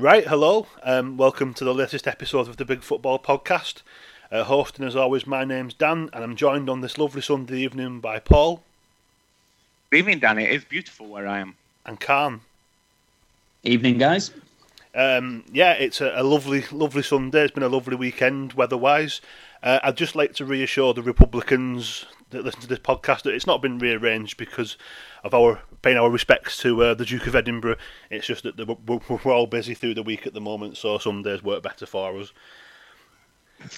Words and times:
Right, 0.00 0.26
hello, 0.26 0.66
um, 0.82 1.18
welcome 1.18 1.52
to 1.52 1.62
the 1.62 1.74
latest 1.74 2.08
episode 2.08 2.48
of 2.48 2.56
the 2.56 2.64
Big 2.64 2.82
Football 2.82 3.18
Podcast. 3.18 3.82
Uh, 4.32 4.44
hosting, 4.44 4.86
as 4.86 4.96
always, 4.96 5.26
my 5.26 5.44
name's 5.44 5.74
Dan, 5.74 6.08
and 6.14 6.24
I'm 6.24 6.36
joined 6.36 6.70
on 6.70 6.80
this 6.80 6.96
lovely 6.96 7.20
Sunday 7.20 7.58
evening 7.58 8.00
by 8.00 8.18
Paul. 8.18 8.62
Good 9.90 9.98
evening, 9.98 10.20
Dan. 10.20 10.38
It 10.38 10.48
is 10.52 10.64
beautiful 10.64 11.06
where 11.06 11.28
I 11.28 11.40
am. 11.40 11.56
And 11.84 12.00
Khan. 12.00 12.40
Evening, 13.62 13.98
guys. 13.98 14.30
Um, 14.94 15.44
yeah, 15.52 15.72
it's 15.72 16.00
a, 16.00 16.14
a, 16.16 16.24
lovely, 16.24 16.64
lovely 16.72 17.02
Sunday. 17.02 17.42
It's 17.42 17.52
been 17.52 17.62
a 17.62 17.68
lovely 17.68 17.96
weekend 17.96 18.54
weather-wise. 18.54 19.20
Uh, 19.62 19.80
I'd 19.82 19.98
just 19.98 20.16
like 20.16 20.32
to 20.36 20.46
reassure 20.46 20.94
the 20.94 21.02
Republicans 21.02 22.06
that 22.30 22.44
listen 22.44 22.60
to 22.60 22.66
this 22.66 22.78
podcast 22.78 23.22
that 23.22 23.34
it's 23.34 23.46
not 23.46 23.62
been 23.62 23.78
rearranged 23.78 24.36
because 24.36 24.76
of 25.24 25.34
our 25.34 25.60
paying 25.82 25.96
our 25.96 26.10
respects 26.10 26.56
to 26.58 26.82
uh, 26.82 26.94
the 26.94 27.04
Duke 27.04 27.26
of 27.26 27.34
Edinburgh. 27.34 27.76
It's 28.10 28.26
just 28.26 28.42
that 28.44 28.56
the, 28.56 28.66
we're, 28.66 29.00
we're, 29.08 29.32
all 29.32 29.46
busy 29.46 29.74
through 29.74 29.94
the 29.94 30.02
week 30.02 30.26
at 30.26 30.34
the 30.34 30.40
moment, 30.40 30.76
so 30.76 30.98
some 30.98 31.22
days 31.22 31.42
work 31.42 31.62
better 31.62 31.86
for 31.86 32.18
us. 32.18 32.32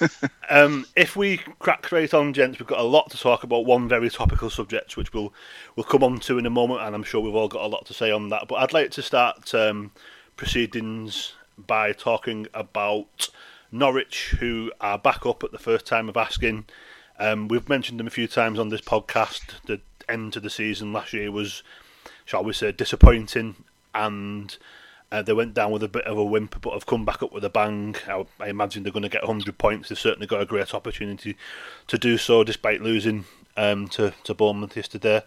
um, 0.50 0.86
if 0.94 1.16
we 1.16 1.38
crack 1.58 1.86
straight 1.86 2.14
on, 2.14 2.32
gents, 2.32 2.58
we've 2.58 2.68
got 2.68 2.78
a 2.78 2.84
lot 2.84 3.10
to 3.10 3.18
talk 3.18 3.42
about. 3.42 3.66
One 3.66 3.88
very 3.88 4.10
topical 4.10 4.50
subject, 4.50 4.96
which 4.96 5.12
we'll 5.12 5.32
we'll 5.76 5.84
come 5.84 6.04
on 6.04 6.20
to 6.20 6.38
in 6.38 6.46
a 6.46 6.50
moment, 6.50 6.82
and 6.82 6.94
I'm 6.94 7.02
sure 7.02 7.20
we've 7.20 7.34
all 7.34 7.48
got 7.48 7.64
a 7.64 7.68
lot 7.68 7.86
to 7.86 7.94
say 7.94 8.10
on 8.10 8.28
that. 8.28 8.48
But 8.48 8.56
I'd 8.56 8.72
like 8.72 8.90
to 8.92 9.02
start 9.02 9.54
um, 9.54 9.92
proceedings 10.36 11.34
by 11.58 11.92
talking 11.92 12.46
about 12.54 13.28
Norwich, 13.70 14.36
who 14.38 14.72
are 14.80 14.98
back 14.98 15.26
up 15.26 15.42
at 15.42 15.52
the 15.52 15.58
first 15.58 15.86
time 15.86 16.08
of 16.08 16.16
asking. 16.16 16.66
Um, 17.22 17.46
we've 17.46 17.68
mentioned 17.68 18.00
them 18.00 18.08
a 18.08 18.10
few 18.10 18.26
times 18.26 18.58
on 18.58 18.70
this 18.70 18.80
podcast. 18.80 19.42
The 19.66 19.80
end 20.08 20.32
to 20.32 20.40
the 20.40 20.50
season 20.50 20.92
last 20.92 21.12
year 21.12 21.30
was, 21.30 21.62
shall 22.24 22.42
we 22.42 22.52
say, 22.52 22.72
disappointing, 22.72 23.54
and 23.94 24.56
uh, 25.12 25.22
they 25.22 25.32
went 25.32 25.54
down 25.54 25.70
with 25.70 25.84
a 25.84 25.88
bit 25.88 26.04
of 26.04 26.18
a 26.18 26.24
whimper, 26.24 26.58
but 26.58 26.72
have 26.72 26.86
come 26.86 27.04
back 27.04 27.22
up 27.22 27.32
with 27.32 27.44
a 27.44 27.48
bang. 27.48 27.94
I, 28.08 28.26
I 28.40 28.48
imagine 28.48 28.82
they're 28.82 28.90
going 28.90 29.04
to 29.04 29.08
get 29.08 29.22
100 29.22 29.56
points. 29.56 29.88
They've 29.88 29.96
certainly 29.96 30.26
got 30.26 30.40
a 30.40 30.46
great 30.46 30.74
opportunity 30.74 31.36
to 31.86 31.96
do 31.96 32.18
so, 32.18 32.42
despite 32.42 32.82
losing 32.82 33.24
um, 33.56 33.86
to 33.90 34.12
to 34.24 34.34
Bournemouth 34.34 34.76
yesterday. 34.76 35.22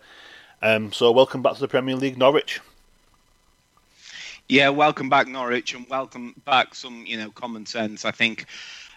Um, 0.62 0.92
so, 0.92 1.14
welcome 1.14 1.42
back 1.42 1.54
to 1.54 1.62
the 1.62 1.70
Premier 1.70 1.96
League, 1.96 2.18
Norwich. 2.18 2.60
Yeah, 4.50 4.68
welcome 4.68 5.08
back, 5.10 5.30
Norwich, 5.30 5.74
and 5.74 5.88
welcome 5.88 6.36
back 6.44 6.76
some 6.76 7.06
you 7.06 7.16
know 7.16 7.32
common 7.32 7.66
sense. 7.66 8.04
I 8.04 8.12
think 8.12 8.48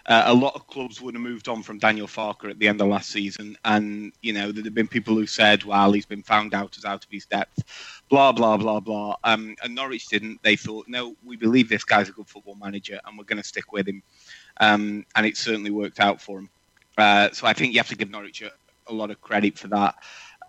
uh, 0.09 0.23
a 0.25 0.33
lot 0.33 0.55
of 0.55 0.65
clubs 0.65 0.99
would 0.99 1.13
have 1.13 1.21
moved 1.21 1.47
on 1.47 1.61
from 1.61 1.77
Daniel 1.77 2.07
Farke 2.07 2.49
at 2.49 2.57
the 2.57 2.67
end 2.67 2.81
of 2.81 2.87
last 2.87 3.11
season, 3.11 3.55
and 3.63 4.11
you 4.23 4.33
know 4.33 4.51
there 4.51 4.63
have 4.63 4.73
been 4.73 4.87
people 4.87 5.13
who 5.13 5.27
said, 5.27 5.63
"Well, 5.63 5.91
he's 5.91 6.07
been 6.07 6.23
found 6.23 6.55
out 6.55 6.75
as 6.77 6.83
out 6.83 7.05
of 7.05 7.11
his 7.11 7.27
depth," 7.27 7.63
blah 8.09 8.31
blah 8.31 8.57
blah 8.57 8.79
blah. 8.79 9.15
Um, 9.23 9.55
and 9.63 9.75
Norwich 9.75 10.07
didn't. 10.07 10.41
They 10.41 10.55
thought, 10.55 10.87
"No, 10.87 11.15
we 11.23 11.37
believe 11.37 11.69
this 11.69 11.83
guy's 11.83 12.09
a 12.09 12.11
good 12.11 12.27
football 12.27 12.55
manager, 12.55 12.99
and 13.05 13.19
we're 13.19 13.23
going 13.23 13.41
to 13.41 13.47
stick 13.47 13.71
with 13.71 13.87
him." 13.87 14.01
Um, 14.59 15.05
and 15.15 15.27
it 15.27 15.37
certainly 15.37 15.69
worked 15.69 15.99
out 15.99 16.19
for 16.19 16.39
him. 16.39 16.49
Uh, 16.97 17.29
so 17.31 17.45
I 17.45 17.53
think 17.53 17.73
you 17.73 17.79
have 17.79 17.89
to 17.89 17.95
give 17.95 18.09
Norwich 18.09 18.41
a, 18.41 18.51
a 18.87 18.93
lot 18.93 19.11
of 19.11 19.21
credit 19.21 19.59
for 19.59 19.67
that, 19.67 19.93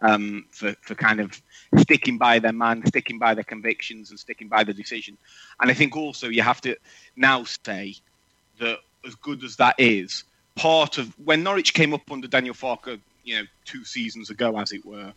um, 0.00 0.46
for 0.52 0.74
for 0.80 0.94
kind 0.94 1.20
of 1.20 1.38
sticking 1.76 2.16
by 2.16 2.38
their 2.38 2.54
man, 2.54 2.82
sticking 2.86 3.18
by 3.18 3.34
their 3.34 3.44
convictions, 3.44 4.08
and 4.08 4.18
sticking 4.18 4.48
by 4.48 4.64
the 4.64 4.72
decision. 4.72 5.18
And 5.60 5.70
I 5.70 5.74
think 5.74 5.98
also 5.98 6.30
you 6.30 6.40
have 6.40 6.62
to 6.62 6.76
now 7.14 7.44
say 7.44 7.96
that 8.58 8.78
as 9.06 9.14
good 9.16 9.44
as 9.44 9.56
that 9.56 9.76
is, 9.78 10.24
part 10.56 10.98
of 10.98 11.14
when 11.18 11.42
Norwich 11.42 11.74
came 11.74 11.94
up 11.94 12.10
under 12.10 12.28
Daniel 12.28 12.54
Farke, 12.54 13.00
you 13.24 13.36
know, 13.36 13.44
two 13.64 13.84
seasons 13.84 14.30
ago, 14.30 14.58
as 14.58 14.72
it 14.72 14.84
were, 14.84 15.12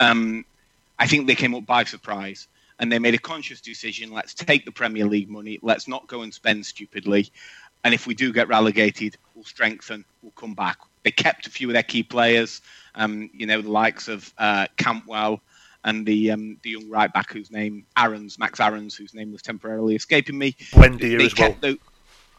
um, 0.00 0.44
I 0.98 1.06
think 1.06 1.26
they 1.26 1.34
came 1.34 1.54
up 1.54 1.66
by 1.66 1.84
surprise 1.84 2.48
and 2.78 2.90
they 2.90 2.98
made 2.98 3.14
a 3.14 3.18
conscious 3.18 3.60
decision. 3.60 4.10
Let's 4.12 4.34
take 4.34 4.64
the 4.64 4.72
Premier 4.72 5.06
League 5.06 5.28
money. 5.28 5.58
Let's 5.62 5.88
not 5.88 6.06
go 6.06 6.22
and 6.22 6.32
spend 6.32 6.66
stupidly. 6.66 7.30
And 7.84 7.94
if 7.94 8.06
we 8.06 8.14
do 8.14 8.32
get 8.32 8.48
relegated, 8.48 9.16
we'll 9.34 9.44
strengthen. 9.44 10.04
We'll 10.22 10.32
come 10.32 10.54
back. 10.54 10.78
They 11.04 11.10
kept 11.10 11.46
a 11.46 11.50
few 11.50 11.68
of 11.68 11.74
their 11.74 11.82
key 11.82 12.02
players. 12.02 12.60
Um, 12.94 13.30
you 13.32 13.46
know, 13.46 13.62
the 13.62 13.70
likes 13.70 14.08
of 14.08 14.32
uh, 14.38 14.66
Cantwell 14.76 15.40
and 15.84 16.04
the 16.04 16.32
um, 16.32 16.58
the 16.62 16.70
young 16.70 16.90
right 16.90 17.12
back 17.12 17.32
whose 17.32 17.50
name 17.50 17.86
Aarons, 17.96 18.38
Max 18.38 18.58
Aarons, 18.58 18.96
whose 18.96 19.14
name 19.14 19.30
was 19.30 19.40
temporarily 19.40 19.94
escaping 19.94 20.36
me. 20.36 20.52
Buendia 20.72 21.24
as 21.24 21.38
well. 21.38 21.56
The, 21.60 21.78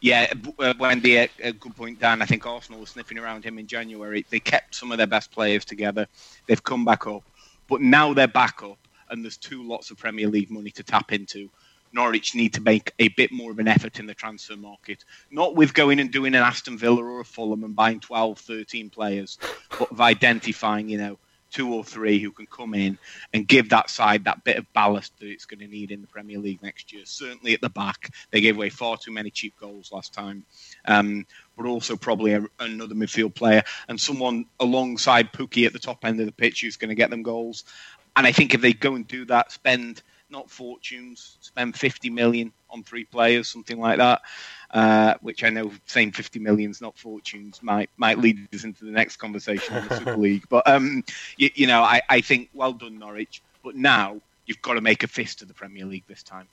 yeah, 0.00 0.32
uh, 0.58 0.74
Buendia, 0.74 1.28
a, 1.42 1.48
a 1.48 1.52
good 1.52 1.74
point, 1.74 2.00
Dan. 2.00 2.22
I 2.22 2.26
think 2.26 2.46
Arsenal 2.46 2.80
was 2.80 2.90
sniffing 2.90 3.18
around 3.18 3.44
him 3.44 3.58
in 3.58 3.66
January. 3.66 4.24
They 4.30 4.40
kept 4.40 4.74
some 4.74 4.92
of 4.92 4.98
their 4.98 5.06
best 5.06 5.30
players 5.30 5.64
together. 5.64 6.06
They've 6.46 6.62
come 6.62 6.84
back 6.84 7.06
up, 7.06 7.22
but 7.68 7.80
now 7.80 8.14
they're 8.14 8.28
back 8.28 8.62
up, 8.62 8.78
and 9.10 9.24
there's 9.24 9.36
two 9.36 9.62
lots 9.62 9.90
of 9.90 9.98
Premier 9.98 10.28
League 10.28 10.50
money 10.50 10.70
to 10.70 10.82
tap 10.82 11.12
into. 11.12 11.50
Norwich 11.92 12.34
need 12.34 12.52
to 12.54 12.60
make 12.60 12.92
a 12.98 13.08
bit 13.08 13.32
more 13.32 13.50
of 13.50 13.58
an 13.58 13.68
effort 13.68 13.98
in 13.98 14.06
the 14.06 14.14
transfer 14.14 14.56
market. 14.56 15.04
Not 15.30 15.56
with 15.56 15.72
going 15.74 16.00
and 16.00 16.12
doing 16.12 16.34
an 16.34 16.42
Aston 16.42 16.76
Villa 16.76 17.02
or 17.02 17.20
a 17.20 17.24
Fulham 17.24 17.64
and 17.64 17.74
buying 17.74 18.00
12, 18.00 18.38
13 18.38 18.90
players, 18.90 19.38
but 19.78 19.90
of 19.90 20.00
identifying, 20.00 20.88
you 20.88 20.98
know, 20.98 21.18
two 21.50 21.72
or 21.72 21.84
three 21.84 22.18
who 22.18 22.30
can 22.30 22.46
come 22.46 22.74
in 22.74 22.98
and 23.32 23.46
give 23.46 23.70
that 23.70 23.90
side 23.90 24.24
that 24.24 24.44
bit 24.44 24.56
of 24.56 24.72
ballast 24.72 25.18
that 25.18 25.28
it's 25.28 25.46
going 25.46 25.60
to 25.60 25.66
need 25.66 25.90
in 25.90 26.00
the 26.00 26.06
Premier 26.06 26.38
League 26.38 26.62
next 26.62 26.92
year. 26.92 27.02
Certainly 27.04 27.54
at 27.54 27.60
the 27.60 27.70
back, 27.70 28.10
they 28.30 28.40
gave 28.40 28.56
away 28.56 28.70
far 28.70 28.96
too 28.96 29.12
many 29.12 29.30
cheap 29.30 29.54
goals 29.60 29.92
last 29.92 30.12
time, 30.12 30.44
um, 30.86 31.26
but 31.56 31.66
also 31.66 31.96
probably 31.96 32.32
a, 32.32 32.44
another 32.60 32.94
midfield 32.94 33.34
player 33.34 33.62
and 33.88 34.00
someone 34.00 34.46
alongside 34.60 35.32
Pukki 35.32 35.66
at 35.66 35.72
the 35.72 35.78
top 35.78 36.04
end 36.04 36.20
of 36.20 36.26
the 36.26 36.32
pitch 36.32 36.60
who's 36.60 36.76
going 36.76 36.90
to 36.90 36.94
get 36.94 37.10
them 37.10 37.22
goals. 37.22 37.64
And 38.16 38.26
I 38.26 38.32
think 38.32 38.54
if 38.54 38.60
they 38.60 38.72
go 38.72 38.94
and 38.94 39.06
do 39.06 39.24
that, 39.26 39.52
spend 39.52 40.02
not 40.30 40.50
fortunes, 40.50 41.38
spend 41.40 41.76
50 41.76 42.10
million 42.10 42.52
on 42.70 42.82
three 42.82 43.04
players, 43.04 43.48
something 43.48 43.78
like 43.78 43.98
that 43.98 44.22
uh, 44.70 45.14
which 45.22 45.44
I 45.44 45.50
know 45.50 45.72
saying 45.86 46.12
50 46.12 46.38
millions, 46.40 46.80
not 46.80 46.98
fortunes, 46.98 47.62
might 47.62 47.90
might 47.96 48.18
lead 48.18 48.48
us 48.54 48.64
into 48.64 48.84
the 48.84 48.90
next 48.90 49.16
conversation 49.16 49.76
on 49.76 49.88
the 49.88 49.96
Super 49.96 50.16
League. 50.18 50.44
But 50.48 50.66
um, 50.66 51.04
you, 51.36 51.50
you, 51.54 51.66
know, 51.66 51.82
I, 51.82 52.02
I 52.08 52.20
think 52.20 52.50
well 52.52 52.72
done 52.72 52.98
Norwich. 52.98 53.42
But 53.64 53.76
now 53.76 54.20
you've 54.46 54.62
got 54.62 54.74
to 54.74 54.80
make 54.80 55.02
a 55.02 55.08
fist 55.08 55.42
of 55.42 55.48
the 55.48 55.54
Premier 55.54 55.84
League 55.84 56.04
this 56.06 56.22
time. 56.22 56.46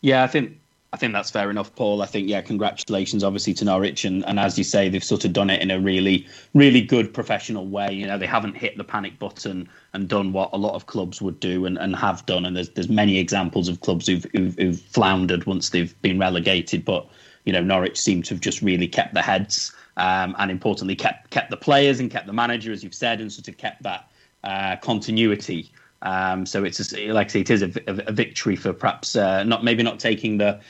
Yeah, 0.00 0.22
I 0.22 0.26
think 0.26 0.58
I 0.96 0.98
think 0.98 1.12
that's 1.12 1.30
fair 1.30 1.50
enough, 1.50 1.74
Paul. 1.74 2.00
I 2.00 2.06
think, 2.06 2.26
yeah, 2.26 2.40
congratulations, 2.40 3.22
obviously, 3.22 3.52
to 3.52 3.66
Norwich. 3.66 4.06
And, 4.06 4.24
and 4.24 4.40
as 4.40 4.56
you 4.56 4.64
say, 4.64 4.88
they've 4.88 5.04
sort 5.04 5.26
of 5.26 5.34
done 5.34 5.50
it 5.50 5.60
in 5.60 5.70
a 5.70 5.78
really, 5.78 6.26
really 6.54 6.80
good 6.80 7.12
professional 7.12 7.66
way. 7.66 7.92
You 7.92 8.06
know, 8.06 8.16
they 8.16 8.24
haven't 8.24 8.54
hit 8.54 8.78
the 8.78 8.82
panic 8.82 9.18
button 9.18 9.68
and 9.92 10.08
done 10.08 10.32
what 10.32 10.48
a 10.54 10.56
lot 10.56 10.72
of 10.72 10.86
clubs 10.86 11.20
would 11.20 11.38
do 11.38 11.66
and, 11.66 11.76
and 11.76 11.94
have 11.96 12.24
done. 12.24 12.46
And 12.46 12.56
there's 12.56 12.70
there's 12.70 12.88
many 12.88 13.18
examples 13.18 13.68
of 13.68 13.82
clubs 13.82 14.06
who've, 14.06 14.24
who've, 14.32 14.56
who've 14.56 14.80
floundered 14.80 15.44
once 15.44 15.68
they've 15.68 15.94
been 16.00 16.18
relegated. 16.18 16.82
But, 16.86 17.06
you 17.44 17.52
know, 17.52 17.62
Norwich 17.62 18.00
seem 18.00 18.22
to 18.22 18.34
have 18.34 18.40
just 18.40 18.62
really 18.62 18.88
kept 18.88 19.12
their 19.12 19.22
heads 19.22 19.74
um, 19.98 20.34
and, 20.38 20.50
importantly, 20.50 20.96
kept 20.96 21.28
kept 21.28 21.50
the 21.50 21.58
players 21.58 22.00
and 22.00 22.10
kept 22.10 22.26
the 22.26 22.32
manager, 22.32 22.72
as 22.72 22.82
you've 22.82 22.94
said, 22.94 23.20
and 23.20 23.30
sort 23.30 23.48
of 23.48 23.58
kept 23.58 23.82
that 23.82 24.10
uh, 24.44 24.76
continuity. 24.76 25.70
Um, 26.02 26.44
so 26.46 26.62
it's 26.62 26.92
a, 26.92 27.12
like 27.12 27.28
I 27.28 27.30
say, 27.30 27.40
it 27.40 27.50
is 27.50 27.62
a, 27.62 27.72
a, 27.86 28.08
a 28.08 28.12
victory 28.12 28.54
for 28.54 28.72
perhaps 28.74 29.16
uh, 29.16 29.42
not 29.44 29.64
maybe 29.64 29.82
not 29.82 29.98
taking 29.98 30.36
the 30.36 30.60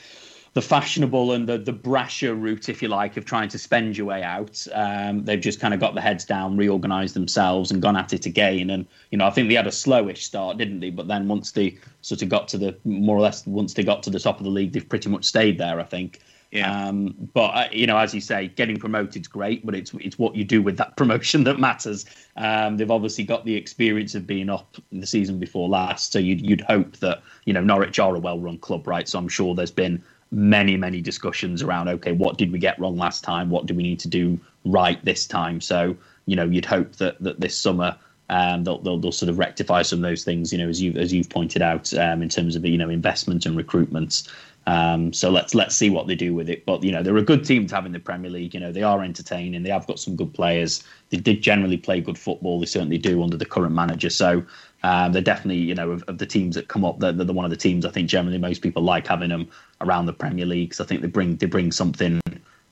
the 0.57 0.61
fashionable 0.63 1.33
and 1.33 1.47
the 1.47 1.59
the 1.59 1.71
brasher 1.71 2.33
route, 2.35 2.67
if 2.67 2.81
you 2.81 2.87
like, 2.87 3.15
of 3.15 3.25
trying 3.25 3.47
to 3.47 3.59
spend 3.59 3.95
your 3.95 4.07
way 4.07 4.23
out. 4.23 4.65
Um, 4.73 5.23
they've 5.23 5.39
just 5.39 5.59
kind 5.59 5.71
of 5.71 5.79
got 5.79 5.93
the 5.93 6.01
heads 6.01 6.25
down, 6.25 6.57
reorganised 6.57 7.13
themselves, 7.13 7.69
and 7.69 7.79
gone 7.79 7.95
at 7.95 8.11
it 8.11 8.25
again. 8.25 8.71
And 8.71 8.87
you 9.11 9.19
know, 9.19 9.27
I 9.27 9.29
think 9.29 9.49
they 9.49 9.53
had 9.53 9.67
a 9.67 9.71
slowish 9.71 10.23
start, 10.23 10.57
didn't 10.57 10.79
they? 10.79 10.89
But 10.89 11.07
then 11.07 11.27
once 11.27 11.51
they 11.51 11.77
sort 12.01 12.23
of 12.23 12.29
got 12.29 12.47
to 12.47 12.57
the 12.57 12.75
more 12.85 13.15
or 13.15 13.21
less 13.21 13.45
once 13.45 13.75
they 13.75 13.83
got 13.83 14.01
to 14.01 14.09
the 14.09 14.19
top 14.19 14.39
of 14.39 14.45
the 14.45 14.49
league, 14.49 14.71
they've 14.71 14.89
pretty 14.89 15.09
much 15.09 15.25
stayed 15.25 15.59
there. 15.59 15.79
I 15.79 15.83
think. 15.83 16.21
Yeah. 16.49 16.87
Um, 16.87 17.13
but 17.35 17.49
uh, 17.49 17.67
you 17.71 17.85
know, 17.85 17.97
as 17.99 18.15
you 18.15 18.21
say, 18.21 18.47
getting 18.47 18.77
promoted 18.77 19.21
is 19.21 19.27
great, 19.27 19.63
but 19.63 19.75
it's 19.75 19.93
it's 19.99 20.17
what 20.17 20.35
you 20.35 20.43
do 20.43 20.63
with 20.63 20.77
that 20.77 20.97
promotion 20.97 21.43
that 21.43 21.59
matters. 21.59 22.03
Um, 22.35 22.77
they've 22.77 22.89
obviously 22.89 23.25
got 23.25 23.45
the 23.45 23.55
experience 23.55 24.15
of 24.15 24.25
being 24.25 24.49
up 24.49 24.75
the 24.91 25.05
season 25.05 25.37
before 25.37 25.69
last, 25.69 26.13
so 26.13 26.17
you'd 26.17 26.41
you'd 26.41 26.61
hope 26.61 26.97
that 26.97 27.21
you 27.45 27.53
know 27.53 27.61
Norwich 27.61 27.99
are 27.99 28.15
a 28.15 28.19
well-run 28.19 28.57
club, 28.57 28.87
right? 28.87 29.07
So 29.07 29.19
I'm 29.19 29.27
sure 29.27 29.53
there's 29.53 29.69
been 29.69 30.01
many 30.31 30.75
many 30.77 31.01
discussions 31.01 31.63
around 31.63 31.87
okay, 31.87 32.11
what 32.11 32.37
did 32.37 32.51
we 32.51 32.59
get 32.59 32.79
wrong 32.79 32.97
last 32.97 33.23
time? 33.23 33.49
What 33.49 33.65
do 33.65 33.73
we 33.73 33.83
need 33.83 33.99
to 33.99 34.07
do 34.07 34.39
right 34.65 35.03
this 35.05 35.25
time? 35.27 35.61
So 35.61 35.95
you 36.25 36.35
know, 36.35 36.45
you'd 36.45 36.65
hope 36.65 36.95
that 36.97 37.21
that 37.21 37.39
this 37.39 37.57
summer. 37.57 37.97
Um, 38.29 38.65
they'll, 38.65 38.79
they'll, 38.79 38.97
they'll 38.97 39.13
sort 39.13 39.29
of 39.29 39.39
rectify 39.39 39.83
some 39.83 39.99
of 39.99 40.03
those 40.03 40.25
things, 40.25 40.51
you 40.51 40.57
know, 40.57 40.67
as 40.67 40.81
you 40.81 40.91
as 40.95 41.13
you've 41.13 41.29
pointed 41.29 41.61
out, 41.61 41.93
um, 41.93 42.21
in 42.21 42.27
terms 42.27 42.57
of 42.57 42.65
you 42.65 42.77
know 42.77 42.89
investment 42.89 43.45
and 43.45 43.55
recruitment. 43.55 44.23
Um, 44.67 45.13
so 45.13 45.29
let's 45.29 45.55
let's 45.55 45.77
see 45.77 45.89
what 45.89 46.07
they 46.07 46.15
do 46.15 46.35
with 46.35 46.49
it. 46.49 46.65
But 46.65 46.83
you 46.83 46.91
know, 46.91 47.01
they're 47.01 47.15
a 47.15 47.23
good 47.23 47.45
team 47.45 47.67
to 47.67 47.75
have 47.75 47.85
in 47.85 47.93
the 47.93 47.99
Premier 47.99 48.29
League. 48.29 48.53
You 48.53 48.59
know, 48.59 48.73
they 48.73 48.83
are 48.83 49.01
entertaining. 49.01 49.63
They 49.63 49.69
have 49.69 49.87
got 49.87 49.97
some 49.97 50.17
good 50.17 50.33
players. 50.33 50.83
They 51.09 51.17
did 51.17 51.41
generally 51.41 51.77
play 51.77 52.01
good 52.01 52.17
football. 52.17 52.59
They 52.59 52.65
certainly 52.65 52.97
do 52.97 53.23
under 53.23 53.37
the 53.37 53.45
current 53.45 53.73
manager. 53.73 54.09
So 54.09 54.43
um, 54.83 55.11
they're 55.11 55.21
definitely 55.21 55.61
you 55.61 55.75
know 55.75 55.91
of, 55.91 56.03
of, 56.03 56.17
the 56.17 56.25
teams 56.25 56.55
that 56.55 56.67
come 56.67 56.85
up. 56.85 56.99
They're, 56.99 57.11
they're 57.11 57.33
one 57.33 57.45
of 57.45 57.51
the 57.51 57.57
teams 57.57 57.85
I 57.85 57.89
think 57.89 58.09
generally 58.09 58.37
most 58.37 58.61
people 58.61 58.83
like 58.83 59.07
having 59.07 59.29
them 59.29 59.47
around 59.81 60.05
the 60.05 60.13
Premier 60.13 60.45
League. 60.45 60.69
Because 60.69 60.81
I 60.81 60.87
think 60.87 61.01
they 61.01 61.07
bring 61.07 61.37
they 61.37 61.47
bring 61.47 61.71
something 61.71 62.21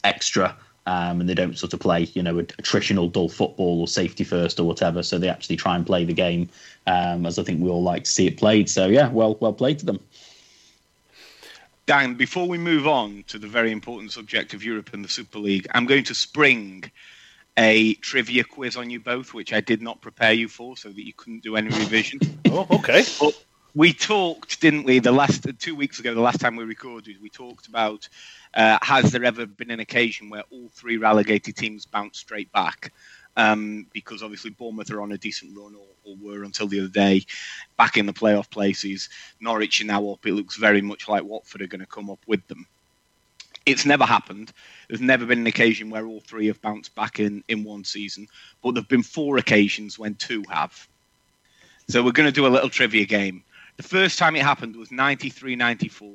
extra. 0.04 0.56
Um, 0.88 1.20
and 1.20 1.28
they 1.28 1.34
don't 1.34 1.58
sort 1.58 1.74
of 1.74 1.80
play, 1.80 2.04
you 2.14 2.22
know, 2.22 2.38
a, 2.38 2.44
a 2.44 3.08
dull 3.08 3.28
football 3.28 3.82
or 3.82 3.88
safety 3.88 4.24
first 4.24 4.60
or 4.60 4.66
whatever. 4.68 5.02
So 5.02 5.18
they 5.18 5.30
actually 5.30 5.56
try 5.56 5.76
and 5.76 5.84
play 5.84 6.06
the 6.06 6.14
game 6.14 6.48
um, 6.86 7.26
as 7.26 7.40
I 7.40 7.44
think 7.44 7.60
we 7.60 7.72
all 7.72 7.82
like 7.82 8.04
to 8.04 8.12
see 8.12 8.28
it 8.28 8.38
played. 8.38 8.70
So 8.70 8.86
yeah, 8.86 9.10
well, 9.10 9.36
well 9.40 9.52
played 9.52 9.80
to 9.80 9.86
them. 9.88 10.00
Dan, 11.88 12.14
before 12.14 12.48
we 12.48 12.60
move 12.60 12.88
on 12.88 13.24
to 13.28 13.40
the 13.40 13.48
very 13.48 13.72
important 13.72 14.12
subject 14.12 14.54
of 14.54 14.64
Europe 14.64 14.92
and 14.94 15.04
the 15.04 15.10
Super 15.10 15.40
League, 15.40 15.68
I'm 15.72 15.86
going 15.86 16.04
to 16.04 16.16
spring 16.16 16.92
a 17.58 17.94
trivia 17.96 18.44
quiz 18.44 18.76
on 18.76 18.90
you 18.90 19.00
both, 19.00 19.34
which 19.34 19.54
I 19.54 19.62
did 19.62 19.82
not 19.82 20.02
prepare 20.02 20.34
you 20.34 20.48
for, 20.48 20.76
so 20.78 20.90
that 20.90 21.06
you 21.06 21.14
couldn't 21.14 21.44
do 21.44 21.56
any 21.56 21.68
revision. 21.68 22.20
Oh, 22.48 22.68
okay. 22.72 23.04
But 23.20 23.46
we 23.76 23.92
talked, 23.92 24.62
didn't 24.62 24.84
we? 24.84 25.00
The 25.00 25.12
last 25.12 25.46
two 25.60 25.76
weeks 25.76 26.00
ago, 26.00 26.14
the 26.14 26.22
last 26.22 26.40
time 26.40 26.56
we 26.56 26.64
recorded, 26.64 27.22
we 27.22 27.30
talked 27.30 27.68
about 27.68 28.08
uh, 28.54 28.80
has 28.82 29.12
there 29.12 29.26
ever 29.26 29.46
been 29.46 29.72
an 29.72 29.82
occasion 29.82 30.30
where 30.30 30.44
all 30.50 30.70
three 30.70 30.98
relegated 30.98 31.58
teams 31.58 31.86
bounced 31.86 32.22
straight 32.22 32.52
back? 32.54 32.94
Um, 33.38 33.88
because 33.92 34.24
obviously 34.24 34.52
Bournemouth 34.52 34.92
are 34.92 35.02
on 35.02 35.12
a 35.12 35.18
decent 35.18 35.58
run, 35.58 35.76
or, 35.76 35.88
or, 36.06 36.16
were 36.22 36.44
until 36.46 36.68
the 36.68 36.80
other 36.80 36.88
day, 36.88 37.26
back 37.78 37.98
in 37.98 38.06
the 38.06 38.14
playoff 38.14 38.50
places. 38.50 39.10
Norwich 39.42 39.82
are 39.82 39.86
now 39.86 40.10
up. 40.10 40.26
It 40.26 40.32
looks 40.32 40.56
very 40.56 40.82
much 40.82 41.10
like 41.10 41.26
Watford 41.26 41.62
are 41.62 41.68
going 41.68 41.82
to 41.82 41.86
come 41.86 42.10
up 42.10 42.24
with 42.28 42.48
them. 42.48 42.66
It's 43.66 43.86
never 43.86 44.06
happened. 44.06 44.52
There's 44.88 45.02
never 45.02 45.26
been 45.26 45.40
an 45.40 45.48
occasion 45.48 45.90
where 45.90 46.06
all 46.06 46.22
three 46.22 46.48
have 46.48 46.62
bounced 46.62 46.94
back 46.94 47.20
in, 47.20 47.44
in 47.48 47.64
one 47.64 47.84
season, 47.84 48.28
but 48.62 48.74
there 48.74 48.82
have 48.82 48.90
been 48.90 49.04
four 49.04 49.38
occasions 49.38 49.98
when 49.98 50.16
two 50.16 50.44
have. 50.50 50.88
So 51.88 52.04
we're 52.04 52.12
going 52.12 52.28
to 52.28 52.32
do 52.32 52.48
a 52.48 52.50
little 52.50 52.70
trivia 52.70 53.06
game. 53.06 53.44
The 53.78 53.84
first 53.84 54.18
time 54.18 54.36
it 54.36 54.44
happened 54.44 54.76
was 54.76 54.92
93 54.92 55.56
94. 55.56 56.14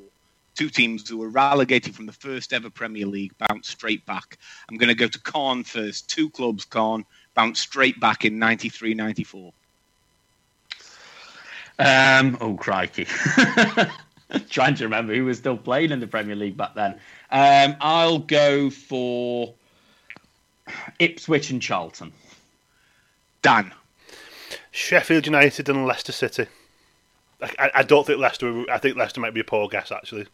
Two 0.56 0.68
teams 0.68 1.08
who 1.08 1.18
were 1.18 1.28
relegated 1.28 1.94
from 1.94 2.06
the 2.06 2.12
first 2.12 2.52
ever 2.52 2.70
Premier 2.70 3.06
League 3.06 3.32
bounced 3.38 3.70
straight 3.70 4.04
back. 4.04 4.38
I'm 4.68 4.76
going 4.76 4.88
to 4.88 4.94
go 4.94 5.06
to 5.06 5.20
Caen 5.20 5.64
first. 5.64 6.10
Two 6.10 6.28
clubs, 6.30 6.64
Caen, 6.64 7.04
bounced 7.34 7.62
straight 7.62 7.98
back 8.00 8.24
in 8.24 8.38
93 8.38 8.94
94. 8.94 9.52
Um, 11.78 12.36
oh, 12.40 12.54
crikey. 12.54 13.06
Trying 14.50 14.74
to 14.74 14.84
remember 14.84 15.14
who 15.14 15.24
was 15.24 15.38
still 15.38 15.56
playing 15.56 15.92
in 15.92 16.00
the 16.00 16.06
Premier 16.06 16.36
League 16.36 16.56
back 16.56 16.74
then. 16.74 17.00
Um, 17.30 17.76
I'll 17.80 18.18
go 18.18 18.70
for 18.70 19.54
Ipswich 20.98 21.50
and 21.50 21.62
Charlton. 21.62 22.12
Dan. 23.42 23.72
Sheffield 24.72 25.26
United 25.26 25.68
and 25.68 25.86
Leicester 25.86 26.12
City. 26.12 26.46
I, 27.42 27.70
I 27.76 27.82
don't 27.82 28.06
think 28.06 28.18
Leicester. 28.18 28.64
I 28.70 28.78
think 28.78 28.96
Leicester 28.96 29.20
might 29.20 29.34
be 29.34 29.40
a 29.40 29.44
poor 29.44 29.68
guess 29.68 29.90
actually. 29.90 30.26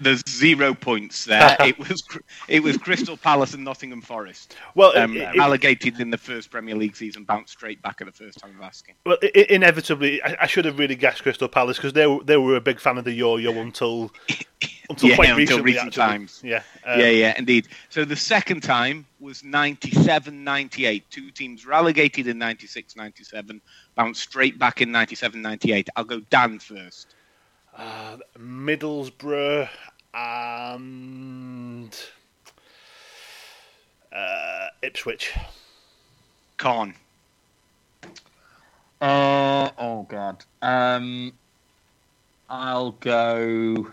There's 0.00 0.22
zero 0.28 0.74
points 0.74 1.26
there. 1.26 1.56
it 1.60 1.78
was 1.78 2.02
it 2.48 2.62
was 2.62 2.76
Crystal 2.76 3.16
Palace 3.16 3.54
and 3.54 3.64
Nottingham 3.64 4.00
Forest. 4.00 4.56
Well, 4.74 4.96
um, 4.96 5.16
it, 5.16 5.36
relegated 5.36 6.00
in 6.00 6.10
the 6.10 6.18
first 6.18 6.50
Premier 6.50 6.74
League 6.74 6.96
season, 6.96 7.24
bounced 7.24 7.52
straight 7.52 7.82
back 7.82 8.00
at 8.00 8.06
the 8.06 8.12
first 8.12 8.38
time 8.38 8.56
of 8.56 8.62
asking. 8.62 8.94
Well, 9.04 9.18
it, 9.22 9.50
inevitably, 9.50 10.22
I, 10.22 10.36
I, 10.40 10.46
should 10.46 10.64
have 10.64 10.78
really 10.78 10.96
guessed 10.96 11.22
Crystal 11.22 11.48
Palace 11.48 11.76
because 11.76 11.92
they 11.92 12.06
were, 12.06 12.22
they 12.24 12.36
were 12.36 12.56
a 12.56 12.60
big 12.60 12.80
fan 12.80 12.98
of 12.98 13.04
the 13.04 13.12
yo-yo 13.12 13.52
until 13.60 14.10
until 14.90 15.10
yeah, 15.10 15.16
quite 15.16 15.28
until 15.30 15.38
recently, 15.38 15.62
recent 15.62 15.86
actually. 15.88 16.02
times. 16.02 16.40
Yeah, 16.42 16.62
um, 16.84 17.00
yeah, 17.00 17.10
yeah, 17.10 17.34
indeed. 17.36 17.68
So 17.88 18.04
the 18.04 18.16
second 18.16 18.62
time 18.62 19.06
was 19.20 19.42
97-98. 19.42 21.02
Two 21.10 21.30
teams 21.30 21.66
relegated 21.66 22.26
in 22.26 22.38
96-97, 22.38 23.60
bounced 23.94 24.22
straight 24.22 24.58
back 24.58 24.80
in 24.80 24.90
97-98. 24.90 25.88
I'll 25.96 26.04
go 26.04 26.20
Dan 26.20 26.58
first. 26.58 27.14
Uh, 27.80 28.18
Middlesbrough 28.38 29.66
and 30.12 31.98
uh, 34.12 34.66
Ipswich. 34.82 35.32
Con. 36.58 36.92
Uh, 39.00 39.70
oh 39.78 40.06
God. 40.10 40.44
Um, 40.60 41.32
I'll 42.50 42.90
go. 42.90 43.90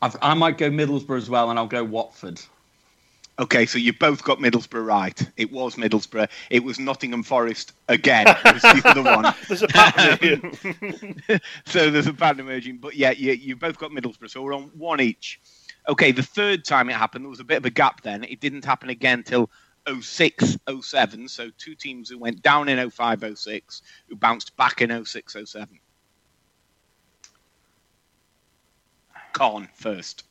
I've, 0.00 0.16
i 0.22 0.34
might 0.34 0.58
go 0.58 0.70
Middlesbrough 0.70 1.18
as 1.18 1.28
well, 1.28 1.50
and 1.50 1.58
I'll 1.58 1.66
go 1.66 1.82
Watford. 1.82 2.40
Okay, 3.40 3.64
so 3.64 3.78
you 3.78 3.94
both 3.94 4.22
got 4.22 4.38
Middlesbrough 4.38 4.84
right. 4.84 5.30
It 5.38 5.50
was 5.50 5.76
Middlesbrough. 5.76 6.28
It 6.50 6.62
was 6.62 6.78
Nottingham 6.78 7.22
Forest 7.22 7.72
again. 7.88 8.26
Was 8.26 8.60
the 8.60 8.82
other 8.84 9.02
one. 9.02 9.34
there's 9.48 9.62
a 9.62 9.68
pattern 9.68 11.40
so 11.64 11.90
there's 11.90 12.06
a 12.06 12.12
pattern 12.12 12.40
emerging. 12.40 12.76
But 12.76 12.96
yeah, 12.96 13.12
you, 13.12 13.32
you 13.32 13.56
both 13.56 13.78
got 13.78 13.92
Middlesbrough. 13.92 14.28
So 14.28 14.42
we're 14.42 14.54
on 14.54 14.64
one 14.76 15.00
each. 15.00 15.40
Okay, 15.88 16.12
the 16.12 16.22
third 16.22 16.66
time 16.66 16.90
it 16.90 16.96
happened, 16.96 17.24
there 17.24 17.30
was 17.30 17.40
a 17.40 17.44
bit 17.44 17.56
of 17.56 17.64
a 17.64 17.70
gap 17.70 18.02
then. 18.02 18.24
It 18.24 18.40
didn't 18.40 18.66
happen 18.66 18.90
again 18.90 19.22
till 19.22 19.48
06, 19.88 20.58
07. 20.82 21.26
So 21.26 21.48
two 21.56 21.74
teams 21.74 22.10
who 22.10 22.18
went 22.18 22.42
down 22.42 22.68
in 22.68 22.90
05, 22.90 23.38
06, 23.38 23.82
who 24.10 24.16
bounced 24.16 24.54
back 24.58 24.82
in 24.82 25.02
06, 25.02 25.36
07. 25.46 25.80
Con 29.32 29.66
first. 29.72 30.24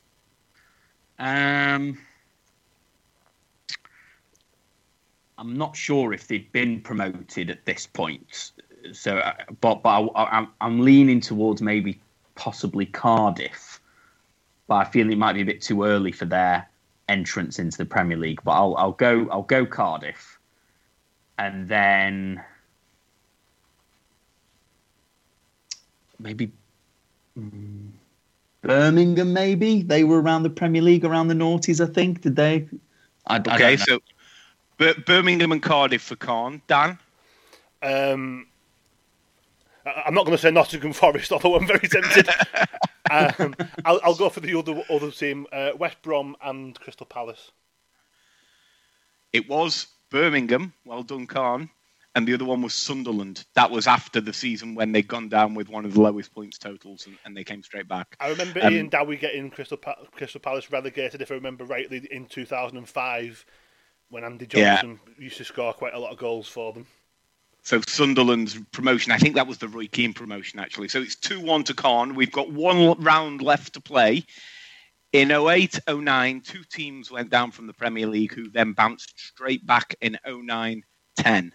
Um. 1.18 1.98
I'm 5.40 5.56
not 5.56 5.76
sure 5.76 6.12
if 6.12 6.28
they'd 6.28 6.52
been 6.52 6.82
promoted 6.82 7.50
at 7.50 7.64
this 7.64 7.88
point. 7.88 8.52
So, 8.92 9.18
uh, 9.18 9.34
but 9.62 9.82
but 9.82 10.12
I, 10.14 10.46
am 10.60 10.82
leaning 10.82 11.22
towards 11.22 11.62
maybe 11.62 12.00
possibly 12.36 12.86
Cardiff, 12.86 13.80
but 14.68 14.76
I 14.76 14.84
feel 14.84 15.10
it 15.10 15.18
might 15.18 15.34
be 15.34 15.42
a 15.42 15.46
bit 15.46 15.62
too 15.62 15.86
early 15.86 16.12
for 16.12 16.26
their 16.26 16.68
entrance 17.08 17.58
into 17.58 17.78
the 17.78 17.86
Premier 17.86 18.18
League. 18.18 18.42
But 18.44 18.52
I'll 18.52 18.76
I'll 18.76 18.92
go 18.92 19.30
I'll 19.32 19.44
go 19.44 19.66
Cardiff, 19.66 20.38
and 21.38 21.68
then 21.70 22.44
maybe. 26.20 26.52
Um, 27.38 27.94
Birmingham, 28.62 29.32
maybe 29.32 29.84
they 29.84 30.04
were 30.04 30.22
around 30.22 30.44
the 30.44 30.50
Premier 30.50 30.82
League, 30.82 31.06
around 31.06 31.30
the 31.30 31.34
noughties, 31.34 31.80
I 31.80 31.90
think. 31.90 32.20
Did 32.20 32.36
they? 32.36 32.68
I, 33.26 33.38
okay, 33.38 33.74
I 33.74 33.76
so 33.78 34.00
Birmingham 34.80 35.52
and 35.52 35.62
Cardiff 35.62 36.02
for 36.02 36.16
Con. 36.16 36.62
Dan? 36.68 36.98
Um, 37.82 38.48
I'm 39.86 40.14
not 40.14 40.26
going 40.26 40.38
to 40.38 40.42
say 40.42 40.52
Nottingham 40.52 40.94
Forest, 40.94 41.32
although 41.34 41.56
I'm 41.56 41.68
very 41.68 41.88
tempted. 41.88 42.30
um, 43.12 43.56
I'll, 43.86 44.00
I'll, 44.04 44.16
go 44.16 44.30
for 44.30 44.40
the 44.40 44.58
other 44.58 44.82
other 44.90 45.12
team, 45.12 45.48
uh, 45.52 45.72
West 45.78 46.02
Brom 46.02 46.36
and 46.44 46.80
Crystal 46.80 47.06
Palace. 47.06 47.52
It 49.34 49.48
was 49.50 49.88
Birmingham. 50.10 50.74
Well 50.86 51.04
done, 51.04 51.28
Con. 51.28 51.70
And 52.16 52.28
the 52.28 52.34
other 52.34 52.46
one 52.46 52.64
was 52.64 52.74
Sunderland. 52.74 53.46
That 53.54 53.70
was 53.70 53.86
after 53.86 54.20
the 54.20 54.34
season 54.34 54.74
when 54.74 54.92
they'd 54.92 55.08
gone 55.08 55.30
down 55.30 55.54
with 55.54 55.70
one 55.70 55.86
of 55.86 55.94
the 55.94 56.02
lowest 56.02 56.34
points 56.34 56.58
totals 56.58 57.06
and, 57.06 57.16
and 57.24 57.38
they 57.38 57.44
came 57.44 57.62
straight 57.62 57.88
back. 57.88 58.18
I 58.20 58.30
remember 58.30 58.66
um, 58.66 58.74
Ian 58.74 58.90
Dowie 58.90 59.16
getting 59.16 59.52
Crystal, 59.52 59.78
pa- 59.78 59.96
Crystal 60.12 60.42
Palace 60.42 60.72
relegated, 60.72 61.22
if 61.22 61.32
I 61.32 61.36
remember 61.36 61.66
rightly, 61.66 62.08
in 62.10 62.26
2005 62.26 63.46
when 64.10 64.24
Andy 64.24 64.46
Johnson 64.46 65.00
yeah. 65.18 65.24
used 65.24 65.38
to 65.38 65.46
score 65.46 65.74
quite 65.74 65.94
a 65.94 66.00
lot 66.00 66.12
of 66.12 66.18
goals 66.18 66.48
for 66.48 66.74
them. 66.74 66.86
So 67.62 67.82
Sunderland's 67.82 68.58
promotion, 68.72 69.12
I 69.12 69.18
think 69.18 69.36
that 69.36 69.48
was 69.48 69.58
the 69.58 69.68
Roy 69.68 69.88
Keane 69.88 70.14
promotion 70.14 70.60
actually. 70.60 70.88
So 70.88 71.02
it's 71.02 71.16
2 71.16 71.42
1 71.42 71.66
to 71.66 71.74
Con. 71.74 72.16
We've 72.16 72.32
got 72.32 72.52
one 72.52 73.02
round 73.02 73.42
left 73.42 73.74
to 73.74 73.82
play. 73.82 74.26
In 75.12 75.32
08 75.32 75.80
09, 75.90 76.42
two 76.42 76.64
teams 76.64 77.12
went 77.12 77.30
down 77.30 77.52
from 77.52 77.68
the 77.68 77.74
Premier 77.74 78.08
League 78.08 78.34
who 78.34 78.50
then 78.50 78.74
bounced 78.74 79.20
straight 79.20 79.66
back 79.66 79.96
in 80.02 80.18
09 80.26 80.84
10. 81.18 81.54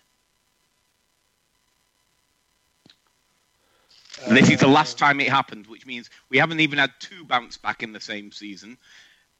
And 4.26 4.37
this 4.37 4.49
is 4.49 4.61
the 4.61 4.68
last 4.68 5.00
uh, 5.00 5.06
time 5.06 5.20
it 5.20 5.28
happened, 5.28 5.66
which 5.66 5.87
means 5.87 6.08
we 6.30 6.38
haven't 6.38 6.61
even 6.61 6.78
had 6.78 6.90
two 6.99 7.25
bounce 7.25 7.56
back 7.56 7.82
in 7.82 7.92
the 7.92 8.00
same 8.00 8.30
season 8.30 8.78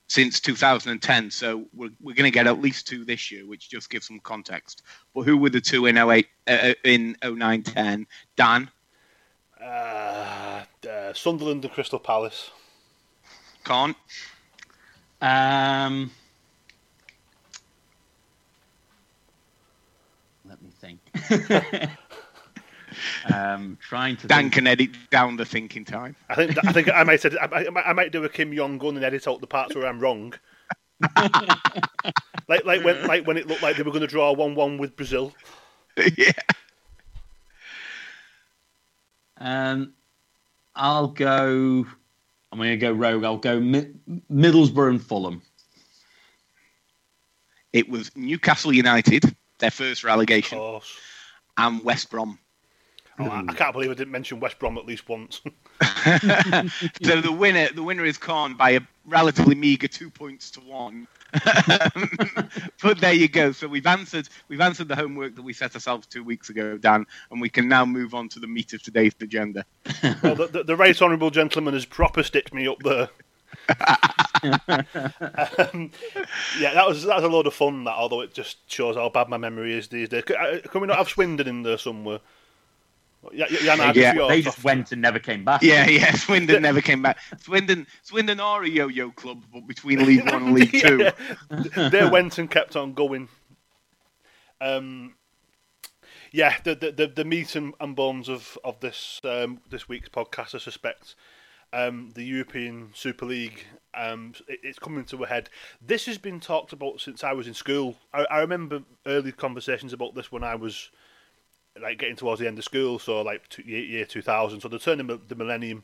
since 0.09 0.41
2010. 0.41 1.31
So 1.31 1.65
we're, 1.75 1.91
we're 2.01 2.15
going 2.15 2.31
to 2.31 2.35
get 2.35 2.47
at 2.47 2.61
least 2.61 2.87
two 2.87 3.05
this 3.05 3.31
year, 3.31 3.47
which 3.47 3.71
just 3.71 3.91
gives 3.91 4.07
some 4.07 4.21
context. 4.21 4.83
But 5.15 5.23
who 5.23 5.37
were 5.37 5.51
the 5.51 5.61
two 5.61 5.87
in 5.87 5.97
08, 5.97 6.27
uh, 6.47 6.51
uh 6.51 6.75
in 6.85 7.17
09 7.25 7.63
10? 7.63 8.07
Dan? 8.37 8.71
Uh, 9.61 10.65
uh, 10.89 11.13
Sunderland 11.15 11.65
and 11.65 11.73
Crystal 11.73 11.99
Palace. 11.99 12.51
Con? 13.63 13.95
Um, 15.23 16.11
let 20.45 20.61
me 20.61 20.71
think. 20.81 21.01
um, 23.33 23.79
trying 23.81 24.17
to. 24.19 24.27
Dan 24.27 24.45
think. 24.45 24.55
can 24.55 24.67
edit 24.67 24.91
down 25.11 25.37
the 25.37 25.45
thinking 25.45 25.85
time. 25.85 26.17
I 26.29 26.35
think 26.35 26.59
I 26.65 26.73
think 26.73 26.89
I 26.89 27.03
might 27.05 27.25
I, 27.25 27.83
I 27.87 27.93
might 27.93 28.13
do 28.13 28.25
a 28.25 28.29
Kim 28.29 28.55
Jong 28.55 28.81
Un 28.81 28.97
and 28.97 29.05
edit 29.05 29.27
out 29.29 29.41
the 29.41 29.47
parts 29.47 29.75
where 29.75 29.87
I'm 29.87 30.01
wrong. 30.01 30.35
like 32.49 32.65
like 32.65 32.85
when 32.85 33.07
like 33.07 33.27
when 33.27 33.37
it 33.37 33.47
looked 33.47 33.63
like 33.63 33.77
they 33.77 33.83
were 33.83 33.91
going 33.91 34.03
to 34.03 34.07
draw 34.07 34.33
one 34.33 34.55
one 34.55 34.79
with 34.79 34.97
Brazil. 34.97 35.33
yeah. 36.17 36.33
Um, 39.39 39.95
I'll 40.75 41.09
go. 41.09 41.87
I'm 42.53 42.59
going 42.59 42.71
to 42.71 42.77
go 42.77 42.93
rogue. 42.93 43.25
I'll 43.25 43.37
go 43.37 43.59
Mi- 43.59 43.93
Middlesbrough 44.31 44.91
and 44.91 45.03
Fulham. 45.03 45.43
It 47.73 47.89
was 47.89 48.15
Newcastle 48.15 48.73
United, 48.73 49.37
their 49.59 49.73
first 49.73 50.05
relegation, 50.05 50.81
and 51.57 51.83
West 51.83 52.11
Brom. 52.11 52.39
Oh, 53.19 53.27
I, 53.27 53.45
I, 53.49 53.55
can't 53.55 53.73
believe 53.73 53.91
I 53.91 53.95
didn't 53.95 54.13
mention 54.13 54.41
West 54.41 54.59
Brom 54.59 54.77
at 54.77 54.87
least 54.87 55.09
once. 55.09 55.41
so 57.03 57.21
the 57.21 57.35
winner, 57.37 57.69
the 57.73 57.83
winner 57.83 58.05
is 58.05 58.19
Caen 58.19 58.57
by 58.57 58.71
a 58.71 58.81
relatively 59.07 59.55
meagre 59.55 59.89
two 59.89 60.11
points 60.11 60.51
to 60.53 60.61
one. 60.61 61.07
but 62.83 63.01
there 63.01 63.13
you 63.13 63.29
go. 63.29 63.53
So 63.53 63.69
we've 63.69 63.87
answered 63.87 64.29
we've 64.49 64.61
answered 64.61 64.89
the 64.89 64.97
homework 64.97 65.37
that 65.37 65.43
we 65.43 65.53
set 65.53 65.75
ourselves 65.75 66.07
two 66.07 66.25
weeks 66.25 66.49
ago, 66.49 66.77
Dan, 66.77 67.07
and 67.31 67.41
we 67.41 67.49
can 67.49 67.69
now 67.69 67.85
move 67.85 68.15
on 68.15 68.29
to 68.31 68.41
the 68.41 68.47
meat 68.47 68.73
of 68.73 68.83
today's 68.83 69.15
agenda. 69.21 69.65
well, 70.23 70.35
the, 70.35 70.49
the, 70.51 70.65
the 70.65 70.77
right 70.77 71.01
honourable 71.01 71.31
gentleman 71.31 71.75
has 71.75 71.85
proper 71.85 72.23
stitched 72.23 72.55
me 72.55 72.67
up 72.67 72.83
there. 72.83 73.09
um, 73.69 73.79
yeah, 76.59 76.75
that 76.75 76.85
was 76.87 77.05
that 77.05 77.17
was 77.17 77.25
a 77.25 77.29
load 77.29 77.47
of 77.47 77.55
fun. 77.55 77.85
That 77.85 77.95
although 77.95 78.21
it 78.21 78.35
just 78.35 78.71
shows 78.71 78.97
how 78.97 79.09
bad 79.09 79.29
my 79.29 79.37
memory 79.37 79.77
is 79.77 79.89
these 79.89 80.09
days. 80.09 80.25
Uh, 80.29 80.61
can 80.71 80.81
we 80.81 80.87
not 80.87 80.99
have 80.99 81.09
Swindon 81.09 81.47
in 81.47 81.63
there 81.63 81.79
somewhere? 81.79 82.21
Yeah, 83.33 83.47
yeah, 83.51 83.93
yeah 83.95 84.27
they 84.29 84.43
just 84.43 84.63
went 84.65 84.93
and 84.93 85.01
never 85.01 85.19
came 85.19 85.45
back. 85.45 85.63
Yeah, 85.63 85.89
yeah. 85.89 86.13
Swindon 86.13 86.63
never 86.63 86.81
came 86.81 87.03
back. 87.03 87.19
Swindon, 87.41 87.87
Swindon 88.03 88.41
are 88.41 88.63
a 88.63 88.69
yo-yo 88.69 89.11
club, 89.11 89.45
but 89.53 89.67
between 89.67 90.05
League 90.07 90.25
One 90.25 90.43
and 90.43 90.55
League 90.55 90.73
Two, 90.73 91.11
they 91.91 92.09
went 92.09 92.39
and 92.39 92.51
kept 92.51 92.77
on 92.77 92.95
going. 92.95 93.29
Um, 94.61 95.15
yeah, 96.33 96.57
the 96.65 96.75
the 96.75 96.93
the, 96.93 97.07
the 97.07 97.25
meat 97.25 97.55
and, 97.55 97.75
and 97.81 97.95
bones 97.95 98.29
of 98.29 98.59
of 98.65 98.81
this 98.81 99.21
um, 99.25 99.61
this 99.71 99.89
week's 99.89 100.09
podcast, 100.09 100.55
I 100.55 100.59
suspect, 100.59 101.15
um, 101.73 102.11
the 102.15 102.25
European 102.25 102.91
Super 102.95 103.27
League. 103.27 103.65
Um, 103.97 104.35
it, 104.49 104.59
it's 104.63 104.79
coming 104.79 105.05
to 105.07 105.23
a 105.23 105.27
head. 105.27 105.49
This 105.81 106.07
has 106.07 106.19
been 106.19 106.41
talked 106.41 106.73
about 106.73 107.01
since 107.01 107.23
I 107.23 107.33
was 107.33 107.47
in 107.47 107.55
school. 107.55 107.97
I, 108.13 108.25
I 108.25 108.41
remember 108.41 108.83
early 109.07 109.33
conversations 109.33 109.93
about 109.93 110.15
this 110.15 110.33
when 110.33 110.43
I 110.43 110.57
was 110.57 110.91
like 111.81 111.99
getting 111.99 112.17
towards 112.17 112.41
the 112.41 112.47
end 112.47 112.59
of 112.59 112.65
school, 112.65 112.99
so 112.99 113.23
like 113.23 113.43
year 113.65 114.05
2000, 114.05 114.61
so 114.61 114.69
the 114.69 114.79
turn 114.79 115.01
of 115.11 115.29
the 115.29 115.35
millennium, 115.35 115.83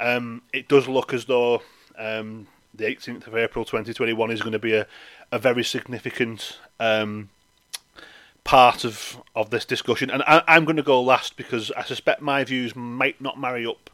um, 0.00 0.42
it 0.52 0.68
does 0.68 0.88
look 0.88 1.14
as 1.14 1.24
though 1.24 1.62
um, 1.98 2.46
the 2.74 2.84
18th 2.84 3.26
of 3.26 3.36
April 3.36 3.64
2021 3.64 4.30
is 4.30 4.40
going 4.40 4.52
to 4.52 4.58
be 4.58 4.74
a, 4.74 4.86
a 5.32 5.38
very 5.38 5.64
significant 5.64 6.58
um, 6.80 7.30
part 8.42 8.84
of, 8.84 9.22
of 9.34 9.50
this 9.50 9.64
discussion. 9.64 10.10
And 10.10 10.22
I, 10.26 10.42
am 10.48 10.64
going 10.64 10.76
to 10.76 10.82
go 10.82 11.00
last 11.00 11.36
because 11.36 11.70
I 11.72 11.84
suspect 11.84 12.20
my 12.20 12.44
views 12.44 12.76
might 12.76 13.20
not 13.20 13.38
marry 13.38 13.66
up 13.66 13.90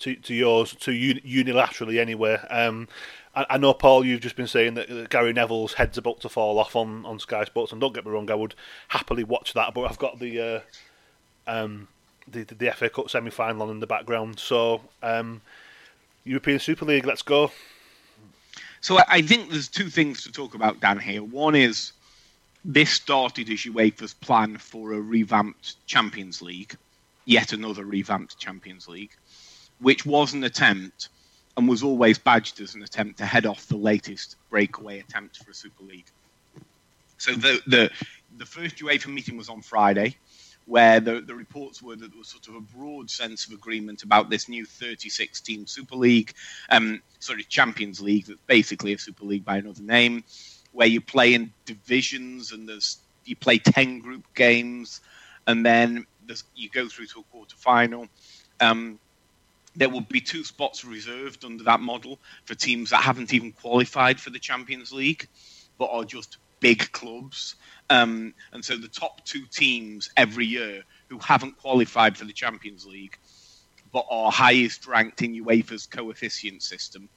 to, 0.00 0.14
to 0.16 0.34
yours, 0.34 0.74
to 0.80 0.90
unilaterally 0.90 1.98
anyway. 1.98 2.34
Um, 2.50 2.88
I, 3.34 3.46
I, 3.50 3.58
know, 3.58 3.72
Paul, 3.74 4.04
you've 4.04 4.20
just 4.20 4.36
been 4.36 4.46
saying 4.46 4.74
that, 4.74 5.10
Gary 5.10 5.32
Neville's 5.32 5.74
head's 5.74 5.98
about 5.98 6.20
to 6.20 6.28
fall 6.28 6.58
off 6.58 6.76
on, 6.76 7.04
on 7.06 7.18
Sky 7.18 7.44
Sports, 7.44 7.72
and 7.72 7.80
don't 7.80 7.94
get 7.94 8.04
me 8.04 8.12
wrong, 8.12 8.30
I 8.30 8.34
would 8.34 8.54
happily 8.88 9.24
watch 9.24 9.54
that, 9.54 9.74
but 9.74 9.82
I've 9.82 9.98
got 9.98 10.18
the 10.18 10.40
uh, 10.40 10.60
um, 11.46 11.88
the, 12.28 12.44
the, 12.44 12.54
the 12.54 12.72
FA 12.72 12.88
Cup 12.88 13.10
semi 13.10 13.30
final 13.30 13.62
on 13.62 13.70
in 13.70 13.80
the 13.80 13.86
background. 13.86 14.38
So, 14.38 14.80
um, 15.02 15.40
European 16.24 16.58
Super 16.58 16.84
League, 16.84 17.06
let's 17.06 17.22
go. 17.22 17.50
So, 18.80 18.98
I 19.08 19.22
think 19.22 19.50
there's 19.50 19.68
two 19.68 19.88
things 19.88 20.22
to 20.24 20.32
talk 20.32 20.54
about, 20.54 20.80
Dan, 20.80 20.98
here. 20.98 21.22
One 21.22 21.54
is 21.54 21.92
this 22.64 22.90
started 22.90 23.48
as 23.50 23.60
UEFA's 23.60 24.14
plan 24.14 24.56
for 24.58 24.92
a 24.92 25.00
revamped 25.00 25.84
Champions 25.86 26.42
League, 26.42 26.76
yet 27.24 27.52
another 27.52 27.84
revamped 27.84 28.38
Champions 28.38 28.88
League, 28.88 29.16
which 29.80 30.06
was 30.06 30.32
an 30.32 30.44
attempt 30.44 31.08
and 31.56 31.68
was 31.68 31.82
always 31.82 32.18
badged 32.18 32.60
as 32.60 32.74
an 32.74 32.82
attempt 32.82 33.18
to 33.18 33.26
head 33.26 33.46
off 33.46 33.66
the 33.66 33.76
latest 33.76 34.36
breakaway 34.50 35.00
attempt 35.00 35.38
for 35.38 35.50
a 35.50 35.54
Super 35.54 35.84
League. 35.84 36.06
So 37.18 37.32
the 37.32 37.60
the 37.66 37.90
the 38.38 38.46
first 38.46 38.76
UEFA 38.76 39.08
meeting 39.08 39.36
was 39.36 39.48
on 39.48 39.60
Friday, 39.60 40.16
where 40.66 41.00
the, 41.00 41.20
the 41.20 41.34
reports 41.34 41.82
were 41.82 41.96
that 41.96 42.10
there 42.10 42.18
was 42.18 42.28
sort 42.28 42.48
of 42.48 42.54
a 42.54 42.60
broad 42.60 43.10
sense 43.10 43.46
of 43.46 43.52
agreement 43.52 44.02
about 44.02 44.30
this 44.30 44.48
new 44.48 44.64
36 44.64 45.40
team 45.40 45.66
Super 45.66 45.96
League, 45.96 46.32
um, 46.70 47.02
sorry, 47.18 47.44
Champions 47.44 48.00
League, 48.00 48.26
that's 48.26 48.40
basically 48.46 48.92
a 48.92 48.98
Super 48.98 49.24
League 49.24 49.44
by 49.44 49.58
another 49.58 49.82
name, 49.82 50.24
where 50.72 50.86
you 50.86 51.00
play 51.00 51.34
in 51.34 51.52
divisions 51.66 52.52
and 52.52 52.68
there's 52.68 52.98
you 53.24 53.36
play 53.36 53.58
10 53.58 54.00
group 54.00 54.24
games, 54.34 55.00
and 55.46 55.64
then 55.64 56.06
you 56.56 56.68
go 56.70 56.88
through 56.88 57.06
to 57.06 57.20
a 57.20 57.22
quarter 57.24 57.56
final. 57.56 58.08
Um, 58.60 58.98
there 59.74 59.88
would 59.88 60.08
be 60.08 60.20
two 60.20 60.44
spots 60.44 60.84
reserved 60.84 61.44
under 61.44 61.64
that 61.64 61.80
model 61.80 62.18
for 62.44 62.54
teams 62.54 62.90
that 62.90 63.02
haven't 63.02 63.32
even 63.32 63.52
qualified 63.52 64.20
for 64.20 64.30
the 64.30 64.38
Champions 64.38 64.92
League, 64.92 65.28
but 65.78 65.86
are 65.86 66.04
just 66.04 66.38
big 66.60 66.90
clubs. 66.92 67.56
Um, 67.90 68.34
and 68.52 68.64
so 68.64 68.76
the 68.76 68.88
top 68.88 69.24
two 69.24 69.46
teams 69.50 70.10
every 70.16 70.46
year 70.46 70.82
who 71.08 71.18
haven't 71.18 71.58
qualified 71.58 72.16
for 72.16 72.24
the 72.24 72.32
Champions 72.32 72.86
League, 72.86 73.18
but 73.92 74.06
are 74.10 74.30
highest 74.30 74.86
ranked 74.86 75.22
in 75.22 75.34
UEFA's 75.34 75.86
coefficient 75.86 76.62
system, 76.62 77.08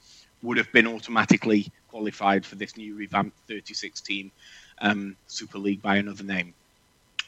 would 0.42 0.58
have 0.58 0.70
been 0.72 0.86
automatically 0.86 1.72
qualified 1.88 2.44
for 2.44 2.56
this 2.56 2.76
new 2.76 2.94
revamped 2.94 3.38
36 3.48 4.00
team 4.02 4.30
um, 4.78 5.16
Super 5.26 5.58
League 5.58 5.80
by 5.80 5.96
another 5.96 6.24
name. 6.24 6.54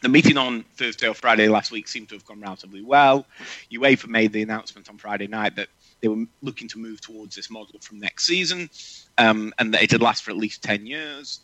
The 0.00 0.08
meeting 0.08 0.36
on 0.36 0.62
Thursday 0.76 1.08
or 1.08 1.14
Friday 1.14 1.48
last 1.48 1.72
week 1.72 1.88
seemed 1.88 2.08
to 2.10 2.14
have 2.14 2.24
gone 2.24 2.40
relatively 2.40 2.82
well. 2.82 3.26
UEFA 3.72 4.06
made 4.06 4.32
the 4.32 4.42
announcement 4.42 4.88
on 4.88 4.96
Friday 4.96 5.26
night 5.26 5.56
that 5.56 5.68
they 6.00 6.06
were 6.06 6.24
looking 6.40 6.68
to 6.68 6.78
move 6.78 7.00
towards 7.00 7.34
this 7.34 7.50
model 7.50 7.80
from 7.80 7.98
next 7.98 8.24
season, 8.24 8.70
um, 9.18 9.52
and 9.58 9.74
that 9.74 9.82
it 9.82 9.92
would 9.92 10.02
last 10.02 10.22
for 10.22 10.30
at 10.30 10.36
least 10.36 10.62
ten 10.62 10.86
years. 10.86 11.40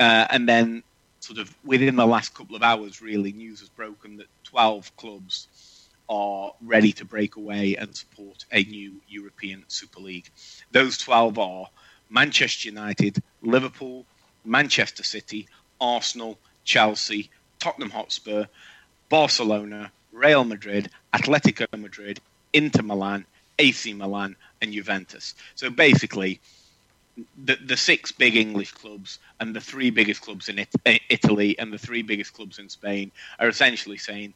Uh, 0.00 0.26
and 0.30 0.48
then, 0.48 0.82
sort 1.20 1.38
of 1.38 1.54
within 1.64 1.94
the 1.94 2.06
last 2.06 2.34
couple 2.34 2.56
of 2.56 2.62
hours, 2.62 3.00
really, 3.00 3.32
news 3.32 3.60
has 3.60 3.68
broken 3.68 4.16
that 4.16 4.26
twelve 4.42 4.94
clubs 4.96 5.88
are 6.08 6.52
ready 6.62 6.92
to 6.92 7.04
break 7.04 7.36
away 7.36 7.76
and 7.76 7.94
support 7.94 8.44
a 8.52 8.64
new 8.64 9.00
European 9.08 9.64
Super 9.68 10.00
League. 10.00 10.28
Those 10.72 10.98
twelve 10.98 11.38
are 11.38 11.68
Manchester 12.10 12.68
United, 12.68 13.22
Liverpool, 13.42 14.04
Manchester 14.44 15.04
City, 15.04 15.46
Arsenal, 15.80 16.36
Chelsea, 16.64 17.30
Tottenham 17.66 17.90
Hotspur, 17.90 18.44
Barcelona, 19.08 19.90
Real 20.12 20.44
Madrid, 20.44 20.88
Atletico 21.12 21.66
Madrid, 21.76 22.20
Inter 22.52 22.82
Milan, 22.82 23.24
AC 23.58 23.92
Milan, 23.92 24.36
and 24.62 24.72
Juventus. 24.72 25.34
So 25.56 25.68
basically, 25.68 26.38
the 27.44 27.56
the 27.56 27.76
six 27.76 28.12
big 28.12 28.36
English 28.36 28.70
clubs 28.70 29.18
and 29.40 29.52
the 29.52 29.60
three 29.60 29.90
biggest 29.90 30.20
clubs 30.22 30.48
in 30.48 30.60
it, 30.60 30.68
uh, 30.86 30.92
Italy 31.08 31.58
and 31.58 31.72
the 31.72 31.78
three 31.78 32.02
biggest 32.02 32.34
clubs 32.34 32.60
in 32.60 32.68
Spain 32.68 33.10
are 33.40 33.48
essentially 33.48 33.98
saying 33.98 34.32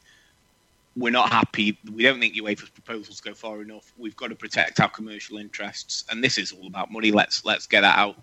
we're 0.97 1.09
not 1.09 1.31
happy. 1.31 1.77
We 1.89 2.03
don't 2.03 2.19
think 2.19 2.35
UEFA's 2.35 2.67
proposals 2.71 3.21
go 3.21 3.33
far 3.33 3.61
enough. 3.61 3.93
We've 3.97 4.17
got 4.17 4.27
to 4.27 4.35
protect 4.35 4.81
our 4.81 4.89
commercial 4.89 5.37
interests, 5.37 6.03
and 6.09 6.21
this 6.21 6.37
is 6.37 6.51
all 6.51 6.67
about 6.67 6.91
money. 6.91 7.13
Let's 7.13 7.45
let's 7.45 7.65
get 7.65 7.79
that 7.79 7.97
out 7.97 8.17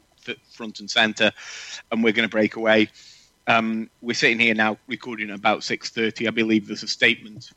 front 0.50 0.80
and 0.80 0.90
center, 0.90 1.32
and 1.90 2.04
we're 2.04 2.12
going 2.12 2.28
to 2.28 2.30
break 2.30 2.56
away. 2.56 2.90
Um, 3.48 3.88
we're 4.02 4.12
sitting 4.12 4.38
here 4.38 4.54
now 4.54 4.76
recording 4.88 5.30
at 5.30 5.38
about 5.38 5.60
6.30. 5.60 6.28
I 6.28 6.30
believe 6.30 6.66
there's 6.66 6.82
a 6.82 6.88
statement 6.88 7.50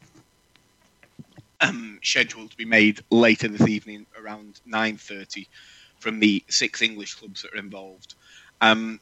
um, 1.60 2.00
scheduled 2.02 2.52
to 2.52 2.58
be 2.58 2.64
made 2.64 3.02
later 3.12 3.50
this 3.50 3.68
evening 3.68 4.06
around 4.18 4.62
9.30 4.66 5.48
from 6.00 6.22
the 6.22 6.46
six 6.48 6.82
English 6.82 7.16
clubs 7.16 7.42
that 7.42 7.54
are 7.54 7.58
involved. 7.58 8.16
Um, 8.62 9.02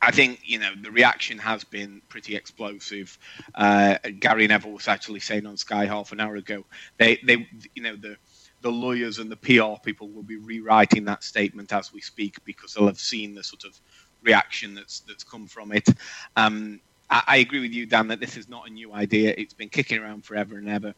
I 0.00 0.10
think 0.10 0.40
you 0.44 0.58
know 0.58 0.72
the 0.82 0.90
reaction 0.90 1.38
has 1.38 1.62
been 1.62 2.02
pretty 2.08 2.34
explosive. 2.34 3.16
Uh, 3.54 3.98
Gary 4.18 4.48
Neville 4.48 4.72
was 4.72 4.88
actually 4.88 5.20
saying 5.20 5.46
on 5.46 5.56
Sky 5.56 5.86
half 5.86 6.10
an 6.10 6.18
hour 6.18 6.34
ago 6.34 6.64
they 6.98 7.20
they 7.24 7.46
you 7.76 7.82
know 7.84 7.94
the 7.94 8.16
the 8.62 8.70
lawyers 8.70 9.18
and 9.18 9.30
the 9.30 9.36
PR 9.36 9.80
people 9.84 10.08
will 10.08 10.24
be 10.24 10.36
rewriting 10.36 11.04
that 11.04 11.22
statement 11.22 11.72
as 11.72 11.92
we 11.92 12.00
speak 12.00 12.36
because 12.44 12.74
they'll 12.74 12.86
have 12.86 12.98
seen 12.98 13.34
the 13.34 13.44
sort 13.44 13.64
of 13.64 13.80
reaction 14.22 14.74
that's 14.74 15.00
that's 15.00 15.24
come 15.24 15.46
from 15.46 15.72
it. 15.72 15.88
Um, 16.36 16.80
I, 17.10 17.22
I, 17.26 17.36
agree 17.38 17.60
with 17.60 17.72
you, 17.72 17.86
Dan, 17.86 18.08
that 18.08 18.20
this 18.20 18.36
is 18.36 18.48
not 18.48 18.68
a 18.68 18.72
new 18.72 18.92
idea. 18.92 19.34
It's 19.36 19.54
been 19.54 19.68
kicking 19.68 19.98
around 19.98 20.24
forever 20.24 20.56
and 20.56 20.68
ever. 20.68 20.94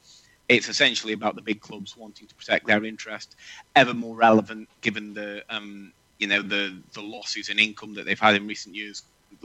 It's 0.48 0.68
essentially 0.68 1.14
about 1.14 1.36
the 1.36 1.42
big 1.42 1.60
clubs 1.60 1.96
wanting 1.96 2.26
to 2.28 2.34
protect 2.34 2.66
their 2.66 2.84
interest, 2.84 3.36
ever 3.76 3.94
more 3.94 4.14
relevant 4.14 4.68
given 4.82 5.14
the 5.14 5.42
um, 5.48 5.92
you 6.18 6.26
know 6.26 6.42
the 6.42 6.76
the 6.92 7.02
losses 7.02 7.48
in 7.48 7.58
income 7.58 7.94
that 7.94 8.04
they've 8.04 8.20
had 8.20 8.34
in 8.34 8.46
recent 8.46 8.74
years. 8.74 9.02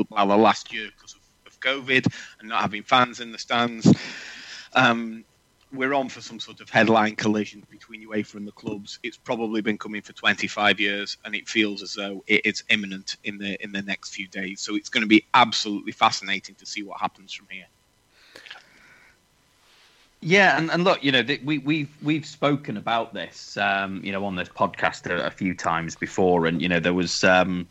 Well, 0.09 0.27
the 0.27 0.37
last 0.37 0.73
year 0.73 0.89
because 0.95 1.15
of, 1.15 1.21
of 1.47 1.59
COVID 1.59 2.07
and 2.39 2.49
not 2.49 2.61
having 2.61 2.83
fans 2.83 3.19
in 3.19 3.31
the 3.31 3.39
stands. 3.39 3.91
Um, 4.73 5.25
we're 5.71 5.93
on 5.93 6.09
for 6.09 6.21
some 6.21 6.39
sort 6.39 6.61
of 6.61 6.69
headline 6.69 7.15
collision 7.15 7.63
between 7.69 8.07
UEFA 8.07 8.35
and 8.35 8.47
the 8.47 8.51
clubs. 8.51 8.99
It's 9.03 9.17
probably 9.17 9.61
been 9.61 9.77
coming 9.77 10.01
for 10.01 10.13
25 10.13 10.79
years, 10.79 11.17
and 11.25 11.35
it 11.35 11.47
feels 11.47 11.83
as 11.83 11.93
though 11.93 12.23
it 12.27 12.45
is 12.45 12.63
imminent 12.69 13.17
in 13.23 13.37
the 13.37 13.61
in 13.63 13.71
the 13.71 13.81
next 13.81 14.13
few 14.13 14.27
days. 14.27 14.61
So 14.61 14.75
it's 14.75 14.89
going 14.89 15.03
to 15.03 15.07
be 15.07 15.25
absolutely 15.33 15.91
fascinating 15.91 16.55
to 16.55 16.65
see 16.65 16.83
what 16.83 16.99
happens 16.99 17.33
from 17.33 17.47
here. 17.51 17.67
Yeah, 20.21 20.57
and, 20.57 20.69
and 20.69 20.83
look, 20.83 21.03
you 21.03 21.11
know, 21.11 21.23
we 21.43 21.59
we've 21.59 21.95
we've 22.01 22.25
spoken 22.25 22.75
about 22.75 23.13
this, 23.13 23.55
um, 23.55 24.01
you 24.03 24.11
know, 24.11 24.25
on 24.25 24.35
this 24.35 24.49
podcast 24.49 25.09
a, 25.09 25.27
a, 25.27 25.31
few 25.31 25.53
times 25.53 25.95
before, 25.95 26.45
and 26.45 26.61
you 26.61 26.67
know, 26.67 26.79
there 26.79 26.93
was, 26.93 27.23
um, 27.23 27.67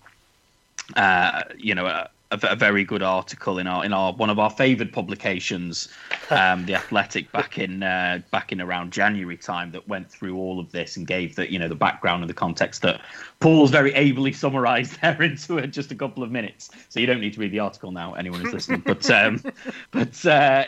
uh, 0.96 1.42
you 1.58 1.74
know, 1.74 1.86
a, 1.86 2.08
a, 2.30 2.38
a, 2.50 2.56
very 2.56 2.84
good 2.84 3.02
article 3.02 3.58
in 3.58 3.66
our 3.66 3.84
in 3.84 3.92
our 3.92 4.12
one 4.12 4.30
of 4.30 4.38
our 4.38 4.50
favoured 4.50 4.92
publications, 4.92 5.88
um, 6.30 6.66
the 6.66 6.74
Athletic, 6.74 7.30
back 7.32 7.58
in 7.58 7.82
uh, 7.82 8.20
back 8.30 8.52
in 8.52 8.60
around 8.60 8.92
January 8.92 9.36
time 9.36 9.72
that 9.72 9.86
went 9.88 10.10
through 10.10 10.36
all 10.36 10.60
of 10.60 10.70
this 10.72 10.96
and 10.96 11.06
gave 11.06 11.36
the 11.36 11.50
you 11.50 11.58
know 11.58 11.68
the 11.68 11.74
background 11.74 12.22
and 12.22 12.30
the 12.30 12.34
context 12.34 12.82
that 12.82 13.00
Paul's 13.40 13.70
very 13.70 13.92
ably 13.94 14.32
summarised 14.32 15.00
there 15.02 15.22
into 15.22 15.66
just 15.66 15.90
a 15.90 15.94
couple 15.94 16.22
of 16.22 16.30
minutes. 16.30 16.70
So 16.88 17.00
you 17.00 17.06
don't 17.06 17.20
need 17.20 17.34
to 17.34 17.40
read 17.40 17.52
the 17.52 17.60
article 17.60 17.92
now, 17.92 18.14
anyone 18.14 18.40
who's 18.40 18.52
listening. 18.52 18.82
But 18.84 19.10
um, 19.10 19.42
but 19.90 20.26
uh, 20.26 20.64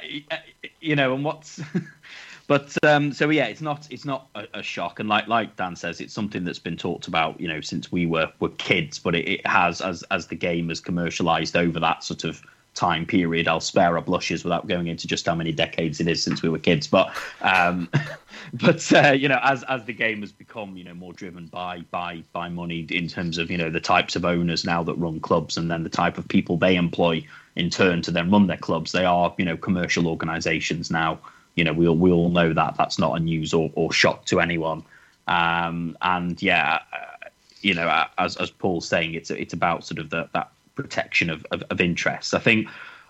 you 0.81 0.97
know, 0.97 1.15
and 1.15 1.25
what's 1.25 1.61
but 2.51 2.77
um, 2.85 3.13
so 3.13 3.31
yeah, 3.31 3.45
it's 3.45 3.61
not 3.61 3.87
it's 3.93 4.05
not 4.05 4.27
a, 4.35 4.45
a, 4.55 4.63
shock, 4.65 4.99
and 4.99 5.09
like 5.09 5.29
like 5.29 5.55
Dan 5.55 5.77
says, 5.77 6.01
it's 6.01 6.13
something 6.13 6.43
that's 6.43 6.59
been 6.59 6.77
talked 6.77 7.07
about, 7.07 7.41
you 7.41 7.47
know, 7.47 7.61
since 7.61 7.93
we 7.93 8.07
were 8.07 8.29
were 8.41 8.49
kids. 8.49 8.99
But 8.99 9.15
it, 9.15 9.29
it 9.29 9.47
has 9.47 9.81
as 9.81 10.03
as 10.11 10.27
the 10.27 10.35
game 10.35 10.69
has 10.69 10.81
commercialized 10.81 11.55
over 11.55 11.79
that 11.79 12.03
sort 12.03 12.25
of 12.25 12.43
time 12.75 13.07
period. 13.07 13.47
I'll 13.47 13.61
spare 13.61 13.97
our 13.97 14.03
blushes 14.03 14.43
without 14.43 14.67
going 14.67 14.89
into 14.89 15.07
just 15.07 15.27
how 15.27 15.37
many 15.37 15.53
decades 15.53 16.01
it 16.01 16.09
is 16.09 16.25
since 16.25 16.43
we 16.43 16.49
were 16.49 16.59
kids. 16.59 16.89
But 16.89 17.15
um, 17.41 17.89
but 18.55 18.93
uh, 18.93 19.13
you 19.13 19.29
know, 19.29 19.39
as 19.45 19.63
as 19.69 19.85
the 19.85 19.93
game 19.93 20.21
has 20.23 20.33
become 20.33 20.77
you 20.77 20.83
know 20.83 20.95
more 20.95 21.13
driven 21.13 21.47
by 21.47 21.83
by 21.93 22.25
by 22.33 22.49
money 22.49 22.85
in 22.91 23.07
terms 23.07 23.39
of 23.39 23.49
you 23.49 23.59
know 23.59 23.71
the 23.71 23.79
types 23.79 24.17
of 24.17 24.25
owners 24.25 24.65
now 24.65 24.83
that 24.83 24.95
run 24.95 25.21
clubs, 25.21 25.57
and 25.57 25.71
then 25.71 25.85
the 25.85 25.89
type 25.89 26.19
of 26.19 26.27
people 26.27 26.57
they 26.57 26.75
employ 26.75 27.25
in 27.55 27.71
turn 27.71 28.03
to 28.03 28.11
then 28.11 28.29
run 28.29 28.49
their 28.49 28.57
clubs, 28.57 28.91
they 28.91 29.05
are 29.05 29.33
you 29.39 29.45
know 29.45 29.57
commercial 29.57 30.09
organisations 30.09 30.91
now 30.91 31.21
you 31.61 31.65
know, 31.65 31.75
we 31.75 31.87
all, 31.87 31.95
we 31.95 32.11
all 32.11 32.31
know 32.31 32.55
that 32.55 32.75
that's 32.79 32.99
not 32.99 33.15
a 33.19 33.21
news 33.21 33.53
or, 33.53 33.71
or 33.75 33.93
shock 33.93 34.25
to 34.25 34.41
anyone. 34.41 34.83
Um, 35.29 35.95
and 36.01 36.41
yeah, 36.41 36.79
uh, 36.91 37.29
you 37.61 37.75
know, 37.75 38.07
as 38.17 38.39
as 38.39 38.51
Paul's 38.51 38.89
saying, 38.89 39.13
it's 39.13 39.31
it's 39.31 39.53
about 39.53 39.85
sort 39.85 39.99
of 39.99 40.09
the, 40.09 40.27
that 40.33 40.51
protection 40.75 41.29
of, 41.29 41.45
of, 41.51 41.63
of 41.69 41.79
interests. 41.79 42.33
I 42.33 42.39
think 42.39 42.67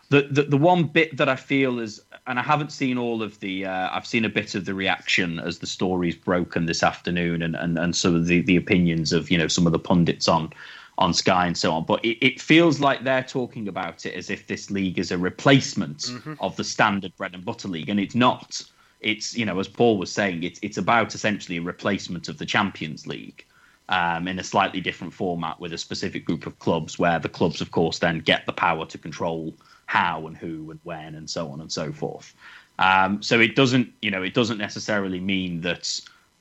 the, 0.09 0.23
the, 0.23 0.43
the 0.43 0.57
one 0.57 0.83
bit 0.83 1.17
that 1.17 1.29
I 1.29 1.37
feel 1.37 1.79
is, 1.79 2.03
and 2.27 2.41
I 2.41 2.43
haven't 2.43 2.73
seen 2.73 2.99
all 2.99 3.23
of 3.23 3.39
the, 3.39 3.67
uh, 3.67 3.89
I've 3.93 4.05
seen 4.05 4.25
a 4.25 4.29
bit 4.29 4.57
of 4.57 4.65
the 4.65 4.75
reaction 4.75 5.39
as 5.39 5.61
the 5.61 5.69
story's 5.69 6.17
broken 6.17 6.67
this 6.67 6.83
afternoon, 6.83 7.43
and 7.43 7.55
and 7.55 7.79
and 7.79 7.95
some 7.95 8.17
of 8.17 8.27
the 8.27 8.41
the 8.41 8.57
opinions 8.57 9.13
of 9.13 9.31
you 9.31 9.39
know 9.39 9.47
some 9.47 9.65
of 9.65 9.73
the 9.73 9.79
pundits 9.79 10.27
on 10.27 10.53
on 11.01 11.15
Sky 11.15 11.47
and 11.47 11.57
so 11.57 11.73
on. 11.73 11.85
But 11.85 12.05
it, 12.05 12.25
it, 12.25 12.41
feels 12.41 12.79
like 12.79 13.03
they're 13.03 13.25
talking 13.25 13.67
about 13.67 14.07
it 14.07 14.15
as 14.15 14.31
if 14.31 14.47
this 14.47 14.71
league 14.71 14.99
is 14.99 15.11
a 15.11 15.19
replacement 15.19 15.99
mm-hmm. 15.99 16.35
of 16.41 16.55
the 16.57 16.65
standard 16.65 17.17
bread 17.17 17.35
and 17.35 17.45
butter 17.45 17.69
league, 17.69 17.89
and 17.89 17.99
it's 17.99 18.15
not. 18.15 18.63
It's 19.01 19.35
you 19.35 19.47
know, 19.47 19.59
as 19.59 19.67
Paul 19.67 19.97
was 19.97 20.13
saying, 20.13 20.43
it's 20.43 20.61
it's 20.63 20.77
about 20.77 21.15
essentially 21.15 21.57
a 21.57 21.63
replacement 21.63 22.29
of 22.29 22.39
the 22.39 22.47
Champions 22.47 23.07
League. 23.07 23.45
Um, 23.89 24.29
in 24.29 24.39
a 24.39 24.45
slightly 24.45 24.81
different 24.81 25.13
format 25.13 25.59
with 25.59 25.73
a 25.73 25.79
specific 25.79 26.25
group 26.25 26.47
of 26.47 26.57
clubs, 26.61 26.97
where 26.97 27.19
the 27.19 27.29
clubs, 27.29 27.61
of 27.61 27.73
course, 27.73 27.99
then 27.99 28.21
get 28.21 28.47
the 28.47 28.53
power 28.53 28.87
to 28.87 28.97
control 28.97 29.53
how 29.87 30.29
and 30.29 30.37
who 30.37 30.71
and 30.71 30.79
when 30.85 31.17
and 31.17 31.29
so 31.29 31.51
on 31.51 31.61
and 31.61 31.73
so 31.73 31.91
forth. 31.91 32.33
Um, 32.79 33.21
so 33.21 33.41
it 33.41 33.57
doesn't, 33.57 33.93
you 34.01 34.13
know, 34.13 34.23
it 34.23 34.33
doesn't 34.33 34.59
necessarily 34.59 35.19
mean 35.19 35.63
that 35.63 36.01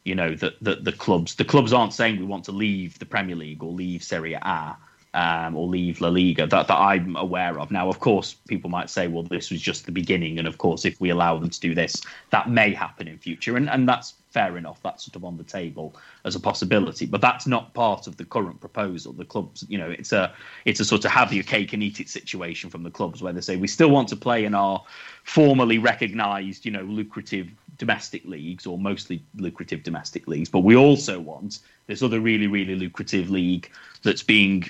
you 0.10 0.16
know 0.16 0.34
that 0.36 0.56
the, 0.62 0.76
the 0.76 0.92
clubs 0.92 1.36
the 1.36 1.46
clubs 1.46 1.72
aren't 1.72 1.94
saying 1.94 2.20
we 2.20 2.26
want 2.26 2.44
to 2.46 2.52
leave 2.52 2.98
the 3.00 3.06
Premier 3.06 3.36
League 3.36 3.64
or 3.64 3.72
leave 3.72 4.02
Serie 4.04 4.34
A 4.34 4.76
um, 5.14 5.56
or 5.56 5.68
leave 5.68 6.02
La 6.02 6.10
Liga 6.10 6.46
that, 6.48 6.68
that 6.68 6.78
I'm 6.78 7.16
aware 7.16 7.60
of. 7.60 7.72
Now, 7.72 7.90
of 7.90 8.00
course, 8.00 8.36
people 8.48 8.70
might 8.70 8.90
say, 8.90 9.08
well, 9.08 9.24
this 9.24 9.50
was 9.50 9.62
just 9.62 9.86
the 9.86 9.92
beginning, 9.92 10.38
and 10.38 10.48
of 10.48 10.58
course, 10.58 10.86
if 10.86 11.00
we 11.02 11.10
allow 11.10 11.38
them 11.38 11.50
to 11.50 11.60
do 11.60 11.74
this, 11.74 12.02
that 12.30 12.50
may 12.50 12.74
happen 12.74 13.08
in 13.08 13.18
future, 13.18 13.58
and 13.58 13.70
and 13.70 13.88
that's 13.88 14.14
fair 14.30 14.58
enough. 14.58 14.80
That's 14.84 15.06
sort 15.06 15.16
of 15.16 15.26
on 15.26 15.38
the 15.38 15.44
table 15.44 15.96
as 16.26 16.36
a 16.36 16.40
possibility, 16.40 17.08
but 17.08 17.22
that's 17.22 17.48
not 17.48 17.74
part 17.74 18.06
of 18.06 18.18
the 18.18 18.26
current 18.26 18.60
proposal. 18.60 19.14
The 19.14 19.26
clubs, 19.26 19.66
you 19.68 19.78
know, 19.78 19.90
it's 19.90 20.12
a 20.12 20.34
it's 20.66 20.80
a 20.80 20.86
sort 20.86 21.06
of 21.06 21.12
have 21.12 21.34
your 21.34 21.44
cake 21.44 21.74
and 21.74 21.82
eat 21.82 22.00
it 22.00 22.10
situation 22.10 22.70
from 22.70 22.84
the 22.84 22.92
clubs 22.92 23.22
where 23.22 23.34
they 23.34 23.42
say 23.42 23.56
we 23.56 23.68
still 23.68 23.90
want 23.90 24.10
to 24.10 24.16
play 24.16 24.46
in 24.46 24.54
our 24.54 24.84
formally 25.24 25.80
recognised, 25.80 26.66
you 26.66 26.72
know, 26.72 26.84
lucrative 26.84 27.50
domestic 27.80 28.24
leagues 28.26 28.68
or 28.68 28.78
mostly 28.78 29.24
lucrative 29.36 29.82
domestic 29.82 30.28
leagues, 30.28 30.50
but 30.50 30.60
we 30.60 30.76
also 30.76 31.20
want 31.20 31.60
this 31.88 32.04
other 32.04 32.20
really 32.20 32.46
really 32.46 32.76
lucrative 32.76 33.32
league 33.32 33.72
that's 34.04 34.22
being, 34.22 34.64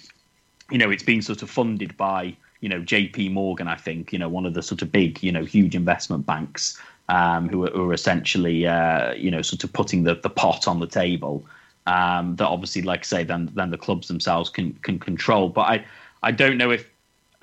you 0.71 0.77
know, 0.77 0.89
it's 0.89 1.03
being 1.03 1.21
sort 1.21 1.41
of 1.41 1.49
funded 1.49 1.97
by 1.97 2.33
you 2.61 2.69
know 2.69 2.79
J.P. 2.79 3.29
Morgan, 3.29 3.67
I 3.67 3.75
think, 3.75 4.13
you 4.13 4.19
know, 4.19 4.29
one 4.29 4.45
of 4.45 4.53
the 4.53 4.63
sort 4.63 4.81
of 4.81 4.91
big, 4.91 5.21
you 5.21 5.31
know, 5.33 5.43
huge 5.43 5.75
investment 5.75 6.25
banks 6.25 6.79
um, 7.09 7.49
who, 7.49 7.65
are, 7.65 7.71
who, 7.71 7.89
are, 7.89 7.93
essentially, 7.93 8.67
uh, 8.67 9.13
you 9.13 9.31
know, 9.31 9.41
sort 9.41 9.63
of 9.63 9.73
putting 9.73 10.03
the, 10.03 10.15
the 10.15 10.29
pot 10.29 10.67
on 10.67 10.79
the 10.79 10.87
table. 10.87 11.45
Um, 11.87 12.35
that 12.35 12.45
obviously, 12.45 12.83
like 12.83 12.99
I 12.99 13.03
say, 13.03 13.23
then 13.23 13.49
then 13.55 13.71
the 13.71 13.77
clubs 13.77 14.07
themselves 14.07 14.49
can 14.49 14.73
can 14.83 14.99
control. 14.99 15.49
But 15.49 15.61
I 15.61 15.85
I 16.21 16.31
don't 16.31 16.57
know 16.57 16.69
if 16.69 16.87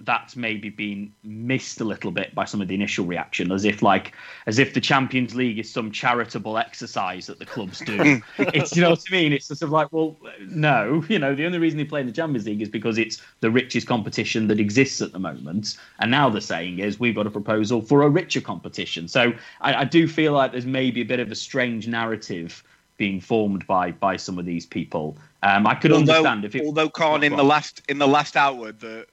that's 0.02 0.37
maybe 0.37 0.68
been 0.68 1.11
missed 1.24 1.80
a 1.80 1.85
little 1.85 2.11
bit 2.11 2.35
by 2.35 2.44
some 2.44 2.61
of 2.61 2.68
the 2.68 2.74
initial 2.74 3.06
reaction, 3.06 3.50
as 3.50 3.64
if 3.64 3.82
like 3.82 4.14
as 4.46 4.59
if 4.59 4.74
the 4.74 4.80
Champions 4.80 5.35
League 5.35 5.59
is 5.59 5.70
some 5.70 5.90
charitable 5.90 6.59
exercise 6.59 7.26
that 7.26 7.38
the 7.38 7.46
clubs 7.46 7.80
do. 7.80 8.20
it's 8.38 8.76
you 8.76 8.82
know 8.82 8.90
what 8.90 9.02
I 9.09 9.12
mean. 9.12 9.32
It's 9.32 9.46
sort 9.46 9.62
of 9.62 9.70
like, 9.70 9.92
well, 9.92 10.16
no, 10.40 11.02
you 11.09 11.18
know, 11.18 11.35
the 11.35 11.46
only 11.46 11.59
reason 11.59 11.78
they 11.78 11.85
play 11.85 12.00
in 12.00 12.06
the 12.06 12.12
Champions 12.12 12.46
League 12.46 12.61
is 12.61 12.68
because 12.68 12.98
it's 12.98 13.22
the 13.40 13.50
richest 13.50 13.87
competition 13.87 14.48
that 14.48 14.61
exists 14.61 15.00
at 15.00 15.12
the 15.12 15.18
moment. 15.18 15.78
And 15.98 16.11
now 16.11 16.28
the 16.28 16.42
saying 16.42 16.78
is 16.78 17.00
we've 17.00 17.14
got 17.14 17.26
a 17.26 17.30
proposal 17.30 17.80
for 17.80 18.02
a 18.02 18.09
richer 18.09 18.42
competition. 18.42 19.09
So 19.09 19.32
I, 19.62 19.74
I 19.74 19.85
do 19.85 20.06
feel 20.06 20.32
like 20.32 20.52
there's 20.52 20.66
maybe 20.66 21.00
a 21.00 21.06
bit 21.06 21.20
of 21.20 21.30
a 21.30 21.35
strange 21.35 21.88
narrative 21.88 22.62
being 22.98 23.20
formed 23.20 23.66
by 23.66 23.92
by 23.92 24.16
some 24.16 24.38
of 24.38 24.44
these 24.44 24.66
people. 24.66 25.16
Um, 25.42 25.66
I 25.66 25.74
could 25.74 25.92
although, 25.92 26.14
understand 26.14 26.44
if 26.44 26.54
it, 26.54 26.64
although 26.64 26.88
Khan 26.88 27.22
in 27.22 27.37
the 27.37 27.44
last 27.44 27.82
in 27.88 27.98
the 27.98 28.09
last 28.09 28.37
hour 28.37 28.72
the 28.72 29.06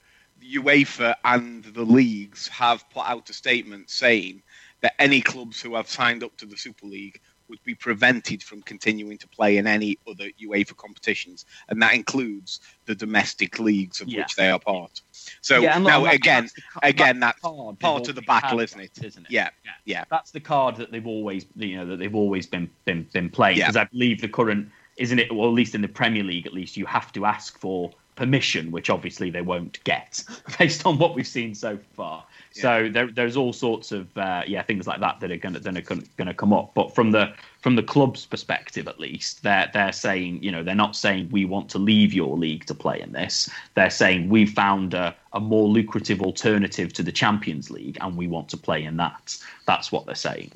UEFA 0.43 1.15
and 1.23 1.63
the 1.63 1.84
leagues 1.84 2.47
have 2.47 2.89
put 2.89 3.08
out 3.08 3.29
a 3.29 3.34
statement 3.34 3.89
saying 3.89 4.41
that 4.82 4.93
any 4.99 5.21
clubs 5.21 5.62
who 5.62 5.75
have 5.75 5.89
signed 5.89 6.23
up 6.23 6.36
to 6.38 6.45
the 6.45 6.58
Super 6.58 6.86
League 6.86 7.21
would 7.49 7.63
be 7.63 7.75
prevented 7.75 8.41
from 8.41 8.62
continuing 8.62 9.17
to 9.17 9.27
play 9.27 9.58
in 9.58 9.67
any 9.67 9.97
other 10.10 10.25
UEFA 10.41 10.75
competitions, 10.75 11.45
and 11.69 11.82
that 11.82 11.93
includes 11.93 12.60
the 12.86 12.95
domestic 12.95 13.60
leagues 13.60 14.01
of 14.01 14.08
yeah. 14.08 14.19
which 14.21 14.36
they 14.36 14.49
are 14.49 14.60
part. 14.60 15.01
So 15.41 15.60
yeah, 15.60 15.77
now 15.77 16.06
again, 16.06 16.43
that's 16.43 16.53
the, 16.53 16.88
again, 16.88 17.19
that's, 17.19 17.41
that's 17.41 17.77
part 17.79 18.10
of 18.10 18.15
the 18.15 18.21
battle, 18.23 18.60
isn't 18.60 18.79
it? 18.79 18.93
That, 18.95 19.06
isn't 19.06 19.25
it? 19.25 19.32
Yeah, 19.32 19.49
yeah, 19.63 19.71
yeah. 19.86 20.03
That's 20.10 20.32
the 20.32 20.39
card 20.39 20.77
that 20.77 20.91
they've 20.91 21.06
always, 21.06 21.45
you 21.56 21.77
know, 21.77 21.86
that 21.86 21.97
they've 21.97 22.15
always 22.15 22.47
been 22.47 22.69
been 22.86 23.08
been 23.13 23.29
playing. 23.29 23.58
Because. 23.58 23.77
I 23.77 23.86
believe 23.86 24.21
the 24.21 24.29
current, 24.29 24.69
isn't 24.97 25.19
it? 25.19 25.34
Well, 25.34 25.47
at 25.47 25.53
least 25.53 25.75
in 25.75 25.82
the 25.82 25.88
Premier 25.88 26.23
League, 26.23 26.47
at 26.47 26.53
least 26.53 26.77
you 26.77 26.86
have 26.86 27.12
to 27.13 27.25
ask 27.25 27.60
for 27.60 27.91
permission, 28.15 28.71
which 28.71 28.89
obviously 28.89 29.30
they 29.30 29.41
won't 29.41 29.84
get 29.84 30.23
based 30.60 30.86
on 30.86 30.97
what 30.97 31.15
we've 31.15 31.28
seen 31.28 31.56
so 31.56 31.78
far. 31.95 32.26
Yeah. 32.54 32.62
So 32.62 32.89
there, 32.89 33.12
there's 33.12 33.36
all 33.36 33.54
sorts 33.54 33.91
of 33.91 34.15
uh, 34.17 34.43
yeah 34.45 34.62
things 34.62 34.86
like 34.86 34.99
that 34.99 35.19
that 35.19 35.32
are 35.32 35.38
going 35.38 35.56
to 35.56 35.60
going 35.60 36.28
to 36.28 36.34
come 36.34 36.54
up. 36.54 36.73
But 36.76 36.93
from 36.93 37.12
the 37.12 37.34
from 37.62 37.76
the 37.76 37.84
club's 37.84 38.26
perspective, 38.26 38.88
at 38.88 38.99
least, 38.99 39.41
they're 39.43 39.69
they're 39.73 39.91
saying 39.91 40.43
you 40.43 40.52
know 40.52 40.63
they're 40.63 40.76
not 40.76 40.95
saying 40.95 41.30
we 41.32 41.45
want 41.45 41.69
to 41.69 41.80
leave 41.80 42.13
your 42.13 42.38
league 42.38 42.65
to 42.65 42.76
play 42.76 43.02
in 43.02 43.12
this. 43.12 43.49
They're 43.76 43.89
saying 43.89 44.30
we 44.30 44.45
found 44.45 44.93
a, 44.93 45.15
a 45.34 45.39
more 45.39 45.67
lucrative 45.67 46.21
alternative 46.21 46.93
to 46.93 47.04
the 47.04 47.12
Champions 47.12 47.71
League 47.71 47.97
and 48.02 48.15
we 48.15 48.28
want 48.28 48.49
to 48.49 48.58
play 48.58 48.84
in 48.84 48.97
that. 48.97 49.38
That's 49.65 49.91
what 49.91 50.06
they're 50.06 50.15
saying. 50.15 50.54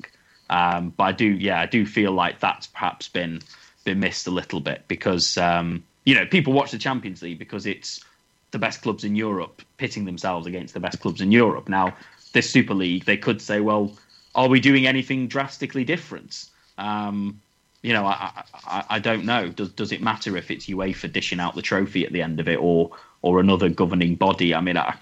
Um, 0.50 0.90
but 0.96 1.04
I 1.04 1.12
do 1.12 1.26
yeah 1.26 1.60
I 1.60 1.66
do 1.66 1.84
feel 1.84 2.12
like 2.12 2.38
that's 2.40 2.68
perhaps 2.68 3.08
been 3.08 3.40
been 3.84 4.00
missed 4.00 4.26
a 4.26 4.30
little 4.30 4.60
bit 4.60 4.84
because. 4.86 5.36
Um, 5.36 5.82
you 6.04 6.14
know, 6.14 6.26
people 6.26 6.52
watch 6.52 6.70
the 6.70 6.78
Champions 6.78 7.22
League 7.22 7.38
because 7.38 7.66
it's 7.66 8.04
the 8.50 8.58
best 8.58 8.82
clubs 8.82 9.04
in 9.04 9.14
Europe 9.14 9.62
pitting 9.76 10.04
themselves 10.04 10.46
against 10.46 10.74
the 10.74 10.80
best 10.80 11.00
clubs 11.00 11.20
in 11.20 11.30
Europe. 11.30 11.68
Now, 11.68 11.94
this 12.32 12.48
Super 12.48 12.74
League, 12.74 13.04
they 13.04 13.16
could 13.16 13.40
say, 13.42 13.60
well, 13.60 13.92
are 14.34 14.48
we 14.48 14.60
doing 14.60 14.86
anything 14.86 15.28
drastically 15.28 15.84
different? 15.84 16.46
Um, 16.78 17.40
you 17.82 17.92
know, 17.92 18.06
I, 18.06 18.42
I, 18.66 18.84
I 18.90 18.98
don't 18.98 19.24
know. 19.24 19.48
Does 19.48 19.70
does 19.70 19.92
it 19.92 20.02
matter 20.02 20.36
if 20.36 20.50
it's 20.50 20.66
UEFA 20.66 21.12
dishing 21.12 21.40
out 21.40 21.54
the 21.54 21.62
trophy 21.62 22.04
at 22.04 22.12
the 22.12 22.22
end 22.22 22.40
of 22.40 22.48
it, 22.48 22.58
or 22.58 22.90
or 23.22 23.40
another 23.40 23.68
governing 23.68 24.16
body? 24.16 24.54
I 24.54 24.60
mean, 24.60 24.76
I, 24.76 24.96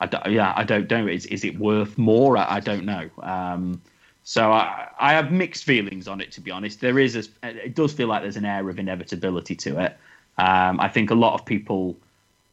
I 0.00 0.28
yeah, 0.28 0.52
I 0.56 0.64
don't 0.64 0.90
know. 0.90 1.06
Is 1.06 1.26
is 1.26 1.44
it 1.44 1.58
worth 1.58 1.96
more? 1.98 2.36
I, 2.36 2.56
I 2.56 2.60
don't 2.60 2.84
know. 2.84 3.08
Um, 3.22 3.80
so 4.22 4.52
I, 4.52 4.88
I 4.98 5.12
have 5.12 5.32
mixed 5.32 5.64
feelings 5.64 6.06
on 6.06 6.20
it, 6.20 6.30
to 6.32 6.40
be 6.40 6.50
honest. 6.50 6.80
There 6.80 6.98
is 6.98 7.16
a, 7.16 7.24
it 7.42 7.74
does 7.74 7.92
feel 7.92 8.08
like 8.08 8.22
there's 8.22 8.36
an 8.36 8.44
air 8.44 8.68
of 8.68 8.78
inevitability 8.78 9.56
to 9.56 9.80
it. 9.84 9.96
Um, 10.40 10.80
I 10.80 10.88
think 10.88 11.10
a 11.10 11.14
lot 11.14 11.34
of 11.34 11.44
people 11.44 11.96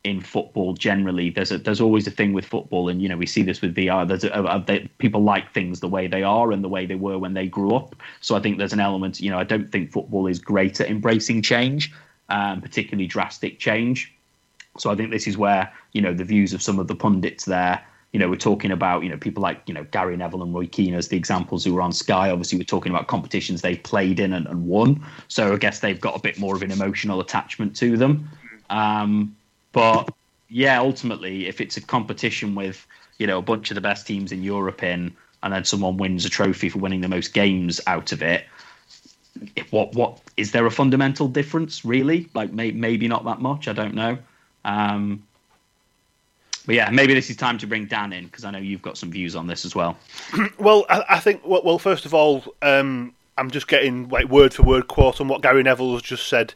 in 0.03 0.19
football 0.21 0.73
generally 0.73 1.29
there's 1.29 1.51
a, 1.51 1.57
there's 1.57 1.81
always 1.81 2.05
a 2.07 2.11
thing 2.11 2.31
with 2.31 2.45
football 2.45 2.87
and 2.87 3.01
you 3.01 3.09
know 3.09 3.17
we 3.17 3.25
see 3.25 3.43
this 3.43 3.61
with 3.61 3.75
VAR 3.75 4.05
there's 4.05 4.23
a, 4.23 4.29
a, 4.29 4.63
they, 4.65 4.79
people 4.99 5.21
like 5.23 5.53
things 5.53 5.79
the 5.79 5.87
way 5.87 6.07
they 6.07 6.23
are 6.23 6.51
and 6.51 6.63
the 6.63 6.69
way 6.69 6.85
they 6.85 6.95
were 6.95 7.17
when 7.17 7.33
they 7.33 7.47
grew 7.47 7.75
up. 7.75 7.95
So 8.21 8.35
I 8.35 8.39
think 8.39 8.57
there's 8.57 8.73
an 8.73 8.79
element 8.79 9.21
you 9.21 9.31
know 9.31 9.39
I 9.39 9.43
don't 9.43 9.71
think 9.71 9.91
football 9.91 10.27
is 10.27 10.39
great 10.39 10.81
at 10.81 10.89
embracing 10.89 11.41
change 11.41 11.93
um, 12.29 12.61
particularly 12.61 13.07
drastic 13.07 13.59
change. 13.59 14.13
So 14.77 14.91
I 14.91 14.95
think 14.95 15.11
this 15.11 15.27
is 15.27 15.37
where 15.37 15.71
you 15.93 16.01
know 16.01 16.13
the 16.13 16.25
views 16.25 16.53
of 16.53 16.61
some 16.61 16.79
of 16.79 16.87
the 16.87 16.95
pundits 16.95 17.45
there 17.45 17.83
you 18.13 18.19
know, 18.19 18.29
we're 18.29 18.35
talking 18.35 18.71
about, 18.71 19.03
you 19.03 19.09
know, 19.09 19.17
people 19.17 19.43
like, 19.43 19.61
you 19.65 19.73
know, 19.73 19.83
Gary 19.91 20.15
Neville 20.15 20.41
and 20.41 20.53
Roy 20.53 20.65
Keane 20.65 20.93
as 20.93 21.09
the 21.09 21.17
examples 21.17 21.63
who 21.63 21.73
were 21.73 21.81
on 21.81 21.91
Sky. 21.91 22.29
Obviously, 22.29 22.57
we're 22.57 22.63
talking 22.63 22.91
about 22.91 23.07
competitions 23.07 23.61
they've 23.61 23.81
played 23.83 24.19
in 24.19 24.33
and, 24.33 24.47
and 24.47 24.67
won. 24.67 25.05
So 25.27 25.53
I 25.53 25.57
guess 25.57 25.79
they've 25.79 25.99
got 25.99 26.15
a 26.15 26.19
bit 26.19 26.39
more 26.39 26.55
of 26.55 26.61
an 26.61 26.71
emotional 26.71 27.19
attachment 27.19 27.75
to 27.77 27.97
them. 27.97 28.29
Um, 28.69 29.35
but 29.71 30.09
yeah, 30.49 30.79
ultimately, 30.79 31.47
if 31.47 31.59
it's 31.61 31.77
a 31.77 31.81
competition 31.81 32.55
with 32.55 32.85
you 33.17 33.27
know 33.27 33.37
a 33.37 33.41
bunch 33.41 33.71
of 33.71 33.75
the 33.75 33.81
best 33.81 34.07
teams 34.07 34.31
in 34.31 34.43
Europe 34.43 34.83
in, 34.83 35.13
and 35.43 35.53
then 35.53 35.65
someone 35.65 35.97
wins 35.97 36.25
a 36.25 36.29
trophy 36.29 36.69
for 36.69 36.79
winning 36.79 37.01
the 37.01 37.07
most 37.07 37.33
games 37.33 37.81
out 37.87 38.11
of 38.11 38.21
it, 38.21 38.45
what 39.69 39.93
what 39.93 40.19
is 40.37 40.51
there 40.51 40.65
a 40.65 40.71
fundamental 40.71 41.27
difference 41.27 41.83
really? 41.83 42.29
Like 42.33 42.53
may, 42.53 42.71
maybe 42.71 43.07
not 43.07 43.25
that 43.25 43.41
much. 43.41 43.67
I 43.67 43.73
don't 43.73 43.93
know. 43.93 44.17
Um, 44.65 45.23
but 46.67 46.75
yeah, 46.75 46.89
maybe 46.89 47.13
this 47.13 47.29
is 47.29 47.37
time 47.37 47.57
to 47.59 47.65
bring 47.65 47.85
Dan 47.85 48.11
in 48.11 48.25
because 48.25 48.43
I 48.43 48.51
know 48.51 48.59
you've 48.59 48.81
got 48.81 48.97
some 48.97 49.09
views 49.09 49.37
on 49.37 49.47
this 49.47 49.63
as 49.63 49.73
well. 49.73 49.97
well, 50.59 50.85
I, 50.89 51.03
I, 51.11 51.19
think 51.21 51.41
well, 51.45 51.79
first 51.79 52.05
of 52.05 52.13
all, 52.13 52.43
um, 52.61 53.15
I'm 53.37 53.49
just 53.49 53.69
getting 53.69 54.09
like 54.09 54.27
word 54.27 54.53
for 54.53 54.63
word 54.63 54.89
quote 54.89 55.21
on 55.21 55.29
what 55.29 55.41
Gary 55.41 55.63
Neville 55.63 55.93
has 55.93 56.01
just 56.01 56.27
said. 56.27 56.53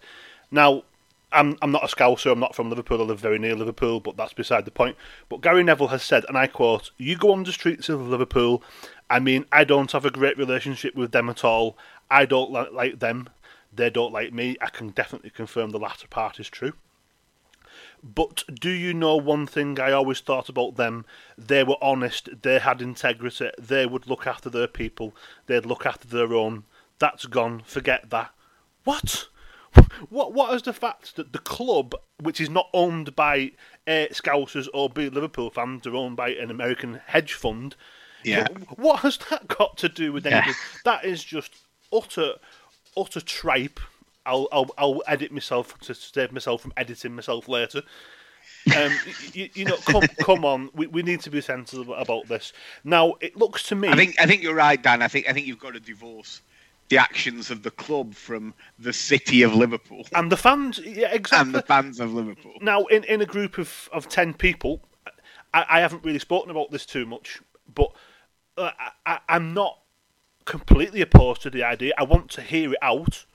Now, 0.52 0.84
I'm 1.32 1.58
I'm 1.62 1.72
not 1.72 1.86
a 1.86 1.88
Scouser. 1.88 2.30
I'm 2.30 2.42
not 2.42 2.56
from 2.56 2.70
Liverpool. 2.70 3.02
I 3.02 3.06
live 3.06 3.22
very 3.22 3.40
near 3.40 3.56
Liverpool, 3.56 4.02
but 4.02 4.18
that's 4.18 4.34
beside 4.34 4.66
the 4.66 4.72
point. 4.72 4.98
But 5.30 5.40
Gary 5.40 5.64
Neville 5.64 5.88
has 5.88 6.04
said, 6.04 6.26
and 6.28 6.38
I 6.38 6.48
quote: 6.48 6.92
"You 6.98 7.16
go 7.16 7.32
on 7.32 7.46
the 7.46 7.54
streets 7.54 7.88
of 7.88 8.06
Liverpool. 8.06 8.62
I 9.10 9.20
mean, 9.20 9.46
I 9.50 9.64
don't 9.64 9.94
have 9.94 10.04
a 10.04 10.12
great 10.12 10.38
relationship 10.38 10.94
with 10.94 11.14
them 11.14 11.30
at 11.30 11.46
all. 11.46 11.78
I 12.10 12.26
don't 12.26 12.52
like, 12.52 12.74
like 12.74 13.00
them. 13.00 13.30
They 13.74 13.90
don't 13.90 14.12
like 14.12 14.34
me. 14.34 14.58
I 14.60 14.68
can 14.68 14.90
definitely 14.90 15.30
confirm 15.30 15.70
the 15.70 15.80
latter 15.80 16.10
part 16.10 16.38
is 16.38 16.50
true." 16.50 16.74
But 18.04 18.44
do 18.52 18.70
you 18.70 18.94
know 18.94 19.16
one 19.16 19.46
thing 19.46 19.80
I 19.80 19.92
always 19.92 20.20
thought 20.20 20.50
about 20.50 20.76
them? 20.76 21.06
They 21.38 21.64
were 21.64 21.78
honest, 21.82 22.30
they 22.42 22.60
had 22.60 22.82
integrity, 22.82 23.52
they 23.60 23.86
would 23.86 24.08
look 24.08 24.26
after 24.26 24.50
their 24.50 24.68
people, 24.68 25.16
they'd 25.46 25.66
look 25.66 25.86
after 25.86 26.08
their 26.08 26.34
own. 26.34 26.64
That's 27.00 27.26
gone, 27.26 27.62
forget 27.66 28.10
that. 28.10 28.32
What? 28.84 29.28
What 30.10 30.34
what 30.34 30.54
is 30.54 30.64
the 30.64 30.74
fact 30.74 31.16
that 31.16 31.32
the 31.32 31.40
club, 31.40 31.96
which 32.20 32.42
is 32.42 32.50
not 32.50 32.70
owned 32.74 33.16
by 33.16 33.52
A, 33.88 34.10
Scousers 34.12 34.68
or 34.74 34.90
B, 34.90 35.08
Liverpool 35.08 35.50
fans, 35.50 35.88
are 35.88 35.96
owned 35.96 36.18
by 36.18 36.30
an 36.32 36.52
American 36.52 37.00
hedge 37.06 37.34
fund? 37.34 37.76
Yeah. 38.24 38.48
What 38.76 39.00
has 39.00 39.18
that 39.30 39.48
got 39.48 39.78
to 39.78 39.90
do 39.90 40.12
with 40.12 40.26
anything? 40.26 40.56
Yeah. 40.56 40.80
That 40.84 41.06
is 41.06 41.24
just 41.24 41.56
utter, 41.94 42.34
utter 42.98 43.22
tripe. 43.22 43.80
I'll, 44.26 44.48
I'll, 44.52 44.70
I'll 44.78 45.04
edit 45.08 45.32
myself 45.32 45.78
to 45.80 45.96
save 45.96 46.32
myself 46.32 46.62
from 46.62 46.74
editing 46.78 47.16
myself 47.16 47.48
later. 47.48 47.82
Um, 48.76 48.92
you, 49.34 49.50
you, 49.54 49.66
know, 49.66 49.78
come, 49.78 50.02
come 50.22 50.46
on. 50.46 50.70
We, 50.74 50.88
we 50.88 51.04
need 51.04 51.22
to 51.22 51.30
be 51.30 51.42
sensible 51.42 51.94
about 51.96 52.28
this. 52.28 52.54
Now, 52.84 53.16
it 53.20 53.36
looks 53.36 53.64
to 53.70 53.76
me. 53.76 53.90
I 53.90 53.96
think 53.96 54.16
I 54.20 54.26
think 54.26 54.44
you're 54.44 54.56
right, 54.56 54.82
Dan. 54.82 55.02
I 55.02 55.08
think 55.08 55.28
I 55.28 55.34
think 55.34 55.48
you've 55.48 55.60
got 55.60 55.74
to 55.74 55.80
divorce 55.80 56.42
the 56.90 56.98
actions 56.98 57.50
of 57.50 57.64
the 57.64 57.72
club 57.72 58.14
from 58.14 58.54
the 58.78 58.92
city 58.92 59.44
of 59.44 59.56
Liverpool 59.56 60.06
and 60.14 60.32
the 60.32 60.38
fans. 60.38 60.78
Yeah, 60.80 61.12
exactly. 61.12 61.48
And 61.48 61.56
the 61.56 61.62
fans 61.62 62.00
of 62.00 62.14
Liverpool. 62.14 62.54
Now, 62.62 62.86
in, 62.86 63.04
in 63.06 63.22
a 63.22 63.26
group 63.26 63.58
of, 63.58 63.90
of 63.94 64.10
ten 64.10 64.34
people, 64.34 64.82
I, 65.54 65.66
I 65.70 65.80
haven't 65.80 66.04
really 66.04 66.20
spoken 66.20 66.52
about 66.52 66.70
this 66.70 66.86
too 66.86 67.06
much, 67.06 67.42
but 67.74 67.92
uh, 68.58 68.72
I, 69.06 69.20
I'm 69.30 69.54
not 69.54 69.80
completely 70.46 71.02
opposed 71.02 71.42
to 71.44 71.50
the 71.50 71.64
idea. 71.64 71.94
I 71.98 72.04
want 72.04 72.30
to 72.32 72.42
hear 72.42 72.74
it 72.74 72.80
out. 72.82 73.26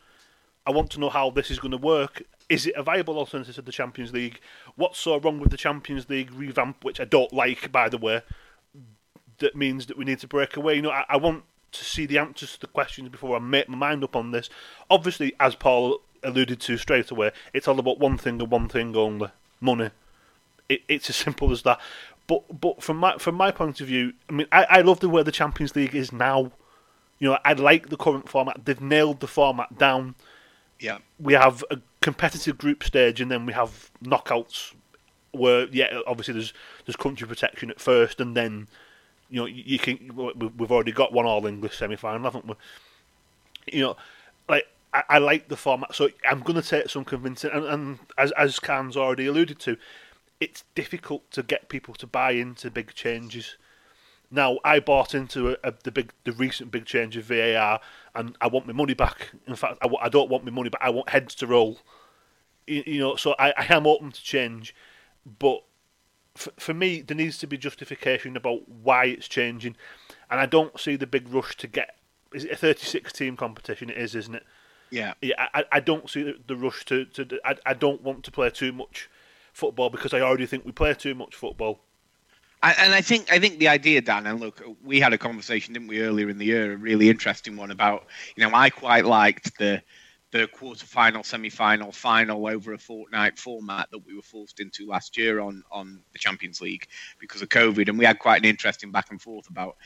I 0.67 0.71
want 0.73 0.91
to 0.93 1.01
know 1.01 1.11
how 1.11 1.31
this 1.31 1.51
is 1.51 1.59
going 1.59 1.71
to 1.73 1.79
work. 1.79 2.23
Is 2.49 2.67
it 2.67 2.75
a 2.77 2.83
viable 2.83 3.19
alternative 3.19 3.55
to 3.55 3.63
the 3.63 3.73
Champions 3.73 4.13
League? 4.13 4.41
What's 4.75 4.99
so 4.99 5.19
wrong 5.19 5.39
with 5.41 5.51
the 5.51 5.57
Champions 5.57 6.09
League 6.09 6.33
revamp, 6.33 6.85
which 6.85 7.01
I 7.01 7.05
don't 7.05 7.33
like, 7.33 7.73
by 7.73 7.89
the 7.89 7.99
way, 7.99 8.23
that 9.39 9.57
means 9.57 9.87
that 9.87 9.99
we 9.99 10.05
need 10.05 10.21
to 10.21 10.27
break 10.27 10.57
away? 10.57 10.77
You 10.77 10.83
know, 10.83 10.91
I, 10.91 11.05
I 11.09 11.17
want 11.17 11.45
to 11.73 11.85
see 11.85 12.07
the 12.07 12.19
answers 12.19 12.55
to 12.55 12.61
the 12.61 12.67
questions 12.69 13.09
before 13.09 13.37
I 13.37 13.39
make 13.39 13.69
my 13.69 13.77
mind 13.77 14.05
up 14.05 14.17
on 14.17 14.31
this. 14.31 14.49
Obviously, 14.91 15.35
as 15.39 15.55
Paul 15.55 16.01
alluded 16.23 16.61
to 16.61 16.77
straight 16.77 17.11
away, 17.11 17.33
it's 17.53 17.69
all 17.69 17.79
about 17.79 17.99
one 17.99 18.19
thing 18.19 18.41
and 18.41 18.51
one 18.51 18.69
thing 18.69 18.97
only: 18.97 19.29
money. 19.61 19.91
It, 20.69 20.83
it's 20.89 21.11
as 21.11 21.17
simple 21.17 21.53
as 21.53 21.63
that. 21.63 21.81
But 22.27 22.61
but 22.61 22.83
from 22.83 22.97
my 22.97 23.19
from 23.19 23.35
my 23.35 23.51
point 23.51 23.81
of 23.81 23.87
view, 23.87 24.15
I 24.29 24.33
mean, 24.33 24.47
I, 24.51 24.65
I 24.65 24.81
love 24.81 25.01
the 25.01 25.09
way 25.09 25.23
the 25.23 25.33
Champions 25.33 25.77
League 25.77 25.95
is 25.95 26.13
now. 26.13 26.53
You 27.19 27.31
know, 27.31 27.39
I 27.45 27.53
like 27.55 27.89
the 27.89 27.97
current 27.97 28.29
format. 28.29 28.65
They've 28.65 28.81
nailed 28.81 29.21
the 29.21 29.27
format 29.27 29.79
down. 29.79 30.17
Yeah, 30.79 30.99
we 31.19 31.33
have 31.33 31.65
a 31.71 31.79
competitive 32.01 32.59
group 32.59 32.85
stage, 32.85 33.21
and 33.21 33.31
then 33.31 33.47
we 33.47 33.53
have 33.53 33.91
knockouts. 34.03 34.75
Where 35.33 35.67
yeah, 35.69 36.01
obviously 36.07 36.35
there's 36.35 36.55
there's 36.85 36.97
country 36.97 37.27
protection 37.27 37.71
at 37.71 37.81
first, 37.81 38.21
and 38.21 38.37
then 38.37 38.69
you 39.31 39.41
know, 39.41 39.47
you 39.47 39.79
can. 39.79 39.99
We've 40.57 40.71
already 40.71 40.93
got 40.93 41.13
one 41.13 41.27
All 41.27 41.47
English 41.47 41.77
semi 41.77 41.97
final, 41.97 42.23
haven't 42.23 42.47
we? 42.47 42.55
You 43.73 43.81
know, 43.83 43.97
like 44.49 44.67
I, 44.93 45.19
like 45.19 45.49
the 45.49 45.57
format, 45.57 45.95
so 45.95 46.09
I'm 46.29 46.41
going 46.41 46.61
to 46.61 46.67
take 46.67 46.89
some 46.89 47.05
convincing. 47.05 47.51
And, 47.53 47.65
and 47.65 47.99
as 48.17 48.33
as 48.33 48.59
Khan's 48.59 48.97
already 48.97 49.27
alluded 49.27 49.59
to, 49.61 49.77
it's 50.41 50.65
difficult 50.75 51.31
to 51.33 51.43
get 51.43 51.69
people 51.69 51.95
to 51.95 52.07
buy 52.07 52.33
into 52.33 52.71
big 52.71 52.95
changes. 52.95 53.57
Now, 54.31 54.59
I 54.65 54.81
bought 54.81 55.15
into 55.15 55.51
a, 55.51 55.57
a, 55.63 55.75
the 55.85 55.93
big, 55.93 56.13
the 56.25 56.33
recent 56.33 56.71
big 56.71 56.85
change 56.85 57.17
of 57.17 57.25
VAR, 57.25 57.81
and 58.15 58.37
I 58.41 58.49
want 58.49 58.67
my 58.67 58.73
money 58.73 58.95
back. 58.95 59.31
In 59.47 59.55
fact, 59.55 59.79
I, 59.83 59.89
I 60.01 60.09
don't 60.09 60.29
want 60.29 60.45
my 60.45 60.51
money 60.51 60.69
back. 60.69 60.81
I 60.83 60.91
want 60.91 61.11
heads 61.11 61.35
to 61.37 61.47
roll. 61.47 61.79
You, 62.67 62.83
you 62.87 62.99
know, 62.99 63.17
so 63.17 63.35
I, 63.39 63.53
I 63.57 63.67
am 63.75 63.87
open 63.87 64.11
to 64.13 64.23
change, 64.23 64.75
but 65.39 65.63
for, 66.35 66.51
for 66.59 66.75
me, 66.75 67.01
there 67.03 67.17
needs 67.17 67.39
to 67.39 67.47
be 67.47 67.57
justification 67.57 68.37
about 68.37 68.69
why 68.69 69.07
it's 69.07 69.29
changing, 69.29 69.77
and 70.31 70.41
I 70.41 70.47
don't 70.47 70.79
see 70.79 70.97
the 70.97 71.07
big 71.07 71.29
rush 71.33 71.57
to 71.59 71.67
get. 71.67 71.97
Is 72.35 72.45
it 72.45 72.53
a 72.53 72.57
36 72.57 73.13
team 73.13 73.37
competition? 73.37 73.91
It 73.91 73.97
is, 73.97 74.15
isn't 74.15 74.35
it? 74.35 74.45
Yeah. 74.91 75.15
Yeah. 75.23 75.49
I, 75.55 75.65
I 75.73 75.81
don't 75.81 76.11
see 76.11 76.23
the, 76.23 76.37
the 76.47 76.57
rush 76.57 76.85
to, 76.87 77.05
to 77.07 77.39
I, 77.45 77.57
I 77.65 77.75
don't 77.75 78.03
want 78.03 78.25
to 78.25 78.31
play 78.31 78.51
too 78.51 78.73
much 78.73 79.09
football 79.53 79.91
because 79.91 80.13
I 80.13 80.21
already 80.21 80.47
think 80.47 80.65
we 80.65 80.73
play 80.73 80.95
too 80.95 81.15
much 81.15 81.35
football. 81.35 81.81
And 82.79 82.95
I 82.95 83.01
think 83.01 83.33
I 83.33 83.39
think 83.39 83.59
the 83.59 83.69
idea, 83.69 84.01
Dan, 84.01 84.27
and 84.27 84.41
look, 84.41 84.63
we 84.83 85.01
had 85.01 85.13
a 85.13 85.19
conversation, 85.19 85.75
didn't 85.75 85.89
we, 85.89 86.01
earlier 86.03 86.29
in 86.29 86.39
the 86.39 86.47
year, 86.47 86.73
a 86.73 86.77
really 86.77 87.09
interesting 87.11 87.57
one 87.57 87.71
about, 87.71 88.07
you 88.37 88.45
know, 88.45 88.55
I 88.55 88.71
quite 88.71 89.05
liked 89.05 89.59
the 89.59 89.83
the 90.33 90.49
quarter-final, 90.49 91.23
semi-final, 91.23 91.93
final 91.93 92.47
over 92.49 92.73
a 92.73 92.79
fortnight 92.79 93.39
format 93.39 93.89
that 93.93 94.05
we 94.05 94.15
were 94.15 94.23
forced 94.23 94.59
into 94.59 94.87
last 94.87 95.17
year 95.17 95.41
on 95.41 95.63
on 95.71 96.03
the 96.13 96.19
Champions 96.19 96.61
League 96.61 96.87
because 97.19 97.43
of 97.43 97.49
COVID, 97.49 97.89
and 97.89 97.99
we 97.99 98.05
had 98.05 98.19
quite 98.19 98.39
an 98.39 98.49
interesting 98.49 98.91
back 98.91 99.11
and 99.11 99.21
forth 99.21 99.49
about 99.49 99.77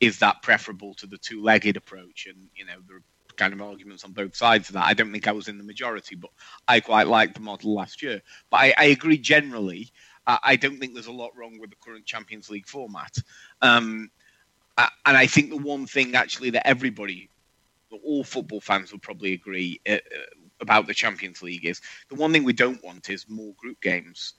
is 0.00 0.18
that 0.18 0.42
preferable 0.42 0.94
to 0.94 1.06
the 1.06 1.18
two-legged 1.18 1.76
approach, 1.76 2.26
and 2.26 2.48
you 2.54 2.64
know 2.64 2.76
there 2.86 3.02
kind 3.38 3.54
of 3.54 3.62
arguments 3.62 4.04
on 4.04 4.12
both 4.12 4.36
sides 4.36 4.68
of 4.68 4.74
that. 4.74 4.84
I 4.84 4.94
don't 4.94 5.12
think 5.12 5.28
I 5.28 5.32
was 5.32 5.48
in 5.48 5.56
the 5.56 5.64
majority, 5.64 6.16
but 6.16 6.30
I 6.66 6.80
quite 6.80 7.06
liked 7.06 7.34
the 7.34 7.40
model 7.40 7.74
last 7.74 8.02
year. 8.02 8.20
But 8.50 8.56
I, 8.58 8.74
I 8.76 8.84
agree 8.86 9.16
generally. 9.16 9.90
I, 10.28 10.56
don't 10.56 10.78
think 10.78 10.92
there's 10.92 11.06
a 11.06 11.12
lot 11.12 11.30
wrong 11.36 11.58
with 11.58 11.70
the 11.70 11.76
current 11.76 12.04
Champions 12.04 12.50
League 12.50 12.66
format. 12.66 13.16
Um, 13.62 14.10
and 14.76 15.16
I 15.16 15.26
think 15.26 15.50
the 15.50 15.56
one 15.56 15.86
thing 15.86 16.14
actually 16.14 16.50
that 16.50 16.66
everybody 16.66 17.30
all 18.04 18.22
football 18.22 18.60
fans 18.60 18.92
will 18.92 18.98
probably 18.98 19.32
agree 19.32 19.80
uh, 19.88 19.92
uh, 19.94 19.98
about 20.60 20.86
the 20.86 20.94
Champions 20.94 21.42
League 21.42 21.64
is 21.64 21.80
the 22.08 22.14
one 22.14 22.32
thing 22.32 22.44
we 22.44 22.52
don't 22.52 22.82
want 22.84 23.08
is 23.10 23.28
more 23.28 23.54
group 23.54 23.80
games. 23.80 24.34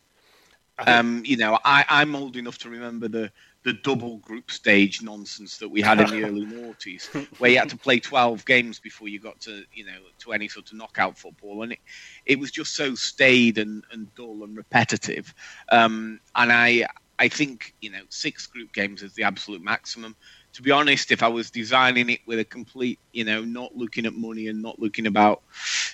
Um, 0.88 1.24
you 1.26 1.36
know, 1.36 1.60
I, 1.66 1.84
I'm 1.90 2.16
old 2.16 2.38
enough 2.38 2.58
to 2.60 2.70
remember 2.70 3.10
the 3.10 3.32
the 3.64 3.74
double 3.74 4.18
group 4.18 4.50
stage 4.52 5.02
nonsense 5.02 5.58
that 5.58 5.70
we 5.70 5.82
had 5.82 6.00
in 6.00 6.10
the 6.10 6.24
early 6.28 6.46
noughties, 6.46 7.08
where 7.40 7.52
you 7.52 7.60
had 7.60 7.70
to 7.70 7.78
play 7.78 8.00
12 8.00 8.46
games 8.46 8.80
before 8.80 9.08
you 9.08 9.20
got 9.20 9.40
to, 9.42 9.64
you 9.74 9.86
know, 9.86 9.98
to 10.20 10.32
any 10.32 10.48
sort 10.48 10.72
of 10.72 10.78
knockout 10.78 11.18
football. 11.18 11.64
And 11.64 11.74
it, 11.74 11.80
it 12.26 12.40
was 12.40 12.52
just 12.52 12.76
so 12.76 12.96
staid 12.96 13.58
and, 13.58 13.84
and 13.92 14.14
dull 14.16 14.44
and 14.44 14.56
repetitive. 14.56 15.34
Um, 15.72 16.20
and 16.36 16.52
I, 16.52 16.88
I 17.20 17.28
think, 17.28 17.74
you 17.82 17.92
know, 17.92 18.02
six 18.10 18.48
group 18.48 18.72
games 18.74 19.04
is 19.04 19.14
the 19.14 19.24
absolute 19.24 19.62
maximum 19.62 20.16
to 20.54 20.62
be 20.62 20.72
honest, 20.72 21.12
if 21.12 21.22
I 21.22 21.28
was 21.28 21.52
designing 21.52 22.10
it 22.10 22.22
with 22.26 22.40
a 22.40 22.46
complete, 22.46 23.00
you 23.14 23.24
know, 23.24 23.44
not 23.44 23.76
looking 23.76 24.06
at 24.06 24.14
money 24.14 24.48
and 24.48 24.62
not 24.62 24.80
looking 24.80 25.06
about, 25.06 25.42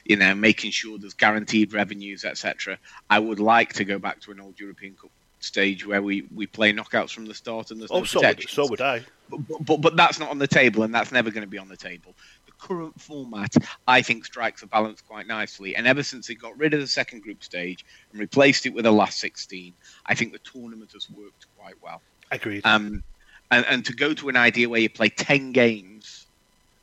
you 0.05 0.15
know, 0.15 0.33
making 0.33 0.71
sure 0.71 0.97
there's 0.97 1.13
guaranteed 1.13 1.73
revenues, 1.73 2.23
etc., 2.23 2.77
I 3.09 3.19
would 3.19 3.39
like 3.39 3.73
to 3.73 3.85
go 3.85 3.99
back 3.99 4.21
to 4.21 4.31
an 4.31 4.39
old 4.39 4.59
European 4.59 4.95
Cup 4.95 5.11
stage 5.45 5.85
where 5.85 6.01
we, 6.01 6.27
we 6.33 6.47
play 6.47 6.73
knockouts 6.73 7.11
from 7.11 7.25
the 7.25 7.33
start 7.33 7.71
and 7.71 7.79
there's 7.79 7.91
oh, 7.91 7.99
no 7.99 8.05
so 8.05 8.21
would, 8.21 8.49
so 8.49 8.67
would 8.67 8.81
I. 8.81 9.01
But, 9.29 9.47
but, 9.47 9.65
but, 9.65 9.81
but 9.81 9.95
that's 9.97 10.19
not 10.19 10.29
on 10.29 10.37
the 10.37 10.47
table, 10.47 10.83
and 10.83 10.93
that's 10.93 11.11
never 11.11 11.31
going 11.31 11.41
to 11.41 11.49
be 11.49 11.57
on 11.57 11.67
the 11.67 11.77
table. 11.77 12.13
The 12.45 12.51
current 12.59 12.99
format, 12.99 13.53
I 13.87 14.01
think, 14.01 14.25
strikes 14.25 14.61
a 14.61 14.67
balance 14.67 15.01
quite 15.01 15.27
nicely. 15.27 15.75
And 15.75 15.87
ever 15.87 16.03
since 16.03 16.27
they 16.27 16.35
got 16.35 16.57
rid 16.57 16.73
of 16.73 16.79
the 16.79 16.87
second 16.87 17.21
group 17.21 17.43
stage 17.43 17.85
and 18.11 18.19
replaced 18.19 18.65
it 18.65 18.73
with 18.73 18.85
a 18.85 18.91
last 18.91 19.19
16, 19.19 19.73
I 20.05 20.15
think 20.15 20.33
the 20.33 20.39
tournament 20.39 20.91
has 20.93 21.09
worked 21.09 21.45
quite 21.57 21.75
well. 21.81 22.01
Agreed. 22.31 22.65
Um, 22.65 23.03
and, 23.51 23.65
and 23.67 23.85
to 23.85 23.93
go 23.93 24.13
to 24.13 24.29
an 24.29 24.35
idea 24.35 24.67
where 24.67 24.81
you 24.81 24.89
play 24.89 25.09
10 25.09 25.51
games 25.51 26.25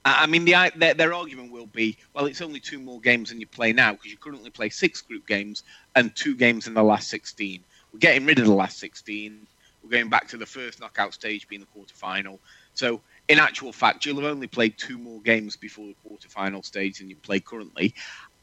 I 0.05 0.27
mean, 0.27 0.45
the, 0.45 0.73
their, 0.75 0.95
their, 0.95 1.15
argument 1.15 1.53
will 1.53 1.67
be, 1.67 1.97
well, 2.13 2.27
it's 2.27 2.41
only 2.41 2.59
two 2.59 2.81
more 2.81 3.01
games 3.01 3.29
than 3.29 3.39
you 3.39 3.47
play 3.47 3.73
now 3.73 3.93
because 3.93 4.11
you 4.11 4.17
currently 4.17 4.51
play 4.51 4.69
six 4.69 5.01
group 5.01 5.27
games 5.29 5.63
and 5.95 6.15
two 6.17 6.35
games 6.35 6.67
in 6.67 6.75
the 6.75 6.83
last 6.83 7.09
16. 7.09 7.63
We're 7.93 7.99
getting 7.99 8.27
rid 8.27 8.39
of 8.39 8.47
the 8.47 8.55
last 8.55 8.79
16. 8.79 9.47
We're 9.83 9.91
going 9.91 10.09
back 10.09 10.29
to 10.29 10.37
the 10.37 10.47
first 10.47 10.81
knockout 10.81 11.13
stage 11.15 11.49
being 11.49 11.61
the 11.61 11.81
quarterfinal. 11.81 12.39
So, 12.75 13.01
in 13.29 13.39
actual 13.39 13.73
fact, 13.73 14.07
you'll 14.07 14.17
have 14.17 14.31
only 14.31 14.47
played 14.47 14.79
two 14.79 14.99
more 14.99 15.21
games 15.21 15.57
before 15.57 15.87
the 15.87 16.09
quarterfinal 16.09 16.65
stage 16.65 16.99
than 16.99 17.11
you 17.11 17.17
play 17.17 17.41
currently. 17.41 17.95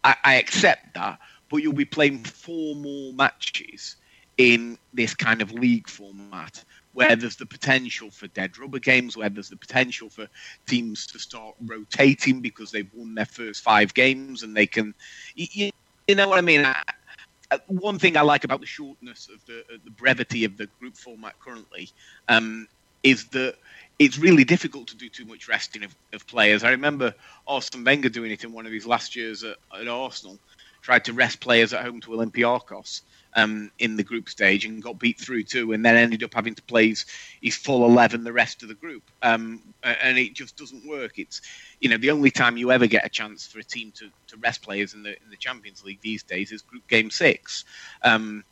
I, 0.04 0.16
I 0.24 0.36
accept 0.36 0.94
that, 0.96 1.20
but 1.50 1.58
you'll 1.58 1.74
be 1.74 1.86
playing 1.86 2.24
four 2.24 2.76
more 2.76 3.14
matches 3.14 3.96
in 4.38 4.78
this 4.94 5.14
kind 5.14 5.42
of 5.42 5.52
league 5.52 5.90
format 5.90 6.64
where 6.94 7.16
there's 7.16 7.36
the 7.36 7.46
potential 7.46 8.10
for 8.10 8.28
dead 8.28 8.58
rubber 8.58 8.80
games, 8.80 9.16
where 9.16 9.30
there's 9.30 9.50
the 9.50 9.58
potential 9.58 10.10
for 10.10 10.28
teams 10.66 11.06
to 11.08 11.20
start 11.20 11.56
rotating 11.66 12.42
because 12.42 12.72
they've 12.72 12.90
won 12.94 13.14
their 13.14 13.26
first 13.26 13.62
five 13.62 13.94
games 13.94 14.44
and 14.44 14.56
they 14.56 14.66
can, 14.66 14.94
you, 15.36 15.72
you 16.08 16.16
know 16.16 16.28
what 16.28 16.40
I 16.40 16.42
mean? 16.42 16.66
I, 16.66 16.82
one 17.68 17.98
thing 18.00 18.18
I 18.18 18.22
like 18.22 18.44
about 18.44 18.60
the 18.60 18.68
shortness 18.68 19.30
of 19.34 19.44
the, 19.46 19.64
the 19.84 19.92
brevity 19.92 20.46
of 20.46 20.58
the 20.58 20.68
group 20.80 20.96
format 20.96 21.34
currently 21.40 21.90
um, 22.28 22.68
is 23.04 23.26
that 23.30 23.56
it's 23.98 24.18
really 24.18 24.44
difficult 24.44 24.88
to 24.88 24.98
do 24.98 25.10
too 25.10 25.26
much 25.26 25.48
resting 25.48 25.84
of, 25.84 25.96
of, 26.14 26.26
players. 26.28 26.64
I 26.64 26.72
remember 26.72 27.14
Arsene 27.48 27.84
Wenger 27.84 28.10
doing 28.10 28.32
it 28.32 28.44
in 28.44 28.54
one 28.54 28.66
of 28.66 28.72
his 28.72 28.86
last 28.86 29.16
years 29.16 29.44
at, 29.44 29.58
at 29.78 29.88
Arsenal, 29.88 30.40
tried 30.82 31.06
to 31.06 31.14
rest 31.14 31.40
players 31.40 31.74
at 31.74 31.84
home 31.84 32.00
to 32.02 32.12
Olympiacos 32.12 33.02
um, 33.36 33.72
in 33.80 33.96
the 33.96 34.04
group 34.04 34.30
stage 34.30 34.66
and 34.66 34.82
got 34.82 35.00
beat 35.00 35.20
through 35.20 35.44
too, 35.44 35.74
and 35.74 35.86
then 35.86 35.96
ended 35.96 36.24
up 36.24 36.34
having 36.34 36.56
to 36.56 36.62
play 36.64 36.90
his, 36.90 37.06
his 37.42 37.56
full 37.56 37.86
eleven 37.86 38.24
the 38.24 38.34
rest 38.34 38.64
of 38.64 38.70
the 38.70 38.76
group, 38.76 39.04
um, 39.22 39.62
and 39.84 40.18
it 40.18 40.34
just 40.34 40.58
doesn't 40.58 40.88
work. 40.88 41.20
It's 41.20 41.42
you 41.80 41.90
know 41.90 41.98
the 41.98 42.12
only 42.12 42.32
time 42.32 42.58
you 42.58 42.72
ever 42.72 42.88
get 42.88 43.06
a 43.06 43.10
chance 43.10 43.46
for 43.48 43.60
a 43.60 43.64
team 43.64 43.92
to, 43.98 44.10
to 44.28 44.38
rest 44.38 44.62
players 44.62 44.94
in 44.94 45.04
the 45.04 45.12
in 45.12 45.30
the 45.30 45.38
Champions 45.38 45.84
League 45.84 46.02
these 46.02 46.24
days 46.24 46.52
is 46.52 46.62
Group 46.62 46.88
Game 46.88 47.10
Six. 47.10 47.66
Um, 48.04 48.44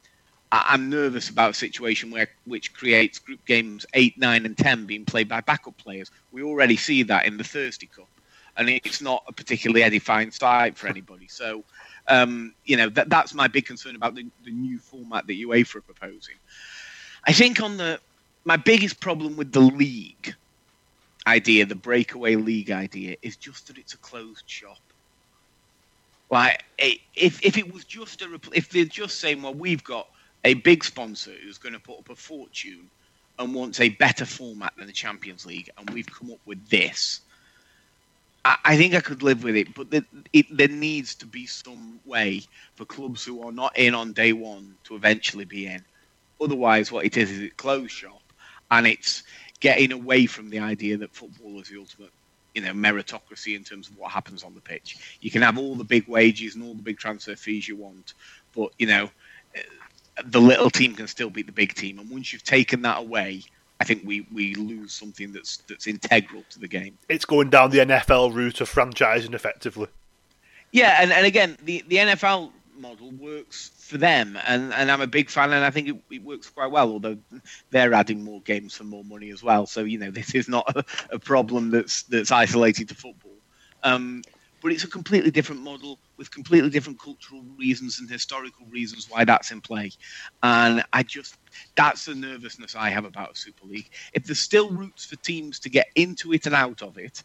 I, 0.51 0.75
am 0.75 0.89
nervous 0.89 1.29
about 1.29 1.51
a 1.51 1.55
situation 1.55 2.11
where 2.11 2.27
which 2.45 2.73
creates 2.73 3.19
Group 3.19 3.45
Games 3.45 3.85
eight, 3.93 4.17
nine, 4.17 4.45
and 4.45 4.57
ten 4.57 4.85
being 4.85 5.05
played 5.05 5.27
by 5.27 5.41
backup 5.41 5.77
players. 5.77 6.11
We 6.31 6.43
already 6.43 6.77
see 6.77 7.03
that 7.03 7.25
in 7.25 7.37
the 7.37 7.43
Thursday 7.43 7.87
Cup, 7.87 8.07
and 8.55 8.69
it's 8.69 9.01
not 9.01 9.23
a 9.27 9.33
particularly 9.33 9.83
edifying 9.83 10.31
sight 10.31 10.77
for 10.77 10.87
anybody. 10.87 11.27
So 11.27 11.63
um, 12.07 12.53
you 12.65 12.77
know, 12.77 12.89
that, 12.89 13.09
that's 13.09 13.33
my 13.33 13.47
big 13.47 13.65
concern 13.65 13.95
about 13.95 14.15
the, 14.15 14.25
the 14.43 14.51
new 14.51 14.79
format 14.79 15.27
that 15.27 15.33
UEFA 15.33 15.75
are 15.75 15.81
proposing. 15.81 16.35
I 17.25 17.33
think 17.33 17.61
on 17.61 17.77
the 17.77 17.99
my 18.45 18.55
biggest 18.55 19.01
problem 19.01 19.35
with 19.35 19.51
the 19.51 19.59
league 19.59 20.33
idea, 21.27 21.65
the 21.65 21.75
breakaway 21.75 22.35
league 22.35 22.71
idea, 22.71 23.17
is 23.21 23.35
just 23.35 23.67
that 23.67 23.77
it's 23.77 23.93
a 23.93 23.97
closed 23.97 24.49
shop. 24.49 24.77
Like, 26.29 26.63
if 26.77 27.43
if 27.43 27.57
it 27.57 27.73
was 27.73 27.83
just 27.83 28.21
a 28.21 28.39
if 28.53 28.69
they're 28.69 28.85
just 28.85 29.19
saying, 29.19 29.41
well, 29.41 29.53
we've 29.53 29.83
got 29.83 30.07
a 30.43 30.53
big 30.55 30.83
sponsor 30.83 31.31
who's 31.43 31.57
going 31.57 31.73
to 31.73 31.79
put 31.79 31.99
up 31.99 32.09
a 32.09 32.15
fortune 32.15 32.89
and 33.39 33.53
wants 33.53 33.79
a 33.79 33.89
better 33.89 34.25
format 34.25 34.73
than 34.77 34.87
the 34.87 34.93
Champions 34.93 35.45
League, 35.45 35.69
and 35.77 35.89
we've 35.91 36.11
come 36.11 36.31
up 36.31 36.39
with 36.45 36.69
this, 36.69 37.21
I, 38.63 38.77
think 38.77 38.93
I 38.93 39.01
could 39.01 39.23
live 39.23 39.43
with 39.43 39.55
it, 39.55 39.73
but 39.75 39.91
the, 39.91 40.05
it, 40.31 40.45
there 40.55 40.67
needs 40.69 41.15
to 41.15 41.25
be 41.25 41.45
some 41.45 41.99
way 42.05 42.43
for 42.75 42.85
clubs 42.85 43.25
who 43.25 43.41
are 43.43 43.51
not 43.51 43.77
in 43.77 43.93
on 43.93 44.13
day 44.13 44.31
one 44.31 44.75
to 44.85 44.95
eventually 44.95 45.45
be 45.45 45.65
in. 45.67 45.83
Otherwise, 46.39 46.91
what 46.91 47.05
it 47.05 47.17
is 47.17 47.31
is 47.31 47.39
it 47.39 47.57
closed 47.57 47.91
shop, 47.91 48.21
and 48.71 48.87
it's 48.87 49.23
getting 49.59 49.91
away 49.91 50.25
from 50.27 50.49
the 50.49 50.59
idea 50.59 50.97
that 50.97 51.13
football 51.13 51.59
is 51.59 51.67
the 51.67 51.79
ultimate, 51.79 52.11
you 52.53 52.61
know, 52.61 52.71
meritocracy 52.71 53.55
in 53.55 53.63
terms 53.63 53.89
of 53.89 53.97
what 53.97 54.11
happens 54.11 54.43
on 54.43 54.53
the 54.53 54.61
pitch. 54.61 55.17
You 55.19 55.31
can 55.31 55.41
have 55.41 55.57
all 55.57 55.75
the 55.75 55.83
big 55.83 56.07
wages 56.07 56.55
and 56.55 56.63
all 56.63 56.75
the 56.75 56.83
big 56.83 56.97
transfer 56.97 57.35
fees 57.35 57.67
you 57.67 57.75
want, 57.75 58.13
but 58.55 58.71
you 58.77 58.87
know, 58.87 59.09
the 60.25 60.41
little 60.41 60.69
team 60.69 60.95
can 60.95 61.07
still 61.07 61.29
beat 61.29 61.47
the 61.47 61.51
big 61.51 61.73
team, 61.73 61.99
and 61.99 62.09
once 62.09 62.31
you've 62.31 62.43
taken 62.43 62.83
that 62.83 62.99
away, 62.99 63.43
I 63.79 63.83
think 63.83 64.01
we, 64.05 64.27
we 64.33 64.55
lose 64.55 64.93
something 64.93 65.31
that's 65.31 65.57
that's 65.69 65.87
integral 65.87 66.43
to 66.49 66.59
the 66.59 66.67
game. 66.67 66.97
It's 67.09 67.25
going 67.25 67.49
down 67.49 67.69
the 67.69 67.79
NFL 67.79 68.33
route 68.33 68.61
of 68.61 68.71
franchising 68.71 69.33
effectively. 69.33 69.87
Yeah, 70.71 70.97
and, 70.99 71.11
and 71.11 71.25
again, 71.25 71.57
the, 71.63 71.83
the 71.87 71.97
NFL 71.97 72.51
model 72.77 73.11
works 73.11 73.71
for 73.79 73.97
them, 73.97 74.37
and, 74.45 74.73
and 74.73 74.91
I'm 74.91 75.01
a 75.01 75.07
big 75.07 75.29
fan, 75.29 75.53
and 75.53 75.63
I 75.63 75.69
think 75.69 75.87
it, 75.87 75.95
it 76.11 76.23
works 76.23 76.49
quite 76.49 76.71
well. 76.71 76.91
Although 76.91 77.17
they're 77.71 77.93
adding 77.93 78.23
more 78.23 78.41
games 78.41 78.75
for 78.75 78.83
more 78.83 79.03
money 79.03 79.29
as 79.31 79.43
well, 79.43 79.65
so 79.65 79.83
you 79.83 79.97
know 79.97 80.11
this 80.11 80.35
is 80.35 80.47
not 80.47 80.75
a, 80.75 80.83
a 81.15 81.19
problem 81.19 81.71
that's 81.71 82.03
that's 82.03 82.31
isolated 82.31 82.89
to 82.89 82.95
football. 82.95 83.31
Um, 83.83 84.23
but 84.61 84.71
it's 84.71 84.83
a 84.83 84.89
completely 84.89 85.31
different 85.31 85.61
model 85.61 85.99
with 86.17 86.31
completely 86.31 86.69
different 86.69 86.99
cultural 86.99 87.43
reasons 87.57 87.99
and 87.99 88.09
historical 88.09 88.65
reasons 88.67 89.07
why 89.09 89.23
that's 89.23 89.51
in 89.51 89.61
play. 89.61 89.91
And 90.43 90.83
I 90.93 91.03
just, 91.03 91.37
that's 91.75 92.05
the 92.05 92.15
nervousness 92.15 92.75
I 92.75 92.89
have 92.89 93.05
about 93.05 93.33
a 93.33 93.35
Super 93.35 93.65
League. 93.65 93.89
If 94.13 94.25
there's 94.25 94.39
still 94.39 94.69
routes 94.71 95.05
for 95.05 95.15
teams 95.17 95.59
to 95.59 95.69
get 95.69 95.87
into 95.95 96.33
it 96.33 96.45
and 96.45 96.55
out 96.55 96.81
of 96.81 96.97
it, 96.97 97.23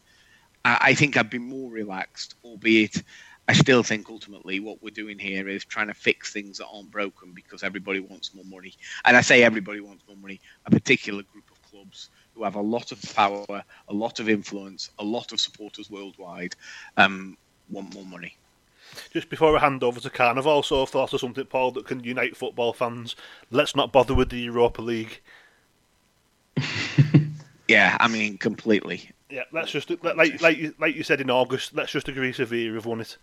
I 0.65 0.93
think 0.93 1.17
I'd 1.17 1.29
be 1.29 1.39
more 1.39 1.69
relaxed, 1.69 2.35
albeit 2.43 3.03
I 3.49 3.53
still 3.53 3.83
think 3.83 4.09
ultimately 4.09 4.61
what 4.61 4.81
we're 4.81 4.91
doing 4.91 5.19
here 5.19 5.49
is 5.49 5.65
trying 5.65 5.87
to 5.87 5.93
fix 5.93 6.31
things 6.31 6.59
that 6.59 6.67
aren't 6.67 6.91
broken 6.91 7.33
because 7.33 7.61
everybody 7.61 7.99
wants 7.99 8.33
more 8.33 8.45
money. 8.45 8.73
And 9.03 9.17
I 9.17 9.21
say 9.21 9.43
everybody 9.43 9.81
wants 9.81 10.05
more 10.07 10.15
money, 10.15 10.39
a 10.65 10.71
particular 10.71 11.23
who 12.35 12.43
have 12.43 12.55
a 12.55 12.61
lot 12.61 12.91
of 12.91 13.01
power, 13.15 13.45
a 13.87 13.93
lot 13.93 14.19
of 14.19 14.29
influence, 14.29 14.89
a 14.99 15.03
lot 15.03 15.31
of 15.31 15.39
supporters 15.39 15.89
worldwide, 15.89 16.55
um, 16.97 17.37
want 17.69 17.93
more 17.93 18.05
money. 18.05 18.35
Just 19.11 19.29
before 19.29 19.57
I 19.57 19.59
hand 19.59 19.83
over 19.83 19.99
to 19.99 20.09
Khan, 20.09 20.37
I've 20.37 20.47
also 20.47 20.85
thought 20.85 21.13
of 21.13 21.19
something, 21.19 21.45
Paul, 21.45 21.71
that 21.71 21.85
can 21.85 22.03
unite 22.03 22.37
football 22.37 22.73
fans. 22.73 23.15
Let's 23.49 23.75
not 23.75 23.91
bother 23.91 24.13
with 24.13 24.29
the 24.29 24.39
Europa 24.39 24.81
League. 24.81 25.19
yeah, 27.67 27.97
I 27.99 28.07
mean, 28.07 28.37
completely. 28.37 29.09
Yeah, 29.33 29.45
let's 29.51 29.71
just 29.71 29.89
like 30.03 30.41
like 30.41 30.57
you, 30.59 30.75
like 30.77 30.95
you 30.95 31.01
said 31.01 31.19
in 31.19 31.31
August. 31.31 31.73
Let's 31.73 31.91
just 31.91 32.07
agree 32.07 32.31
Sevilla 32.33 32.75
have 32.75 32.85
won 32.85 33.01
it. 33.01 33.17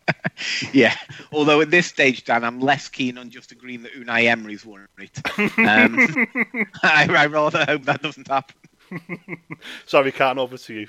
yeah, 0.74 0.94
although 1.32 1.62
at 1.62 1.70
this 1.70 1.86
stage, 1.86 2.24
Dan, 2.24 2.44
I'm 2.44 2.60
less 2.60 2.90
keen 2.90 3.16
on 3.16 3.30
just 3.30 3.50
agreeing 3.50 3.82
that 3.84 3.94
Unai 3.94 4.24
Emery's 4.24 4.66
won 4.66 4.86
it. 4.98 5.22
Um, 5.38 6.26
I, 6.82 7.06
I 7.08 7.26
rather 7.28 7.64
hope 7.64 7.84
that 7.84 8.02
doesn't 8.02 8.28
happen. 8.28 8.56
Sorry, 9.86 10.12
Khan, 10.12 10.38
over 10.38 10.58
to 10.58 10.74
you. 10.80 10.88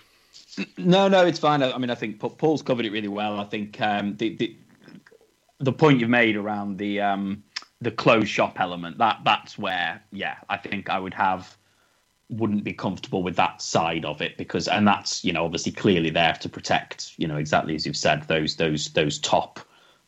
No, 0.78 1.08
no, 1.08 1.26
it's 1.26 1.40
fine. 1.40 1.64
I 1.64 1.78
mean, 1.78 1.90
I 1.90 1.96
think 1.96 2.20
Paul's 2.20 2.62
covered 2.62 2.86
it 2.86 2.92
really 2.92 3.08
well. 3.08 3.40
I 3.40 3.46
think 3.46 3.80
um, 3.80 4.18
the, 4.18 4.36
the 4.36 4.58
the 5.60 5.72
point 5.72 6.02
you've 6.02 6.10
made 6.10 6.36
around 6.36 6.80
the 6.80 7.00
um, 7.00 7.44
the 7.80 7.92
closed 7.92 8.28
shop 8.28 8.60
element 8.60 8.98
that 8.98 9.22
that's 9.24 9.58
where, 9.58 10.02
yeah, 10.12 10.36
I 10.50 10.58
think 10.58 10.90
I 10.90 11.00
would 11.00 11.14
have 11.14 11.58
wouldn't 12.30 12.64
be 12.64 12.74
comfortable 12.74 13.24
with 13.24 13.36
that 13.36 13.62
side 13.62 14.06
of 14.06 14.22
it 14.22 14.38
because 14.38 14.68
and 14.68 14.88
that's 14.88 15.26
you 15.26 15.34
know 15.34 15.46
obviously 15.46 15.72
clearly 15.72 16.12
there 16.12 16.34
to 16.34 16.48
protect 16.48 17.14
you 17.18 17.28
know 17.28 17.38
exactly 17.38 17.74
as 17.74 17.86
you've 17.86 17.98
said 17.98 18.22
those 18.28 18.56
those 18.56 18.90
those 18.90 19.18
top 19.20 19.60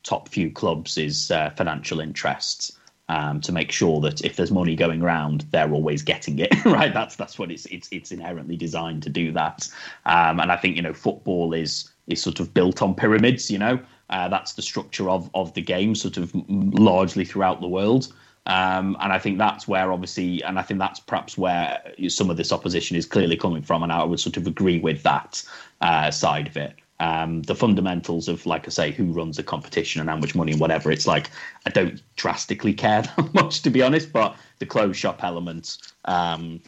top 0.03 0.27
few 0.29 0.51
clubs 0.51 0.97
is 0.97 1.31
uh, 1.31 1.49
financial 1.51 1.99
interests 1.99 2.77
um, 3.09 3.41
to 3.41 3.51
make 3.51 3.71
sure 3.71 3.99
that 3.99 4.23
if 4.23 4.35
there's 4.35 4.51
money 4.51 4.75
going 4.75 5.01
around 5.01 5.45
they're 5.51 5.71
always 5.71 6.01
getting 6.01 6.39
it 6.39 6.53
right? 6.65 6.93
That's 6.93 7.15
that's 7.15 7.37
what 7.37 7.51
it's 7.51 7.65
it's 7.65 7.89
it's 7.91 8.11
inherently 8.11 8.55
designed 8.55 9.03
to 9.03 9.09
do 9.09 9.31
that. 9.33 9.67
Um, 10.05 10.39
and 10.39 10.51
I 10.51 10.55
think 10.55 10.75
you 10.75 10.81
know 10.81 10.93
football 10.93 11.53
is 11.53 11.89
is 12.07 12.21
sort 12.21 12.39
of 12.39 12.53
built 12.53 12.81
on 12.81 12.95
pyramids 12.95 13.51
you 13.51 13.57
know? 13.57 13.79
Uh, 14.09 14.27
that's 14.27 14.53
the 14.53 14.61
structure 14.61 15.09
of 15.09 15.29
of 15.33 15.53
the 15.55 15.61
game 15.61 15.95
sort 15.95 16.17
of 16.17 16.31
largely 16.47 17.25
throughout 17.25 17.61
the 17.61 17.67
world 17.67 18.13
um, 18.47 18.97
and 18.99 19.13
I 19.13 19.19
think 19.19 19.37
that's 19.37 19.67
where, 19.67 19.91
obviously, 19.91 20.43
and 20.43 20.57
I 20.57 20.63
think 20.63 20.79
that's 20.79 20.99
perhaps 20.99 21.37
where 21.37 21.79
some 22.07 22.29
of 22.29 22.37
this 22.37 22.51
opposition 22.51 22.97
is 22.97 23.05
clearly 23.05 23.37
coming 23.37 23.61
from. 23.61 23.83
And 23.83 23.91
I 23.91 24.03
would 24.03 24.19
sort 24.19 24.37
of 24.37 24.47
agree 24.47 24.79
with 24.79 25.03
that 25.03 25.43
uh, 25.81 26.09
side 26.09 26.47
of 26.47 26.57
it. 26.57 26.73
Um, 26.99 27.43
the 27.43 27.55
fundamentals 27.55 28.27
of, 28.27 28.45
like 28.45 28.67
I 28.67 28.69
say, 28.69 28.91
who 28.91 29.05
runs 29.05 29.39
a 29.39 29.43
competition 29.43 30.01
and 30.01 30.09
how 30.09 30.17
much 30.17 30.35
money 30.35 30.51
and 30.51 30.61
whatever. 30.61 30.91
It's 30.91 31.07
like 31.07 31.29
I 31.65 31.69
don't 31.69 32.01
drastically 32.15 32.73
care 32.73 33.01
that 33.17 33.33
much, 33.33 33.61
to 33.61 33.69
be 33.69 33.83
honest. 33.83 34.11
But 34.11 34.35
the 34.59 34.65
closed 34.65 34.99
shop 34.99 35.23
element 35.23 35.77
um, 36.05 36.61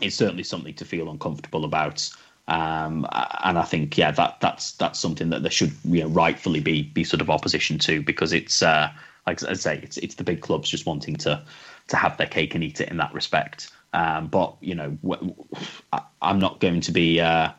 is 0.00 0.14
certainly 0.14 0.42
something 0.42 0.74
to 0.74 0.84
feel 0.84 1.10
uncomfortable 1.10 1.64
about. 1.64 2.10
Um, 2.48 3.06
and 3.44 3.58
I 3.58 3.62
think, 3.62 3.96
yeah, 3.96 4.10
that 4.12 4.40
that's 4.40 4.72
that's 4.72 4.98
something 4.98 5.30
that 5.30 5.42
there 5.42 5.50
should, 5.50 5.72
you 5.84 6.00
know, 6.00 6.08
rightfully 6.08 6.60
be 6.60 6.82
be 6.82 7.04
sort 7.04 7.20
of 7.20 7.28
opposition 7.28 7.78
to 7.80 8.00
because 8.00 8.32
it's. 8.32 8.62
Uh, 8.62 8.90
like 9.30 9.42
I 9.48 9.54
say, 9.54 9.80
it's 9.82 9.96
it's 9.98 10.16
the 10.16 10.24
big 10.24 10.40
clubs 10.40 10.68
just 10.68 10.86
wanting 10.86 11.16
to 11.16 11.42
to 11.88 11.96
have 11.96 12.16
their 12.16 12.26
cake 12.26 12.54
and 12.54 12.64
eat 12.64 12.80
it 12.80 12.88
in 12.88 12.96
that 12.96 13.14
respect. 13.14 13.70
Um, 13.92 14.26
but 14.26 14.56
you 14.60 14.74
know, 14.74 14.98
I'm 16.20 16.38
not 16.38 16.60
going 16.60 16.80
to 16.80 16.92
be 16.92 17.20
uh, 17.20 17.50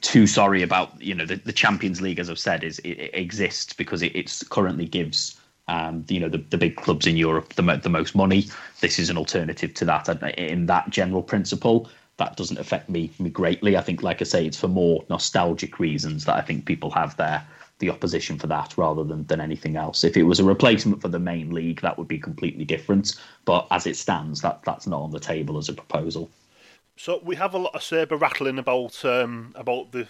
too 0.00 0.26
sorry 0.26 0.62
about 0.62 1.00
you 1.00 1.14
know 1.14 1.26
the, 1.26 1.36
the 1.36 1.52
Champions 1.52 2.00
League, 2.00 2.18
as 2.18 2.28
I've 2.28 2.38
said, 2.38 2.64
is 2.64 2.78
it, 2.80 2.90
it 2.90 3.14
exists 3.14 3.72
because 3.72 4.02
it 4.02 4.14
it's 4.16 4.42
currently 4.42 4.86
gives 4.86 5.40
um, 5.68 6.04
you 6.08 6.18
know 6.18 6.28
the, 6.28 6.38
the 6.38 6.58
big 6.58 6.76
clubs 6.76 7.06
in 7.06 7.16
Europe 7.16 7.54
the 7.54 7.62
the 7.76 7.90
most 7.90 8.14
money. 8.16 8.46
This 8.80 8.98
is 8.98 9.10
an 9.10 9.16
alternative 9.16 9.74
to 9.74 9.84
that 9.84 10.08
in 10.38 10.66
that 10.66 10.90
general 10.90 11.22
principle. 11.22 11.88
That 12.16 12.36
doesn't 12.36 12.58
affect 12.58 12.88
me 12.88 13.10
me 13.20 13.30
greatly. 13.30 13.76
I 13.76 13.80
think, 13.80 14.02
like 14.02 14.20
I 14.20 14.24
say, 14.24 14.44
it's 14.44 14.58
for 14.58 14.68
more 14.68 15.04
nostalgic 15.08 15.78
reasons 15.78 16.24
that 16.24 16.36
I 16.36 16.40
think 16.40 16.66
people 16.66 16.90
have 16.90 17.16
there 17.16 17.46
the 17.82 17.90
opposition 17.90 18.38
for 18.38 18.46
that 18.46 18.78
rather 18.78 19.04
than, 19.04 19.26
than 19.26 19.40
anything 19.40 19.76
else. 19.76 20.04
If 20.04 20.16
it 20.16 20.22
was 20.22 20.40
a 20.40 20.44
replacement 20.44 21.02
for 21.02 21.08
the 21.08 21.18
main 21.18 21.50
league, 21.50 21.82
that 21.82 21.98
would 21.98 22.08
be 22.08 22.18
completely 22.18 22.64
different. 22.64 23.16
But 23.44 23.66
as 23.70 23.86
it 23.86 23.96
stands, 23.96 24.40
that 24.40 24.62
that's 24.64 24.86
not 24.86 25.02
on 25.02 25.10
the 25.10 25.20
table 25.20 25.58
as 25.58 25.68
a 25.68 25.74
proposal. 25.74 26.30
So 26.96 27.20
we 27.24 27.36
have 27.36 27.54
a 27.54 27.58
lot 27.58 27.74
of 27.74 27.82
saber 27.82 28.16
rattling 28.16 28.58
about 28.58 29.04
um, 29.04 29.52
about 29.56 29.92
the 29.92 30.06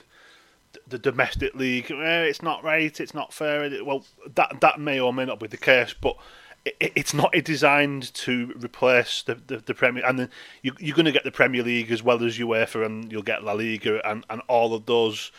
the 0.86 0.98
domestic 0.98 1.54
league. 1.54 1.90
Eh, 1.90 2.22
it's 2.22 2.42
not 2.42 2.62
right. 2.62 3.00
It's 3.00 3.14
not 3.14 3.32
fair. 3.32 3.68
Well, 3.82 4.04
that 4.34 4.60
that 4.60 4.78
may 4.78 5.00
or 5.00 5.12
may 5.12 5.24
not 5.24 5.40
be 5.40 5.46
the 5.46 5.56
case. 5.56 5.94
But 5.98 6.16
it, 6.64 6.92
it's 6.94 7.14
not 7.14 7.32
designed 7.44 8.12
to 8.14 8.52
replace 8.62 9.22
the, 9.22 9.36
the, 9.46 9.58
the 9.58 9.74
Premier, 9.74 10.04
and 10.06 10.28
you, 10.62 10.72
you're 10.78 10.96
going 10.96 11.06
to 11.06 11.12
get 11.12 11.24
the 11.24 11.32
Premier 11.32 11.62
League 11.62 11.90
as 11.90 12.02
well 12.02 12.22
as 12.22 12.38
UEFA, 12.38 12.84
and 12.84 13.10
you'll 13.10 13.22
get 13.22 13.44
La 13.44 13.52
Liga 13.52 14.06
and, 14.08 14.24
and 14.28 14.42
all 14.48 14.74
of 14.74 14.86
those 14.86 15.32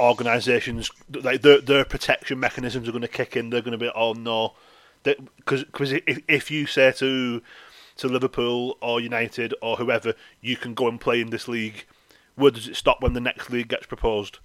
organisations. 0.00 0.90
Like 1.10 1.42
their 1.42 1.60
their 1.60 1.84
protection 1.84 2.40
mechanisms 2.40 2.88
are 2.88 2.92
going 2.92 3.02
to 3.02 3.08
kick 3.08 3.36
in. 3.36 3.50
They're 3.50 3.62
going 3.62 3.72
to 3.72 3.78
be 3.78 3.90
oh 3.94 4.12
no, 4.12 4.54
because 5.04 5.64
because 5.64 5.92
if, 5.92 6.20
if 6.28 6.50
you 6.50 6.66
say 6.66 6.92
to 6.92 7.42
to 7.96 8.08
Liverpool 8.08 8.76
or 8.80 9.00
United 9.00 9.54
or 9.62 9.76
whoever, 9.76 10.14
you 10.40 10.56
can 10.56 10.74
go 10.74 10.88
and 10.88 11.00
play 11.00 11.20
in 11.20 11.30
this 11.30 11.48
league. 11.48 11.84
Where 12.34 12.50
does 12.50 12.68
it 12.68 12.76
stop 12.76 13.00
when 13.00 13.14
the 13.14 13.20
next 13.20 13.50
league 13.50 13.68
gets 13.68 13.86
proposed? 13.86 14.38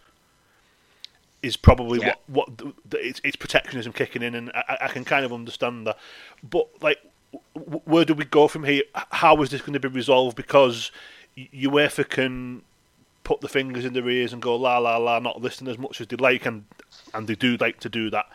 Is 1.42 1.58
probably 1.58 2.00
yeah. 2.00 2.14
what 2.28 2.50
what 2.50 2.58
the, 2.58 2.74
the, 2.88 3.08
it's, 3.08 3.22
it's 3.24 3.36
protectionism 3.36 3.94
kicking 3.94 4.22
in, 4.22 4.36
and 4.36 4.52
I, 4.54 4.78
I 4.82 4.88
can 4.88 5.04
kind 5.04 5.26
of 5.26 5.34
understand 5.34 5.88
that. 5.88 5.98
But 6.44 6.68
like, 6.82 7.00
where 7.54 8.06
do 8.06 8.14
we 8.14 8.26
go 8.26 8.48
from 8.48 8.64
here? 8.64 8.84
How 8.94 9.42
is 9.42 9.50
this 9.50 9.62
going 9.62 9.74
to 9.74 9.80
be 9.80 9.88
resolved? 9.88 10.38
Because 10.38 10.92
UEFA 11.38 12.08
can 12.08 12.62
put 13.32 13.40
the 13.40 13.48
fingers 13.48 13.86
in 13.86 13.94
their 13.94 14.10
ears 14.10 14.34
and 14.34 14.42
go 14.42 14.58
la 14.58 14.78
la 14.78 14.98
la, 14.98 15.20
not 15.20 15.42
listening 15.42 15.72
as 15.72 15.78
much 15.78 16.02
as 16.02 16.08
they 16.08 16.18
like, 16.18 16.46
and 16.46 16.66
and 17.14 17.28
they 17.28 17.36
do 17.36 17.56
like 17.58 17.80
to 17.80 17.88
do 17.88 18.10
that. 18.10 18.26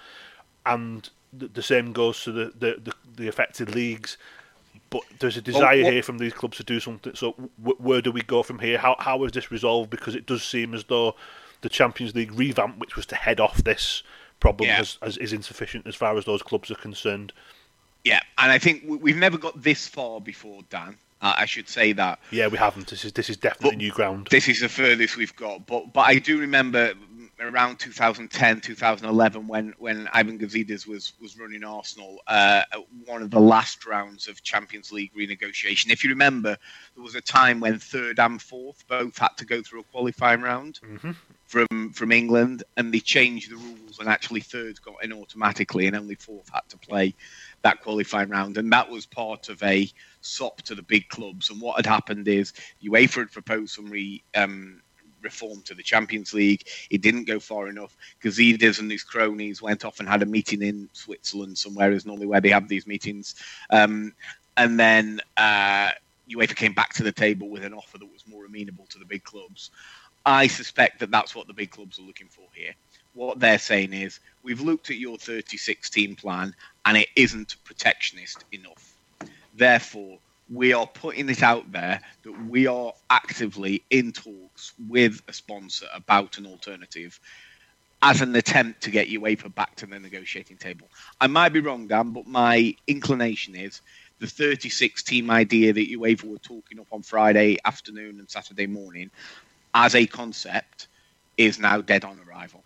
And 0.64 1.08
the, 1.34 1.48
the 1.48 1.62
same 1.62 1.92
goes 1.92 2.24
to 2.24 2.32
the, 2.32 2.44
the, 2.58 2.80
the, 2.82 2.92
the 3.16 3.28
affected 3.28 3.74
leagues 3.74 4.16
but 4.88 5.02
there's 5.18 5.36
a 5.36 5.42
desire 5.42 5.82
well, 5.82 5.92
here 5.92 6.02
from 6.02 6.18
these 6.18 6.32
clubs 6.32 6.56
to 6.58 6.62
do 6.62 6.78
something. 6.78 7.14
So 7.14 7.34
w- 7.58 7.76
where 7.78 8.00
do 8.00 8.12
we 8.12 8.22
go 8.22 8.42
from 8.42 8.60
here? 8.60 8.78
How 8.78 8.94
how 8.98 9.24
is 9.24 9.32
this 9.32 9.50
resolved? 9.50 9.90
Because 9.90 10.14
it 10.14 10.26
does 10.26 10.42
seem 10.42 10.74
as 10.74 10.84
though 10.84 11.16
the 11.62 11.68
Champions 11.68 12.14
League 12.14 12.32
revamp, 12.32 12.78
which 12.78 12.96
was 12.96 13.04
to 13.06 13.16
head 13.16 13.40
off 13.40 13.64
this 13.64 14.02
problem, 14.38 14.68
yeah. 14.68 14.84
is 15.02 15.32
insufficient 15.32 15.86
as 15.86 15.96
far 15.96 16.16
as 16.16 16.24
those 16.24 16.42
clubs 16.42 16.70
are 16.70 16.76
concerned. 16.76 17.32
Yeah, 18.04 18.20
and 18.38 18.52
I 18.52 18.58
think 18.58 18.84
we've 18.86 19.16
never 19.16 19.38
got 19.38 19.60
this 19.60 19.88
far 19.88 20.20
before, 20.20 20.62
Dan. 20.70 20.96
Uh, 21.22 21.34
I 21.38 21.46
should 21.46 21.68
say 21.68 21.92
that. 21.92 22.18
Yeah, 22.30 22.48
we 22.48 22.58
haven't. 22.58 22.88
This 22.88 23.04
is 23.04 23.12
this 23.12 23.30
is 23.30 23.36
definitely 23.36 23.70
but 23.70 23.78
new 23.78 23.90
ground. 23.90 24.28
This 24.30 24.48
is 24.48 24.60
the 24.60 24.68
furthest 24.68 25.16
we've 25.16 25.34
got. 25.34 25.66
But 25.66 25.92
but 25.92 26.02
I 26.02 26.18
do 26.18 26.38
remember 26.38 26.92
around 27.40 27.78
2010, 27.78 28.60
2011, 28.60 29.46
when 29.46 29.74
when 29.78 30.08
Ivan 30.12 30.38
Gazidis 30.38 30.86
was 30.86 31.12
was 31.20 31.38
running 31.38 31.64
Arsenal, 31.64 32.20
uh, 32.26 32.62
one 33.04 33.22
of 33.22 33.30
the 33.30 33.40
last 33.40 33.86
rounds 33.86 34.28
of 34.28 34.42
Champions 34.42 34.92
League 34.92 35.12
renegotiation. 35.14 35.90
If 35.90 36.04
you 36.04 36.10
remember, 36.10 36.56
there 36.94 37.04
was 37.04 37.14
a 37.14 37.20
time 37.20 37.60
when 37.60 37.78
third 37.78 38.18
and 38.18 38.40
fourth 38.40 38.86
both 38.88 39.18
had 39.18 39.36
to 39.38 39.44
go 39.44 39.62
through 39.62 39.80
a 39.80 39.84
qualifying 39.84 40.40
round 40.40 40.80
mm-hmm. 40.82 41.12
from 41.44 41.92
from 41.92 42.12
England, 42.12 42.62
and 42.76 42.92
they 42.92 43.00
changed 43.00 43.50
the 43.50 43.56
rules, 43.56 43.98
and 43.98 44.08
actually 44.08 44.40
third 44.40 44.80
got 44.82 45.02
in 45.02 45.12
automatically, 45.12 45.86
and 45.86 45.96
only 45.96 46.14
fourth 46.14 46.50
had 46.52 46.68
to 46.68 46.78
play 46.78 47.14
that 47.66 47.82
qualifying 47.82 48.28
round, 48.28 48.56
and 48.58 48.72
that 48.72 48.88
was 48.88 49.06
part 49.06 49.48
of 49.48 49.60
a 49.64 49.90
sop 50.20 50.62
to 50.62 50.74
the 50.76 50.82
big 50.82 51.08
clubs. 51.08 51.50
And 51.50 51.60
what 51.60 51.76
had 51.76 51.86
happened 51.86 52.28
is 52.28 52.52
UEFA 52.82 53.18
had 53.18 53.32
proposed 53.32 53.74
some 53.74 53.86
re, 53.90 54.22
um, 54.36 54.80
reform 55.20 55.62
to 55.62 55.74
the 55.74 55.82
Champions 55.82 56.32
League. 56.32 56.68
It 56.90 57.02
didn't 57.02 57.24
go 57.24 57.40
far 57.40 57.66
enough. 57.68 57.96
Gazidis 58.22 58.78
and 58.78 58.88
his 58.88 59.02
cronies 59.02 59.60
went 59.60 59.84
off 59.84 59.98
and 59.98 60.08
had 60.08 60.22
a 60.22 60.26
meeting 60.26 60.62
in 60.62 60.88
Switzerland 60.92 61.58
somewhere, 61.58 61.90
is 61.90 62.06
normally 62.06 62.28
where 62.28 62.40
they 62.40 62.50
have 62.50 62.68
these 62.68 62.86
meetings. 62.86 63.34
Um, 63.70 64.14
and 64.56 64.78
then 64.78 65.20
uh, 65.36 65.90
UEFA 66.30 66.54
came 66.54 66.72
back 66.72 66.94
to 66.94 67.02
the 67.02 67.12
table 67.12 67.48
with 67.48 67.64
an 67.64 67.74
offer 67.74 67.98
that 67.98 68.12
was 68.12 68.24
more 68.28 68.46
amenable 68.46 68.86
to 68.90 68.98
the 69.00 69.04
big 69.04 69.24
clubs. 69.24 69.72
I 70.24 70.46
suspect 70.46 71.00
that 71.00 71.10
that's 71.10 71.34
what 71.34 71.48
the 71.48 71.52
big 71.52 71.70
clubs 71.70 71.98
are 71.98 72.02
looking 72.02 72.28
for 72.28 72.46
here. 72.52 72.74
What 73.16 73.40
they're 73.40 73.58
saying 73.58 73.94
is, 73.94 74.20
we've 74.42 74.60
looked 74.60 74.90
at 74.90 74.98
your 74.98 75.16
36 75.16 75.88
team 75.88 76.16
plan 76.16 76.54
and 76.84 76.98
it 76.98 77.08
isn't 77.16 77.56
protectionist 77.64 78.44
enough. 78.52 78.94
Therefore, 79.54 80.18
we 80.52 80.74
are 80.74 80.86
putting 80.86 81.30
it 81.30 81.42
out 81.42 81.72
there 81.72 82.02
that 82.24 82.46
we 82.46 82.66
are 82.66 82.92
actively 83.08 83.82
in 83.88 84.12
talks 84.12 84.74
with 84.86 85.22
a 85.28 85.32
sponsor 85.32 85.86
about 85.94 86.36
an 86.36 86.44
alternative 86.44 87.18
as 88.02 88.20
an 88.20 88.36
attempt 88.36 88.82
to 88.82 88.90
get 88.90 89.08
UEFA 89.08 89.52
back 89.54 89.74
to 89.76 89.86
the 89.86 89.98
negotiating 89.98 90.58
table. 90.58 90.86
I 91.18 91.26
might 91.26 91.54
be 91.54 91.60
wrong, 91.60 91.86
Dan, 91.86 92.10
but 92.10 92.26
my 92.26 92.76
inclination 92.86 93.56
is 93.56 93.80
the 94.18 94.26
36 94.26 95.02
team 95.02 95.30
idea 95.30 95.72
that 95.72 95.90
UEFA 95.90 96.24
were 96.24 96.36
talking 96.36 96.78
up 96.80 96.88
on 96.92 97.00
Friday 97.00 97.56
afternoon 97.64 98.18
and 98.18 98.28
Saturday 98.28 98.66
morning 98.66 99.10
as 99.72 99.94
a 99.94 100.04
concept 100.04 100.88
is 101.38 101.58
now 101.58 101.80
dead 101.80 102.04
on 102.04 102.20
arrival. 102.28 102.62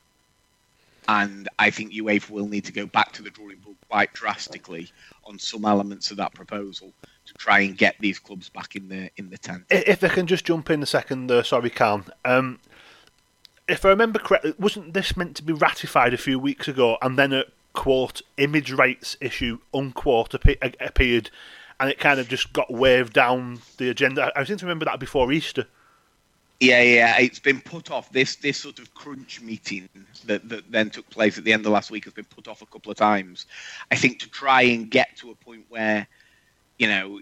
And 1.10 1.48
I 1.58 1.70
think 1.70 1.92
UEFA 1.92 2.30
will 2.30 2.46
need 2.46 2.64
to 2.66 2.72
go 2.72 2.86
back 2.86 3.10
to 3.14 3.22
the 3.22 3.30
drawing 3.30 3.58
board 3.58 3.76
quite 3.88 4.12
drastically 4.12 4.92
on 5.24 5.40
some 5.40 5.64
elements 5.64 6.12
of 6.12 6.16
that 6.18 6.32
proposal 6.34 6.92
to 7.26 7.34
try 7.34 7.60
and 7.60 7.76
get 7.76 7.96
these 7.98 8.20
clubs 8.20 8.48
back 8.48 8.76
in 8.76 8.88
the 8.88 9.10
in 9.16 9.28
the 9.28 9.36
tent. 9.36 9.64
If 9.70 10.04
I 10.04 10.08
can 10.08 10.28
just 10.28 10.44
jump 10.44 10.70
in 10.70 10.84
a 10.84 10.86
second, 10.86 11.28
uh, 11.28 11.42
sorry, 11.42 11.68
Cal. 11.68 12.04
Um, 12.24 12.60
if 13.66 13.84
I 13.84 13.88
remember 13.88 14.20
correctly, 14.20 14.54
wasn't 14.56 14.94
this 14.94 15.16
meant 15.16 15.34
to 15.38 15.42
be 15.42 15.52
ratified 15.52 16.14
a 16.14 16.18
few 16.18 16.38
weeks 16.38 16.68
ago, 16.68 16.96
and 17.02 17.18
then 17.18 17.32
a 17.32 17.42
quote 17.72 18.22
image 18.36 18.70
rights 18.70 19.16
issue 19.20 19.58
unquote 19.74 20.32
appeared, 20.34 21.30
and 21.80 21.90
it 21.90 21.98
kind 21.98 22.20
of 22.20 22.28
just 22.28 22.52
got 22.52 22.72
waved 22.72 23.14
down 23.14 23.62
the 23.78 23.90
agenda. 23.90 24.30
I 24.36 24.44
seem 24.44 24.58
to 24.58 24.64
remember 24.64 24.84
that 24.84 25.00
before 25.00 25.32
Easter. 25.32 25.66
Yeah, 26.60 26.82
yeah, 26.82 27.18
it's 27.18 27.38
been 27.38 27.60
put 27.60 27.90
off. 27.90 28.12
This 28.12 28.36
this 28.36 28.58
sort 28.58 28.78
of 28.78 28.92
crunch 28.92 29.40
meeting 29.40 29.88
that, 30.26 30.46
that 30.50 30.70
then 30.70 30.90
took 30.90 31.08
place 31.08 31.38
at 31.38 31.44
the 31.44 31.54
end 31.54 31.64
of 31.64 31.72
last 31.72 31.90
week 31.90 32.04
has 32.04 32.12
been 32.12 32.26
put 32.26 32.48
off 32.48 32.60
a 32.60 32.66
couple 32.66 32.92
of 32.92 32.98
times. 32.98 33.46
I 33.90 33.96
think 33.96 34.18
to 34.20 34.28
try 34.28 34.62
and 34.62 34.90
get 34.90 35.16
to 35.16 35.30
a 35.30 35.34
point 35.34 35.64
where 35.70 36.06
you 36.80 36.88
know, 36.88 37.20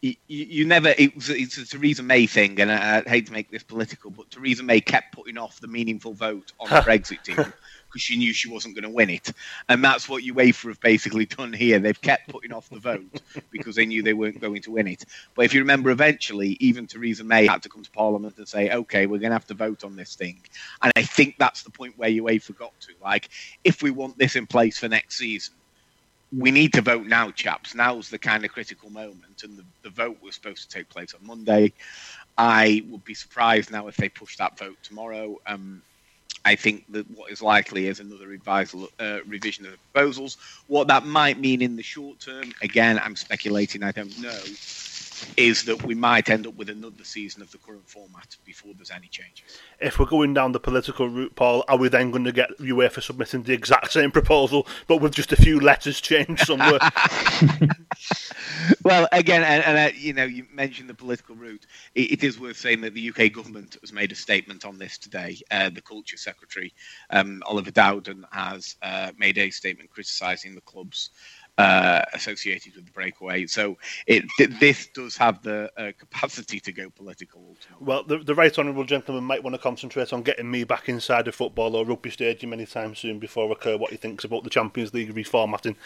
you, 0.00 0.14
you, 0.28 0.64
never. 0.64 0.94
It 0.96 1.14
was, 1.14 1.28
it's 1.28 1.58
a 1.58 1.66
Theresa 1.66 2.04
May 2.04 2.26
thing, 2.26 2.58
and 2.60 2.70
I, 2.70 3.02
I, 3.04 3.08
hate 3.08 3.26
to 3.26 3.32
make 3.32 3.50
this 3.50 3.64
political, 3.64 4.10
but 4.10 4.30
Theresa 4.30 4.62
May 4.62 4.80
kept 4.80 5.12
putting 5.12 5.36
off 5.36 5.60
the 5.60 5.66
meaningful 5.66 6.14
vote 6.14 6.52
on 6.60 6.68
the 6.70 6.76
Brexit 6.76 7.22
deal 7.24 7.52
because 7.90 8.02
she 8.02 8.16
knew 8.16 8.32
she 8.32 8.48
wasn't 8.48 8.74
going 8.74 8.84
to 8.84 8.90
win 8.90 9.10
it, 9.10 9.32
and 9.68 9.82
that's 9.82 10.08
what 10.08 10.22
UEFA 10.22 10.68
have 10.68 10.80
basically 10.80 11.26
done 11.38 11.52
here. 11.52 11.78
They've 11.78 12.00
kept 12.00 12.28
putting 12.28 12.52
off 12.52 12.68
the 12.70 12.78
vote 12.78 13.20
because 13.50 13.74
they 13.76 13.86
knew 13.86 14.02
they 14.02 14.14
weren't 14.14 14.40
going 14.40 14.62
to 14.62 14.70
win 14.70 14.86
it. 14.86 15.04
But 15.34 15.44
if 15.44 15.54
you 15.54 15.60
remember, 15.60 15.90
eventually, 15.90 16.56
even 16.60 16.86
Theresa 16.86 17.24
May 17.24 17.46
had 17.46 17.62
to 17.62 17.68
come 17.68 17.82
to 17.82 17.90
Parliament 17.90 18.38
and 18.38 18.48
say, 18.48 18.70
"Okay, 18.70 19.06
we're 19.06 19.18
going 19.18 19.30
to 19.30 19.36
have 19.36 19.46
to 19.48 19.54
vote 19.54 19.84
on 19.84 19.96
this 19.96 20.14
thing," 20.14 20.40
and 20.82 20.92
I 20.96 21.02
think 21.02 21.36
that's 21.38 21.62
the 21.62 21.70
point 21.70 21.98
where 21.98 22.10
UEFA 22.10 22.56
got 22.56 22.78
to. 22.80 22.92
Like, 23.02 23.28
if 23.64 23.82
we 23.82 23.90
want 23.90 24.18
this 24.18 24.36
in 24.36 24.46
place 24.46 24.78
for 24.78 24.88
next 24.88 25.16
season 25.16 25.54
we 26.36 26.50
need 26.50 26.72
to 26.74 26.82
vote 26.82 27.06
now, 27.06 27.30
chaps. 27.30 27.74
Now's 27.74 28.08
the 28.08 28.18
kind 28.18 28.44
of 28.44 28.52
critical 28.52 28.90
moment, 28.90 29.42
and 29.42 29.58
the, 29.58 29.64
the 29.82 29.90
vote 29.90 30.18
was 30.22 30.34
supposed 30.34 30.70
to 30.70 30.76
take 30.78 30.88
place 30.88 31.14
on 31.14 31.26
Monday. 31.26 31.72
I 32.38 32.84
would 32.88 33.04
be 33.04 33.14
surprised 33.14 33.70
now 33.70 33.88
if 33.88 33.96
they 33.96 34.08
push 34.08 34.36
that 34.36 34.58
vote 34.58 34.76
tomorrow. 34.82 35.36
Um, 35.46 35.82
I 36.44 36.56
think 36.56 36.84
that 36.92 37.06
what 37.10 37.30
is 37.30 37.42
likely 37.42 37.86
is 37.86 38.00
another 38.00 38.26
revisal, 38.26 38.88
uh, 38.98 39.18
revision 39.26 39.66
of 39.66 39.72
the 39.72 39.78
proposals. 39.92 40.38
What 40.66 40.88
that 40.88 41.04
might 41.04 41.38
mean 41.38 41.62
in 41.62 41.76
the 41.76 41.82
short 41.82 42.20
term, 42.20 42.52
again, 42.62 42.98
I'm 42.98 43.16
speculating. 43.16 43.82
I 43.82 43.92
don't 43.92 44.18
know 44.20 44.40
is 45.36 45.64
that 45.64 45.84
we 45.84 45.94
might 45.94 46.30
end 46.30 46.46
up 46.46 46.54
with 46.54 46.70
another 46.70 47.04
season 47.04 47.42
of 47.42 47.50
the 47.50 47.58
current 47.58 47.88
format 47.88 48.36
before 48.44 48.72
there's 48.74 48.90
any 48.90 49.08
changes. 49.08 49.58
If 49.80 49.98
we're 49.98 50.06
going 50.06 50.34
down 50.34 50.52
the 50.52 50.60
political 50.60 51.08
route, 51.08 51.34
Paul, 51.36 51.64
are 51.68 51.76
we 51.76 51.88
then 51.88 52.10
going 52.10 52.24
to 52.24 52.32
get 52.32 52.56
UEFA 52.58 53.02
submitting 53.02 53.42
the 53.42 53.52
exact 53.52 53.92
same 53.92 54.10
proposal, 54.10 54.66
but 54.86 54.98
with 54.98 55.14
just 55.14 55.32
a 55.32 55.36
few 55.36 55.60
letters 55.60 56.00
changed 56.00 56.46
somewhere? 56.46 56.78
well, 58.84 59.08
again, 59.12 59.42
and, 59.42 59.64
and 59.64 59.78
uh, 59.78 59.96
you 59.96 60.12
know, 60.12 60.24
you 60.24 60.46
mentioned 60.52 60.88
the 60.88 60.94
political 60.94 61.34
route. 61.34 61.66
It, 61.94 62.12
it 62.12 62.24
is 62.24 62.38
worth 62.38 62.56
saying 62.56 62.80
that 62.82 62.94
the 62.94 63.10
UK 63.10 63.32
government 63.32 63.76
has 63.80 63.92
made 63.92 64.12
a 64.12 64.16
statement 64.16 64.64
on 64.64 64.78
this 64.78 64.98
today. 64.98 65.38
Uh, 65.50 65.70
the 65.70 65.82
Culture 65.82 66.16
Secretary, 66.16 66.72
um, 67.10 67.42
Oliver 67.46 67.70
Dowden, 67.70 68.24
has 68.32 68.76
uh, 68.82 69.12
made 69.18 69.38
a 69.38 69.50
statement 69.50 69.90
criticising 69.90 70.54
the 70.54 70.60
club's 70.62 71.10
uh, 71.60 72.04
associated 72.14 72.76
with 72.76 72.86
the 72.86 72.92
breakaway. 72.92 73.46
So 73.46 73.76
it 74.06 74.24
th- 74.38 74.50
this 74.60 74.88
does 74.88 75.16
have 75.16 75.42
the 75.42 75.70
uh, 75.76 75.92
capacity 75.98 76.60
to 76.60 76.72
go 76.72 76.90
political. 76.90 77.40
Ultimately. 77.48 77.86
Well, 77.86 78.02
the, 78.04 78.18
the 78.18 78.34
right 78.34 78.56
honourable 78.58 78.84
gentleman 78.84 79.24
might 79.24 79.42
want 79.42 79.54
to 79.54 79.58
concentrate 79.58 80.12
on 80.12 80.22
getting 80.22 80.50
me 80.50 80.64
back 80.64 80.88
inside 80.88 81.28
a 81.28 81.32
football 81.32 81.76
or 81.76 81.84
rugby 81.84 82.10
stadium 82.10 82.52
anytime 82.52 82.94
soon 82.94 83.18
before 83.18 83.50
I 83.50 83.54
care 83.54 83.78
what 83.78 83.90
he 83.90 83.96
thinks 83.96 84.24
about 84.24 84.44
the 84.44 84.50
Champions 84.50 84.94
League 84.94 85.14
reformatting. 85.14 85.76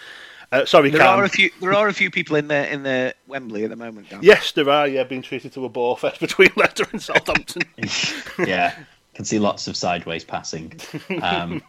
Uh, 0.52 0.64
sorry, 0.64 0.90
there 0.90 1.00
Cam. 1.00 1.18
are 1.18 1.24
a 1.24 1.28
few. 1.28 1.50
There 1.60 1.74
are 1.74 1.88
a 1.88 1.92
few 1.92 2.10
people 2.10 2.36
in 2.36 2.48
the 2.48 2.72
in 2.72 2.82
the 2.82 3.14
Wembley 3.26 3.64
at 3.64 3.70
the 3.70 3.76
moment. 3.76 4.08
Yes, 4.20 4.52
there 4.52 4.68
are. 4.68 4.86
Yeah, 4.86 5.04
being 5.04 5.22
treated 5.22 5.52
to 5.54 5.64
a 5.64 5.68
ball 5.68 5.96
fest 5.96 6.20
between 6.26 6.50
Leicester 6.56 6.86
and 6.92 7.02
Southampton. 7.02 7.62
yeah, 8.46 8.76
can 9.14 9.24
see 9.24 9.38
lots 9.38 9.66
of 9.68 9.76
sideways 9.76 10.24
passing. 10.24 10.78
Um, 11.22 11.62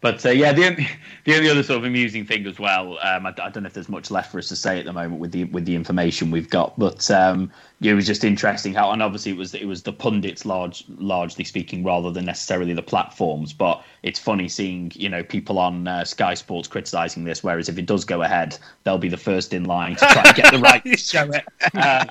but 0.00 0.24
uh, 0.24 0.30
yeah, 0.30 0.52
the 0.52 0.66
only, 0.66 0.88
the 1.24 1.36
only 1.36 1.48
other 1.48 1.62
sort 1.62 1.78
of 1.78 1.84
amusing 1.84 2.24
thing 2.24 2.46
as 2.46 2.58
well. 2.58 2.98
Um, 3.02 3.26
I, 3.26 3.30
I, 3.30 3.50
don't 3.50 3.62
know 3.62 3.66
if 3.66 3.74
there's 3.74 3.88
much 3.88 4.10
left 4.10 4.30
for 4.30 4.38
us 4.38 4.48
to 4.48 4.56
say 4.56 4.78
at 4.78 4.84
the 4.84 4.92
moment 4.92 5.20
with 5.20 5.32
the 5.32 5.44
with 5.44 5.64
the 5.64 5.74
information 5.74 6.30
we've 6.30 6.50
got, 6.50 6.78
but 6.78 7.10
um, 7.10 7.50
it 7.80 7.94
was 7.94 8.06
just 8.06 8.24
interesting 8.24 8.74
how, 8.74 8.90
and 8.92 9.02
obviously 9.02 9.32
it 9.32 9.38
was 9.38 9.54
it 9.54 9.66
was 9.66 9.82
the 9.82 9.92
pundits 9.92 10.44
large 10.44 10.84
largely 10.98 11.44
speaking 11.44 11.84
rather 11.84 12.10
than 12.10 12.24
necessarily 12.24 12.72
the 12.72 12.82
platforms. 12.82 13.52
But 13.52 13.82
it's 14.02 14.18
funny 14.18 14.48
seeing 14.48 14.92
you 14.94 15.08
know 15.08 15.22
people 15.22 15.58
on 15.58 15.88
uh, 15.88 16.04
Sky 16.04 16.34
Sports 16.34 16.68
criticising 16.68 17.24
this, 17.24 17.42
whereas 17.42 17.68
if 17.68 17.78
it 17.78 17.86
does 17.86 18.04
go 18.04 18.22
ahead, 18.22 18.58
they'll 18.84 18.98
be 18.98 19.08
the 19.08 19.16
first 19.16 19.52
in 19.52 19.64
line 19.64 19.96
to 19.96 20.06
try 20.06 20.22
and 20.26 20.36
get 20.36 20.52
the 20.52 20.58
right 20.60 20.84
to 20.84 20.96
show 20.96 21.30
it. 21.30 21.44
Uh, 21.74 22.06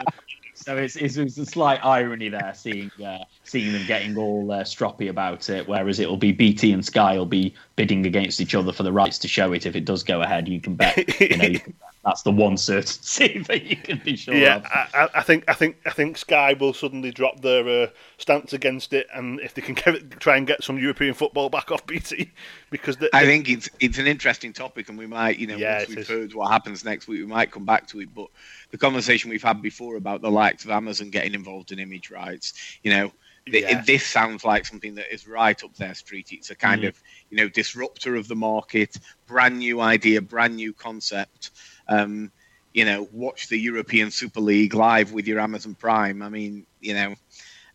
so 0.56 0.78
it's, 0.78 0.96
it's, 0.96 1.18
it's, 1.18 1.38
a 1.38 1.46
slight 1.46 1.84
irony 1.84 2.30
there, 2.30 2.54
seeing 2.56 2.90
uh, 3.06 3.20
seeing 3.44 3.74
them 3.74 3.86
getting 3.86 4.18
all 4.18 4.52
uh, 4.52 4.64
stroppy 4.64 5.10
about 5.10 5.50
it. 5.50 5.68
Whereas 5.68 6.00
it'll 6.00 6.18
be 6.18 6.32
BT 6.32 6.72
and 6.72 6.84
Sky 6.84 7.18
will 7.18 7.26
be 7.26 7.54
bidding 7.76 8.06
against 8.06 8.40
each 8.42 8.56
other 8.56 8.72
for 8.72 8.84
the 8.84 8.92
rights 8.92 9.20
to 9.20 9.28
show 9.28 9.54
it. 9.54 9.66
If 9.66 9.76
it 9.76 9.86
does 9.86 10.04
go 10.04 10.22
ahead, 10.22 10.48
you 10.48 10.62
can 10.62 10.76
bet. 10.76 10.98
You 11.20 11.38
know, 11.38 11.46
you 11.46 11.60
can 11.60 11.74
bet 11.74 11.90
that's 12.06 12.22
the 12.22 12.32
one 12.32 12.56
certainty 12.56 13.40
that 13.48 13.64
you 13.64 13.76
can 13.76 14.00
be 14.06 14.16
sure 14.16 14.36
yeah, 14.36 14.58
of. 14.58 14.66
I, 14.66 15.10
I 15.16 15.22
think 15.24 15.44
I 15.48 15.54
think 15.54 15.78
I 15.88 15.90
think 15.90 16.18
Sky 16.18 16.54
will 16.54 16.74
suddenly 16.74 17.12
drop 17.12 17.42
their 17.42 17.68
uh, 17.68 17.88
stance 18.20 18.54
against 18.54 18.94
it, 18.94 19.08
and 19.14 19.40
if 19.40 19.56
they 19.56 19.64
can 19.64 19.76
it, 19.96 20.12
try 20.20 20.38
and 20.38 20.46
get 20.46 20.64
some 20.64 20.78
European 20.78 21.16
football 21.16 21.50
back 21.50 21.72
off 21.72 21.86
BT, 21.88 22.32
because 22.70 22.98
the, 22.98 23.10
I 23.14 23.26
think 23.26 23.50
it's 23.50 23.68
it's 23.80 23.98
an 23.98 24.06
interesting 24.06 24.54
topic, 24.54 24.88
and 24.88 25.00
we 25.00 25.08
might, 25.08 25.40
you 25.40 25.48
know, 25.48 25.58
yeah, 25.58 25.80
once 25.80 25.90
we've 25.90 25.98
is. 25.98 26.08
heard 26.08 26.34
what 26.36 26.52
happens 26.52 26.86
next 26.86 27.08
week, 27.08 27.22
we 27.22 27.26
might 27.26 27.52
come 27.52 27.66
back 27.66 27.88
to 27.88 28.00
it. 28.02 28.14
But 28.14 28.28
the 28.70 28.78
conversation 28.78 29.32
we've 29.32 29.44
had 29.44 29.64
before 29.64 29.98
about 29.98 30.22
the 30.22 30.32
likes 30.32 30.64
of 30.64 30.70
Amazon 30.70 31.10
getting 31.10 31.34
involved 31.34 31.72
in 31.72 31.80
image 31.80 32.12
rights, 32.12 32.54
you 32.84 32.92
know. 32.92 33.12
Yeah. 33.48 33.84
This 33.86 34.04
sounds 34.04 34.44
like 34.44 34.66
something 34.66 34.96
that 34.96 35.14
is 35.14 35.28
right 35.28 35.64
up 35.64 35.76
their 35.76 35.94
street. 35.94 36.30
It's 36.32 36.50
a 36.50 36.56
kind 36.56 36.82
mm. 36.82 36.88
of, 36.88 37.04
you 37.30 37.38
know, 37.38 37.48
disruptor 37.48 38.16
of 38.16 38.28
the 38.28 38.36
market, 38.36 38.98
brand 39.28 39.60
new 39.60 39.82
idea, 39.82 40.20
brand 40.20 40.56
new 40.56 40.74
concept. 40.74 41.52
Um, 41.88 42.32
you 42.74 42.84
know, 42.84 43.08
watch 43.14 43.48
the 43.48 43.58
European 43.58 44.12
Super 44.12 44.42
League 44.42 44.74
live 44.74 45.14
with 45.14 45.28
your 45.28 45.40
Amazon 45.40 45.76
Prime. 45.76 46.22
I 46.22 46.28
mean, 46.28 46.66
you 46.82 46.94
know, 46.94 47.16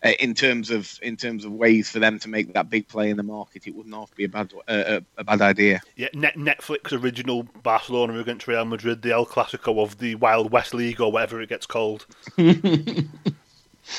uh, 0.03 0.13
in 0.19 0.35
terms 0.35 0.71
of 0.71 0.99
in 1.03 1.17
terms 1.17 1.45
of 1.45 1.53
ways 1.53 1.91
for 1.91 1.99
them 1.99 2.19
to 2.19 2.29
make 2.29 2.55
that 2.55 2.71
big 2.71 2.89
play 2.89 3.11
in 3.11 3.17
the 3.17 3.23
market, 3.23 3.67
it 3.67 3.75
wouldn't 3.75 3.95
have 3.95 4.11
to 4.11 4.17
be 4.17 4.25
a 4.25 4.29
bad 4.29 4.53
uh, 4.67 5.01
a 5.19 5.25
bad 5.25 5.43
idea. 5.43 5.81
Yeah, 5.97 6.09
Netflix 6.15 6.93
original 6.93 7.43
Barcelona 7.63 8.19
against 8.19 8.47
Real 8.47 8.65
Madrid, 8.65 9.03
the 9.03 9.13
El 9.13 9.27
Clasico 9.27 9.83
of 9.83 9.99
the 9.99 10.15
Wild 10.15 10.53
West 10.53 10.73
League 10.73 11.01
or 11.01 11.13
whatever 11.13 11.41
it 11.41 11.51
gets 11.51 11.67
called. 11.67 12.07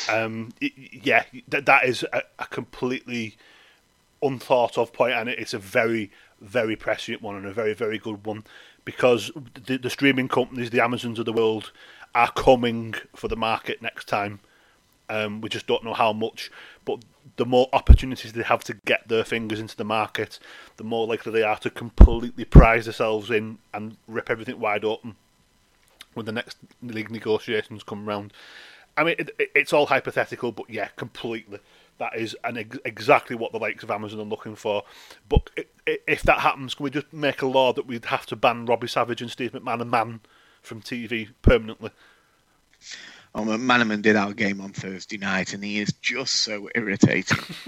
um, 0.09 0.51
it, 0.59 0.72
yeah, 1.03 1.24
that 1.49 1.66
that 1.68 1.86
is 1.86 2.03
a, 2.14 2.24
a 2.39 2.45
completely 2.47 3.38
unthought 4.24 4.78
of 4.80 4.93
point, 4.93 5.14
and 5.14 5.30
it's 5.30 5.53
a 5.53 5.59
very 5.59 6.09
very 6.39 6.76
prescient 6.76 7.22
one 7.22 7.36
and 7.36 7.45
a 7.45 7.53
very 7.53 7.76
very 7.76 7.99
good 7.99 8.26
one 8.26 8.43
because 8.91 9.31
the, 9.65 9.77
the 9.77 9.89
streaming 9.89 10.27
companies, 10.27 10.69
the 10.69 10.83
Amazons 10.83 11.17
of 11.17 11.25
the 11.25 11.33
world, 11.33 11.71
are 12.13 12.31
coming 12.33 12.93
for 13.15 13.29
the 13.29 13.37
market 13.37 13.81
next 13.81 14.07
time. 14.07 14.41
Um, 15.09 15.39
we 15.41 15.49
just 15.49 15.65
don't 15.65 15.83
know 15.83 15.93
how 15.93 16.11
much, 16.11 16.51
but 16.83 16.99
the 17.37 17.45
more 17.45 17.69
opportunities 17.71 18.33
they 18.33 18.43
have 18.43 18.63
to 18.65 18.73
get 18.85 19.07
their 19.07 19.23
fingers 19.23 19.59
into 19.59 19.77
the 19.77 19.85
market, 19.85 20.39
the 20.75 20.83
more 20.83 21.07
likely 21.07 21.31
they 21.31 21.43
are 21.43 21.57
to 21.59 21.69
completely 21.69 22.43
prize 22.45 22.85
themselves 22.85 23.29
in 23.29 23.59
and 23.73 23.95
rip 24.07 24.29
everything 24.29 24.59
wide 24.59 24.83
open 24.83 25.15
when 26.13 26.25
the 26.25 26.31
next 26.31 26.57
league 26.81 27.11
negotiations 27.11 27.83
come 27.83 28.05
round. 28.05 28.33
I 28.97 29.05
mean, 29.05 29.15
it, 29.19 29.29
it, 29.39 29.51
it's 29.55 29.73
all 29.73 29.85
hypothetical, 29.85 30.51
but 30.51 30.69
yeah, 30.69 30.89
completely. 30.97 31.59
That 32.02 32.16
is 32.16 32.36
an 32.43 32.58
ex- 32.58 32.80
exactly 32.84 33.36
what 33.36 33.52
the 33.52 33.60
likes 33.60 33.84
of 33.84 33.91
Amazon 33.91 34.22
are 34.22 34.24
looking 34.24 34.56
for. 34.56 34.82
But 35.30 35.52
if 35.86 36.24
that 36.24 36.39
happens, 36.39 36.74
can 36.74 36.84
we 36.84 36.89
just 36.89 37.14
make 37.14 37.43
a 37.43 37.45
law 37.45 37.74
that 37.74 37.86
we'd 37.86 38.06
have 38.06 38.26
to 38.26 38.36
ban 38.36 38.66
Robbie 38.66 38.88
Savage 38.88 39.22
and 39.22 39.30
Steve 39.30 39.52
McManaman 39.52 39.89
man 39.91 40.22
from 40.64 40.82
TV 40.82 41.30
permanently? 41.43 41.91
Oh, 43.36 43.43
McManaman 43.43 44.02
did 44.02 44.16
our 44.16 44.34
game 44.34 44.62
on 44.62 44.74
Thursday 44.74 45.20
night, 45.20 45.54
and 45.54 45.64
he 45.64 45.78
is 45.78 45.93
just 46.02 46.38
so 46.38 46.70
irritating. 46.74 47.38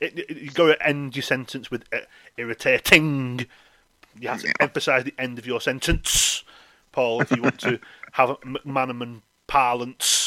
it, 0.00 0.20
it, 0.20 0.36
you 0.36 0.52
got 0.52 0.66
to 0.68 0.86
end 0.86 1.16
your 1.16 1.24
sentence 1.24 1.72
with 1.72 1.82
uh, 1.92 2.02
irritating. 2.36 3.48
You 4.20 4.28
have 4.28 4.42
to 4.42 4.46
yeah. 4.46 4.52
emphasise 4.60 5.02
the 5.02 5.14
end 5.18 5.40
of 5.40 5.46
your 5.48 5.60
sentence, 5.60 6.44
Paul, 6.92 7.22
if 7.22 7.32
you 7.32 7.42
want 7.42 7.58
to 7.62 7.80
have 8.12 8.30
a 8.30 8.36
McManaman 8.36 9.22
parlance 9.48 10.21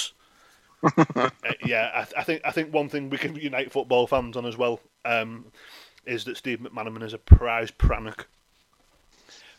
uh, 0.84 1.30
yeah, 1.66 1.92
I, 1.94 2.04
th- 2.04 2.14
I, 2.18 2.24
think 2.24 2.42
I 2.46 2.52
think 2.52 2.74
one 2.74 2.90
thing 2.90 3.10
we 3.10 3.18
can 3.18 3.36
unite 3.36 3.72
football 3.72 4.08
fans 4.08 4.38
on 4.38 4.46
as 4.46 4.58
well 4.58 4.80
um, 5.04 5.46
is 6.06 6.26
that 6.26 6.38
Steve 6.38 6.60
McManaman 6.60 7.04
is 7.04 7.14
a 7.14 7.18
prize 7.18 7.72
Prannock. 7.72 8.26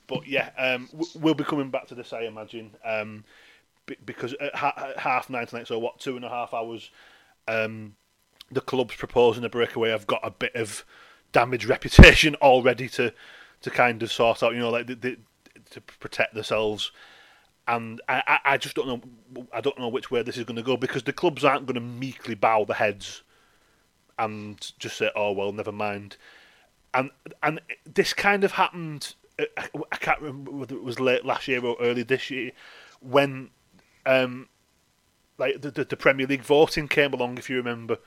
But 0.06 0.26
yeah, 0.28 0.50
um, 0.56 0.88
we'll 1.16 1.34
be 1.34 1.44
coming 1.44 1.70
back 1.70 1.88
to 1.88 1.94
this, 1.94 2.12
I 2.12 2.22
imagine, 2.22 2.70
um, 2.84 3.24
b- 3.86 3.96
because 4.04 4.34
at, 4.40 4.54
ha- 4.54 4.74
at, 4.76 4.98
half 4.98 5.28
nine 5.28 5.46
tonight, 5.46 5.66
so 5.66 5.78
what, 5.78 5.98
two 5.98 6.14
and 6.14 6.24
a 6.24 6.28
half 6.28 6.54
hours, 6.54 6.90
um, 7.48 7.96
the 8.52 8.60
club's 8.60 8.94
proposing 8.94 9.44
a 9.44 9.48
breakaway. 9.48 9.92
I've 9.92 10.06
got 10.06 10.20
a 10.22 10.30
bit 10.30 10.54
of 10.54 10.84
damaged 11.32 11.64
reputation 11.64 12.34
already 12.42 12.88
to 12.90 13.12
to 13.62 13.70
kind 13.70 14.02
of 14.02 14.12
sort 14.12 14.42
out, 14.42 14.52
you 14.52 14.60
know, 14.60 14.70
like 14.70 14.86
the, 14.86 14.94
the, 14.94 15.18
to 15.70 15.80
protect 15.80 16.34
themselves 16.34 16.92
and 17.68 18.00
I, 18.08 18.38
I 18.44 18.56
just 18.58 18.76
don't 18.76 18.86
know. 18.86 19.46
I 19.52 19.60
don't 19.60 19.78
know 19.78 19.88
which 19.88 20.10
way 20.10 20.22
this 20.22 20.36
is 20.36 20.44
going 20.44 20.56
to 20.56 20.62
go 20.62 20.76
because 20.76 21.02
the 21.02 21.12
clubs 21.12 21.44
aren't 21.44 21.66
going 21.66 21.74
to 21.74 21.80
meekly 21.80 22.34
bow 22.34 22.64
their 22.64 22.76
heads 22.76 23.22
and 24.18 24.72
just 24.78 24.96
say, 24.96 25.10
"Oh 25.16 25.32
well, 25.32 25.52
never 25.52 25.72
mind." 25.72 26.16
And 26.94 27.10
and 27.42 27.60
this 27.84 28.12
kind 28.12 28.44
of 28.44 28.52
happened. 28.52 29.14
Uh, 29.38 29.44
I 29.92 29.96
can't 29.96 30.20
remember 30.20 30.52
whether 30.52 30.76
it 30.76 30.84
was 30.84 31.00
late 31.00 31.24
last 31.24 31.48
year 31.48 31.64
or 31.64 31.76
early 31.80 32.02
this 32.02 32.30
year 32.30 32.52
when, 33.00 33.50
um, 34.06 34.48
like 35.36 35.60
the, 35.60 35.70
the, 35.70 35.84
the 35.84 35.96
Premier 35.96 36.26
League 36.26 36.42
voting 36.42 36.88
came 36.88 37.12
along. 37.12 37.36
If 37.36 37.50
you 37.50 37.56
remember, 37.56 37.98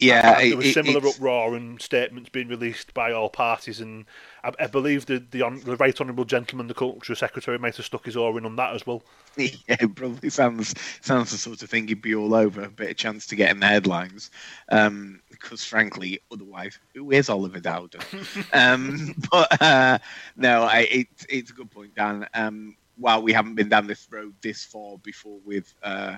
yeah, 0.00 0.40
there 0.40 0.56
was 0.56 0.72
similar 0.72 1.06
uproar 1.06 1.56
and 1.56 1.80
statements 1.82 2.30
being 2.30 2.48
released 2.48 2.94
by 2.94 3.12
all 3.12 3.28
parties, 3.28 3.80
and 3.80 4.04
I, 4.44 4.52
I 4.60 4.66
believe 4.68 5.06
the 5.06 5.24
the, 5.30 5.42
on, 5.42 5.60
the 5.60 5.76
right 5.76 6.00
honourable 6.00 6.24
gentleman, 6.24 6.68
the 6.68 6.74
culture 6.74 7.16
secretary, 7.16 7.58
might 7.58 7.76
have 7.76 7.86
stuck 7.86 8.04
his 8.04 8.16
oar 8.16 8.38
in 8.38 8.46
on 8.46 8.56
that 8.56 8.74
as 8.74 8.86
well. 8.86 9.02
Yeah, 9.36 9.76
it 9.80 9.94
probably 9.94 10.30
sounds 10.30 10.74
sounds 11.00 11.30
the 11.30 11.38
sort 11.38 11.62
of 11.62 11.70
thing 11.70 11.86
he'd 11.86 12.02
be 12.02 12.14
all 12.14 12.34
over. 12.34 12.62
A 12.62 12.70
bit 12.70 12.90
of 12.90 12.96
chance 12.96 13.24
to 13.28 13.36
get 13.36 13.50
in 13.50 13.60
the 13.60 13.66
headlines, 13.66 14.30
um, 14.70 15.20
because 15.30 15.64
frankly, 15.64 16.20
otherwise, 16.32 16.78
who 16.94 17.12
is 17.12 17.28
Oliver 17.28 17.60
Dowden? 17.60 18.00
um, 18.52 19.14
but 19.30 19.62
uh, 19.62 19.98
no, 20.36 20.64
I, 20.64 20.88
it, 20.90 21.08
it's 21.28 21.50
a 21.50 21.54
good 21.54 21.70
point, 21.70 21.94
Dan. 21.94 22.26
Um, 22.34 22.76
while 22.96 23.22
we 23.22 23.32
haven't 23.32 23.54
been 23.54 23.68
down 23.68 23.86
this 23.86 24.08
road 24.10 24.34
this 24.42 24.64
far 24.64 24.98
before 24.98 25.38
with. 25.44 25.72
Uh, 25.82 26.16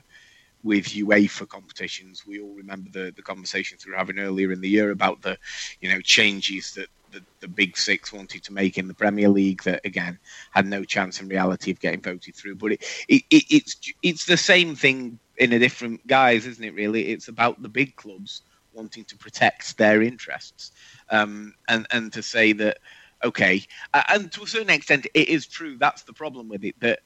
with 0.62 0.86
UEFA 0.86 1.48
competitions. 1.48 2.24
We 2.26 2.40
all 2.40 2.54
remember 2.54 2.90
the, 2.90 3.12
the 3.14 3.22
conversations 3.22 3.84
we 3.84 3.92
were 3.92 3.98
having 3.98 4.18
earlier 4.18 4.52
in 4.52 4.61
the 4.61 4.68
year 4.68 4.90
about 4.90 5.22
the, 5.22 5.38
you 5.80 5.90
know, 5.90 6.00
changes 6.00 6.72
that 6.74 6.88
the, 7.11 7.24
the 7.40 7.48
big 7.48 7.76
six 7.76 8.12
wanted 8.12 8.42
to 8.44 8.52
make 8.52 8.78
in 8.78 8.88
the 8.88 8.94
Premier 8.94 9.28
League 9.28 9.62
that 9.64 9.80
again 9.84 10.18
had 10.52 10.66
no 10.66 10.84
chance 10.84 11.20
in 11.20 11.28
reality 11.28 11.70
of 11.70 11.80
getting 11.80 12.00
voted 12.00 12.34
through. 12.34 12.56
But 12.56 12.72
it, 12.72 12.84
it, 13.08 13.22
it, 13.30 13.44
it's 13.50 13.92
it's 14.02 14.24
the 14.26 14.36
same 14.36 14.74
thing 14.74 15.18
in 15.36 15.52
a 15.52 15.58
different 15.58 16.06
guise, 16.06 16.46
isn't 16.46 16.64
it? 16.64 16.74
Really, 16.74 17.08
it's 17.08 17.28
about 17.28 17.62
the 17.62 17.68
big 17.68 17.96
clubs 17.96 18.42
wanting 18.72 19.04
to 19.04 19.16
protect 19.16 19.76
their 19.78 20.02
interests, 20.02 20.72
um, 21.11 21.54
and 21.68 21.86
and 21.90 22.12
to 22.12 22.22
say 22.22 22.52
that 22.52 22.78
okay, 23.24 23.62
and 24.08 24.30
to 24.32 24.42
a 24.42 24.46
certain 24.46 24.70
extent, 24.70 25.06
it 25.14 25.28
is 25.28 25.46
true. 25.46 25.76
That's 25.78 26.02
the 26.02 26.12
problem 26.12 26.48
with 26.48 26.64
it 26.64 26.78
that 26.80 27.00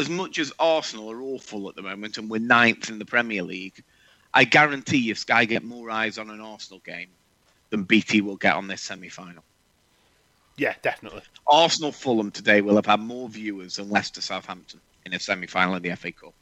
as 0.00 0.08
much 0.08 0.38
as 0.38 0.52
Arsenal 0.58 1.10
are 1.12 1.22
awful 1.22 1.68
at 1.68 1.76
the 1.76 1.82
moment 1.82 2.18
and 2.18 2.28
we're 2.28 2.40
ninth 2.40 2.88
in 2.88 2.98
the 2.98 3.04
Premier 3.04 3.42
League, 3.42 3.84
I 4.32 4.44
guarantee 4.44 5.10
if 5.10 5.18
Sky 5.18 5.44
get 5.44 5.62
more 5.62 5.90
eyes 5.90 6.18
on 6.18 6.30
an 6.30 6.40
Arsenal 6.40 6.80
game 6.84 7.10
than 7.68 7.84
BT 7.84 8.22
will 8.22 8.36
get 8.36 8.54
on 8.54 8.66
this 8.66 8.80
semi 8.80 9.08
final. 9.08 9.44
Yeah, 10.56 10.74
definitely. 10.82 11.22
Arsenal 11.46 11.92
Fulham 11.92 12.30
today 12.30 12.60
will 12.60 12.76
have 12.76 12.86
had 12.86 13.00
more 13.00 13.28
viewers 13.28 13.76
than 13.76 13.90
Leicester 13.90 14.20
Southampton 14.20 14.80
in 15.04 15.12
a 15.12 15.20
semi 15.20 15.46
final 15.46 15.74
in 15.74 15.82
the 15.82 15.94
FA 15.94 16.12
Cup. 16.12 16.34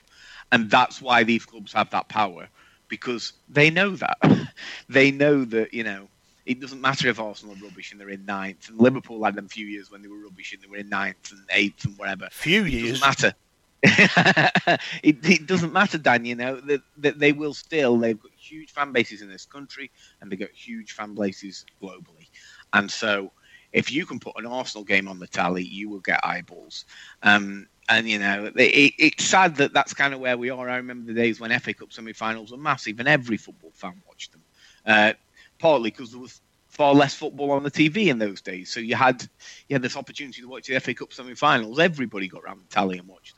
And 0.52 0.70
that's 0.70 1.02
why 1.02 1.24
these 1.24 1.44
clubs 1.44 1.72
have 1.72 1.90
that 1.90 2.08
power 2.08 2.48
because 2.88 3.32
they 3.48 3.70
know 3.70 3.96
that. 3.96 4.18
they 4.88 5.10
know 5.10 5.44
that, 5.44 5.74
you 5.74 5.84
know, 5.84 6.08
it 6.46 6.60
doesn't 6.60 6.80
matter 6.80 7.08
if 7.08 7.20
Arsenal 7.20 7.54
are 7.54 7.64
rubbish 7.64 7.92
and 7.92 8.00
they're 8.00 8.08
in 8.08 8.24
ninth. 8.24 8.70
And 8.70 8.78
Liverpool 8.80 9.22
had 9.24 9.34
them 9.34 9.48
few 9.48 9.66
years 9.66 9.90
when 9.90 10.00
they 10.00 10.08
were 10.08 10.16
rubbish 10.18 10.54
and 10.54 10.62
they 10.62 10.68
were 10.68 10.76
in 10.76 10.88
ninth 10.88 11.30
and 11.30 11.42
eighth 11.50 11.84
and 11.84 11.98
whatever. 11.98 12.28
Few 12.30 12.64
years. 12.64 12.84
It 12.84 13.00
doesn't 13.00 13.06
matter. 13.06 13.34
it, 13.82 15.24
it, 15.24 15.46
doesn't 15.46 15.72
matter, 15.72 15.98
Dan. 15.98 16.24
You 16.24 16.34
know 16.34 16.56
that, 16.62 16.80
that 16.96 17.18
they 17.20 17.30
will 17.30 17.54
still. 17.54 17.96
They've 17.96 18.20
got 18.20 18.32
huge 18.36 18.72
fan 18.72 18.90
bases 18.90 19.22
in 19.22 19.28
this 19.28 19.46
country, 19.46 19.90
and 20.20 20.30
they've 20.30 20.38
got 20.38 20.50
huge 20.50 20.92
fan 20.92 21.14
bases 21.14 21.64
globally. 21.80 22.28
And 22.72 22.90
so, 22.90 23.30
if 23.72 23.92
you 23.92 24.04
can 24.04 24.18
put 24.18 24.34
an 24.36 24.46
Arsenal 24.46 24.84
game 24.84 25.06
on 25.06 25.20
the 25.20 25.28
tally, 25.28 25.62
you 25.62 25.88
will 25.88 26.00
get 26.00 26.18
eyeballs. 26.24 26.86
Um, 27.22 27.68
and 27.88 28.08
you 28.08 28.18
know, 28.18 28.46
it, 28.56 28.94
it's 28.98 29.24
sad 29.24 29.54
that 29.56 29.72
that's 29.72 29.94
kind 29.94 30.12
of 30.12 30.18
where 30.18 30.36
we 30.36 30.50
are. 30.50 30.68
I 30.68 30.76
remember 30.76 31.06
the 31.06 31.18
days 31.18 31.38
when 31.38 31.56
FA 31.60 31.72
Cup 31.72 31.92
semi-finals 31.92 32.50
were 32.50 32.58
massive, 32.58 32.98
and 32.98 33.08
every 33.08 33.36
football 33.36 33.70
fan 33.74 34.02
watched 34.08 34.32
them. 34.32 34.42
Uh, 34.84 35.12
partly 35.60 35.90
because 35.90 36.10
there 36.10 36.20
was 36.20 36.40
far 36.66 36.94
less 36.94 37.14
football 37.14 37.52
on 37.52 37.62
the 37.62 37.70
TV 37.70 38.08
in 38.08 38.18
those 38.18 38.40
days, 38.40 38.70
so 38.70 38.80
you 38.80 38.96
had 38.96 39.22
you 39.68 39.74
had 39.74 39.82
this 39.82 39.96
opportunity 39.96 40.42
to 40.42 40.48
watch 40.48 40.66
the 40.66 40.80
FA 40.80 40.94
Cup 40.94 41.12
semi-finals. 41.12 41.78
Everybody 41.78 42.26
got 42.26 42.42
round 42.42 42.60
the 42.60 42.74
tally 42.74 42.98
and 42.98 43.06
watched. 43.06 43.37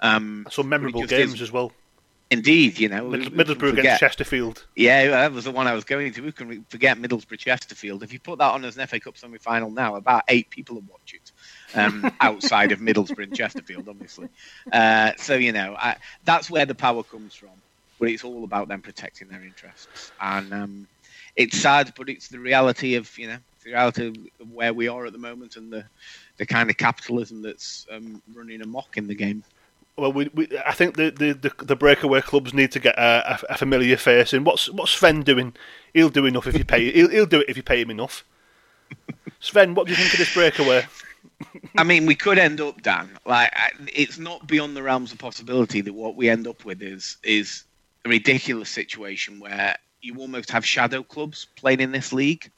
Um, 0.00 0.46
Some 0.50 0.68
memorable 0.68 1.04
games 1.06 1.40
as 1.40 1.50
well. 1.50 1.72
Indeed, 2.28 2.80
you 2.80 2.88
know, 2.88 3.04
Middlesbrough 3.04 3.78
against 3.78 4.00
Chesterfield. 4.00 4.66
Yeah, 4.74 5.10
that 5.10 5.32
was 5.32 5.44
the 5.44 5.52
one 5.52 5.68
I 5.68 5.74
was 5.74 5.84
going 5.84 6.12
to. 6.12 6.22
We 6.22 6.32
can 6.32 6.64
forget 6.68 6.98
Middlesbrough 6.98 7.38
Chesterfield. 7.38 8.02
If 8.02 8.12
you 8.12 8.18
put 8.18 8.40
that 8.40 8.52
on 8.52 8.64
as 8.64 8.76
an 8.76 8.84
FA 8.88 8.98
Cup 8.98 9.16
semi-final 9.16 9.70
now, 9.70 9.94
about 9.94 10.24
eight 10.26 10.50
people 10.50 10.74
would 10.74 10.88
watch 10.88 11.14
it. 11.14 11.30
Um, 11.78 12.10
outside 12.20 12.72
of 12.72 12.80
Middlesbrough 12.80 13.24
and 13.24 13.36
Chesterfield, 13.36 13.88
obviously. 13.88 14.28
Uh, 14.72 15.12
so 15.18 15.34
you 15.34 15.52
know, 15.52 15.76
I, 15.78 15.96
that's 16.24 16.50
where 16.50 16.66
the 16.66 16.74
power 16.74 17.04
comes 17.04 17.34
from. 17.34 17.50
But 18.00 18.08
it's 18.08 18.24
all 18.24 18.42
about 18.42 18.68
them 18.68 18.82
protecting 18.82 19.28
their 19.28 19.42
interests, 19.42 20.10
and 20.20 20.52
um, 20.52 20.88
it's 21.36 21.56
sad, 21.56 21.92
but 21.96 22.08
it's 22.08 22.28
the 22.28 22.40
reality 22.40 22.96
of 22.96 23.16
you 23.16 23.28
know 23.28 23.38
the 23.62 23.70
reality 23.70 24.06
of 24.08 24.52
where 24.52 24.74
we 24.74 24.88
are 24.88 25.06
at 25.06 25.12
the 25.12 25.18
moment 25.18 25.56
and 25.56 25.72
the 25.72 25.84
the 26.38 26.44
kind 26.44 26.68
of 26.70 26.76
capitalism 26.76 27.40
that's 27.40 27.86
um, 27.90 28.20
running 28.34 28.62
amok 28.62 28.96
in 28.96 29.06
the 29.06 29.14
game. 29.14 29.44
Well, 29.96 30.12
we, 30.12 30.28
we, 30.34 30.48
I 30.66 30.72
think 30.72 30.96
the, 30.96 31.10
the, 31.10 31.64
the, 31.64 31.74
breakaway 31.74 32.20
clubs 32.20 32.52
need 32.52 32.70
to 32.72 32.78
get 32.78 32.98
a, 32.98 33.40
a, 33.48 33.56
familiar 33.56 33.96
face 33.96 34.34
in. 34.34 34.44
What's 34.44 34.68
what's 34.70 34.92
Sven 34.92 35.22
doing? 35.22 35.54
He'll 35.94 36.10
do 36.10 36.26
enough 36.26 36.46
if 36.46 36.58
you 36.58 36.66
pay. 36.66 36.92
He'll, 36.92 37.08
he'll 37.08 37.24
do 37.24 37.40
it 37.40 37.48
if 37.48 37.56
you 37.56 37.62
pay 37.62 37.80
him 37.80 37.90
enough. 37.90 38.22
Sven, 39.40 39.74
what 39.74 39.86
do 39.86 39.92
you 39.92 39.96
think 39.96 40.12
of 40.12 40.18
this 40.18 40.34
breakaway? 40.34 40.84
I 41.78 41.84
mean, 41.84 42.04
we 42.04 42.14
could 42.14 42.38
end 42.38 42.60
up, 42.60 42.82
Dan. 42.82 43.08
Like, 43.24 43.52
it's 43.94 44.18
not 44.18 44.46
beyond 44.46 44.76
the 44.76 44.82
realms 44.82 45.12
of 45.12 45.18
possibility 45.18 45.80
that 45.80 45.92
what 45.92 46.14
we 46.14 46.28
end 46.28 46.46
up 46.46 46.64
with 46.64 46.82
is 46.82 47.16
is 47.22 47.64
a 48.04 48.10
ridiculous 48.10 48.68
situation 48.68 49.40
where 49.40 49.76
you 50.02 50.16
almost 50.18 50.50
have 50.50 50.64
shadow 50.64 51.02
clubs 51.02 51.46
playing 51.56 51.80
in 51.80 51.92
this 51.92 52.12
league. 52.12 52.50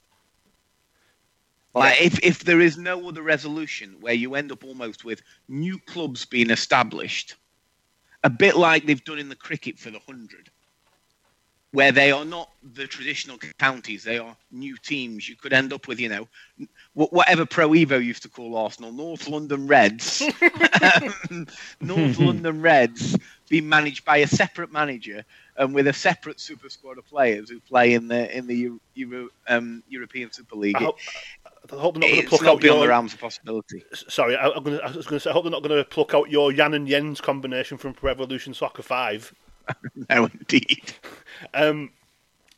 Like, 1.78 2.00
yeah. 2.00 2.06
if 2.06 2.24
if 2.24 2.44
there 2.44 2.60
is 2.60 2.76
no 2.76 3.08
other 3.08 3.22
resolution 3.22 3.96
where 4.00 4.14
you 4.14 4.34
end 4.34 4.52
up 4.52 4.64
almost 4.64 5.04
with 5.04 5.22
new 5.48 5.78
clubs 5.86 6.24
being 6.24 6.50
established, 6.50 7.36
a 8.24 8.30
bit 8.30 8.56
like 8.56 8.86
they've 8.86 9.04
done 9.04 9.18
in 9.18 9.28
the 9.28 9.36
cricket 9.36 9.78
for 9.78 9.90
the 9.90 10.00
hundred, 10.00 10.50
where 11.72 11.92
they 11.92 12.10
are 12.10 12.24
not 12.24 12.50
the 12.74 12.86
traditional 12.86 13.38
counties, 13.58 14.02
they 14.02 14.18
are 14.18 14.36
new 14.50 14.76
teams. 14.78 15.28
You 15.28 15.36
could 15.36 15.52
end 15.52 15.72
up 15.72 15.86
with, 15.86 16.00
you 16.00 16.08
know, 16.08 16.28
whatever 16.94 17.44
Pro 17.44 17.70
Evo 17.70 18.02
used 18.02 18.22
to 18.22 18.28
call 18.28 18.56
Arsenal, 18.56 18.90
North 18.90 19.28
London 19.28 19.66
Reds, 19.66 20.22
North 21.80 22.18
London 22.18 22.62
Reds 22.62 23.16
being 23.48 23.68
managed 23.68 24.04
by 24.04 24.18
a 24.18 24.26
separate 24.26 24.72
manager 24.72 25.24
and 25.56 25.74
with 25.74 25.88
a 25.88 25.92
separate 25.92 26.40
super 26.40 26.68
squad 26.68 26.98
of 26.98 27.06
players 27.06 27.50
who 27.50 27.60
play 27.60 27.94
in 27.94 28.08
the 28.08 28.34
in 28.36 28.46
the 28.46 28.70
Euro, 28.94 29.28
um, 29.48 29.82
European 29.88 30.32
Super 30.32 30.56
League. 30.56 30.76
I 30.76 30.84
hope, 30.84 30.98
I 31.70 31.76
hope 31.76 31.94
they're 31.94 32.00
not 32.00 32.10
going 32.10 32.22
to 32.22 32.28
pluck 32.28 32.42
out 32.42 32.60
beyond 32.60 32.78
your... 32.78 32.80
the 32.80 32.88
realms 32.88 33.14
of 33.14 33.20
possibility. 33.20 33.84
Sorry, 33.92 34.36
I, 34.36 34.48
am 34.48 34.62
gonna, 34.62 34.78
I 34.78 34.90
was 34.90 35.06
going 35.06 35.18
to 35.18 35.20
say, 35.20 35.30
I 35.30 35.32
hope 35.32 35.44
they're 35.44 35.50
not 35.50 35.62
going 35.62 35.76
to 35.76 35.84
pluck 35.84 36.14
out 36.14 36.30
your 36.30 36.52
Yan 36.52 36.74
and 36.74 36.88
Yen's 36.88 37.20
combination 37.20 37.78
from 37.78 37.94
Revolution 38.00 38.54
Soccer 38.54 38.82
Five. 38.82 39.34
no, 40.10 40.26
indeed. 40.26 40.94
Um, 41.54 41.90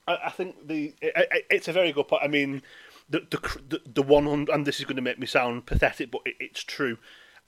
I, 0.06 0.18
I, 0.26 0.30
think 0.30 0.68
the 0.68 0.94
it, 1.00 1.44
it's 1.50 1.68
a 1.68 1.72
very 1.72 1.92
good 1.92 2.08
point. 2.08 2.22
I 2.22 2.28
mean, 2.28 2.62
the 3.08 3.20
the 3.68 3.80
the 3.86 4.02
one 4.02 4.26
hundred, 4.26 4.52
and 4.54 4.66
this 4.66 4.78
is 4.78 4.84
going 4.84 4.96
to 4.96 5.02
make 5.02 5.18
me 5.18 5.26
sound 5.26 5.66
pathetic, 5.66 6.10
but 6.10 6.22
it, 6.24 6.34
it's 6.40 6.62
true. 6.62 6.98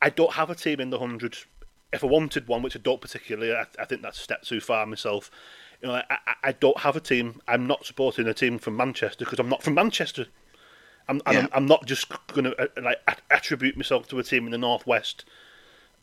I 0.01 0.11
don't 0.11 0.33
have 0.33 0.51
a 0.51 0.55
team 0.55 0.81
in 0.81 0.91
the 0.91 0.99
hundred. 0.99 1.37
If 1.93 2.03
I 2.03 2.07
wanted 2.07 2.49
one, 2.49 2.63
which 2.63 2.77
I 2.77 2.81
don't 2.81 3.01
particularly, 3.01 3.55
I, 3.55 3.67
I 3.79 3.85
think 3.85 4.03
that's 4.03 4.19
a 4.19 4.23
step 4.23 4.43
too 4.43 4.61
far 4.61 4.87
myself. 4.87 5.31
You 5.83 5.89
know, 5.89 6.03
I, 6.09 6.19
I 6.43 6.53
don't 6.53 6.79
have 6.79 6.97
a 6.97 7.01
team. 7.01 7.41
I'm 7.47 7.67
not 7.67 7.85
supporting 7.85 8.27
a 8.27 8.35
team 8.35 8.59
from 8.59 8.77
Manchester 8.77 9.25
because 9.25 9.39
I'm 9.39 9.49
not 9.49 9.63
from 9.63 9.75
Manchester. 9.75 10.27
I'm, 11.27 11.35
yeah. 11.35 11.41
I'm, 11.41 11.49
I'm, 11.53 11.67
not 11.67 11.87
just 11.87 12.09
going 12.29 12.45
to 12.45 12.61
uh, 12.61 12.83
like 12.83 12.99
attribute 13.31 13.77
myself 13.77 14.09
to 14.09 14.19
a 14.19 14.23
team 14.23 14.47
in 14.47 14.53
the 14.53 14.59
northwest. 14.59 15.25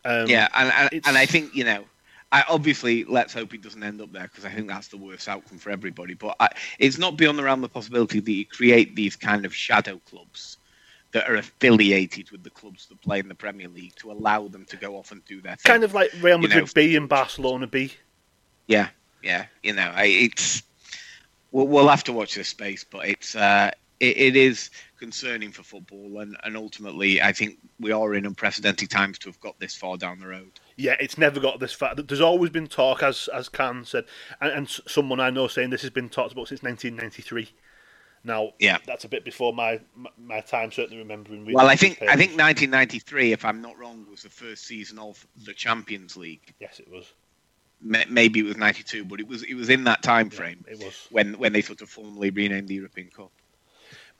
Um, 0.05 0.27
yeah, 0.27 0.47
and 0.53 0.71
and, 0.93 1.07
and 1.07 1.17
I 1.17 1.25
think 1.25 1.55
you 1.55 1.63
know, 1.63 1.83
I 2.31 2.43
obviously 2.47 3.03
let's 3.05 3.33
hope 3.33 3.53
it 3.53 3.61
doesn't 3.61 3.83
end 3.83 4.01
up 4.01 4.11
there 4.11 4.23
because 4.23 4.45
I 4.45 4.49
think 4.49 4.67
that's 4.67 4.87
the 4.87 4.97
worst 4.97 5.27
outcome 5.27 5.57
for 5.57 5.71
everybody. 5.71 6.13
But 6.13 6.35
I, 6.39 6.49
it's 6.77 6.97
not 6.97 7.17
beyond 7.17 7.37
the 7.37 7.43
realm 7.43 7.63
of 7.63 7.73
possibility 7.73 8.19
that 8.19 8.31
you 8.31 8.45
create 8.45 8.95
these 8.95 9.15
kind 9.15 9.45
of 9.45 9.53
shadow 9.53 9.99
clubs 10.09 10.57
that 11.11 11.29
are 11.29 11.35
affiliated 11.35 12.29
with 12.31 12.43
the 12.43 12.51
clubs 12.51 12.85
that 12.85 13.01
play 13.01 13.19
in 13.19 13.27
the 13.27 13.35
Premier 13.35 13.67
League 13.67 13.95
to 13.95 14.11
allow 14.11 14.47
them 14.47 14.63
to 14.65 14.77
go 14.77 14.95
off 14.95 15.11
and 15.11 15.25
do 15.25 15.41
their 15.41 15.55
thing. 15.55 15.71
Kind 15.71 15.83
of 15.83 15.93
like 15.93 16.11
Real 16.21 16.37
Madrid 16.37 16.55
you 16.55 16.61
know, 16.61 16.67
B 16.75 16.95
and 16.95 17.09
Barcelona 17.09 17.67
B. 17.67 17.91
Yeah, 18.67 18.89
yeah. 19.23 19.47
You 19.63 19.73
know, 19.73 19.91
it's 19.97 20.61
we'll, 21.51 21.67
we'll 21.67 21.87
have 21.87 22.03
to 22.05 22.13
watch 22.13 22.35
this 22.35 22.49
space, 22.49 22.83
but 22.83 23.07
it's 23.07 23.35
uh, 23.35 23.71
it, 23.99 24.17
it 24.17 24.35
is 24.35 24.69
concerning 24.99 25.51
for 25.51 25.63
football, 25.63 26.19
and, 26.19 26.37
and 26.43 26.55
ultimately, 26.55 27.21
I 27.21 27.31
think 27.31 27.57
we 27.79 27.91
are 27.91 28.13
in 28.13 28.25
unprecedented 28.25 28.89
times 28.89 29.17
to 29.19 29.29
have 29.29 29.39
got 29.39 29.59
this 29.59 29.75
far 29.75 29.97
down 29.97 30.19
the 30.19 30.27
road. 30.27 30.51
Yeah, 30.75 30.95
it's 30.99 31.17
never 31.17 31.39
got 31.39 31.59
this 31.59 31.73
far. 31.73 31.95
There's 31.95 32.21
always 32.21 32.51
been 32.51 32.67
talk, 32.67 33.01
as 33.01 33.29
as 33.33 33.49
Khan 33.49 33.85
said, 33.85 34.05
and, 34.41 34.51
and 34.51 34.69
someone 34.69 35.19
I 35.19 35.29
know 35.29 35.47
saying 35.47 35.69
this 35.69 35.81
has 35.81 35.89
been 35.89 36.09
talked 36.09 36.33
about 36.33 36.49
since 36.49 36.61
1993. 36.61 37.49
Now, 38.23 38.51
yeah, 38.59 38.79
that's 38.85 39.05
a 39.05 39.09
bit 39.09 39.23
before 39.23 39.53
my 39.53 39.79
my 40.17 40.41
time. 40.41 40.71
Certainly 40.71 40.97
remembering. 40.97 41.51
Well, 41.51 41.67
I 41.67 41.75
think 41.75 42.01
I 42.01 42.15
think 42.15 42.37
1993, 42.37 43.31
if 43.31 43.45
I'm 43.45 43.61
not 43.61 43.77
wrong, 43.79 44.05
was 44.09 44.23
the 44.23 44.29
first 44.29 44.65
season 44.65 44.99
of 44.99 45.25
the 45.45 45.53
Champions 45.53 46.17
League. 46.17 46.53
Yes, 46.59 46.79
it 46.79 46.91
was. 46.91 47.13
Maybe 47.81 48.41
it 48.41 48.43
was 48.43 48.57
92, 48.57 49.05
but 49.05 49.21
it 49.21 49.27
was 49.27 49.43
it 49.43 49.53
was 49.53 49.69
in 49.69 49.85
that 49.85 50.03
time 50.03 50.29
frame. 50.29 50.65
Yeah, 50.67 50.73
it 50.73 50.83
was 50.83 51.07
when 51.11 51.37
when 51.39 51.53
they 51.53 51.61
sort 51.61 51.81
of 51.81 51.89
formally 51.89 52.29
renamed 52.29 52.67
the 52.67 52.75
European 52.75 53.09
Cup 53.09 53.31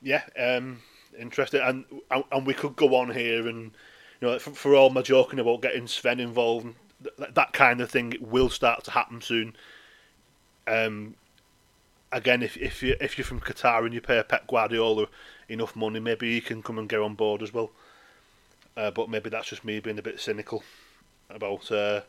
yeah, 0.01 0.23
um, 0.37 0.81
interesting, 1.17 1.61
and 1.61 1.85
and 2.31 2.45
we 2.45 2.53
could 2.53 2.75
go 2.75 2.95
on 2.95 3.11
here, 3.11 3.47
and 3.47 3.71
you 4.21 4.27
know, 4.27 4.39
for, 4.39 4.51
for 4.51 4.75
all 4.75 4.89
my 4.89 5.01
joking 5.01 5.39
about 5.39 5.61
getting 5.61 5.87
Sven 5.87 6.19
involved, 6.19 6.75
that, 7.17 7.35
that 7.35 7.53
kind 7.53 7.81
of 7.81 7.89
thing 7.89 8.15
will 8.19 8.49
start 8.49 8.83
to 8.85 8.91
happen 8.91 9.21
soon. 9.21 9.55
Um, 10.67 11.15
again, 12.11 12.43
if 12.43 12.57
if 12.57 12.83
you 12.83 12.95
if 12.99 13.17
you're 13.17 13.25
from 13.25 13.39
Qatar 13.39 13.85
and 13.85 13.93
you 13.93 14.01
pay 14.01 14.21
Pep 14.23 14.47
Guardiola 14.47 15.07
enough 15.47 15.75
money, 15.75 15.99
maybe 15.99 16.33
he 16.33 16.41
can 16.41 16.61
come 16.61 16.77
and 16.77 16.89
get 16.89 16.99
on 16.99 17.15
board 17.15 17.41
as 17.41 17.53
well. 17.53 17.71
Uh, 18.77 18.91
but 18.91 19.09
maybe 19.09 19.29
that's 19.29 19.49
just 19.49 19.65
me 19.65 19.79
being 19.79 19.99
a 19.99 20.03
bit 20.03 20.19
cynical 20.19 20.63
about 21.29 21.71
uh, 21.71 22.01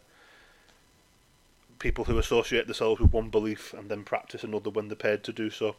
people 1.78 2.04
who 2.04 2.18
associate 2.18 2.66
themselves 2.66 3.00
with 3.00 3.12
one 3.12 3.28
belief 3.28 3.74
and 3.74 3.88
then 3.90 4.04
practice 4.04 4.44
another 4.44 4.70
when 4.70 4.88
they're 4.88 4.96
paid 4.96 5.24
to 5.24 5.32
do 5.32 5.50
so. 5.50 5.74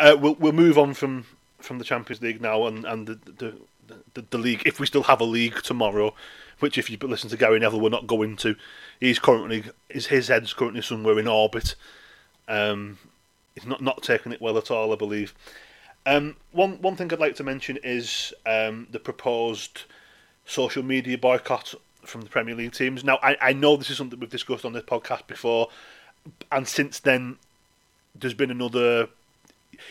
Uh, 0.00 0.16
we'll 0.18 0.34
we'll 0.34 0.52
move 0.52 0.78
on 0.78 0.94
from 0.94 1.24
from 1.58 1.78
the 1.78 1.84
Champions 1.84 2.22
League 2.22 2.40
now 2.40 2.66
and 2.66 2.84
and 2.84 3.06
the 3.06 3.18
the, 3.24 3.54
the 4.14 4.22
the, 4.30 4.38
league 4.38 4.62
if 4.66 4.78
we 4.78 4.86
still 4.86 5.04
have 5.04 5.20
a 5.20 5.24
league 5.24 5.62
tomorrow, 5.62 6.14
which 6.60 6.78
if 6.78 6.90
you 6.90 6.98
listen 7.02 7.30
to 7.30 7.36
Gary 7.36 7.58
Neville, 7.58 7.80
we're 7.80 7.88
not 7.88 8.06
going 8.06 8.36
to. 8.38 8.54
He's 9.00 9.18
currently 9.18 9.64
his 9.88 10.06
his 10.06 10.28
head's 10.28 10.52
currently 10.52 10.82
somewhere 10.82 11.18
in 11.18 11.26
orbit. 11.26 11.74
Um, 12.46 12.98
he's 13.54 13.66
not 13.66 13.82
not 13.82 14.02
taking 14.02 14.32
it 14.32 14.40
well 14.40 14.58
at 14.58 14.70
all, 14.70 14.92
I 14.92 14.96
believe. 14.96 15.34
Um, 16.06 16.36
one 16.52 16.80
one 16.80 16.96
thing 16.96 17.12
I'd 17.12 17.18
like 17.18 17.36
to 17.36 17.44
mention 17.44 17.78
is 17.82 18.32
um, 18.46 18.86
the 18.90 18.98
proposed 18.98 19.82
social 20.46 20.82
media 20.82 21.18
boycott 21.18 21.74
from 22.02 22.22
the 22.22 22.28
Premier 22.28 22.54
League 22.54 22.72
teams. 22.72 23.04
Now, 23.04 23.18
I, 23.22 23.36
I 23.40 23.52
know 23.52 23.76
this 23.76 23.90
is 23.90 23.98
something 23.98 24.18
we've 24.18 24.30
discussed 24.30 24.64
on 24.64 24.72
this 24.72 24.84
podcast 24.84 25.26
before, 25.26 25.68
and 26.50 26.66
since 26.66 27.00
then, 27.00 27.36
there's 28.14 28.34
been 28.34 28.50
another 28.50 29.08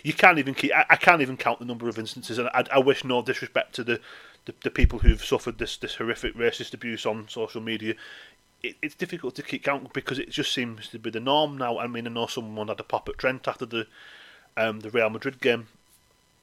you 0.03 0.13
can't 0.13 0.39
even 0.39 0.53
keep. 0.53 0.71
I, 0.73 0.85
I, 0.91 0.95
can't 0.95 1.21
even 1.21 1.37
count 1.37 1.59
the 1.59 1.65
number 1.65 1.87
of 1.89 1.97
instances, 1.97 2.37
and 2.37 2.49
I, 2.53 2.65
I 2.71 2.79
wish 2.79 3.03
no 3.03 3.21
disrespect 3.21 3.73
to 3.75 3.83
the, 3.83 3.99
the, 4.45 4.53
the, 4.63 4.71
people 4.71 4.99
who've 4.99 5.23
suffered 5.23 5.57
this 5.57 5.77
this 5.77 5.95
horrific 5.95 6.35
racist 6.35 6.73
abuse 6.73 7.05
on 7.05 7.27
social 7.27 7.61
media. 7.61 7.95
It, 8.63 8.75
it's 8.81 8.95
difficult 8.95 9.35
to 9.35 9.43
keep 9.43 9.63
count 9.63 9.93
because 9.93 10.19
it 10.19 10.29
just 10.29 10.53
seems 10.53 10.87
to 10.89 10.99
be 10.99 11.09
the 11.09 11.19
norm 11.19 11.57
now. 11.57 11.77
I 11.77 11.87
mean, 11.87 12.07
I 12.07 12.09
know 12.09 12.27
someone 12.27 12.67
had 12.67 12.79
a 12.79 12.83
pop 12.83 13.07
at 13.09 13.17
Trent 13.17 13.47
after 13.47 13.65
the 13.65 13.87
um, 14.55 14.81
the 14.81 14.89
Real 14.89 15.09
Madrid 15.09 15.39
game. 15.41 15.67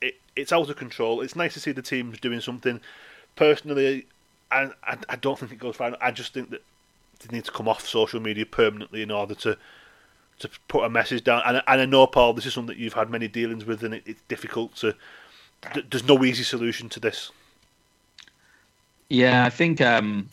It, 0.01 0.16
it's 0.36 0.53
out 0.53 0.70
of 0.70 0.76
control. 0.76 1.20
It's 1.20 1.36
nice 1.36 1.55
to 1.55 1.61
see 1.61 1.72
the 1.72 1.82
teams 1.82 2.20
doing 2.20 2.40
something. 2.40 2.80
Personally, 3.36 4.07
I, 4.51 4.70
I, 4.84 4.99
I 5.09 5.16
don't 5.16 5.38
think 5.38 5.53
it 5.53 5.59
goes 5.59 5.76
far. 5.76 5.97
I 6.01 6.11
just 6.11 6.32
think 6.34 6.51
that 6.51 6.62
they 7.20 7.36
need 7.36 7.45
to 7.45 7.53
come 7.53 7.68
off 7.68 7.86
social 7.86 8.20
media 8.20 8.47
permanently 8.47 9.03
in 9.03 9.11
order 9.11 9.34
to 9.34 9.59
to 10.41 10.51
put 10.68 10.85
a 10.85 10.91
message 10.91 11.24
down. 11.24 11.43
And, 11.47 11.62
and 11.66 11.80
I 11.80 11.85
know, 11.87 12.07
Paul, 12.07 12.35
this 12.35 12.47
is 12.47 12.55
something 12.55 12.74
that 12.74 12.80
you've 12.80 12.95
had 12.95 13.11
many 13.11 13.28
dealings 13.28 13.64
with, 13.64 13.82
and 13.82 13.95
it, 13.95 14.03
it's 14.07 14.22
difficult 14.28 14.76
to. 14.76 14.95
There's 15.91 16.07
no 16.07 16.22
easy 16.24 16.43
solution 16.43 16.89
to 16.91 17.01
this. 17.01 17.30
Yeah, 19.09 19.45
I 19.45 19.51
think 19.51 19.80
um, 19.80 20.28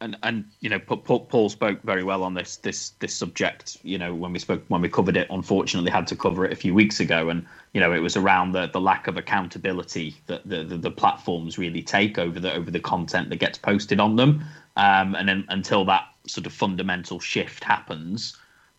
and 0.00 0.16
and 0.22 0.44
you 0.60 0.68
know 0.68 0.78
Paul 0.78 1.48
spoke 1.48 1.82
very 1.82 2.02
well 2.02 2.22
on 2.22 2.34
this 2.34 2.56
this 2.56 2.90
this 3.00 3.14
subject. 3.14 3.78
You 3.82 3.98
know 3.98 4.14
when 4.14 4.32
we 4.32 4.38
spoke 4.38 4.62
when 4.68 4.80
we 4.82 4.88
covered 4.88 5.16
it, 5.16 5.26
unfortunately 5.30 5.90
had 5.90 6.06
to 6.08 6.16
cover 6.16 6.44
it 6.44 6.52
a 6.52 6.56
few 6.56 6.74
weeks 6.74 7.00
ago, 7.00 7.28
and 7.28 7.46
you 7.72 7.80
know 7.80 7.92
it 7.92 8.00
was 8.00 8.16
around 8.16 8.52
the 8.52 8.66
the 8.66 8.80
lack 8.80 9.06
of 9.06 9.16
accountability 9.16 10.16
that 10.26 10.46
the 10.46 10.64
the, 10.64 10.76
the 10.76 10.90
platforms 10.90 11.58
really 11.58 11.82
take 11.82 12.18
over 12.18 12.38
the 12.38 12.52
over 12.52 12.70
the 12.70 12.80
content 12.80 13.30
that 13.30 13.36
gets 13.36 13.58
posted 13.58 14.00
on 14.00 14.16
them. 14.16 14.44
Um, 14.76 15.14
and 15.14 15.26
then 15.28 15.46
until 15.48 15.86
that 15.86 16.04
sort 16.26 16.46
of 16.46 16.52
fundamental 16.52 17.18
shift 17.18 17.64
happens, 17.64 18.36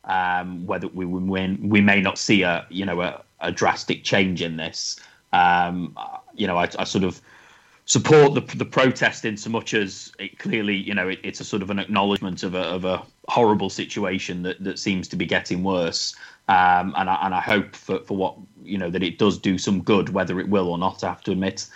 um, 0.07 0.65
whether 0.65 0.87
we 0.87 1.05
win, 1.05 1.69
we 1.69 1.81
may 1.81 2.01
not 2.01 2.17
see 2.17 2.41
a 2.41 2.65
you 2.69 2.85
know 2.85 3.01
a, 3.01 3.21
a 3.41 3.51
drastic 3.51 4.03
change 4.03 4.41
in 4.41 4.57
this. 4.57 4.99
Um, 5.33 5.95
you 6.33 6.47
know, 6.47 6.57
I, 6.57 6.69
I 6.79 6.83
sort 6.85 7.03
of 7.03 7.21
support 7.85 8.33
the 8.33 8.41
the 8.57 8.65
protest 8.65 9.25
in 9.25 9.37
so 9.37 9.49
much 9.49 9.73
as 9.73 10.11
it 10.19 10.39
clearly, 10.39 10.75
you 10.75 10.93
know, 10.93 11.09
it, 11.09 11.19
it's 11.23 11.39
a 11.39 11.43
sort 11.43 11.61
of 11.61 11.69
an 11.69 11.79
acknowledgement 11.79 12.43
of 12.43 12.55
a 12.55 12.61
of 12.61 12.85
a 12.85 13.03
horrible 13.27 13.69
situation 13.69 14.43
that, 14.43 14.63
that 14.63 14.79
seems 14.79 15.07
to 15.09 15.15
be 15.15 15.25
getting 15.25 15.63
worse. 15.63 16.15
Um, 16.49 16.93
and 16.97 17.09
I 17.09 17.19
and 17.23 17.33
I 17.35 17.41
hope 17.41 17.75
for, 17.75 17.99
for 17.99 18.15
what 18.15 18.35
you 18.63 18.77
know 18.77 18.89
that 18.89 19.03
it 19.03 19.17
does 19.17 19.37
do 19.37 19.57
some 19.57 19.81
good, 19.81 20.09
whether 20.09 20.39
it 20.39 20.47
will 20.47 20.69
or 20.69 20.77
not. 20.77 21.03
I 21.03 21.09
have 21.09 21.23
to 21.23 21.31
admit, 21.31 21.67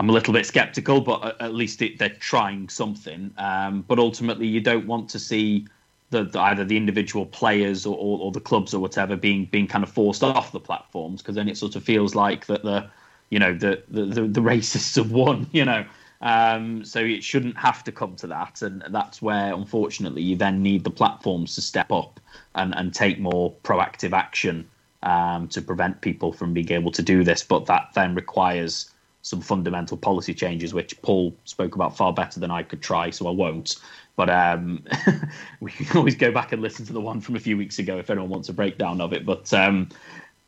I'm 0.00 0.08
a 0.08 0.12
little 0.12 0.32
bit 0.32 0.46
skeptical, 0.46 1.00
but 1.00 1.40
at 1.40 1.54
least 1.54 1.82
it, 1.82 1.98
they're 1.98 2.08
trying 2.08 2.68
something. 2.68 3.32
Um, 3.38 3.84
but 3.86 3.98
ultimately, 3.98 4.48
you 4.48 4.60
don't 4.60 4.86
want 4.86 5.08
to 5.10 5.18
see 5.20 5.66
the, 6.10 6.24
the 6.24 6.40
either 6.40 6.64
the 6.64 6.76
individual 6.76 7.26
players 7.26 7.84
or, 7.84 7.96
or, 7.96 8.18
or, 8.20 8.32
the 8.32 8.40
clubs 8.40 8.72
or 8.72 8.80
whatever 8.80 9.16
being 9.16 9.44
being 9.46 9.66
kind 9.66 9.84
of 9.84 9.90
forced 9.90 10.22
off 10.24 10.52
the 10.52 10.60
platforms 10.60 11.22
because 11.22 11.34
then 11.34 11.48
it 11.48 11.56
sort 11.56 11.76
of 11.76 11.84
feels 11.84 12.14
like 12.14 12.46
that 12.46 12.62
the 12.62 12.88
you 13.30 13.38
know 13.38 13.52
the 13.52 13.82
the, 13.88 14.04
the, 14.04 14.22
the 14.22 14.40
racists 14.52 14.96
have 14.96 15.10
won 15.10 15.46
you 15.52 15.64
know. 15.64 15.84
Um, 16.20 16.84
so 16.84 16.98
it 16.98 17.22
shouldn't 17.22 17.56
have 17.58 17.84
to 17.84 17.92
come 17.92 18.16
to 18.16 18.26
that 18.26 18.60
and 18.62 18.82
that's 18.90 19.22
where 19.22 19.54
unfortunately 19.54 20.20
you 20.20 20.34
then 20.34 20.64
need 20.64 20.82
the 20.82 20.90
platforms 20.90 21.54
to 21.54 21.60
step 21.60 21.92
up 21.92 22.18
and, 22.56 22.74
and 22.74 22.92
take 22.92 23.20
more 23.20 23.54
proactive 23.62 24.12
action 24.12 24.68
um, 25.02 25.48
to 25.48 25.62
prevent 25.62 26.00
people 26.00 26.32
from 26.32 26.52
being 26.52 26.72
able 26.72 26.90
to 26.92 27.02
do 27.02 27.24
this. 27.24 27.42
But 27.42 27.66
that 27.66 27.90
then 27.94 28.14
requires 28.14 28.90
some 29.22 29.40
fundamental 29.40 29.96
policy 29.96 30.34
changes 30.34 30.72
which 30.72 31.00
paul 31.02 31.34
spoke 31.44 31.74
about 31.74 31.96
far 31.96 32.12
better 32.12 32.40
than 32.40 32.50
i 32.50 32.62
could 32.62 32.82
try 32.82 33.10
so 33.10 33.26
i 33.26 33.30
won't 33.30 33.76
but 34.16 34.28
um, 34.28 34.82
we 35.60 35.70
can 35.70 35.96
always 35.96 36.16
go 36.16 36.32
back 36.32 36.50
and 36.52 36.60
listen 36.60 36.84
to 36.84 36.92
the 36.92 37.00
one 37.00 37.20
from 37.20 37.36
a 37.36 37.38
few 37.38 37.56
weeks 37.56 37.78
ago 37.78 37.98
if 37.98 38.10
anyone 38.10 38.28
wants 38.28 38.48
a 38.48 38.52
breakdown 38.52 39.00
of 39.00 39.12
it 39.12 39.24
but 39.24 39.52
um, 39.52 39.88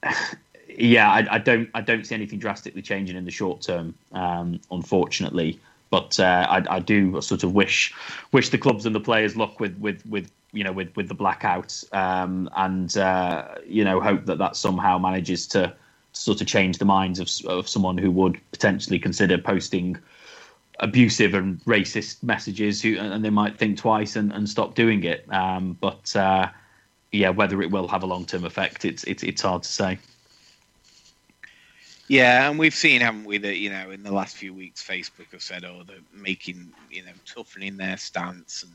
yeah, 0.76 1.10
I, 1.10 1.34
I, 1.34 1.38
don't 1.38 1.68
I 1.74 1.80
don't 1.80 2.06
see 2.06 2.14
anything 2.14 2.38
drastically 2.38 2.82
changing 2.82 3.16
in 3.16 3.24
the 3.24 3.30
short 3.30 3.62
term, 3.62 3.94
um, 4.12 4.60
unfortunately. 4.70 5.58
But 5.90 6.20
uh, 6.20 6.46
I, 6.48 6.76
I, 6.76 6.78
do 6.78 7.20
sort 7.20 7.42
of 7.42 7.52
wish 7.52 7.92
wish 8.30 8.50
the 8.50 8.58
clubs 8.58 8.86
and 8.86 8.94
the 8.94 9.00
players 9.00 9.36
luck 9.36 9.58
with 9.58 9.76
with 9.78 10.06
with 10.06 10.30
you 10.52 10.62
know 10.62 10.72
with 10.72 10.94
with 10.94 11.08
the 11.08 11.16
blackouts, 11.16 11.92
um, 11.92 12.48
and 12.56 12.96
uh, 12.96 13.56
you 13.66 13.84
know 13.84 14.00
hope 14.00 14.26
that 14.26 14.38
that 14.38 14.54
somehow 14.54 14.98
manages 14.98 15.48
to 15.48 15.74
sort 16.20 16.40
of 16.40 16.46
change 16.46 16.78
the 16.78 16.84
minds 16.84 17.18
of 17.18 17.28
of 17.46 17.68
someone 17.68 17.98
who 17.98 18.10
would 18.10 18.38
potentially 18.52 18.98
consider 18.98 19.38
posting 19.38 19.96
abusive 20.80 21.34
and 21.34 21.60
racist 21.64 22.22
messages, 22.22 22.82
who, 22.82 22.98
and 22.98 23.24
they 23.24 23.30
might 23.30 23.58
think 23.58 23.78
twice 23.78 24.16
and, 24.16 24.32
and 24.32 24.48
stop 24.48 24.74
doing 24.74 25.04
it. 25.04 25.24
Um, 25.32 25.76
but 25.80 26.14
uh, 26.16 26.48
yeah, 27.12 27.30
whether 27.30 27.62
it 27.62 27.70
will 27.70 27.88
have 27.88 28.02
a 28.02 28.06
long 28.06 28.24
term 28.26 28.44
effect, 28.44 28.84
it's 28.84 29.04
it's 29.04 29.22
it's 29.22 29.42
hard 29.42 29.62
to 29.62 29.72
say. 29.72 29.98
Yeah, 32.10 32.50
and 32.50 32.58
we've 32.58 32.74
seen, 32.74 33.02
haven't 33.02 33.22
we, 33.22 33.38
that 33.38 33.58
you 33.58 33.70
know 33.70 33.92
in 33.92 34.02
the 34.02 34.12
last 34.12 34.36
few 34.36 34.52
weeks, 34.52 34.82
Facebook 34.82 35.30
have 35.30 35.42
said, 35.42 35.64
oh, 35.64 35.84
they're 35.86 35.98
making 36.12 36.72
you 36.90 37.04
know 37.04 37.12
toughening 37.24 37.76
their 37.76 37.96
stance 37.98 38.64
and 38.64 38.72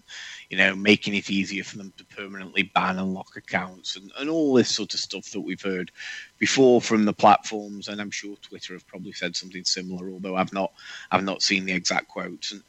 you 0.50 0.58
know 0.58 0.74
making 0.74 1.16
it 1.16 1.30
easier 1.30 1.66
for 1.66 1.78
them 1.78 1.92
to 1.98 2.06
permanently 2.06 2.64
ban 2.64 2.98
and 2.98 3.14
lock 3.14 3.36
accounts 3.36 3.98
and, 3.98 4.10
and 4.18 4.30
all 4.30 4.54
this 4.54 4.74
sort 4.74 4.94
of 4.94 5.02
stuff 5.02 5.32
that 5.32 5.42
we've 5.42 5.62
heard 5.62 5.92
before 6.40 6.80
from 6.80 7.04
the 7.04 7.12
platforms, 7.12 7.90
and 7.90 8.00
I'm 8.00 8.10
sure 8.10 8.38
Twitter 8.38 8.72
have 8.72 8.88
probably 8.88 9.12
said 9.12 9.36
something 9.36 9.66
similar, 9.66 10.10
although 10.10 10.38
I've 10.38 10.54
not 10.54 10.72
I've 11.12 11.26
not 11.26 11.42
seen 11.42 11.66
the 11.66 11.74
exact 11.74 12.08
quotes. 12.08 12.54
And 12.54 12.64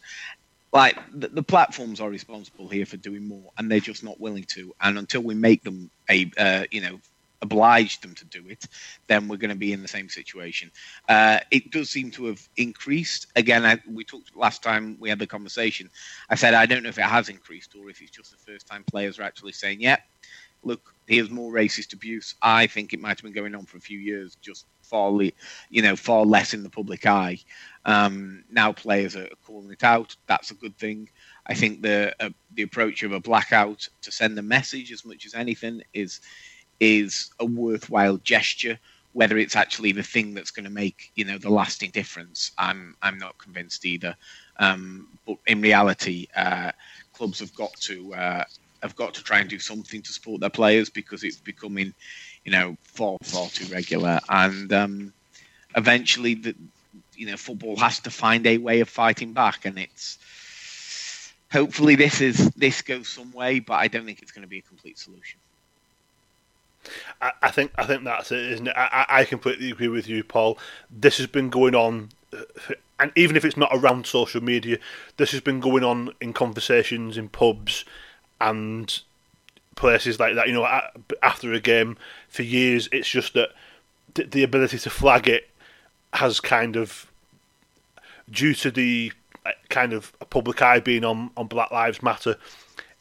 like 0.72 0.98
the, 1.12 1.28
the 1.28 1.44
platforms 1.44 2.00
are 2.00 2.10
responsible 2.10 2.66
here 2.66 2.86
for 2.86 2.96
doing 2.96 3.28
more, 3.28 3.52
and 3.56 3.70
they're 3.70 3.78
just 3.78 4.02
not 4.02 4.18
willing 4.18 4.46
to. 4.54 4.74
And 4.80 4.98
until 4.98 5.20
we 5.22 5.36
make 5.36 5.62
them 5.62 5.92
a 6.10 6.28
uh, 6.36 6.64
you 6.72 6.80
know 6.80 6.98
obliged 7.46 8.02
them 8.02 8.14
to 8.14 8.24
do 8.26 8.42
it, 8.48 8.64
then 9.06 9.28
we're 9.28 9.42
going 9.44 9.56
to 9.58 9.64
be 9.66 9.72
in 9.72 9.82
the 9.82 9.88
same 9.96 10.08
situation. 10.08 10.70
Uh, 11.08 11.38
it 11.50 11.70
does 11.70 11.90
seem 11.90 12.10
to 12.12 12.26
have 12.26 12.42
increased. 12.56 13.26
Again, 13.36 13.64
I, 13.64 13.80
we 13.88 14.04
talked 14.04 14.36
last 14.36 14.62
time 14.62 14.96
we 15.00 15.08
had 15.08 15.18
the 15.18 15.26
conversation. 15.26 15.90
I 16.28 16.34
said 16.34 16.54
I 16.54 16.66
don't 16.66 16.82
know 16.82 16.88
if 16.88 16.98
it 16.98 17.12
has 17.16 17.28
increased 17.28 17.74
or 17.76 17.88
if 17.90 18.00
it's 18.02 18.10
just 18.10 18.30
the 18.32 18.52
first 18.52 18.66
time 18.66 18.84
players 18.84 19.18
are 19.18 19.22
actually 19.22 19.52
saying, 19.52 19.80
"Yeah, 19.80 19.98
look, 20.62 20.94
here's 21.06 21.30
more 21.30 21.52
racist 21.52 21.92
abuse." 21.94 22.34
I 22.42 22.66
think 22.66 22.92
it 22.92 23.00
might 23.00 23.18
have 23.18 23.22
been 23.22 23.40
going 23.40 23.54
on 23.54 23.66
for 23.66 23.76
a 23.78 23.88
few 23.90 23.98
years, 23.98 24.36
just 24.42 24.66
far, 24.82 25.10
le- 25.10 25.38
you 25.70 25.82
know, 25.82 25.96
far 25.96 26.24
less 26.24 26.54
in 26.54 26.62
the 26.62 26.70
public 26.70 27.06
eye. 27.06 27.38
Um, 27.84 28.44
now 28.50 28.72
players 28.72 29.16
are 29.16 29.28
calling 29.46 29.70
it 29.70 29.84
out. 29.84 30.16
That's 30.26 30.50
a 30.50 30.54
good 30.62 30.76
thing. 30.78 31.08
I 31.46 31.54
think 31.54 31.82
the 31.82 32.14
uh, 32.20 32.30
the 32.54 32.62
approach 32.62 33.02
of 33.02 33.12
a 33.12 33.20
blackout 33.20 33.88
to 34.02 34.10
send 34.10 34.38
a 34.38 34.42
message 34.42 34.92
as 34.92 35.04
much 35.04 35.26
as 35.26 35.34
anything 35.34 35.82
is 35.92 36.20
is 36.80 37.30
a 37.40 37.46
worthwhile 37.46 38.18
gesture. 38.18 38.78
Whether 39.12 39.38
it's 39.38 39.56
actually 39.56 39.92
the 39.92 40.02
thing 40.02 40.34
that's 40.34 40.50
going 40.50 40.64
to 40.64 40.70
make 40.70 41.10
you 41.14 41.24
know 41.24 41.38
the 41.38 41.50
lasting 41.50 41.90
difference, 41.90 42.52
I'm 42.58 42.94
I'm 43.02 43.18
not 43.18 43.38
convinced 43.38 43.84
either. 43.86 44.14
Um, 44.58 45.08
but 45.26 45.38
in 45.46 45.60
reality, 45.60 46.26
uh, 46.36 46.72
clubs 47.14 47.40
have 47.40 47.54
got 47.54 47.74
to 47.80 48.14
uh, 48.14 48.44
have 48.82 48.96
got 48.96 49.14
to 49.14 49.24
try 49.24 49.40
and 49.40 49.48
do 49.48 49.58
something 49.58 50.02
to 50.02 50.12
support 50.12 50.40
their 50.40 50.50
players 50.50 50.90
because 50.90 51.24
it's 51.24 51.38
becoming, 51.38 51.94
you 52.44 52.52
know, 52.52 52.76
far 52.82 53.16
far 53.22 53.48
too 53.48 53.72
regular. 53.72 54.20
And 54.28 54.72
um, 54.72 55.12
eventually, 55.76 56.34
the 56.34 56.54
you 57.14 57.26
know 57.26 57.36
football 57.36 57.76
has 57.76 58.00
to 58.00 58.10
find 58.10 58.46
a 58.46 58.58
way 58.58 58.80
of 58.80 58.88
fighting 58.88 59.32
back, 59.32 59.64
and 59.64 59.78
it's 59.78 60.18
hopefully 61.50 61.94
this 61.94 62.20
is 62.20 62.50
this 62.50 62.82
goes 62.82 63.08
some 63.08 63.32
way, 63.32 63.60
but 63.60 63.74
I 63.74 63.88
don't 63.88 64.04
think 64.04 64.22
it's 64.22 64.32
going 64.32 64.42
to 64.42 64.48
be 64.48 64.58
a 64.58 64.62
complete 64.62 64.98
solution. 64.98 65.40
I, 67.20 67.32
I 67.42 67.50
think 67.50 67.72
I 67.76 67.84
think 67.84 68.04
that's 68.04 68.30
it, 68.32 68.52
isn't 68.52 68.68
it? 68.68 68.74
I, 68.76 69.06
I 69.08 69.24
completely 69.24 69.70
agree 69.70 69.88
with 69.88 70.08
you, 70.08 70.22
Paul. 70.22 70.58
This 70.90 71.18
has 71.18 71.26
been 71.26 71.50
going 71.50 71.74
on, 71.74 72.10
uh, 72.32 72.42
and 72.98 73.12
even 73.16 73.36
if 73.36 73.44
it's 73.44 73.56
not 73.56 73.70
around 73.72 74.06
social 74.06 74.42
media, 74.42 74.78
this 75.16 75.32
has 75.32 75.40
been 75.40 75.60
going 75.60 75.84
on 75.84 76.12
in 76.20 76.32
conversations 76.32 77.16
in 77.16 77.28
pubs 77.28 77.84
and 78.40 79.00
places 79.76 80.20
like 80.20 80.34
that. 80.34 80.48
You 80.48 80.54
know, 80.54 80.80
after 81.22 81.52
a 81.52 81.60
game 81.60 81.96
for 82.28 82.42
years, 82.42 82.88
it's 82.92 83.08
just 83.08 83.34
that 83.34 83.50
the 84.14 84.42
ability 84.42 84.78
to 84.78 84.90
flag 84.90 85.28
it 85.28 85.48
has 86.14 86.40
kind 86.40 86.76
of, 86.76 87.10
due 88.30 88.54
to 88.54 88.70
the 88.70 89.12
uh, 89.44 89.50
kind 89.68 89.92
of 89.92 90.12
public 90.30 90.62
eye 90.62 90.80
being 90.80 91.04
on 91.04 91.30
on 91.36 91.46
Black 91.46 91.70
Lives 91.70 92.02
Matter, 92.02 92.36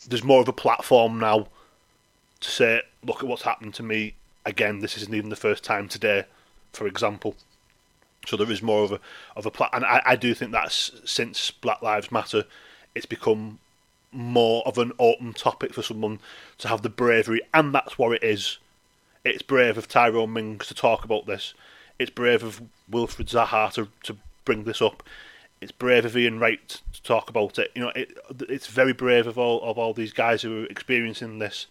there's 0.07 0.24
more 0.24 0.41
of 0.41 0.47
a 0.47 0.53
platform 0.53 1.20
now 1.20 1.47
to 2.45 2.51
say, 2.51 2.81
look 3.03 3.21
at 3.21 3.27
what's 3.27 3.41
happened 3.41 3.73
to 3.75 3.83
me. 3.83 4.15
Again, 4.45 4.79
this 4.79 4.97
isn't 4.97 5.13
even 5.13 5.29
the 5.29 5.35
first 5.35 5.63
time 5.63 5.87
today, 5.87 6.25
for 6.73 6.87
example. 6.87 7.35
So 8.27 8.37
there 8.37 8.51
is 8.51 8.61
more 8.61 8.83
of 8.83 8.91
a 8.91 8.99
of 9.35 9.45
a 9.45 9.51
plat, 9.51 9.69
and 9.73 9.85
I, 9.85 10.01
I 10.05 10.15
do 10.15 10.33
think 10.33 10.51
that's 10.51 10.91
since 11.03 11.51
Black 11.51 11.81
Lives 11.81 12.11
Matter, 12.11 12.45
it's 12.95 13.05
become 13.05 13.59
more 14.11 14.63
of 14.65 14.77
an 14.77 14.93
open 14.97 15.33
topic 15.33 15.73
for 15.73 15.83
someone 15.83 16.19
to 16.59 16.67
have 16.67 16.81
the 16.81 16.89
bravery, 16.89 17.41
and 17.53 17.73
that's 17.73 17.97
what 17.97 18.13
it 18.13 18.23
is. 18.23 18.57
It's 19.23 19.41
brave 19.41 19.77
of 19.77 19.87
Tyrone 19.87 20.33
Mings 20.33 20.67
to 20.67 20.73
talk 20.73 21.03
about 21.03 21.25
this. 21.25 21.53
It's 21.97 22.11
brave 22.11 22.43
of 22.43 22.61
Wilfried 22.91 23.29
Zaha 23.29 23.71
to, 23.73 23.87
to 24.03 24.17
bring 24.43 24.63
this 24.63 24.81
up. 24.81 25.03
It's 25.61 25.71
brave 25.71 26.05
of 26.05 26.15
Ian 26.15 26.39
Wright 26.39 26.81
to 26.93 27.03
talk 27.03 27.29
about 27.29 27.57
it. 27.57 27.71
You 27.75 27.83
know, 27.83 27.91
it, 27.95 28.17
it's 28.49 28.67
very 28.67 28.93
brave 28.93 29.27
of 29.27 29.37
all 29.37 29.61
of 29.63 29.77
all 29.77 29.93
these 29.93 30.13
guys 30.13 30.41
who 30.41 30.63
are 30.63 30.67
experiencing 30.67 31.39
this 31.39 31.67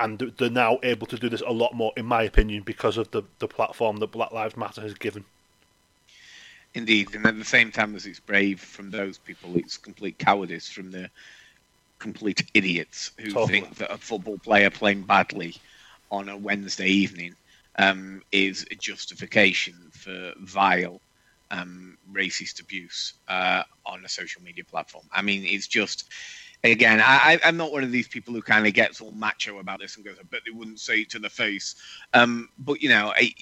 and 0.00 0.18
they're 0.38 0.50
now 0.50 0.78
able 0.82 1.06
to 1.06 1.16
do 1.16 1.28
this 1.28 1.42
a 1.42 1.52
lot 1.52 1.74
more, 1.74 1.92
in 1.96 2.06
my 2.06 2.22
opinion, 2.22 2.62
because 2.62 2.96
of 2.96 3.10
the, 3.10 3.22
the 3.38 3.46
platform 3.46 3.98
that 3.98 4.10
Black 4.10 4.32
Lives 4.32 4.56
Matter 4.56 4.80
has 4.80 4.94
given. 4.94 5.24
Indeed, 6.74 7.14
and 7.14 7.26
at 7.26 7.36
the 7.36 7.44
same 7.44 7.70
time 7.70 7.94
as 7.96 8.06
it's 8.06 8.20
brave 8.20 8.60
from 8.60 8.90
those 8.90 9.18
people, 9.18 9.56
it's 9.56 9.76
complete 9.76 10.18
cowardice 10.18 10.68
from 10.68 10.90
the 10.90 11.10
complete 11.98 12.48
idiots 12.54 13.10
who 13.18 13.32
totally. 13.32 13.60
think 13.60 13.74
that 13.76 13.92
a 13.92 13.98
football 13.98 14.38
player 14.38 14.70
playing 14.70 15.02
badly 15.02 15.56
on 16.10 16.28
a 16.28 16.36
Wednesday 16.36 16.88
evening 16.88 17.34
um, 17.78 18.22
is 18.32 18.66
a 18.70 18.74
justification 18.74 19.74
for 19.92 20.32
vile 20.40 21.00
um, 21.50 21.98
racist 22.12 22.60
abuse 22.60 23.14
uh, 23.28 23.64
on 23.84 24.04
a 24.04 24.08
social 24.08 24.42
media 24.42 24.64
platform. 24.64 25.04
I 25.12 25.22
mean, 25.22 25.44
it's 25.44 25.66
just 25.66 26.08
again, 26.64 27.00
I, 27.04 27.38
am 27.42 27.56
not 27.56 27.72
one 27.72 27.84
of 27.84 27.92
these 27.92 28.08
people 28.08 28.34
who 28.34 28.42
kind 28.42 28.66
of 28.66 28.74
gets 28.74 29.00
all 29.00 29.12
macho 29.12 29.58
about 29.58 29.80
this 29.80 29.96
and 29.96 30.04
goes, 30.04 30.16
"I 30.18 30.24
bet 30.24 30.40
they 30.44 30.56
wouldn't 30.56 30.80
say 30.80 31.00
it 31.00 31.10
to 31.10 31.18
the 31.18 31.30
face." 31.30 31.74
Um, 32.12 32.48
but 32.58 32.82
you 32.82 32.88
know, 32.88 33.12
I, 33.16 33.32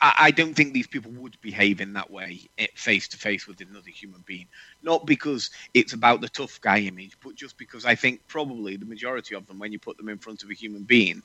I, 0.00 0.30
don't 0.30 0.54
think 0.54 0.72
these 0.72 0.86
people 0.86 1.10
would 1.12 1.40
behave 1.40 1.80
in 1.80 1.92
that 1.94 2.10
way 2.10 2.48
face 2.74 3.08
to 3.08 3.16
face 3.16 3.46
with 3.46 3.60
another 3.60 3.90
human 3.90 4.22
being. 4.26 4.46
Not 4.82 5.06
because 5.06 5.50
it's 5.74 5.92
about 5.92 6.20
the 6.20 6.28
tough 6.28 6.60
guy 6.60 6.78
image, 6.80 7.16
but 7.22 7.34
just 7.34 7.58
because 7.58 7.84
I 7.84 7.94
think 7.94 8.26
probably 8.28 8.76
the 8.76 8.86
majority 8.86 9.34
of 9.34 9.46
them, 9.46 9.58
when 9.58 9.72
you 9.72 9.78
put 9.78 9.96
them 9.96 10.08
in 10.08 10.18
front 10.18 10.42
of 10.42 10.50
a 10.50 10.54
human 10.54 10.84
being 10.84 11.22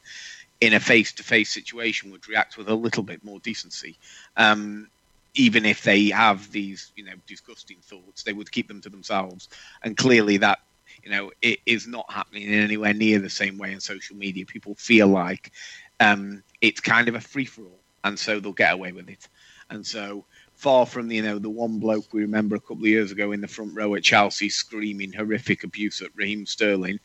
in 0.62 0.74
a 0.74 0.80
face 0.80 1.12
to 1.14 1.24
face 1.24 1.52
situation, 1.52 2.12
would 2.12 2.28
react 2.28 2.58
with 2.58 2.70
a 2.70 2.76
little 2.76 3.04
bit 3.04 3.24
more 3.24 3.40
decency. 3.40 3.98
Um, 4.38 4.90
even 5.36 5.66
if 5.66 5.84
they 5.84 6.10
have 6.10 6.52
these, 6.52 6.92
you 6.96 7.04
know, 7.04 7.14
disgusting 7.26 7.78
thoughts, 7.82 8.24
they 8.24 8.34
would 8.34 8.52
keep 8.52 8.68
them 8.68 8.82
to 8.82 8.90
themselves. 8.90 9.50
And 9.84 9.98
clearly, 9.98 10.38
that 10.38 10.60
you 11.04 11.12
know, 11.12 11.32
it 11.42 11.60
is 11.66 11.88
not 11.88 12.12
happening 12.12 12.44
in 12.44 12.54
anywhere 12.54 12.94
near 12.94 13.20
the 13.20 13.30
same 13.30 13.58
way 13.58 13.74
in 13.74 13.80
social 13.80 14.16
media. 14.16 14.46
People 14.46 14.76
feel 14.76 15.08
like 15.08 15.52
um, 16.00 16.44
it's 16.62 16.80
kind 16.80 17.08
of 17.08 17.16
a 17.16 17.22
free 17.22 17.46
for 17.46 17.64
all, 17.64 17.80
and 18.04 18.18
so 18.18 18.40
they'll 18.40 18.54
get 18.54 18.74
away 18.74 18.92
with 18.92 19.10
it. 19.10 19.28
And 19.70 19.86
so 19.86 20.26
far 20.56 20.86
from 20.86 21.12
you 21.12 21.22
know 21.22 21.40
the 21.40 21.50
one 21.50 21.80
bloke 21.80 22.14
we 22.14 22.22
remember 22.22 22.56
a 22.56 22.60
couple 22.60 22.84
of 22.84 22.88
years 22.88 23.12
ago 23.12 23.32
in 23.32 23.42
the 23.42 23.48
front 23.48 23.76
row 23.76 23.96
at 23.96 24.04
Chelsea 24.04 24.48
screaming 24.50 25.12
horrific 25.12 25.64
abuse 25.64 26.02
at 26.02 26.10
Raheem 26.16 26.46
Sterling 26.46 27.00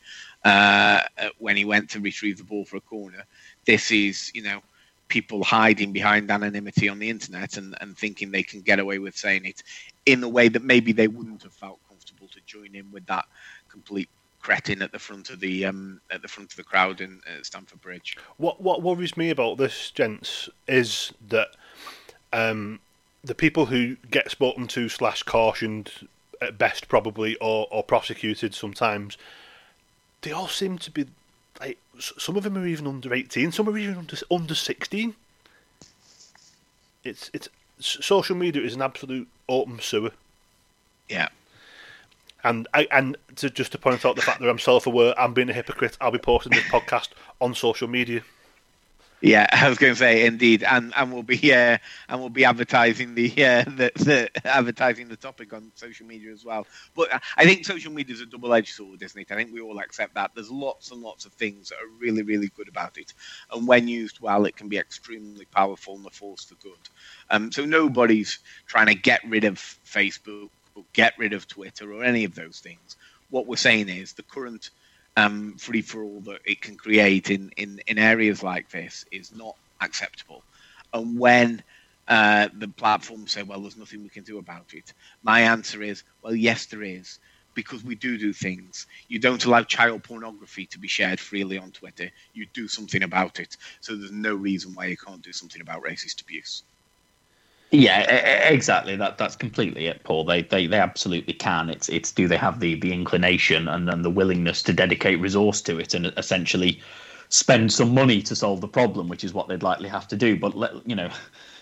uh, 0.45 1.01
when 1.39 1.57
he 1.57 1.65
went 1.65 1.89
to 1.89 1.99
retrieve 1.99 2.37
the 2.37 2.43
ball 2.43 2.63
for 2.63 2.77
a 2.77 2.81
corner. 2.81 3.23
This 3.65 3.91
is 3.91 4.31
you 4.33 4.43
know 4.43 4.61
people 5.09 5.43
hiding 5.43 5.91
behind 5.91 6.29
anonymity 6.29 6.87
on 6.87 6.99
the 6.99 7.09
internet 7.09 7.57
and, 7.57 7.75
and 7.81 7.97
thinking 7.97 8.31
they 8.31 8.43
can 8.43 8.61
get 8.61 8.79
away 8.79 8.99
with 8.99 9.17
saying 9.17 9.43
it 9.43 9.63
in 10.05 10.23
a 10.23 10.29
way 10.29 10.47
that 10.47 10.63
maybe 10.63 10.91
they 10.91 11.07
wouldn't 11.07 11.43
have 11.43 11.53
felt 11.53 11.79
comfortable 11.89 12.27
to 12.27 12.39
join 12.45 12.75
in 12.75 12.89
with 12.91 13.05
that 13.07 13.25
complete 13.69 14.09
cretin 14.41 14.81
at 14.81 14.91
the 14.91 14.99
front 14.99 15.29
of 15.29 15.39
the 15.39 15.65
um, 15.65 15.99
at 16.11 16.21
the 16.21 16.27
front 16.27 16.51
of 16.51 16.57
the 16.57 16.63
crowd 16.63 17.01
in 17.01 17.19
uh, 17.27 17.43
Stamford 17.43 17.81
Bridge. 17.81 18.17
What 18.37 18.61
what 18.61 18.81
worries 18.81 19.17
me 19.17 19.29
about 19.29 19.57
this, 19.57 19.91
gents, 19.91 20.49
is 20.67 21.13
that 21.27 21.49
um, 22.33 22.79
the 23.23 23.35
people 23.35 23.65
who 23.65 23.97
get 24.09 24.31
spoken 24.31 24.67
to 24.67 24.89
slash 24.89 25.23
cautioned 25.23 25.91
at 26.41 26.57
best 26.57 26.87
probably 26.87 27.35
or, 27.37 27.67
or 27.69 27.83
prosecuted 27.83 28.55
sometimes, 28.55 29.17
they 30.21 30.31
all 30.31 30.47
seem 30.47 30.77
to 30.77 30.91
be 30.91 31.05
like 31.59 31.77
some 31.99 32.37
of 32.37 32.43
them 32.43 32.57
are 32.57 32.65
even 32.65 32.87
under 32.87 33.13
eighteen, 33.13 33.51
some 33.51 33.67
are 33.67 33.77
even 33.77 33.97
under 33.97 34.17
under 34.31 34.55
sixteen. 34.55 35.15
It's 37.03 37.29
it's 37.33 37.49
social 37.79 38.35
media 38.35 38.61
is 38.61 38.75
an 38.75 38.81
absolute 38.81 39.27
open 39.47 39.79
sewer. 39.79 40.11
Yeah. 41.09 41.29
And 42.43 42.67
and 42.73 43.17
to 43.35 43.49
just 43.49 43.73
to 43.73 43.77
point 43.77 44.05
out 44.05 44.15
the 44.15 44.21
fact 44.21 44.39
that 44.39 44.49
I'm 44.49 44.59
self-aware, 44.59 45.19
I'm 45.19 45.33
being 45.33 45.49
a 45.49 45.53
hypocrite. 45.53 45.97
I'll 45.99 46.11
be 46.11 46.19
posting 46.19 46.53
this 46.53 46.63
podcast 46.65 47.09
on 47.41 47.53
social 47.53 47.87
media. 47.87 48.21
Yeah, 49.21 49.47
I 49.51 49.67
was 49.67 49.77
going 49.77 49.93
to 49.93 49.99
say 49.99 50.25
indeed, 50.25 50.63
and 50.63 50.93
and 50.95 51.11
we'll 51.11 51.23
be 51.23 51.53
uh, 51.53 51.77
and 52.07 52.19
we'll 52.19 52.29
be 52.29 52.45
advertising 52.45 53.15
the, 53.15 53.29
uh, 53.31 53.63
the, 53.63 53.91
the 53.95 54.29
advertising 54.45 55.07
the 55.09 55.17
topic 55.17 55.53
on 55.53 55.71
social 55.75 56.05
media 56.05 56.31
as 56.31 56.45
well. 56.45 56.65
But 56.95 57.21
I 57.37 57.45
think 57.45 57.65
social 57.65 57.91
media 57.91 58.15
is 58.15 58.21
a 58.21 58.25
double-edged 58.25 58.73
sword, 58.73 59.01
isn't 59.01 59.19
it? 59.19 59.31
I 59.31 59.35
think 59.35 59.53
we 59.53 59.61
all 59.61 59.79
accept 59.79 60.15
that. 60.15 60.31
There's 60.35 60.51
lots 60.51 60.91
and 60.91 61.01
lots 61.01 61.25
of 61.25 61.33
things 61.33 61.69
that 61.69 61.75
are 61.75 61.99
really 61.99 62.23
really 62.23 62.49
good 62.55 62.69
about 62.69 62.97
it, 62.97 63.13
and 63.51 63.67
when 63.67 63.87
used 63.87 64.19
well, 64.21 64.45
it 64.45 64.55
can 64.55 64.69
be 64.69 64.77
extremely 64.77 65.45
powerful 65.45 65.95
and 65.95 66.05
a 66.05 66.09
force 66.09 66.45
for 66.45 66.55
good. 66.55 66.89
Um, 67.29 67.51
so 67.51 67.65
nobody's 67.65 68.39
trying 68.67 68.87
to 68.87 68.95
get 68.95 69.21
rid 69.25 69.43
of 69.43 69.57
Facebook 69.57 70.49
get 70.93 71.13
rid 71.17 71.33
of 71.33 71.47
Twitter 71.47 71.91
or 71.93 72.03
any 72.03 72.23
of 72.25 72.35
those 72.35 72.59
things. 72.59 72.95
What 73.29 73.47
we're 73.47 73.57
saying 73.57 73.89
is 73.89 74.13
the 74.13 74.23
current 74.23 74.69
um, 75.17 75.55
free 75.57 75.81
for 75.81 76.03
all 76.03 76.21
that 76.21 76.39
it 76.45 76.61
can 76.61 76.75
create 76.75 77.29
in, 77.29 77.51
in, 77.57 77.81
in 77.87 77.97
areas 77.97 78.43
like 78.43 78.69
this 78.69 79.05
is 79.11 79.35
not 79.35 79.55
acceptable. 79.81 80.43
And 80.93 81.19
when 81.19 81.63
uh, 82.07 82.49
the 82.57 82.67
platforms 82.67 83.31
say, 83.31 83.43
well, 83.43 83.61
there's 83.61 83.77
nothing 83.77 84.03
we 84.03 84.09
can 84.09 84.23
do 84.23 84.37
about 84.39 84.73
it, 84.73 84.93
my 85.23 85.41
answer 85.41 85.81
is, 85.83 86.03
well, 86.21 86.35
yes, 86.35 86.65
there 86.67 86.83
is. 86.83 87.19
Because 87.55 87.83
we 87.83 87.95
do 87.95 88.17
do 88.17 88.31
things. 88.31 88.87
You 89.09 89.19
don't 89.19 89.43
allow 89.43 89.63
child 89.63 90.03
pornography 90.03 90.67
to 90.67 90.79
be 90.79 90.87
shared 90.87 91.19
freely 91.19 91.57
on 91.57 91.71
Twitter. 91.71 92.09
You 92.33 92.45
do 92.53 92.69
something 92.69 93.03
about 93.03 93.39
it. 93.39 93.57
So 93.81 93.95
there's 93.95 94.11
no 94.11 94.35
reason 94.35 94.75
why 94.75 94.85
you 94.85 94.95
can't 94.95 95.21
do 95.21 95.33
something 95.33 95.59
about 95.59 95.83
racist 95.83 96.21
abuse. 96.21 96.63
Yeah, 97.71 97.99
exactly. 98.49 98.95
That 98.95 99.17
that's 99.19 99.35
completely 99.35 99.85
it, 99.87 100.03
Paul. 100.03 100.23
They 100.25 100.41
they, 100.41 100.65
they 100.65 100.79
absolutely 100.79 101.33
can. 101.33 101.69
It's 101.69 101.87
it's 101.89 102.11
do 102.11 102.27
they 102.27 102.37
have 102.37 102.59
the 102.59 102.75
the 102.75 102.91
inclination 102.91 103.67
and 103.67 103.87
then 103.87 104.01
the 104.01 104.09
willingness 104.09 104.63
to 104.63 104.73
dedicate 104.73 105.19
resource 105.19 105.61
to 105.63 105.77
it 105.79 105.93
and 105.93 106.07
essentially 106.17 106.81
spend 107.29 107.71
some 107.71 107.93
money 107.93 108.23
to 108.23 108.35
solve 108.35 108.61
the 108.61 108.67
problem, 108.67 109.07
which 109.07 109.23
is 109.23 109.33
what 109.35 109.47
they'd 109.47 109.61
likely 109.61 109.87
have 109.87 110.07
to 110.07 110.15
do. 110.15 110.35
But 110.35 110.57
let, 110.57 110.71
you 110.89 110.95
know, 110.95 111.09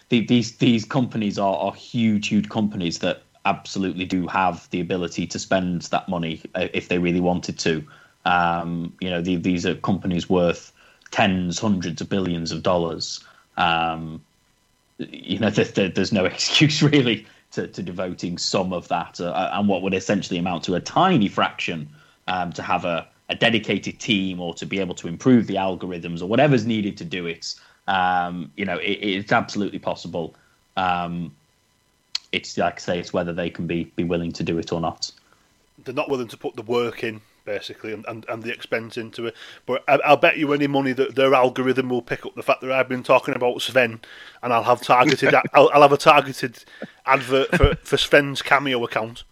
the, 0.10 0.26
these 0.26 0.55
these 0.58 0.86
companies 0.86 1.38
are, 1.38 1.58
are 1.58 1.74
huge, 1.74 2.30
huge 2.30 2.47
companies 2.47 2.99
that 2.99 3.24
absolutely 3.45 4.05
do 4.05 4.28
have 4.28 4.70
the 4.70 4.80
ability 4.80 5.28
to 5.28 5.39
spend 5.39 5.82
that 5.84 6.08
money 6.08 6.41
uh, 6.55 6.68
if 6.74 6.88
they 6.88 6.99
really 6.99 7.20
wanted 7.22 7.60
to. 7.60 7.84
Um, 8.24 8.93
you 9.01 9.10
know, 9.10 9.22
the, 9.22 9.36
these 9.36 9.66
are 9.66 9.76
companies 9.76 10.30
worth 10.30 10.72
tens, 11.12 11.60
hundreds 11.60 11.99
of 12.01 12.08
billions 12.10 12.51
of 12.53 12.64
dollars. 12.64 13.24
Um, 13.58 14.22
you 14.98 15.39
know, 15.39 15.50
there, 15.50 15.89
there's 15.89 16.12
no 16.12 16.26
excuse 16.34 16.82
really 16.82 17.26
to, 17.52 17.68
to 17.68 17.82
devoting 17.82 18.38
some 18.38 18.74
of 18.74 18.88
that 18.89 19.20
uh, 19.20 19.52
and 19.54 19.68
what 19.68 19.82
would 19.82 19.93
essentially 19.93 20.39
amount 20.39 20.64
to 20.66 20.76
a 20.76 20.80
tiny 20.80 21.28
fraction 21.28 21.89
um, 22.28 22.52
to 22.54 22.62
have 22.62 22.86
a, 22.86 23.08
a 23.30 23.36
dedicated 23.36 24.00
team 24.00 24.39
or 24.39 24.54
to 24.56 24.66
be 24.66 24.80
able 24.80 24.95
to 24.95 25.08
improve 25.08 25.48
the 25.48 25.56
algorithms 25.56 26.22
or 26.22 26.26
whatever's 26.26 26.66
needed 26.66 26.98
to 26.98 27.06
do 27.06 27.26
it. 27.26 27.56
Um, 27.88 28.52
you 28.56 28.66
know, 28.66 28.78
it, 28.78 28.91
it's 28.91 29.32
absolutely 29.32 29.80
possible. 29.80 30.36
Um, 30.76 31.36
it's 32.32 32.58
like 32.58 32.76
I 32.76 32.80
say, 32.80 33.00
it's 33.00 33.14
whether 33.14 33.34
they 33.34 33.50
can 33.50 33.68
be 33.68 33.86
be 33.95 34.04
willing 34.04 34.34
to 34.34 34.43
do 34.43 34.58
it 34.58 34.72
or 34.74 34.82
not. 34.82 35.12
They're 35.84 35.93
not 35.93 36.10
willing 36.10 36.28
to 36.28 36.38
put 36.38 36.56
the 36.56 36.64
work 36.64 37.04
in 37.04 37.22
basically, 37.48 37.93
and, 37.93 38.06
and, 38.08 38.26
and 38.30 38.43
the 38.43 38.54
expense 38.54 38.98
into 38.98 39.26
it. 39.26 39.36
But 39.66 39.84
I, 39.88 39.98
will 40.08 40.18
bet 40.18 40.38
you 40.38 40.54
any 40.54 40.68
money 40.68 40.91
that 40.91 41.16
their 41.16 41.34
algorithm 41.34 41.89
will 41.89 42.04
pick 42.04 42.28
up 42.28 42.36
the 42.36 42.43
fact 42.43 42.62
that 42.62 42.72
I've 42.72 42.89
been 42.89 43.02
talking 43.02 43.34
about 43.34 43.62
Sven, 43.64 44.02
and 44.43 44.54
I'll 44.54 44.64
have 44.64 44.82
targeted. 44.82 45.34
I'll, 45.54 45.72
I'll, 45.74 45.82
have 45.82 45.93
a 45.93 45.98
targeted 45.98 46.64
advert 47.08 47.56
for, 47.56 47.76
for 47.84 47.98
Sven's 47.98 48.43
cameo 48.43 48.84
account. 48.84 49.24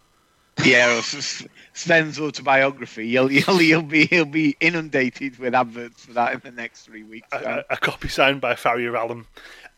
Yeah, 0.63 1.01
Sven's 1.01 2.17
autobiography. 2.17 3.07
You'll, 3.07 3.29
you'll, 3.31 3.61
you'll 3.61 3.81
be 3.83 4.05
he'll 4.07 4.25
be 4.25 4.55
inundated 4.61 5.37
with 5.37 5.53
adverts 5.53 6.05
for 6.05 6.13
that 6.13 6.33
in 6.33 6.39
the 6.43 6.51
next 6.51 6.83
three 6.83 7.03
weeks. 7.03 7.27
A, 7.33 7.65
a 7.69 7.77
copy 7.77 8.07
signed 8.07 8.39
by 8.39 8.55
Faria 8.55 8.91
Alam. 8.93 9.27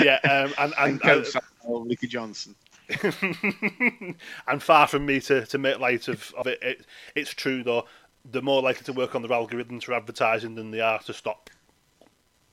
yeah, 0.00 0.18
um, 0.22 0.54
and 0.58 0.74
and, 0.78 1.02
and, 1.04 1.26
and 1.64 1.86
Ricky 1.88 2.06
Johnson. 2.06 2.54
and 4.48 4.62
far 4.62 4.86
from 4.86 5.06
me 5.06 5.20
to, 5.20 5.46
to 5.46 5.58
make 5.58 5.78
light 5.78 6.08
of, 6.08 6.32
of 6.36 6.46
it, 6.46 6.58
it, 6.62 6.86
it's 7.14 7.30
true 7.32 7.62
though. 7.62 7.86
They're 8.24 8.42
more 8.42 8.62
likely 8.62 8.84
to 8.84 8.92
work 8.92 9.14
on 9.14 9.22
their 9.22 9.30
algorithms 9.30 9.84
for 9.84 9.94
advertising 9.94 10.54
than 10.54 10.70
they 10.70 10.80
are 10.80 11.00
to 11.00 11.12
stop 11.12 11.50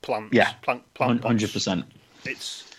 plants. 0.02 0.34
Yeah, 0.34 0.54
plant, 0.62 0.92
plant 0.94 1.24
hundred 1.24 1.54
percent. 1.54 1.86
It's 2.26 2.70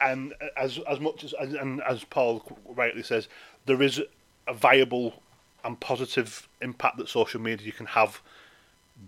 and 0.00 0.34
uh, 0.40 0.46
as 0.56 0.78
as 0.88 1.00
much 1.00 1.24
as 1.24 1.32
and 1.32 1.80
as 1.82 2.04
Paul 2.04 2.42
rightly 2.66 3.02
says, 3.02 3.28
there 3.66 3.82
is 3.82 4.02
a 4.46 4.54
viable 4.54 5.22
and 5.64 5.78
positive 5.80 6.48
impact 6.60 6.98
that 6.98 7.08
social 7.08 7.40
media 7.40 7.72
can 7.72 7.86
have, 7.86 8.20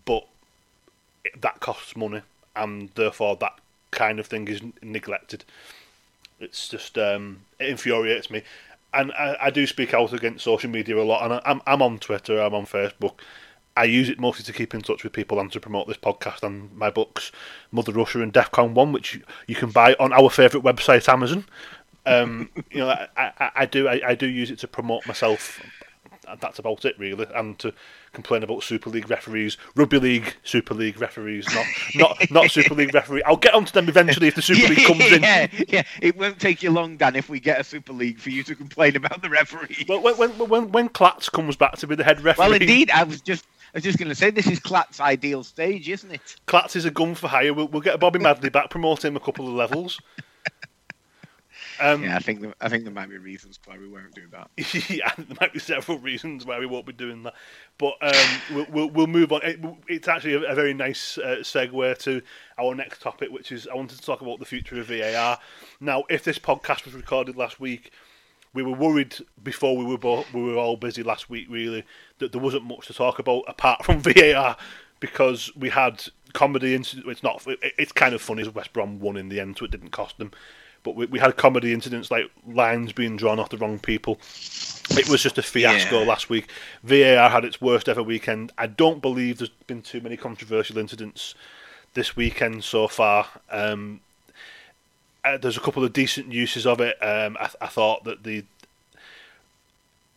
but 0.04 0.26
that 1.40 1.60
costs 1.60 1.96
money, 1.96 2.22
and 2.56 2.90
therefore 2.94 3.36
that 3.36 3.58
kind 3.90 4.18
of 4.18 4.26
thing 4.26 4.48
is 4.48 4.60
neglected. 4.82 5.44
It's 6.40 6.68
just 6.68 6.96
um, 6.98 7.40
it 7.58 7.68
infuriates 7.68 8.30
me, 8.30 8.42
and 8.94 9.12
I, 9.12 9.36
I, 9.42 9.50
do 9.50 9.66
speak 9.66 9.92
out 9.92 10.12
against 10.12 10.44
social 10.44 10.70
media 10.70 10.96
a 10.96 11.02
lot. 11.02 11.24
And 11.24 11.34
I, 11.34 11.42
I'm 11.44 11.60
I'm 11.66 11.82
on 11.82 11.98
Twitter, 11.98 12.40
I'm 12.40 12.54
on 12.54 12.66
Facebook. 12.66 13.14
I 13.76 13.84
use 13.84 14.08
it 14.08 14.18
mostly 14.18 14.44
to 14.44 14.52
keep 14.52 14.74
in 14.74 14.80
touch 14.80 15.04
with 15.04 15.12
people 15.12 15.38
and 15.38 15.52
to 15.52 15.60
promote 15.60 15.86
this 15.86 15.96
podcast 15.96 16.42
and 16.42 16.76
my 16.76 16.90
books, 16.90 17.30
Mother 17.70 17.92
Russia 17.92 18.20
and 18.20 18.32
DEFCON 18.32 18.72
One, 18.72 18.90
which 18.90 19.20
you 19.46 19.54
can 19.54 19.70
buy 19.70 19.94
on 20.00 20.12
our 20.12 20.30
favourite 20.30 20.64
website, 20.64 21.08
Amazon. 21.08 21.44
Um, 22.04 22.50
you 22.70 22.78
know, 22.78 22.88
I, 22.88 23.08
I, 23.16 23.50
I 23.54 23.66
do 23.66 23.86
I, 23.88 24.00
I 24.04 24.14
do 24.14 24.26
use 24.26 24.50
it 24.50 24.58
to 24.60 24.68
promote 24.68 25.06
myself 25.06 25.60
that's 26.40 26.58
about 26.58 26.84
it 26.84 26.98
really. 26.98 27.26
And 27.34 27.58
to 27.60 27.72
complain 28.12 28.42
about 28.42 28.62
Super 28.62 28.90
League 28.90 29.10
referees, 29.10 29.56
Rugby 29.74 29.98
League 29.98 30.36
Super 30.42 30.74
League 30.74 31.00
referees, 31.00 31.46
not 31.54 31.66
not 31.94 32.30
not 32.30 32.50
Super 32.50 32.74
League 32.74 32.94
referee. 32.94 33.22
I'll 33.24 33.36
get 33.36 33.54
onto 33.54 33.72
them 33.72 33.88
eventually 33.88 34.28
if 34.28 34.34
the 34.34 34.42
Super 34.42 34.68
League 34.74 34.86
comes 34.86 35.12
in. 35.12 35.22
Yeah, 35.22 35.48
yeah. 35.68 35.82
It 36.00 36.16
won't 36.16 36.40
take 36.40 36.62
you 36.62 36.70
long, 36.70 36.96
Dan, 36.96 37.16
if 37.16 37.28
we 37.28 37.40
get 37.40 37.60
a 37.60 37.64
Super 37.64 37.92
League 37.92 38.18
for 38.18 38.30
you 38.30 38.42
to 38.44 38.54
complain 38.54 38.96
about 38.96 39.22
the 39.22 39.30
referee. 39.30 39.86
Well, 39.88 40.02
when 40.02 40.16
when 40.16 40.48
when, 40.48 40.72
when 40.72 40.88
Clatts 40.88 41.28
comes 41.28 41.56
back 41.56 41.76
to 41.78 41.86
be 41.86 41.94
the 41.94 42.04
head 42.04 42.20
referee. 42.20 42.44
Well, 42.44 42.54
indeed, 42.54 42.90
I 42.90 43.04
was 43.04 43.20
just. 43.20 43.46
I 43.74 43.76
was 43.76 43.84
just 43.84 43.98
going 43.98 44.08
to 44.08 44.14
say, 44.14 44.30
this 44.30 44.46
is 44.46 44.58
Clat's 44.60 44.98
ideal 44.98 45.44
stage, 45.44 45.90
isn't 45.90 46.10
it? 46.10 46.36
Clatts 46.46 46.74
is 46.74 46.86
a 46.86 46.90
gun 46.90 47.14
for 47.14 47.28
hire. 47.28 47.52
We'll, 47.52 47.68
we'll 47.68 47.82
get 47.82 48.00
Bobby 48.00 48.18
Madley 48.18 48.48
back, 48.48 48.70
promote 48.70 49.04
him 49.04 49.14
a 49.14 49.20
couple 49.20 49.46
of 49.46 49.52
levels. 49.52 50.00
Um, 51.80 52.02
yeah, 52.04 52.16
I 52.16 52.18
think 52.18 52.40
there, 52.40 52.54
I 52.60 52.68
think 52.68 52.84
there 52.84 52.92
might 52.92 53.08
be 53.08 53.18
reasons 53.18 53.58
why 53.64 53.78
we 53.78 53.88
won't 53.88 54.14
do 54.14 54.26
that. 54.32 54.50
yeah, 54.90 55.12
there 55.16 55.36
might 55.40 55.52
be 55.52 55.58
several 55.58 55.98
reasons 55.98 56.44
why 56.44 56.58
we 56.58 56.66
won't 56.66 56.86
be 56.86 56.92
doing 56.92 57.22
that, 57.22 57.34
but 57.78 57.94
um, 58.00 58.40
we'll, 58.52 58.66
we'll, 58.70 58.90
we'll 58.90 59.06
move 59.06 59.32
on. 59.32 59.40
It, 59.42 59.60
it's 59.86 60.08
actually 60.08 60.34
a, 60.34 60.52
a 60.52 60.54
very 60.54 60.74
nice 60.74 61.18
uh, 61.18 61.36
segue 61.40 61.98
to 61.98 62.22
our 62.58 62.74
next 62.74 63.00
topic, 63.00 63.30
which 63.30 63.52
is 63.52 63.68
I 63.68 63.74
wanted 63.74 63.98
to 63.98 64.04
talk 64.04 64.20
about 64.20 64.38
the 64.38 64.44
future 64.44 64.80
of 64.80 64.86
VAR. 64.86 65.38
Now, 65.80 66.04
if 66.08 66.24
this 66.24 66.38
podcast 66.38 66.84
was 66.84 66.94
recorded 66.94 67.36
last 67.36 67.60
week, 67.60 67.92
we 68.54 68.62
were 68.62 68.72
worried 68.72 69.16
before 69.42 69.76
we 69.76 69.84
were 69.84 69.98
both, 69.98 70.32
we 70.32 70.42
were 70.42 70.56
all 70.56 70.76
busy 70.76 71.02
last 71.02 71.30
week. 71.30 71.46
Really, 71.48 71.84
that 72.18 72.32
there 72.32 72.40
wasn't 72.40 72.64
much 72.64 72.86
to 72.88 72.94
talk 72.94 73.18
about 73.18 73.44
apart 73.46 73.84
from 73.84 74.00
VAR 74.02 74.56
because 75.00 75.54
we 75.56 75.70
had 75.70 76.04
comedy. 76.32 76.74
It's 76.74 77.22
not. 77.22 77.44
It's 77.46 77.92
kind 77.92 78.14
of 78.14 78.22
funny. 78.22 78.46
West 78.48 78.72
Brom 78.72 79.00
won 79.00 79.16
in 79.16 79.28
the 79.28 79.40
end, 79.40 79.58
so 79.58 79.64
it 79.64 79.70
didn't 79.70 79.90
cost 79.90 80.18
them. 80.18 80.32
But 80.82 80.94
we, 80.94 81.06
we 81.06 81.18
had 81.18 81.36
comedy 81.36 81.72
incidents 81.72 82.10
like 82.10 82.30
lines 82.46 82.92
being 82.92 83.16
drawn 83.16 83.38
off 83.38 83.50
the 83.50 83.58
wrong 83.58 83.78
people. 83.78 84.18
It 84.90 85.08
was 85.08 85.22
just 85.22 85.38
a 85.38 85.42
fiasco 85.42 86.00
yeah. 86.00 86.06
last 86.06 86.30
week. 86.30 86.50
VAR 86.82 87.28
had 87.28 87.44
its 87.44 87.60
worst 87.60 87.88
ever 87.88 88.02
weekend. 88.02 88.52
I 88.56 88.66
don't 88.66 89.02
believe 89.02 89.38
there's 89.38 89.50
been 89.66 89.82
too 89.82 90.00
many 90.00 90.16
controversial 90.16 90.78
incidents 90.78 91.34
this 91.94 92.16
weekend 92.16 92.64
so 92.64 92.88
far. 92.88 93.26
Um, 93.50 94.00
uh, 95.24 95.36
there's 95.36 95.56
a 95.56 95.60
couple 95.60 95.84
of 95.84 95.92
decent 95.92 96.32
uses 96.32 96.66
of 96.66 96.80
it. 96.80 96.96
Um, 97.02 97.36
I, 97.38 97.50
I, 97.60 97.66
thought 97.66 98.04
that 98.04 98.22
the 98.22 98.44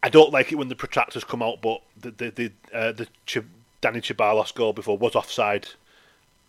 I 0.03 0.09
don't 0.09 0.31
like 0.31 0.51
it 0.51 0.55
when 0.55 0.69
the 0.69 0.75
protractors 0.75 1.23
come 1.23 1.41
out, 1.41 1.61
but 1.61 1.81
the 1.99 2.11
the 2.11 2.29
the, 2.29 2.51
uh, 2.73 2.91
the 2.91 3.07
Ch- 3.25 3.39
Dani 3.81 4.01
Ceballos 4.01 4.53
goal 4.53 4.73
before 4.73 4.97
was 4.97 5.15
offside. 5.15 5.69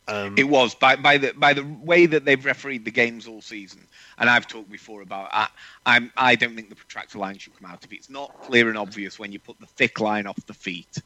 Um, 0.09 0.34
it 0.36 0.44
was 0.44 0.74
by 0.74 0.96
by 0.96 1.18
the 1.18 1.32
by 1.32 1.53
the 1.53 1.64
way 1.64 2.07
that 2.07 2.24
they've 2.24 2.44
refereed 2.44 2.84
the 2.84 2.90
games 2.90 3.28
all 3.28 3.40
season, 3.40 3.86
and 4.18 4.28
I've 4.28 4.48
talked 4.48 4.70
before 4.70 5.00
about. 5.03 5.30
I, 5.32 5.48
I'm 5.86 6.12
I 6.16 6.34
don't 6.34 6.57
think 6.57 6.70
the 6.70 6.74
protractor 6.74 7.18
line 7.18 7.38
should 7.38 7.57
come 7.59 7.70
out 7.70 7.84
if 7.84 7.92
it's 7.92 8.11
not 8.11 8.32
clear 8.40 8.68
and 8.68 8.76
obvious 8.76 9.18
when 9.18 9.32
you 9.32 9.38
put 9.38 9.61
the 9.61 9.66
thick 9.66 10.00
line 10.00 10.26
off 10.26 10.44
the 10.46 10.55
feet. 10.55 11.00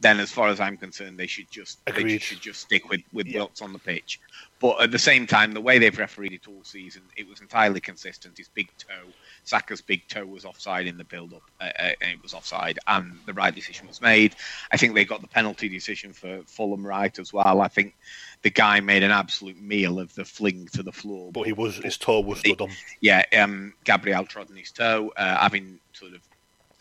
Then, 0.00 0.18
as 0.18 0.32
far 0.32 0.48
as 0.48 0.60
I'm 0.60 0.78
concerned, 0.78 1.18
they 1.18 1.26
should 1.26 1.50
just 1.50 1.78
Agreed. 1.86 2.04
they 2.04 2.18
should 2.18 2.40
just 2.40 2.60
stick 2.60 2.88
with 2.88 3.02
with 3.12 3.26
yeah. 3.26 3.42
what's 3.42 3.60
on 3.60 3.72
the 3.72 3.78
pitch. 3.78 4.18
But 4.60 4.82
at 4.82 4.90
the 4.90 4.98
same 4.98 5.26
time, 5.26 5.52
the 5.52 5.60
way 5.60 5.78
they've 5.78 5.98
refereed 5.98 6.34
it 6.34 6.46
all 6.46 6.62
season, 6.64 7.02
it 7.16 7.26
was 7.26 7.40
entirely 7.40 7.80
consistent. 7.80 8.36
His 8.36 8.48
big 8.48 8.68
toe, 8.76 9.08
Saka's 9.44 9.80
big 9.80 10.06
toe, 10.06 10.26
was 10.26 10.44
offside 10.44 10.86
in 10.86 10.98
the 10.98 11.04
build-up, 11.04 11.42
uh, 11.62 11.64
uh, 11.78 11.92
and 12.02 12.12
it 12.12 12.22
was 12.22 12.34
offside, 12.34 12.78
and 12.86 13.18
the 13.24 13.32
right 13.32 13.54
decision 13.54 13.86
was 13.88 14.02
made. 14.02 14.36
I 14.70 14.76
think 14.76 14.94
they 14.94 15.06
got 15.06 15.22
the 15.22 15.28
penalty 15.28 15.70
decision 15.70 16.12
for 16.12 16.42
Fulham 16.46 16.86
right 16.86 17.18
as 17.18 17.32
well. 17.32 17.62
I 17.62 17.68
think 17.68 17.94
the 18.42 18.50
guy 18.50 18.80
made 18.80 19.02
an 19.02 19.10
absolute 19.10 19.60
meal 19.60 19.98
of 19.98 20.14
the 20.14 20.26
fling 20.26 20.68
to 20.74 20.82
the 20.82 20.92
floor. 20.92 21.32
But 21.32 21.46
he 21.46 21.54
was 21.54 21.76
his 21.76 21.96
toe 21.96 22.20
was 22.20 22.40
stood 22.40 22.60
on. 22.60 22.70
Yeah, 23.00 23.24
um, 23.38 23.72
Gabriel 23.84 24.26
trod 24.26 24.50
on 24.50 24.56
his 24.56 24.72
toe, 24.72 25.10
uh, 25.16 25.38
having 25.38 25.80
sort 25.94 26.12
of 26.12 26.20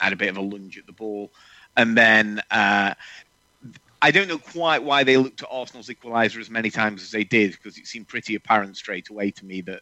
had 0.01 0.11
a 0.13 0.17
bit 0.17 0.29
of 0.29 0.37
a 0.37 0.41
lunge 0.41 0.77
at 0.77 0.85
the 0.85 0.93
ball, 0.93 1.31
and 1.79 1.97
then. 1.97 2.41
Uh, 2.51 2.93
I 4.01 4.11
don't 4.11 4.29
know 4.29 4.37
quite 4.37 4.81
why 4.81 5.03
they 5.03 5.17
looked 5.17 5.43
at 5.43 5.49
Arsenal's 5.51 5.89
equaliser 5.89 6.39
as 6.39 6.49
many 6.49 6.69
times 6.69 7.01
as 7.01 7.11
they 7.11 7.25
did, 7.25 7.51
because 7.51 7.77
it 7.77 7.85
seemed 7.85 8.07
pretty 8.07 8.33
apparent 8.35 8.77
straight 8.77 9.09
away 9.09 9.29
to 9.31 9.45
me 9.45 9.59
that 9.59 9.81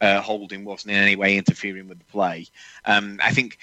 uh, 0.00 0.20
Holding 0.20 0.64
wasn't 0.64 0.92
in 0.92 0.96
any 0.96 1.16
way 1.16 1.36
interfering 1.36 1.86
with 1.86 1.98
the 1.98 2.04
play. 2.06 2.46
Um, 2.84 3.20
I 3.22 3.32
think 3.32 3.58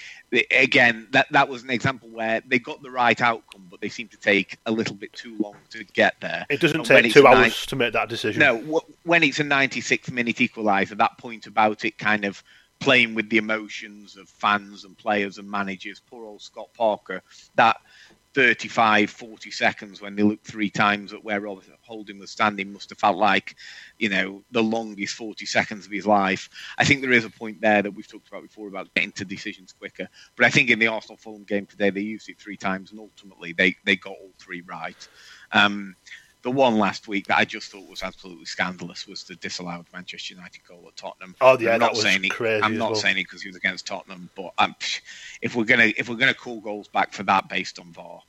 again 0.50 1.08
that 1.10 1.26
that 1.32 1.48
was 1.48 1.62
an 1.62 1.70
example 1.70 2.08
where 2.08 2.42
they 2.46 2.58
got 2.58 2.82
the 2.82 2.90
right 2.90 3.20
outcome, 3.20 3.66
but 3.70 3.80
they 3.80 3.88
seemed 3.88 4.10
to 4.12 4.16
take 4.16 4.58
a 4.66 4.70
little 4.70 4.94
bit 4.94 5.12
too 5.12 5.36
long 5.38 5.56
to 5.70 5.82
get 5.82 6.14
there. 6.20 6.46
It 6.50 6.60
doesn't 6.60 6.88
and 6.88 7.04
take 7.04 7.12
two 7.12 7.26
hours 7.26 7.66
to 7.66 7.76
make 7.76 7.92
that 7.94 8.08
decision. 8.08 8.40
No, 8.40 8.58
when 9.02 9.22
it's 9.22 9.40
a 9.40 9.44
96 9.44 10.10
minute 10.10 10.36
equaliser, 10.36 10.96
that 10.98 11.18
point 11.18 11.46
about 11.46 11.84
it 11.84 11.98
kind 11.98 12.24
of 12.24 12.44
playing 12.78 13.14
with 13.14 13.28
the 13.30 13.38
emotions 13.38 14.16
of 14.16 14.28
fans 14.28 14.84
and 14.84 14.96
players 14.96 15.38
and 15.38 15.50
managers. 15.50 16.00
Poor 16.00 16.26
old 16.26 16.42
Scott 16.42 16.68
Parker. 16.74 17.22
That 17.54 17.76
35, 18.36 19.08
40 19.08 19.50
seconds 19.50 20.02
when 20.02 20.14
they 20.14 20.22
looked 20.22 20.46
three 20.46 20.68
times 20.68 21.14
at 21.14 21.24
where 21.24 21.40
Robert 21.40 21.64
Holding 21.80 22.18
was 22.18 22.30
standing 22.30 22.70
must 22.70 22.90
have 22.90 22.98
felt 22.98 23.16
like, 23.16 23.56
you 23.98 24.10
know, 24.10 24.42
the 24.50 24.62
longest 24.62 25.14
40 25.14 25.46
seconds 25.46 25.86
of 25.86 25.90
his 25.90 26.06
life. 26.06 26.50
I 26.76 26.84
think 26.84 27.00
there 27.00 27.12
is 27.12 27.24
a 27.24 27.30
point 27.30 27.62
there 27.62 27.80
that 27.80 27.92
we've 27.94 28.06
talked 28.06 28.28
about 28.28 28.42
before 28.42 28.68
about 28.68 28.92
getting 28.92 29.12
to 29.12 29.24
decisions 29.24 29.72
quicker. 29.72 30.06
But 30.36 30.44
I 30.44 30.50
think 30.50 30.68
in 30.68 30.78
the 30.78 30.88
Arsenal 30.88 31.16
Fulham 31.16 31.44
game 31.44 31.64
today, 31.64 31.88
they 31.88 32.02
used 32.02 32.28
it 32.28 32.38
three 32.38 32.58
times 32.58 32.90
and 32.90 33.00
ultimately 33.00 33.54
they, 33.54 33.74
they 33.86 33.96
got 33.96 34.10
all 34.10 34.32
three 34.38 34.60
right. 34.60 35.08
Um, 35.52 35.96
the 36.46 36.50
one 36.52 36.78
last 36.78 37.08
week 37.08 37.26
that 37.26 37.38
I 37.38 37.44
just 37.44 37.72
thought 37.72 37.90
was 37.90 38.04
absolutely 38.04 38.44
scandalous 38.44 39.08
was 39.08 39.24
the 39.24 39.34
disallowed 39.34 39.84
Manchester 39.92 40.34
United 40.34 40.60
goal 40.64 40.84
at 40.86 40.94
Tottenham. 40.94 41.34
Oh 41.40 41.58
yeah, 41.58 41.72
I'm 41.72 41.80
not 41.80 41.96
saying 41.96 42.24
it, 42.24 42.30
crazy. 42.30 42.62
I'm 42.62 42.78
not 42.78 42.92
well. 42.92 43.00
saying 43.00 43.18
it 43.18 43.24
because 43.24 43.42
he 43.42 43.48
was 43.48 43.56
against 43.56 43.84
Tottenham, 43.84 44.30
but 44.36 44.52
um, 44.58 44.76
if 45.42 45.56
we're 45.56 45.64
gonna 45.64 45.92
if 45.96 46.08
we're 46.08 46.14
gonna 46.14 46.34
call 46.34 46.60
goals 46.60 46.86
back 46.86 47.12
for 47.12 47.24
that 47.24 47.48
based 47.48 47.80
on 47.80 47.90
VAR, 47.92 48.22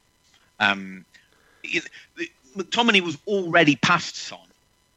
um, 0.60 1.06
McTominay 2.56 3.02
was 3.02 3.20
already 3.28 3.76
past 3.76 4.16
Son. 4.16 4.40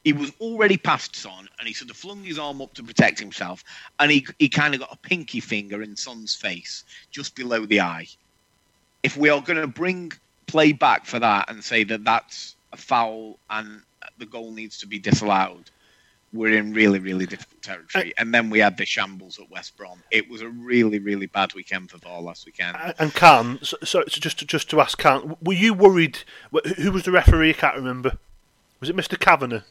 He 0.03 0.15
was 0.15 0.33
already 0.41 0.79
past 0.79 1.15
Son, 1.15 1.47
and 1.59 1.69
he 1.69 1.75
sort 1.75 1.91
of 1.91 1.99
flung 1.99 2.25
his 2.25 2.39
arm 2.39 2.63
up 2.63 2.73
to 2.73 2.83
protect 2.83 3.19
himself, 3.21 3.63
and 3.99 4.11
he 4.11 4.27
he 4.39 4.49
kind 4.49 4.73
of 4.73 4.81
got 4.81 4.95
a 4.95 4.97
pinky 4.97 5.41
finger 5.41 5.83
in 5.83 5.95
Son's 5.95 6.35
face 6.35 6.85
just 7.11 7.37
below 7.37 7.67
the 7.67 7.83
eye. 7.83 8.07
If 9.03 9.19
we 9.19 9.29
are 9.29 9.43
going 9.43 9.61
to 9.61 9.67
bring 9.67 10.11
play 10.47 10.73
back 10.73 11.05
for 11.05 11.19
that 11.19 11.51
and 11.51 11.63
say 11.63 11.85
that 11.85 12.03
that's 12.03 12.57
a 12.73 12.77
foul 12.77 13.39
and 13.49 13.83
the 14.19 14.27
goal 14.27 14.53
needs 14.53 14.79
to 14.79 14.87
be 14.87 14.99
disallowed, 14.99 15.71
we're 16.33 16.57
in 16.57 16.73
really, 16.73 16.99
really 16.99 17.27
difficult 17.27 17.61
territory. 17.63 18.13
And 18.17 18.33
then 18.33 18.51
we 18.51 18.61
had 18.61 18.77
the 18.77 18.87
shambles 18.87 19.39
at 19.41 19.51
West 19.51 19.77
Brom. 19.77 20.03
It 20.11 20.31
was 20.31 20.43
a 20.43 20.49
really, 20.49 20.99
really 21.01 21.27
bad 21.27 21.55
weekend 21.55 21.91
for 21.91 21.99
VAR 21.99 22.21
last 22.21 22.47
weekend. 22.47 22.77
And 22.99 23.13
Khan, 23.15 23.59
so, 23.63 23.77
so 23.83 24.05
just 24.05 24.39
to, 24.39 24.47
just 24.47 24.71
to 24.71 24.81
ask 24.81 24.97
Khan, 24.99 25.37
were 25.43 25.53
you 25.53 25.75
worried? 25.75 26.21
Who 26.77 26.93
was 26.93 27.03
the 27.03 27.11
referee? 27.11 27.51
I 27.51 27.55
can't 27.55 27.77
remember. 27.77 28.19
Was 28.79 28.89
it 28.89 28.97
Mr. 28.97 29.19
Kavanagh? 29.19 29.63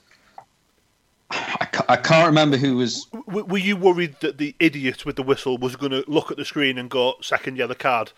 I 1.32 1.96
can't 1.98 2.28
remember 2.28 2.58
who 2.58 2.78
was. 2.78 3.08
Were 3.28 3.58
you 3.58 3.78
worried 3.78 4.16
that 4.22 4.38
the 4.38 4.56
idiot 4.60 5.06
with 5.06 5.16
the 5.16 5.24
whistle 5.24 5.58
was 5.58 5.76
going 5.76 5.92
to 5.92 6.04
look 6.08 6.32
at 6.32 6.38
the 6.38 6.46
screen 6.46 6.78
and 6.78 6.90
go 6.90 7.16
second 7.22 7.58
yellow 7.58 7.76
card? 7.76 8.12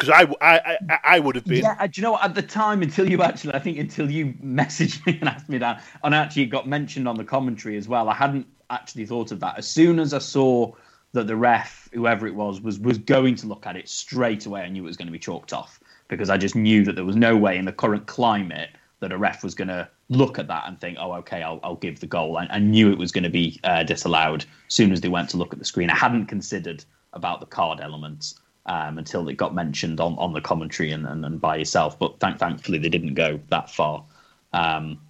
Because 0.00 0.08
I, 0.08 0.34
I, 0.40 0.76
I, 0.88 0.98
I, 1.04 1.20
would 1.20 1.34
have 1.34 1.44
been. 1.44 1.62
Yeah, 1.62 1.86
do 1.86 2.00
you 2.00 2.02
know 2.02 2.12
what? 2.12 2.24
At 2.24 2.34
the 2.34 2.42
time, 2.42 2.82
until 2.82 3.08
you 3.08 3.22
actually, 3.22 3.54
I 3.54 3.58
think 3.58 3.78
until 3.78 4.10
you 4.10 4.26
messaged 4.42 5.04
me 5.06 5.18
and 5.20 5.28
asked 5.28 5.48
me 5.48 5.58
that, 5.58 5.84
and 6.02 6.14
actually 6.14 6.46
got 6.46 6.66
mentioned 6.66 7.06
on 7.06 7.16
the 7.16 7.24
commentary 7.24 7.76
as 7.76 7.86
well, 7.86 8.08
I 8.08 8.14
hadn't 8.14 8.46
actually 8.70 9.04
thought 9.04 9.30
of 9.30 9.40
that. 9.40 9.58
As 9.58 9.68
soon 9.68 9.98
as 9.98 10.14
I 10.14 10.18
saw 10.18 10.72
that 11.12 11.26
the 11.26 11.36
ref, 11.36 11.88
whoever 11.92 12.26
it 12.26 12.34
was, 12.34 12.60
was 12.60 12.78
was 12.78 12.96
going 12.98 13.34
to 13.36 13.46
look 13.46 13.66
at 13.66 13.76
it 13.76 13.88
straight 13.88 14.46
away, 14.46 14.62
I 14.62 14.68
knew 14.68 14.82
it 14.82 14.86
was 14.86 14.96
going 14.96 15.08
to 15.08 15.12
be 15.12 15.18
chalked 15.18 15.52
off 15.52 15.80
because 16.08 16.30
I 16.30 16.38
just 16.38 16.56
knew 16.56 16.84
that 16.84 16.94
there 16.94 17.04
was 17.04 17.16
no 17.16 17.36
way 17.36 17.58
in 17.58 17.66
the 17.66 17.72
current 17.72 18.06
climate 18.06 18.70
that 19.00 19.12
a 19.12 19.18
ref 19.18 19.42
was 19.42 19.54
going 19.54 19.68
to 19.68 19.88
look 20.08 20.38
at 20.38 20.48
that 20.48 20.64
and 20.66 20.78
think, 20.80 20.98
oh, 21.00 21.12
okay, 21.14 21.42
I'll, 21.42 21.60
I'll 21.62 21.76
give 21.76 22.00
the 22.00 22.06
goal. 22.06 22.36
I, 22.36 22.46
I 22.50 22.58
knew 22.58 22.90
it 22.90 22.98
was 22.98 23.12
going 23.12 23.24
to 23.24 23.30
be 23.30 23.58
uh, 23.64 23.82
disallowed 23.82 24.44
as 24.66 24.74
soon 24.74 24.92
as 24.92 25.00
they 25.00 25.08
went 25.08 25.30
to 25.30 25.36
look 25.36 25.52
at 25.52 25.58
the 25.58 25.64
screen. 25.64 25.88
I 25.88 25.96
hadn't 25.96 26.26
considered 26.26 26.84
about 27.12 27.40
the 27.40 27.46
card 27.46 27.80
elements 27.80 28.34
um, 28.66 28.98
until 28.98 29.28
it 29.28 29.36
got 29.36 29.54
mentioned 29.54 30.00
on, 30.00 30.16
on 30.18 30.32
the 30.32 30.40
commentary 30.40 30.92
and, 30.92 31.06
and, 31.06 31.24
and 31.24 31.40
by 31.40 31.56
yourself. 31.56 31.98
But 31.98 32.18
thank, 32.20 32.38
thankfully, 32.38 32.78
they 32.78 32.88
didn't 32.88 33.14
go 33.14 33.40
that 33.48 33.70
far. 33.70 34.04
Um, 34.52 35.00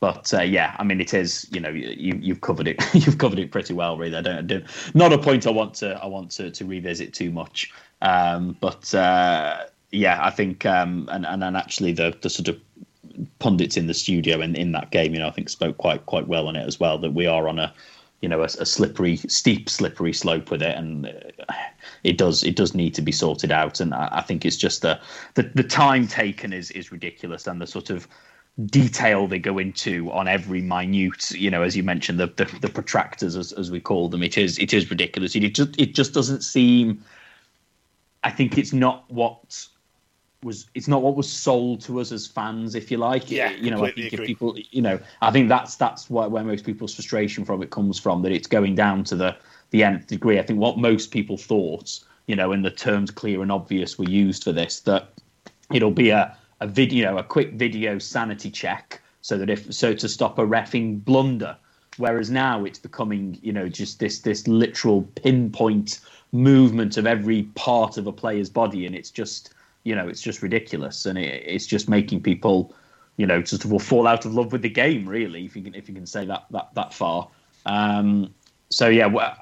but 0.00 0.32
uh, 0.32 0.40
yeah, 0.40 0.74
I 0.78 0.84
mean, 0.84 1.00
it 1.00 1.12
is 1.12 1.46
you 1.52 1.60
know 1.60 1.68
you 1.68 2.18
you've 2.20 2.40
covered 2.40 2.66
it 2.66 2.82
you've 2.94 3.18
covered 3.18 3.38
it 3.38 3.50
pretty 3.52 3.74
well, 3.74 3.98
really. 3.98 4.16
I 4.16 4.22
don't, 4.22 4.38
I 4.38 4.42
don't 4.42 4.94
not 4.94 5.12
a 5.12 5.18
point 5.18 5.46
I 5.46 5.50
want 5.50 5.74
to 5.74 6.02
I 6.02 6.06
want 6.06 6.30
to, 6.32 6.50
to 6.50 6.64
revisit 6.64 7.12
too 7.12 7.30
much. 7.30 7.70
Um, 8.00 8.56
but 8.60 8.94
uh, 8.94 9.66
yeah, 9.92 10.18
I 10.24 10.30
think 10.30 10.64
um, 10.64 11.08
and 11.12 11.26
and 11.26 11.56
actually 11.56 11.92
the 11.92 12.16
the 12.22 12.30
sort 12.30 12.48
of 12.48 12.58
pundits 13.38 13.76
in 13.76 13.86
the 13.86 13.94
studio 13.94 14.40
in, 14.40 14.54
in 14.56 14.72
that 14.72 14.90
game, 14.90 15.12
you 15.12 15.20
know, 15.20 15.28
I 15.28 15.32
think 15.32 15.50
spoke 15.50 15.76
quite 15.76 16.06
quite 16.06 16.26
well 16.26 16.48
on 16.48 16.56
it 16.56 16.66
as 16.66 16.80
well. 16.80 16.96
That 16.98 17.12
we 17.12 17.26
are 17.26 17.46
on 17.46 17.58
a 17.58 17.72
you 18.20 18.28
know 18.28 18.40
a, 18.40 18.44
a, 18.44 18.66
slippery, 18.66 19.16
steep, 19.16 19.68
slippery 19.68 20.12
slope 20.12 20.50
with 20.50 20.62
it, 20.62 20.76
and 20.76 21.06
uh, 21.06 21.54
it 22.04 22.18
does 22.18 22.42
it 22.44 22.56
does 22.56 22.74
need 22.74 22.94
to 22.94 23.02
be 23.02 23.12
sorted 23.12 23.50
out. 23.50 23.80
And 23.80 23.94
I, 23.94 24.08
I 24.12 24.22
think 24.22 24.44
it's 24.44 24.56
just 24.56 24.82
the, 24.82 25.00
the 25.34 25.44
the 25.54 25.64
time 25.64 26.06
taken 26.06 26.52
is 26.52 26.70
is 26.70 26.92
ridiculous, 26.92 27.46
and 27.46 27.60
the 27.60 27.66
sort 27.66 27.90
of 27.90 28.06
detail 28.66 29.26
they 29.26 29.38
go 29.38 29.58
into 29.58 30.10
on 30.12 30.28
every 30.28 30.60
minute 30.60 31.30
you 31.30 31.50
know 31.50 31.62
as 31.62 31.76
you 31.76 31.82
mentioned 31.82 32.18
the 32.18 32.26
the, 32.26 32.44
the 32.60 32.68
protractors 32.68 33.36
as, 33.36 33.52
as 33.52 33.70
we 33.70 33.80
call 33.80 34.08
them 34.08 34.22
it 34.22 34.36
is 34.36 34.58
it 34.58 34.74
is 34.74 34.90
ridiculous 34.90 35.34
it 35.34 35.54
just 35.54 35.80
it 35.80 35.94
just 35.94 36.12
doesn't 36.12 36.42
seem 36.42 37.02
i 38.22 38.30
think 38.30 38.58
it's 38.58 38.72
not 38.72 39.10
what 39.10 39.66
was 40.42 40.66
it's 40.74 40.88
not 40.88 41.02
what 41.02 41.16
was 41.16 41.30
sold 41.30 41.80
to 41.82 42.00
us 42.00 42.12
as 42.12 42.26
fans, 42.26 42.74
if 42.74 42.90
you 42.90 42.96
like. 42.96 43.30
Yeah, 43.30 43.50
you 43.50 43.70
know, 43.70 43.84
I 43.84 43.92
think 43.92 44.12
agree. 44.12 44.24
if 44.24 44.26
people, 44.26 44.56
you 44.70 44.82
know, 44.82 44.98
I 45.22 45.30
think 45.30 45.48
that's 45.48 45.76
that's 45.76 46.08
where, 46.08 46.28
where 46.28 46.44
most 46.44 46.64
people's 46.64 46.94
frustration 46.94 47.44
from 47.44 47.62
it 47.62 47.70
comes 47.70 47.98
from. 47.98 48.22
That 48.22 48.32
it's 48.32 48.46
going 48.46 48.74
down 48.74 49.04
to 49.04 49.16
the 49.16 49.36
the 49.70 49.82
nth 49.82 50.06
degree. 50.06 50.38
I 50.38 50.42
think 50.42 50.58
what 50.58 50.78
most 50.78 51.10
people 51.10 51.36
thought, 51.36 52.00
you 52.26 52.36
know, 52.36 52.52
in 52.52 52.62
the 52.62 52.70
terms 52.70 53.10
clear 53.10 53.42
and 53.42 53.52
obvious 53.52 53.98
were 53.98 54.08
used 54.08 54.44
for 54.44 54.52
this, 54.52 54.80
that 54.80 55.08
it'll 55.72 55.90
be 55.90 56.10
a 56.10 56.36
a 56.60 56.66
video, 56.66 57.16
a 57.18 57.22
quick 57.22 57.52
video 57.54 57.98
sanity 57.98 58.50
check, 58.50 59.00
so 59.22 59.38
that 59.38 59.50
if 59.50 59.72
so 59.72 59.94
to 59.94 60.08
stop 60.08 60.38
a 60.38 60.46
refing 60.46 61.04
blunder 61.04 61.56
Whereas 61.96 62.30
now 62.30 62.64
it's 62.64 62.78
becoming, 62.78 63.38
you 63.42 63.52
know, 63.52 63.68
just 63.68 63.98
this 63.98 64.20
this 64.20 64.46
literal 64.46 65.02
pinpoint 65.16 66.00
movement 66.32 66.96
of 66.96 67.06
every 67.06 67.42
part 67.54 67.98
of 67.98 68.06
a 68.06 68.12
player's 68.12 68.48
body, 68.48 68.86
and 68.86 68.94
it's 68.94 69.10
just, 69.10 69.52
you 69.84 69.94
know, 69.94 70.08
it's 70.08 70.22
just 70.22 70.42
ridiculous, 70.42 71.06
and 71.06 71.18
it, 71.18 71.42
it's 71.46 71.66
just 71.66 71.88
making 71.88 72.22
people, 72.22 72.74
you 73.16 73.26
know, 73.26 73.42
sort 73.44 73.64
of 73.64 73.72
will 73.72 73.78
fall 73.78 74.06
out 74.06 74.24
of 74.24 74.34
love 74.34 74.52
with 74.52 74.62
the 74.62 74.70
game, 74.70 75.08
really, 75.08 75.44
if 75.44 75.56
you 75.56 75.62
can 75.62 75.74
if 75.74 75.88
you 75.88 75.94
can 75.94 76.06
say 76.06 76.24
that 76.26 76.46
that 76.50 76.74
that 76.74 76.94
far. 76.94 77.28
Um, 77.66 78.34
so 78.70 78.88
yeah, 78.88 79.06
well, 79.06 79.36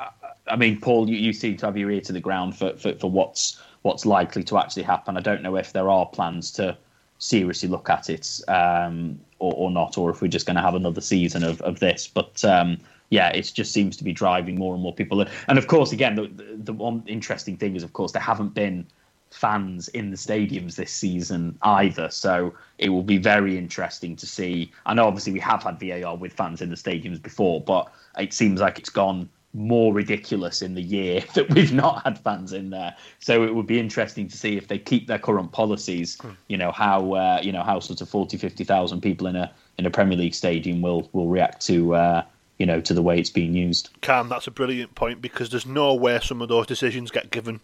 I 0.50 0.56
mean, 0.56 0.80
Paul, 0.80 1.08
you, 1.08 1.16
you 1.16 1.32
seem 1.32 1.56
to 1.58 1.66
have 1.66 1.76
your 1.76 1.90
ear 1.90 2.00
to 2.02 2.12
the 2.12 2.20
ground 2.20 2.56
for, 2.56 2.76
for, 2.76 2.94
for 2.94 3.10
what's 3.10 3.60
what's 3.82 4.04
likely 4.04 4.42
to 4.44 4.58
actually 4.58 4.82
happen. 4.82 5.16
I 5.16 5.20
don't 5.20 5.42
know 5.42 5.56
if 5.56 5.72
there 5.72 5.88
are 5.88 6.06
plans 6.06 6.50
to 6.52 6.76
seriously 7.18 7.68
look 7.68 7.90
at 7.90 8.10
it 8.10 8.40
um, 8.48 9.18
or, 9.38 9.52
or, 9.54 9.70
not, 9.70 9.98
or 9.98 10.10
if 10.10 10.20
we're 10.20 10.28
just 10.28 10.46
going 10.46 10.56
to 10.56 10.62
have 10.62 10.74
another 10.74 11.00
season 11.00 11.44
of, 11.44 11.60
of 11.62 11.78
this. 11.78 12.08
But 12.08 12.44
um, 12.44 12.78
yeah, 13.10 13.28
it 13.28 13.50
just 13.54 13.72
seems 13.72 13.96
to 13.96 14.04
be 14.04 14.12
driving 14.12 14.56
more 14.56 14.74
and 14.74 14.82
more 14.82 14.94
people. 14.94 15.24
And 15.46 15.58
of 15.58 15.66
course, 15.66 15.92
again, 15.92 16.16
the, 16.16 16.30
the 16.56 16.72
one 16.72 17.02
interesting 17.06 17.56
thing 17.56 17.76
is, 17.76 17.82
of 17.82 17.92
course, 17.92 18.12
there 18.12 18.22
haven't 18.22 18.54
been 18.54 18.86
fans 19.30 19.88
in 19.88 20.10
the 20.10 20.16
stadiums 20.16 20.76
this 20.76 20.92
season 20.92 21.58
either. 21.62 22.10
So 22.10 22.54
it 22.78 22.90
will 22.90 23.02
be 23.02 23.18
very 23.18 23.58
interesting 23.58 24.16
to 24.16 24.26
see. 24.26 24.72
I 24.86 24.94
know, 24.94 25.06
obviously, 25.06 25.32
we 25.32 25.40
have 25.40 25.62
had 25.62 25.80
VAR 25.80 26.16
with 26.16 26.32
fans 26.32 26.60
in 26.60 26.70
the 26.70 26.76
stadiums 26.76 27.20
before, 27.20 27.60
but 27.60 27.92
it 28.18 28.32
seems 28.32 28.60
like 28.60 28.78
it's 28.78 28.90
gone 28.90 29.28
more 29.54 29.94
ridiculous 29.94 30.60
in 30.62 30.74
the 30.74 30.82
year 30.82 31.24
that 31.34 31.48
we've 31.50 31.72
not 31.72 32.04
had 32.04 32.18
fans 32.18 32.52
in 32.52 32.70
there. 32.70 32.94
So 33.18 33.44
it 33.44 33.54
would 33.54 33.66
be 33.66 33.80
interesting 33.80 34.28
to 34.28 34.36
see 34.36 34.56
if 34.56 34.68
they 34.68 34.78
keep 34.78 35.06
their 35.06 35.18
current 35.18 35.52
policies. 35.52 36.18
Hmm. 36.20 36.30
You 36.48 36.58
know 36.58 36.72
how 36.72 37.12
uh, 37.14 37.40
you 37.42 37.52
know 37.52 37.62
how 37.62 37.80
sort 37.80 38.00
of 38.00 38.08
40, 38.08 38.36
50,000 38.36 39.00
people 39.00 39.26
in 39.26 39.36
a 39.36 39.50
in 39.78 39.86
a 39.86 39.90
Premier 39.90 40.18
League 40.18 40.34
stadium 40.34 40.82
will 40.82 41.08
will 41.12 41.28
react 41.28 41.64
to. 41.66 41.94
Uh, 41.94 42.22
you 42.58 42.66
know, 42.66 42.80
to 42.80 42.92
the 42.92 43.02
way 43.02 43.20
it's 43.20 43.30
being 43.30 43.54
used. 43.54 43.90
Cam, 44.00 44.28
that's 44.28 44.48
a 44.48 44.50
brilliant 44.50 44.96
point 44.96 45.22
because 45.22 45.48
there's 45.48 45.64
no 45.64 45.94
way 45.94 46.18
some 46.20 46.42
of 46.42 46.48
those 46.48 46.66
decisions 46.66 47.12
get 47.12 47.30
given 47.30 47.60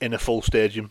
in 0.00 0.12
a 0.12 0.18
full 0.18 0.42
stadium. 0.42 0.90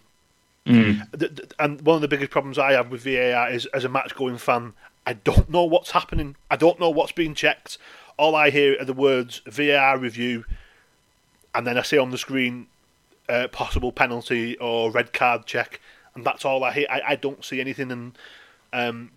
Mm. 0.66 1.52
And 1.58 1.82
one 1.82 1.96
of 1.96 2.02
the 2.02 2.08
biggest 2.08 2.32
problems 2.32 2.60
I 2.60 2.74
have 2.74 2.92
with 2.92 3.04
VAR 3.04 3.50
is, 3.50 3.66
as 3.68 3.86
a 3.86 3.90
match 3.90 4.16
going 4.16 4.38
fan, 4.38 4.74
I 5.06 5.14
don't 5.14 5.50
know 5.50 5.64
what's 5.64 5.92
happening. 5.92 6.36
I 6.52 6.58
don't 6.58 6.80
know 6.80 6.90
what's 6.90 7.12
being 7.12 7.34
checked 7.34 7.78
all 8.20 8.36
I 8.36 8.50
hear 8.50 8.76
are 8.80 8.86
the 8.86 8.94
words 8.94 9.42
VAR 9.46 9.98
review, 9.98 10.44
and 11.56 11.66
then 11.66 11.78
I 11.78 11.84
see 11.84 11.98
on 11.98 12.12
the 12.12 12.18
screen 12.18 12.68
uh, 13.30 13.48
possible 13.48 13.94
penalty 13.94 14.58
or 14.58 14.92
red 14.92 15.14
card 15.14 15.46
check, 15.46 15.80
and 16.14 16.26
that's 16.26 16.44
all 16.44 16.66
I 16.66 16.74
hear. 16.74 16.88
I, 16.90 17.02
I 17.08 17.16
don't 17.16 17.46
see 17.46 17.62
anything, 17.62 17.92
and 17.92 18.18
um, 18.74 19.12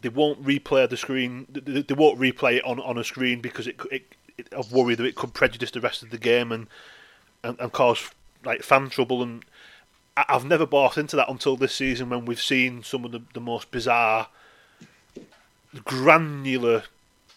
they 0.00 0.08
won't 0.08 0.42
replay 0.42 0.88
the 0.88 0.96
screen. 0.96 1.46
They, 1.50 1.82
they, 1.82 1.94
won't 1.94 2.18
replay 2.18 2.56
it 2.56 2.64
on, 2.64 2.80
on 2.80 2.96
a 2.96 3.04
screen 3.04 3.42
because 3.42 3.66
it, 3.66 3.78
it, 3.92 4.04
it 4.38 4.54
of 4.54 4.72
worry 4.72 4.94
that 4.94 5.04
it 5.04 5.16
could 5.16 5.34
prejudice 5.34 5.70
the 5.70 5.82
rest 5.82 6.02
of 6.02 6.08
the 6.08 6.18
game 6.18 6.50
and 6.50 6.66
and, 7.44 7.60
and 7.60 7.72
cause 7.72 8.10
like 8.44 8.62
fan 8.62 8.90
trouble. 8.90 9.22
And 9.22 9.44
I've 10.16 10.44
never 10.44 10.66
bought 10.66 10.98
into 10.98 11.16
that 11.16 11.28
until 11.28 11.56
this 11.56 11.74
season 11.74 12.10
when 12.10 12.24
we've 12.24 12.40
seen 12.40 12.82
some 12.82 13.04
of 13.04 13.12
the, 13.12 13.22
the 13.34 13.40
most 13.40 13.70
bizarre, 13.70 14.28
granular, 15.84 16.84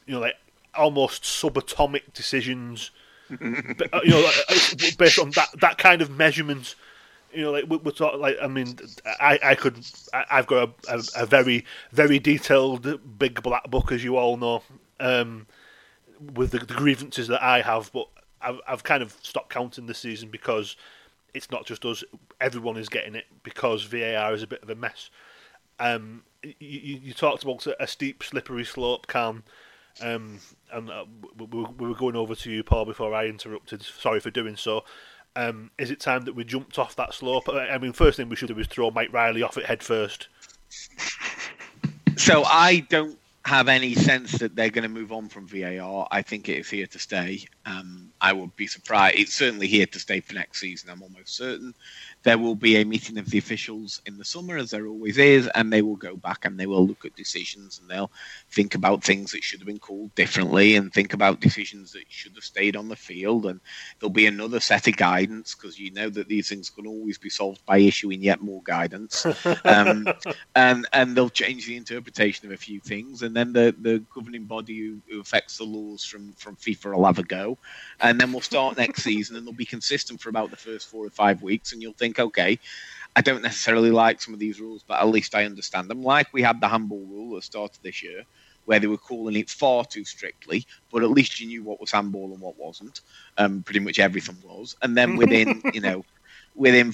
you 0.06 0.16
know, 0.16 0.20
like 0.20 0.36
almost 0.76 1.24
subatomic 1.24 2.14
decisions, 2.14 2.92
but, 3.30 3.94
uh, 3.94 4.02
you 4.04 4.12
know, 4.12 4.32
based 4.98 5.20
on 5.20 5.32
that 5.32 5.50
that 5.62 5.78
kind 5.78 6.02
of 6.02 6.10
measurement. 6.10 6.76
You 7.34 7.42
know, 7.42 7.52
like 7.52 7.66
we're 7.66 7.92
talking, 7.92 8.20
like 8.20 8.38
I 8.44 8.48
mean, 8.48 8.78
I, 9.20 9.40
I 9.44 9.56
could, 9.56 9.84
I, 10.14 10.24
have 10.30 10.46
got 10.46 10.70
a, 10.88 10.94
a, 10.94 11.24
a, 11.24 11.26
very, 11.26 11.66
very 11.92 12.20
detailed 12.20 13.00
big 13.18 13.42
black 13.42 13.72
book, 13.72 13.92
as 13.92 14.04
you 14.04 14.18
all 14.18 14.38
know, 14.38 14.62
um, 15.00 15.48
with 16.36 16.52
the, 16.52 16.60
the, 16.60 16.76
grievances 16.76 17.28
that 17.30 17.42
I 17.42 17.62
have. 17.62 17.92
But 17.92 18.08
I've, 18.40 18.60
I've 18.68 18.84
kind 18.84 19.02
of 19.02 19.18
stopped 19.24 19.50
counting 19.50 19.88
this 19.88 19.98
season 19.98 20.30
because 20.30 20.76
it's 21.34 21.52
not 21.52 21.66
just 21.66 21.86
us; 21.86 22.04
everyone 22.40 22.78
is 22.78 22.90
getting 22.90 23.16
it 23.16 23.26
because 23.44 23.84
VAR 23.84 24.34
is 24.34 24.44
a 24.44 24.48
bit 24.48 24.64
of 24.64 24.70
a 24.70 24.76
mess. 24.76 25.10
Um, 25.80 26.24
you, 26.44 27.00
you, 27.02 27.14
talked 27.14 27.44
about 27.44 27.66
a 27.80 27.88
steep, 27.88 28.24
slippery 28.24 28.64
slope, 28.64 29.08
Cam. 29.08 29.44
Um, 30.02 30.40
and 30.72 30.90
uh, 30.90 31.06
we, 31.38 31.46
we 31.46 31.88
were 31.88 31.96
going 31.96 32.16
over 32.16 32.36
to 32.36 32.52
you, 32.52 32.64
Paul, 32.64 32.86
before 32.86 33.14
I 33.14 33.26
interrupted. 33.26 33.82
Sorry 33.84 34.20
for 34.20 34.30
doing 34.30 34.56
so. 34.56 34.84
Um, 35.36 35.72
is 35.80 35.90
it 35.90 36.00
time 36.00 36.26
that 36.26 36.36
we 36.36 36.44
jumped 36.44 36.78
off 36.78 36.96
that 36.96 37.14
slope? 37.14 37.50
I 37.50 37.78
mean, 37.80 37.94
first 37.94 38.18
thing 38.18 38.30
we 38.30 38.36
should 38.36 38.50
do 38.50 38.60
is 38.60 38.68
throw 38.68 38.92
Mike 38.92 39.12
Riley 39.12 39.42
off 39.42 39.58
it 39.58 39.66
head 39.66 39.84
first. 39.84 40.28
So 42.16 42.44
I 42.44 42.82
don't 42.90 43.18
have 43.46 43.68
any 43.68 43.94
sense 43.94 44.32
that 44.40 44.56
they're 44.56 44.70
going 44.70 44.84
to 44.84 44.90
move 44.90 45.12
on 45.12 45.28
from 45.28 45.48
VAR. 45.48 46.08
I 46.12 46.22
think 46.22 46.48
it 46.48 46.60
is 46.60 46.70
here 46.70 46.88
to 46.88 47.00
stay. 47.00 47.46
Um, 47.66 48.10
I 48.22 48.32
would 48.32 48.56
be 48.56 48.68
surprised. 48.68 49.20
It's 49.20 49.34
certainly 49.34 49.68
here 49.68 49.86
to 49.86 50.00
stay 50.00 50.22
for 50.22 50.34
next 50.34 50.62
season. 50.62 50.90
I'm 50.90 51.04
almost 51.04 51.36
certain. 51.36 51.74
There 52.24 52.38
will 52.38 52.56
be 52.56 52.78
a 52.78 52.86
meeting 52.86 53.18
of 53.18 53.30
the 53.30 53.38
officials 53.38 54.02
in 54.06 54.18
the 54.18 54.26
summer, 54.26 54.58
as 54.58 54.72
there 54.72 54.88
always 54.88 55.18
is, 55.18 55.48
and 55.56 55.72
they 55.72 55.82
will 55.82 55.96
go 55.96 56.16
back 56.16 56.46
and 56.46 56.60
they 56.60 56.66
will 56.66 56.86
look 56.86 57.06
at 57.06 57.16
decisions 57.16 57.80
and 57.80 57.90
they'll 57.90 58.12
think 58.50 58.76
about 58.76 59.04
things 59.04 59.32
that 59.32 59.44
should 59.44 59.60
have 59.60 59.68
been 59.68 59.80
called 59.80 60.14
differently 60.16 60.76
and 60.76 60.94
think 60.94 61.14
about 61.14 61.42
decisions 61.42 61.92
that 61.92 62.06
should 62.10 62.34
have 62.36 62.44
stayed 62.44 62.76
on 62.76 62.88
the 62.88 62.96
field. 62.96 63.46
And 63.46 63.60
there'll 64.00 64.12
be 64.12 64.28
another 64.28 64.60
set 64.60 64.88
of 64.88 64.98
guidance 64.98 65.54
because 65.54 65.80
you 65.80 65.92
know 65.92 66.10
that 66.10 66.28
these 66.28 66.50
things 66.50 66.70
can 66.70 66.88
always 66.88 67.18
be 67.18 67.30
solved 67.30 67.66
by 67.66 67.78
issuing 67.78 68.22
yet 68.22 68.42
more 68.42 68.62
guidance. 68.64 69.26
um, 69.66 70.08
and 70.56 70.88
and 70.94 71.16
they'll 71.16 71.30
change 71.30 71.66
the 71.66 71.78
interpretation 71.78 72.48
of 72.48 72.54
a 72.54 72.58
few 72.58 72.80
things, 72.80 73.22
and 73.22 73.36
then 73.36 73.54
the, 73.54 73.76
the 73.82 74.04
governing 74.14 74.46
body 74.46 74.80
who, 74.80 75.00
who 75.10 75.20
affects 75.20 75.58
the 75.58 75.64
laws 75.64 76.04
from, 76.06 76.34
from 76.34 76.56
FIFA 76.56 76.96
will 76.96 77.06
have 77.06 77.20
a 77.20 77.24
go. 77.24 77.58
And 78.00 78.20
then 78.20 78.32
we'll 78.32 78.42
start 78.42 78.78
next 78.78 79.04
season 79.04 79.36
and 79.36 79.46
they'll 79.46 79.54
be 79.54 79.66
consistent 79.66 80.22
for 80.22 80.30
about 80.30 80.52
the 80.52 80.58
first 80.58 80.90
four 80.90 81.06
or 81.06 81.10
five 81.10 81.42
weeks, 81.42 81.74
and 81.74 81.82
you'll 81.82 81.94
think 81.94 82.13
think, 82.14 82.28
okay, 82.28 82.60
I 83.16 83.22
don't 83.22 83.44
necessarily 83.44 83.92
like 83.92 84.22
some 84.22 84.34
of 84.34 84.40
these 84.40 84.60
rules, 84.60 84.84
but 84.88 85.00
at 85.00 85.08
least 85.08 85.36
I 85.36 85.46
understand 85.46 85.90
them. 85.90 86.04
Like 86.04 86.34
we 86.34 86.42
had 86.42 86.60
the 86.62 86.68
handball 86.68 87.06
rule 87.06 87.36
at 87.36 87.42
the 87.42 87.46
start 87.46 87.76
of 87.76 87.84
this 87.84 88.02
year, 88.02 88.24
where 88.66 88.80
they 88.80 88.88
were 88.88 88.98
calling 88.98 89.36
it 89.36 89.50
far 89.50 89.86
too 89.86 90.06
strictly, 90.06 90.66
but 90.92 91.04
at 91.04 91.12
least 91.12 91.40
you 91.40 91.48
knew 91.48 91.64
what 91.64 91.82
was 91.82 91.92
handball 91.92 92.32
and 92.32 92.42
what 92.42 92.58
wasn't. 92.58 93.02
Um, 93.38 93.62
pretty 93.64 93.82
much 93.82 94.00
everything 94.00 94.38
was. 94.44 94.76
And 94.82 94.98
then 94.98 95.16
within, 95.22 95.62
you 95.74 95.82
know, 95.82 96.06
within 96.56 96.94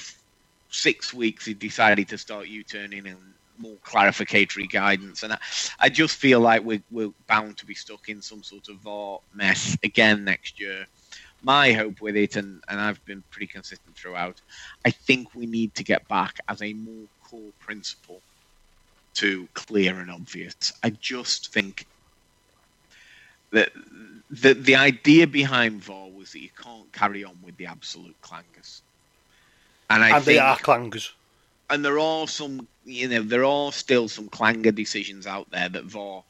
six 0.69 1.13
weeks, 1.13 1.45
he 1.45 1.53
decided 1.53 2.09
to 2.09 2.17
start 2.17 2.47
U-turning 2.47 3.07
and 3.07 3.17
more 3.57 3.77
clarificatory 3.85 4.69
guidance. 4.69 5.23
And 5.23 5.33
I, 5.33 5.37
I 5.79 5.89
just 5.89 6.15
feel 6.15 6.39
like 6.39 6.63
we're, 6.63 6.83
we're 6.91 7.13
bound 7.27 7.57
to 7.57 7.65
be 7.65 7.75
stuck 7.75 8.09
in 8.09 8.21
some 8.21 8.41
sort 8.41 8.67
of 8.69 8.77
VAR 8.77 9.19
mess 9.33 9.77
again 9.83 10.23
next 10.23 10.59
year 10.59 10.85
my 11.41 11.71
hope 11.73 12.01
with 12.01 12.15
it, 12.15 12.35
and, 12.35 12.63
and 12.67 12.79
I've 12.79 13.03
been 13.05 13.23
pretty 13.31 13.47
consistent 13.47 13.95
throughout, 13.95 14.41
I 14.85 14.91
think 14.91 15.33
we 15.35 15.45
need 15.45 15.75
to 15.75 15.83
get 15.83 16.07
back 16.07 16.39
as 16.47 16.61
a 16.61 16.73
more 16.73 17.05
core 17.23 17.53
principle 17.59 18.21
to 19.15 19.47
clear 19.53 19.99
and 19.99 20.11
obvious. 20.11 20.73
I 20.83 20.91
just 20.91 21.53
think 21.53 21.85
that 23.51 23.71
the, 24.29 24.53
the 24.53 24.75
idea 24.75 25.27
behind 25.27 25.83
VAR 25.83 26.09
was 26.09 26.31
that 26.33 26.39
you 26.39 26.49
can't 26.61 26.91
carry 26.93 27.23
on 27.23 27.37
with 27.43 27.57
the 27.57 27.65
absolute 27.65 28.15
clangers. 28.21 28.81
And, 29.89 30.03
I 30.03 30.07
and 30.07 30.15
think, 30.17 30.25
they 30.25 30.39
are 30.39 30.57
clangers. 30.57 31.11
And 31.69 31.83
there 31.83 31.99
are 31.99 32.27
some, 32.27 32.67
you 32.85 33.07
know, 33.07 33.23
there 33.23 33.45
are 33.45 33.71
still 33.71 34.07
some 34.07 34.29
clanger 34.29 34.71
decisions 34.71 35.25
out 35.25 35.49
there 35.51 35.69
that 35.69 35.85
VAR 35.85 36.23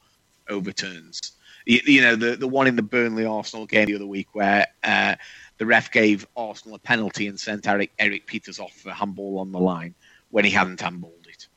overturns 0.50 1.34
you, 1.70 1.82
you, 1.86 2.02
know, 2.02 2.16
the, 2.16 2.36
the 2.36 2.48
one 2.48 2.66
in 2.66 2.76
the 2.76 2.82
Burnley 2.82 3.26
Arsenal 3.26 3.68
game 3.68 3.86
the 3.86 3.96
other 3.96 4.08
week 4.08 4.30
where 4.34 4.66
uh, 4.84 5.16
the 5.60 5.68
ref 5.68 5.92
gave 5.92 6.26
Arsenal 6.36 6.76
a 6.76 6.80
penalty 6.80 7.28
and 7.28 7.40
sent 7.40 7.68
Eric, 7.68 7.92
Erik 8.00 8.26
Pieters 8.26 8.60
off 8.60 8.74
for 8.74 8.90
handball 8.90 9.38
on 9.38 9.52
the 9.52 9.60
line 9.60 9.94
when 10.32 10.46
he 10.46 10.50
hadn't 10.50 10.80
handballed 10.80 11.28
it. 11.28 11.48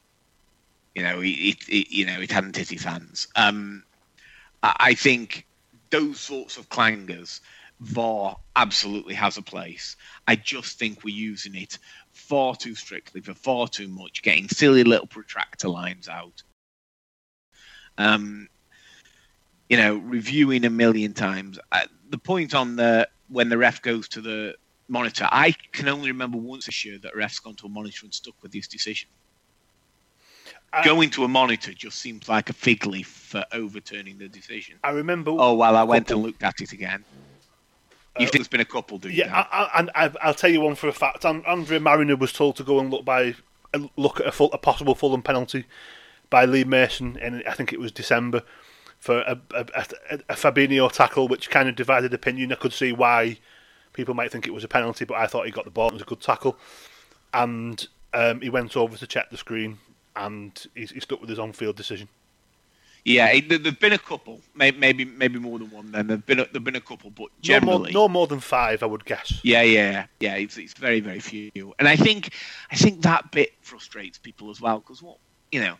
You 0.95 1.03
know, 1.03 1.21
it, 1.23 1.67
it, 1.67 1.91
you 1.91 2.05
know, 2.05 2.21
it 2.21 2.31
hadn't 2.31 2.57
hit 2.57 2.69
his 2.69 2.85
hands. 2.85 3.29
Um, 3.37 3.85
I 4.63 4.93
think 4.93 5.47
those 5.89 6.21
sorts 6.21 6.59
of 6.59 6.69
clangers, 6.69 7.41
VAR 7.81 8.37
absolutely 8.55 9.15
has 9.15 9.39
a 9.39 9.43
place. 9.43 9.97
I 10.29 10.37
just 10.37 10.79
think 10.79 11.05
we're 11.05 11.17
using 11.17 11.55
it 11.55 11.79
far 12.13 12.55
too 12.55 12.75
strictly 12.75 13.23
for 13.23 13.33
far 13.33 13.67
too 13.67 13.89
much, 13.89 14.21
getting 14.21 14.51
silly 14.51 14.85
little 14.85 15.07
protractor 15.07 15.71
lines 15.71 16.07
out. 16.07 16.43
Um, 17.97 18.49
you 19.73 19.79
know, 19.79 19.97
reviewing 19.97 20.67
a 20.67 20.71
million 20.71 21.15
times. 21.15 21.59
Uh, 21.73 21.87
the 22.11 22.19
point 22.19 22.55
on 22.55 22.77
the 22.77 23.09
when 23.31 23.49
the 23.49 23.57
ref 23.57 23.81
goes 23.81 24.07
to 24.07 24.21
the 24.21 24.55
monitor, 24.87 25.27
I 25.33 25.55
can 25.73 25.89
only 25.89 26.11
remember 26.11 26.37
once 26.37 26.67
this 26.67 26.85
year 26.85 26.99
that 26.99 27.15
a 27.15 27.17
ref's 27.17 27.39
gone 27.39 27.55
to 27.55 27.65
a 27.65 27.69
monitor 27.71 28.05
and 28.05 28.13
stuck 28.13 28.35
with 28.43 28.53
his 28.53 28.69
decision. 28.69 29.09
I, 30.75 30.85
Going 30.85 31.09
to 31.11 31.25
a 31.25 31.29
monitor 31.29 31.73
just 31.73 32.01
seems 32.01 32.29
like 32.29 32.51
a 32.51 32.53
fig 32.53 32.85
leaf 32.85 33.09
for 33.09 33.47
overturning 33.51 34.19
the 34.19 34.29
decision. 34.29 34.77
I 34.85 34.91
remember. 34.91 35.31
Oh 35.31 35.55
well, 35.55 35.75
I 35.75 35.85
went 35.85 36.11
and 36.11 36.23
looked 36.23 36.43
at 36.43 36.61
it 36.61 36.73
again. 36.73 37.03
You 38.19 38.27
uh, 38.27 38.29
think 38.29 38.33
there's 38.33 38.49
been 38.49 38.61
a 38.61 38.67
couple, 38.67 38.99
do 38.99 39.09
you? 39.09 39.25
Yeah, 39.25 39.69
and 39.75 39.91
I'll 39.95 40.35
tell 40.35 40.51
you 40.51 40.61
one 40.61 40.75
for 40.75 40.89
a 40.89 40.93
fact. 40.93 41.25
Andre 41.25 41.79
Marriner 41.79 42.17
was 42.17 42.35
told 42.35 42.57
to 42.57 42.63
go 42.63 42.79
and 42.79 42.91
look 42.91 43.07
by 43.07 43.37
look 43.97 44.21
at 44.21 44.27
a, 44.27 44.33
full, 44.33 44.53
a 44.53 44.59
possible 44.59 44.95
Fulham 44.95 45.23
penalty 45.23 45.65
by 46.29 46.45
Lee 46.45 46.65
Mason, 46.65 47.17
and 47.23 47.43
I 47.49 47.55
think 47.55 47.73
it 47.73 47.81
was 47.81 47.91
December 47.91 48.43
for 49.03 49.19
a, 49.23 49.37
a, 49.53 49.67
a, 50.29 50.35
Fabinho 50.35 50.91
tackle, 50.91 51.27
which 51.27 51.51
kind 51.51 51.69
of 51.69 51.75
divided 51.75 52.15
opinion. 52.15 52.53
I 52.53 52.55
could 52.55 52.73
see 52.73 52.93
why 52.93 53.37
people 53.95 54.15
might 54.15 54.31
think 54.31 54.47
it 54.47 54.55
was 54.55 54.63
a 54.63 54.69
penalty, 54.69 55.05
but 55.05 55.17
I 55.17 55.27
thought 55.27 55.45
he 55.45 55.51
got 55.51 55.65
the 55.65 55.73
ball. 55.73 55.89
It 55.89 55.95
was 55.95 56.03
a 56.03 56.05
good 56.05 56.21
tackle, 56.21 56.57
and 57.35 57.85
um, 58.15 58.41
he 58.41 58.49
went 58.49 58.77
over 58.77 58.97
to 58.97 59.07
check 59.09 59.29
the 59.29 59.37
screen, 59.37 59.79
and 60.15 60.67
he, 60.77 60.85
he 60.87 61.01
stuck 61.01 61.21
with 61.21 61.29
his 61.29 61.41
on-field 61.41 61.75
decision. 61.75 62.09
Yeah, 63.05 63.41
there've 63.41 63.81
been 63.81 63.93
a 63.93 63.99
couple, 63.99 64.41
maybe 64.55 65.05
maybe 65.05 65.41
more 65.41 65.59
than 65.59 65.73
one. 65.73 65.91
Then 65.91 66.07
there've 66.07 66.25
been 66.25 66.39
a, 66.39 66.47
there've 66.53 66.63
been 66.63 66.77
a 66.77 66.81
couple, 66.81 67.11
but 67.11 67.31
generally, 67.41 67.91
no 67.91 67.99
more, 67.99 68.07
no 68.07 68.09
more 68.09 68.27
than 68.29 68.39
five, 68.39 68.85
I 68.85 68.87
would 68.87 69.05
guess. 69.05 69.41
Yeah, 69.43 69.63
yeah, 69.63 70.07
yeah. 70.21 70.37
It's 70.37 70.57
it's 70.59 70.75
very 70.75 71.01
very 71.01 71.19
few, 71.19 71.75
and 71.81 71.89
I 71.89 71.97
think 71.97 72.33
I 72.71 72.77
think 72.77 73.03
that 73.03 73.33
bit 73.33 73.55
frustrates 73.63 74.19
people 74.19 74.49
as 74.51 74.61
well 74.61 74.79
because 74.79 75.03
what 75.03 75.19
you 75.51 75.61
know, 75.61 75.77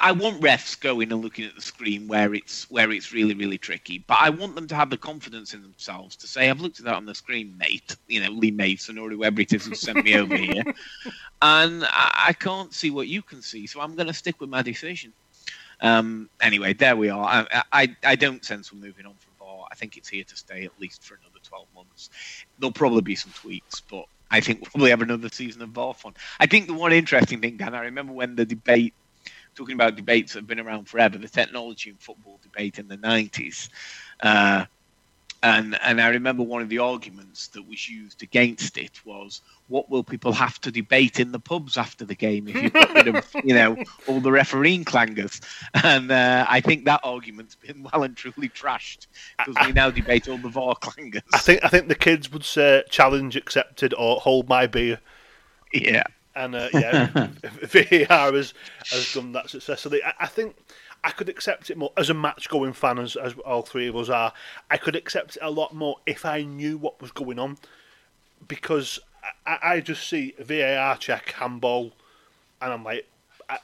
I, 0.00 0.12
want 0.12 0.40
refs 0.40 0.78
going 0.78 1.12
and 1.12 1.22
looking 1.22 1.44
at 1.44 1.54
the 1.54 1.62
screen 1.62 2.08
where 2.08 2.34
it's 2.34 2.70
where 2.70 2.90
it's 2.90 3.12
really 3.12 3.34
really 3.34 3.58
tricky, 3.58 3.98
but 4.06 4.18
I 4.20 4.30
want 4.30 4.54
them 4.54 4.66
to 4.68 4.74
have 4.74 4.90
the 4.90 4.96
confidence 4.96 5.54
in 5.54 5.62
themselves 5.62 6.16
to 6.16 6.26
say, 6.26 6.50
"I've 6.50 6.60
looked 6.60 6.78
at 6.78 6.84
that 6.84 6.94
on 6.94 7.06
the 7.06 7.14
screen, 7.14 7.56
mate." 7.58 7.96
You 8.08 8.22
know, 8.22 8.30
Lee 8.30 8.50
Mason 8.50 8.96
or 8.96 9.10
whoever 9.10 9.42
it 9.42 9.52
is 9.52 9.66
who 9.66 9.74
sent 9.74 10.02
me 10.02 10.14
over 10.14 10.34
here, 10.34 10.64
and 11.42 11.84
I, 11.84 12.26
I 12.28 12.32
can't 12.32 12.72
see 12.72 12.90
what 12.90 13.06
you 13.06 13.20
can 13.20 13.42
see, 13.42 13.66
so 13.66 13.82
I'm 13.82 13.94
going 13.94 14.06
to 14.06 14.14
stick 14.14 14.40
with 14.40 14.48
my 14.48 14.62
decision. 14.62 15.12
Um, 15.80 16.28
anyway, 16.40 16.72
there 16.72 16.96
we 16.96 17.10
are. 17.10 17.24
I, 17.24 17.62
I, 17.72 17.96
I 18.04 18.16
don't 18.16 18.44
sense 18.44 18.72
we're 18.72 18.80
moving 18.80 19.06
on 19.06 19.14
from 19.14 19.32
VAR. 19.38 19.66
I 19.70 19.74
think 19.74 19.96
it's 19.96 20.08
here 20.08 20.24
to 20.24 20.36
stay 20.36 20.64
at 20.64 20.72
least 20.80 21.04
for 21.04 21.14
another 21.14 21.38
12 21.42 21.66
months. 21.74 22.10
There'll 22.58 22.72
probably 22.72 23.02
be 23.02 23.14
some 23.14 23.32
tweaks, 23.32 23.80
but 23.80 24.06
I 24.30 24.40
think 24.40 24.60
we'll 24.60 24.70
probably 24.70 24.90
have 24.90 25.02
another 25.02 25.28
season 25.28 25.62
of 25.62 25.70
VAR 25.70 25.94
fun. 25.94 26.14
I 26.40 26.46
think 26.46 26.66
the 26.66 26.74
one 26.74 26.92
interesting 26.92 27.40
thing, 27.40 27.56
Dan, 27.56 27.74
I 27.74 27.82
remember 27.82 28.12
when 28.12 28.36
the 28.36 28.44
debate, 28.44 28.94
talking 29.58 29.74
about 29.74 29.96
debates 29.96 30.32
that 30.32 30.40
have 30.40 30.46
been 30.46 30.60
around 30.60 30.88
forever, 30.88 31.18
the 31.18 31.28
technology 31.28 31.90
in 31.90 31.96
football 31.96 32.38
debate 32.42 32.78
in 32.78 32.86
the 32.86 32.96
90s. 32.96 33.68
Uh, 34.22 34.64
and 35.42 35.78
and 35.82 36.00
I 36.00 36.08
remember 36.08 36.42
one 36.42 36.62
of 36.62 36.68
the 36.68 36.78
arguments 36.78 37.46
that 37.48 37.66
was 37.68 37.88
used 37.88 38.24
against 38.24 38.76
it 38.76 39.04
was, 39.04 39.40
what 39.68 39.88
will 39.88 40.02
people 40.02 40.32
have 40.32 40.60
to 40.62 40.72
debate 40.72 41.20
in 41.20 41.30
the 41.30 41.38
pubs 41.38 41.76
after 41.76 42.04
the 42.04 42.16
game 42.16 42.48
if 42.48 42.56
you 42.56 42.70
got 42.70 42.92
rid 42.92 43.06
of 43.06 43.24
you 43.44 43.54
know 43.54 43.76
all 44.08 44.18
the 44.18 44.32
refereeing 44.32 44.84
clangers? 44.84 45.40
And 45.84 46.10
uh, 46.10 46.44
I 46.48 46.60
think 46.60 46.86
that 46.86 47.00
argument's 47.04 47.54
been 47.54 47.84
well 47.84 48.02
and 48.02 48.16
truly 48.16 48.48
trashed 48.48 49.06
because 49.38 49.54
we 49.64 49.72
now 49.72 49.90
debate 49.90 50.28
all 50.28 50.38
the 50.38 50.48
VAR 50.48 50.74
clangers. 50.74 51.22
I 51.32 51.38
think 51.38 51.64
I 51.64 51.68
think 51.68 51.86
the 51.86 51.94
kids 51.94 52.32
would 52.32 52.44
say 52.44 52.82
challenge 52.90 53.36
accepted 53.36 53.94
or 53.94 54.16
hold 54.16 54.48
my 54.48 54.66
beer. 54.66 54.98
Yeah. 55.72 56.02
And 56.34 56.54
uh, 56.54 56.68
yeah, 56.72 57.06
VAR 57.62 58.32
has, 58.32 58.54
has 58.90 59.12
done 59.14 59.32
that 59.32 59.50
successfully. 59.50 60.02
I, 60.04 60.12
I 60.20 60.26
think 60.26 60.56
I 61.04 61.10
could 61.10 61.28
accept 61.28 61.70
it 61.70 61.76
more 61.76 61.92
as 61.96 62.10
a 62.10 62.14
match 62.14 62.48
going 62.48 62.72
fan, 62.72 62.98
as, 62.98 63.16
as 63.16 63.34
all 63.44 63.62
three 63.62 63.88
of 63.88 63.96
us 63.96 64.08
are. 64.08 64.32
I 64.70 64.76
could 64.76 64.96
accept 64.96 65.36
it 65.36 65.42
a 65.42 65.50
lot 65.50 65.74
more 65.74 65.96
if 66.06 66.24
I 66.24 66.42
knew 66.42 66.76
what 66.76 67.00
was 67.00 67.10
going 67.12 67.38
on, 67.38 67.58
because 68.46 68.98
I, 69.46 69.58
I 69.62 69.80
just 69.80 70.08
see 70.08 70.34
VAR 70.38 70.96
check 70.96 71.32
handball, 71.32 71.92
and 72.60 72.72
I'm 72.72 72.84
like, 72.84 73.06
I, 73.48 73.58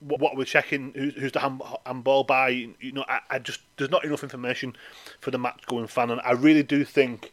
what, 0.00 0.36
we're 0.36 0.44
checking, 0.44 0.92
who's, 0.94 1.14
who's 1.14 1.32
the 1.32 1.40
hand, 1.40 1.62
handball 1.84 2.24
by? 2.24 2.48
You 2.48 2.92
know, 2.92 3.04
I, 3.08 3.20
I 3.30 3.38
just 3.38 3.60
there's 3.76 3.90
not 3.90 4.04
enough 4.04 4.22
information 4.22 4.76
for 5.20 5.30
the 5.30 5.38
match 5.38 5.66
going 5.66 5.86
fan, 5.86 6.10
and 6.10 6.20
I 6.22 6.32
really 6.32 6.62
do 6.62 6.84
think 6.84 7.32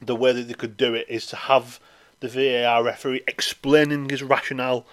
the 0.00 0.16
way 0.16 0.32
that 0.32 0.48
they 0.48 0.54
could 0.54 0.76
do 0.76 0.94
it 0.94 1.06
is 1.08 1.26
to 1.28 1.36
have 1.36 1.80
the 2.24 2.62
VAR 2.62 2.82
referee 2.82 3.22
explaining 3.28 4.08
his 4.08 4.22
rationale. 4.22 4.86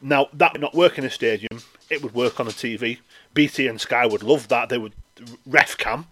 Now 0.00 0.28
that 0.32 0.52
would 0.52 0.60
not 0.60 0.74
work 0.74 0.98
in 0.98 1.04
a 1.04 1.10
stadium 1.10 1.62
it 1.90 2.02
would 2.02 2.14
work 2.14 2.40
on 2.40 2.46
a 2.46 2.50
TV. 2.50 2.98
BT 3.34 3.66
and 3.66 3.80
Sky 3.80 4.06
would 4.06 4.22
love 4.22 4.48
that. 4.48 4.68
They 4.68 4.78
would 4.78 4.94
ref 5.46 5.76
cam, 5.76 6.06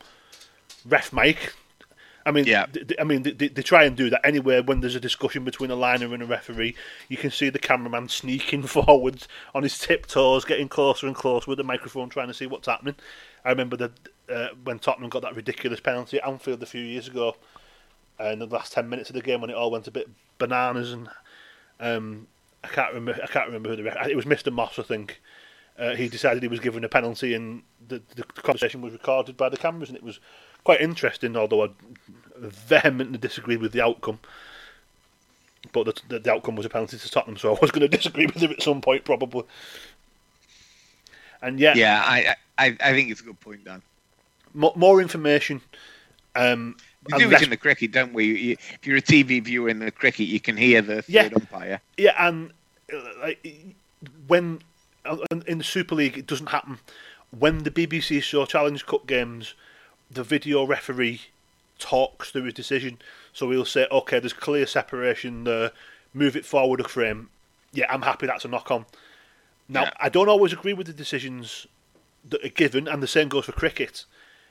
ref 0.84 1.12
mic. 1.12 1.54
I 2.24 2.32
mean, 2.32 2.46
yeah. 2.46 2.66
I 2.98 3.04
mean, 3.04 3.22
they, 3.22 3.30
they, 3.30 3.62
try 3.62 3.84
and 3.84 3.96
do 3.96 4.10
that 4.10 4.26
anywhere 4.26 4.60
when 4.60 4.80
there's 4.80 4.96
a 4.96 5.00
discussion 5.00 5.44
between 5.44 5.70
a 5.70 5.76
liner 5.76 6.12
and 6.12 6.22
a 6.24 6.26
referee. 6.26 6.74
You 7.08 7.16
can 7.16 7.30
see 7.30 7.50
the 7.50 7.60
cameraman 7.60 8.08
sneaking 8.08 8.62
forwards 8.66 9.28
on 9.54 9.62
his 9.62 9.78
tiptoes, 9.78 10.44
getting 10.44 10.68
closer 10.68 11.06
and 11.06 11.14
closer 11.14 11.48
with 11.48 11.58
the 11.58 11.64
microphone, 11.64 12.08
trying 12.08 12.26
to 12.26 12.34
see 12.34 12.46
what's 12.46 12.66
happening. 12.66 12.96
I 13.44 13.50
remember 13.50 13.76
that 13.76 13.92
uh, 14.28 14.48
when 14.64 14.80
Tottenham 14.80 15.08
got 15.08 15.22
that 15.22 15.36
ridiculous 15.36 15.78
penalty 15.78 16.18
at 16.18 16.26
Anfield 16.26 16.60
a 16.64 16.66
few 16.66 16.82
years 16.82 17.06
ago, 17.06 17.36
uh, 18.18 18.24
in 18.24 18.40
the 18.40 18.46
last 18.46 18.72
ten 18.72 18.88
minutes 18.88 19.08
of 19.08 19.14
the 19.14 19.22
game 19.22 19.40
when 19.40 19.50
it 19.50 19.56
all 19.56 19.70
went 19.70 19.86
a 19.86 19.92
bit 19.92 20.08
bananas, 20.38 20.92
and 20.92 21.08
um, 21.80 22.26
I 22.64 22.68
can't 22.68 22.94
remember. 22.94 23.22
I 23.22 23.26
can't 23.26 23.46
remember 23.46 23.70
who 23.70 23.76
the 23.76 23.84
ref. 23.84 24.06
It 24.08 24.16
was 24.16 24.24
Mr. 24.24 24.52
Moss, 24.52 24.78
I 24.78 24.82
think 24.82 25.20
uh, 25.78 25.94
he 25.94 26.08
decided 26.08 26.42
he 26.42 26.48
was 26.48 26.60
given 26.60 26.84
a 26.84 26.88
penalty, 26.88 27.34
and 27.34 27.62
the, 27.86 28.02
the 28.14 28.24
conversation 28.24 28.80
was 28.80 28.92
recorded 28.92 29.36
by 29.36 29.48
the 29.48 29.56
cameras, 29.56 29.88
and 29.88 29.96
it 29.96 30.02
was 30.02 30.20
quite 30.64 30.80
interesting. 30.80 31.36
Although 31.36 31.64
I 31.64 31.68
vehemently 32.38 33.18
disagreed 33.18 33.60
with 33.60 33.72
the 33.72 33.82
outcome, 33.82 34.18
but 35.72 35.84
the, 35.84 36.02
the, 36.08 36.18
the 36.20 36.32
outcome 36.32 36.56
was 36.56 36.66
a 36.66 36.70
penalty 36.70 36.98
to 36.98 37.10
Tottenham, 37.10 37.36
so 37.36 37.54
I 37.54 37.58
was 37.60 37.70
going 37.70 37.88
to 37.88 37.96
disagree 37.96 38.26
with 38.26 38.36
him 38.36 38.52
at 38.52 38.62
some 38.62 38.80
point, 38.80 39.04
probably. 39.04 39.44
And 41.42 41.60
yeah, 41.60 41.74
yeah, 41.74 42.02
I 42.04 42.36
I, 42.58 42.76
I 42.80 42.92
think 42.92 43.10
it's 43.10 43.20
a 43.20 43.24
good 43.24 43.40
point, 43.40 43.64
Dan. 43.64 43.82
More, 44.54 44.72
more 44.74 45.02
information. 45.02 45.60
Um, 46.34 46.76
we 47.12 47.18
do 47.18 47.30
it 47.30 47.42
in 47.42 47.50
the 47.50 47.56
cricket, 47.56 47.92
don't 47.92 48.12
we? 48.12 48.24
You, 48.24 48.56
if 48.74 48.86
you're 48.86 48.96
a 48.96 49.02
TV 49.02 49.42
viewer 49.42 49.68
in 49.68 49.78
the 49.78 49.90
cricket, 49.90 50.26
you 50.26 50.40
can 50.40 50.56
hear 50.56 50.82
the 50.82 51.02
third 51.02 51.04
yeah, 51.08 51.28
umpire. 51.34 51.80
Yeah, 51.96 52.14
and 52.18 52.52
uh, 52.92 52.98
like 53.20 53.76
when 54.26 54.60
in 55.46 55.58
the 55.58 55.64
Super 55.64 55.94
League, 55.94 56.18
it 56.18 56.26
doesn't 56.26 56.48
happen. 56.48 56.78
When 57.36 57.64
the 57.64 57.70
BBC 57.70 58.22
show 58.22 58.44
Challenge 58.46 58.84
Cup 58.86 59.06
games, 59.06 59.54
the 60.10 60.22
video 60.22 60.64
referee 60.64 61.22
talks 61.78 62.30
through 62.30 62.44
his 62.44 62.54
decision. 62.54 62.98
So 63.32 63.50
he'll 63.50 63.64
say, 63.64 63.86
okay, 63.90 64.18
there's 64.18 64.32
clear 64.32 64.66
separation 64.66 65.44
there, 65.44 65.72
move 66.14 66.36
it 66.36 66.46
forward 66.46 66.80
a 66.80 66.88
frame. 66.88 67.28
Yeah, 67.72 67.86
I'm 67.92 68.02
happy 68.02 68.26
that's 68.26 68.44
a 68.44 68.48
knock 68.48 68.70
on. 68.70 68.86
Now, 69.68 69.82
yeah. 69.82 69.90
I 69.98 70.08
don't 70.08 70.28
always 70.28 70.52
agree 70.52 70.72
with 70.72 70.86
the 70.86 70.92
decisions 70.92 71.66
that 72.28 72.44
are 72.44 72.50
given, 72.50 72.88
and 72.88 73.02
the 73.02 73.08
same 73.08 73.28
goes 73.28 73.44
for 73.44 73.52
cricket. 73.52 74.04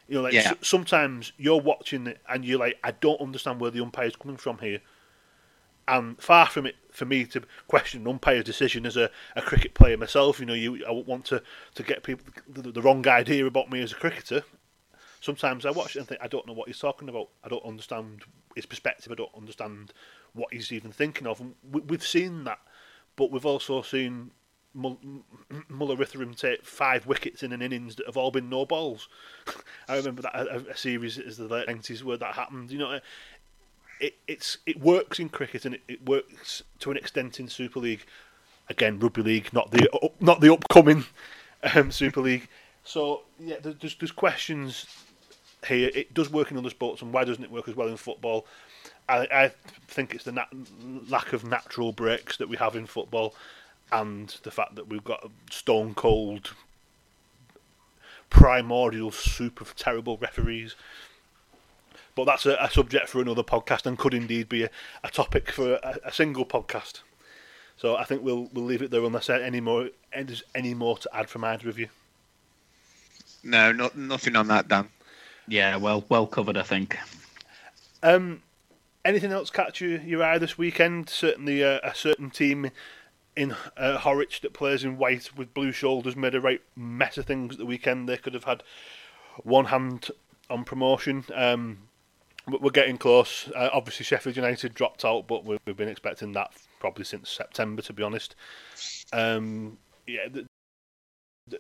You 0.08 0.16
know, 0.16 0.22
like 0.22 0.34
yeah. 0.34 0.52
s- 0.52 0.56
sometimes 0.62 1.34
you're 1.38 1.62
watching 1.62 2.08
it 2.08 2.22
and 2.30 2.46
you're 2.46 2.60
like, 2.60 2.78
I 2.84 2.92
don't 2.92 3.20
understand 3.22 3.60
where 3.60 3.72
the 3.72 3.82
umpire's 3.82 4.16
coming 4.16 4.38
from 4.38 4.60
here. 4.60 4.82
And 5.88 6.20
far 6.20 6.48
from 6.48 6.66
it 6.66 6.76
for 6.92 7.06
me 7.06 7.26
to 7.26 7.44
question 7.68 8.02
an 8.02 8.08
umpire's 8.08 8.44
decision 8.44 8.86
as 8.88 8.98
a, 8.98 9.12
a 9.36 9.42
cricket 9.42 9.76
player 9.76 9.98
myself. 9.98 10.40
You 10.40 10.48
know, 10.48 10.54
you 10.54 10.84
I 10.86 10.92
want 10.92 11.26
to, 11.26 11.44
to 11.76 11.84
get 11.84 12.04
people 12.04 12.26
the, 12.48 12.72
the 12.72 12.82
wrong 12.82 13.08
idea 13.08 13.46
about 13.46 13.70
me 13.70 13.82
as 13.82 13.92
a 13.92 13.96
cricketer. 13.96 14.44
Sometimes 15.22 15.66
I 15.66 15.72
watch 15.72 15.96
it 15.96 16.00
and 16.00 16.08
think 16.08 16.22
I 16.24 16.28
don't 16.28 16.48
know 16.48 16.54
what 16.54 16.68
he's 16.68 16.80
talking 16.80 17.10
about. 17.10 17.30
I 17.44 17.50
don't 17.50 17.66
understand 17.66 18.24
his 18.56 18.66
perspective. 18.66 19.12
I 19.12 19.16
don't 19.16 19.36
understand 19.36 19.94
what 20.34 20.54
he's 20.54 20.72
even 20.72 20.92
thinking 20.92 21.28
of. 21.28 21.40
And 21.40 21.56
we, 21.72 21.82
we've 21.82 22.06
seen 22.06 22.44
that, 22.46 22.60
but 23.16 23.32
we've 23.32 23.46
also 23.46 23.82
seen 23.82 24.32
Muralitharan 24.76 26.38
take 26.38 26.66
five 26.66 27.06
wickets 27.06 27.44
in 27.44 27.54
an 27.54 27.62
innings 27.62 27.96
that 27.96 28.06
have 28.06 28.18
all 28.18 28.32
been 28.32 28.50
no 28.50 28.66
balls. 28.66 29.08
I 29.88 29.98
remember 29.98 30.22
that 30.24 30.36
a, 30.36 30.70
a 30.70 30.78
series 30.78 31.18
as 31.18 31.38
the 31.38 31.48
late 31.48 31.68
nineties 31.68 32.04
where 32.04 32.18
that 32.18 32.36
happened. 32.36 32.72
You 32.72 32.80
know, 32.80 33.00
it, 34.00 34.16
it's 34.28 34.58
it 34.66 34.80
works 34.80 35.20
in 35.20 35.30
cricket 35.30 35.66
and 35.66 35.76
it, 35.76 35.82
it, 35.88 36.06
works 36.06 36.64
to 36.80 36.92
an 36.92 36.98
extent 36.98 37.40
in 37.40 37.48
Super 37.48 37.80
League. 37.80 38.06
Again, 38.68 39.00
rugby 39.00 39.22
league, 39.22 39.54
not 39.54 39.72
the 39.72 39.88
not 40.20 40.42
the 40.42 40.52
upcoming 40.52 41.06
um, 41.76 41.92
Super 41.92 42.22
League. 42.22 42.48
So 42.84 43.22
yeah, 43.40 43.58
there's 43.62 43.96
there's 43.96 44.12
questions 44.12 44.88
here. 45.68 45.92
It 45.94 46.14
does 46.14 46.32
work 46.32 46.52
in 46.52 46.58
other 46.58 46.70
sports, 46.70 47.02
and 47.02 47.14
why 47.14 47.24
doesn't 47.24 47.44
it 47.44 47.52
work 47.52 47.68
as 47.68 47.76
well 47.76 47.88
in 47.88 47.98
football? 47.98 48.46
I, 49.08 49.28
I 49.32 49.52
think 49.88 50.16
it's 50.16 50.24
the 50.24 50.32
nat- 50.32 50.50
lack 51.08 51.34
of 51.34 51.44
natural 51.44 51.92
breaks 51.92 52.38
that 52.38 52.50
we 52.50 52.58
have 52.58 52.76
in 52.76 52.86
football, 52.86 53.36
and 53.92 54.36
the 54.44 54.52
fact 54.52 54.76
that 54.76 54.88
we've 54.88 55.04
got 55.04 55.24
a 55.24 55.30
stone 55.52 55.94
cold, 55.94 56.54
primordial 58.30 59.12
soup 59.12 59.62
of 59.62 59.76
terrible 59.76 60.18
referees 60.18 60.76
but 62.16 62.24
that's 62.24 62.46
a, 62.46 62.58
a, 62.60 62.70
subject 62.70 63.10
for 63.10 63.22
another 63.22 63.44
podcast 63.44 63.86
and 63.86 63.98
could 63.98 64.14
indeed 64.14 64.50
be 64.50 64.64
a, 64.64 64.70
a 65.04 65.10
topic 65.10 65.52
for 65.52 65.74
a, 65.76 66.00
a, 66.06 66.12
single 66.12 66.46
podcast. 66.46 67.02
So 67.78 67.98
I 67.98 68.06
think 68.06 68.24
we'll 68.24 68.50
we'll 68.54 68.64
leave 68.64 68.82
it 68.82 68.90
there 68.90 69.04
unless 69.04 69.30
any 69.30 69.60
more 69.60 69.90
there's 70.14 70.44
any 70.56 70.74
more 70.74 70.98
to 70.98 71.10
add 71.14 71.30
from 71.30 71.44
either 71.44 71.68
of 71.68 71.78
you. 71.78 71.90
No, 73.44 73.74
not 73.74 73.98
nothing 73.98 74.38
on 74.38 74.48
that, 74.48 74.70
Dan. 74.70 74.88
Yeah, 75.48 75.76
well 75.76 76.06
well 76.08 76.26
covered, 76.26 76.58
I 76.58 76.64
think. 76.64 76.98
Um, 78.02 78.42
anything 79.04 79.34
else 79.34 79.50
catch 79.50 79.82
you 79.82 80.00
your 80.06 80.24
eye 80.24 80.38
this 80.38 80.58
weekend? 80.58 81.10
Certainly, 81.10 81.64
uh, 81.66 81.80
a 81.84 81.94
certain 81.94 82.30
team 82.30 82.72
in 83.36 83.52
uh, 83.78 83.98
Horwich 84.00 84.42
that 84.42 84.54
plays 84.54 84.84
in 84.84 84.98
white 84.98 85.36
with 85.36 85.54
blue 85.54 85.72
shoulders 85.72 86.16
made 86.16 86.36
a 86.36 86.42
right 86.42 86.62
mess 86.76 87.18
of 87.18 87.26
things 87.26 87.54
at 87.54 87.60
the 87.60 87.66
weekend. 87.66 88.08
They 88.08 88.18
could 88.18 88.34
have 88.34 88.46
had 88.46 88.64
one 89.44 89.66
hand 89.66 90.12
on 90.50 90.64
promotion. 90.64 91.26
Um, 91.34 91.80
we're 92.48 92.70
getting 92.70 92.98
close. 92.98 93.50
Uh, 93.56 93.70
obviously, 93.74 94.04
Sheffield 94.04 94.36
United 94.36 94.74
dropped 94.74 95.04
out, 95.04 95.28
but 95.28 95.46
we've, 95.46 95.60
been 95.66 95.90
expecting 95.90 96.34
that 96.34 96.52
probably 96.80 97.04
since 97.04 97.30
September, 97.30 97.82
to 97.82 97.94
be 97.94 98.04
honest. 98.04 98.36
Um, 99.12 99.80
yeah, 100.06 100.28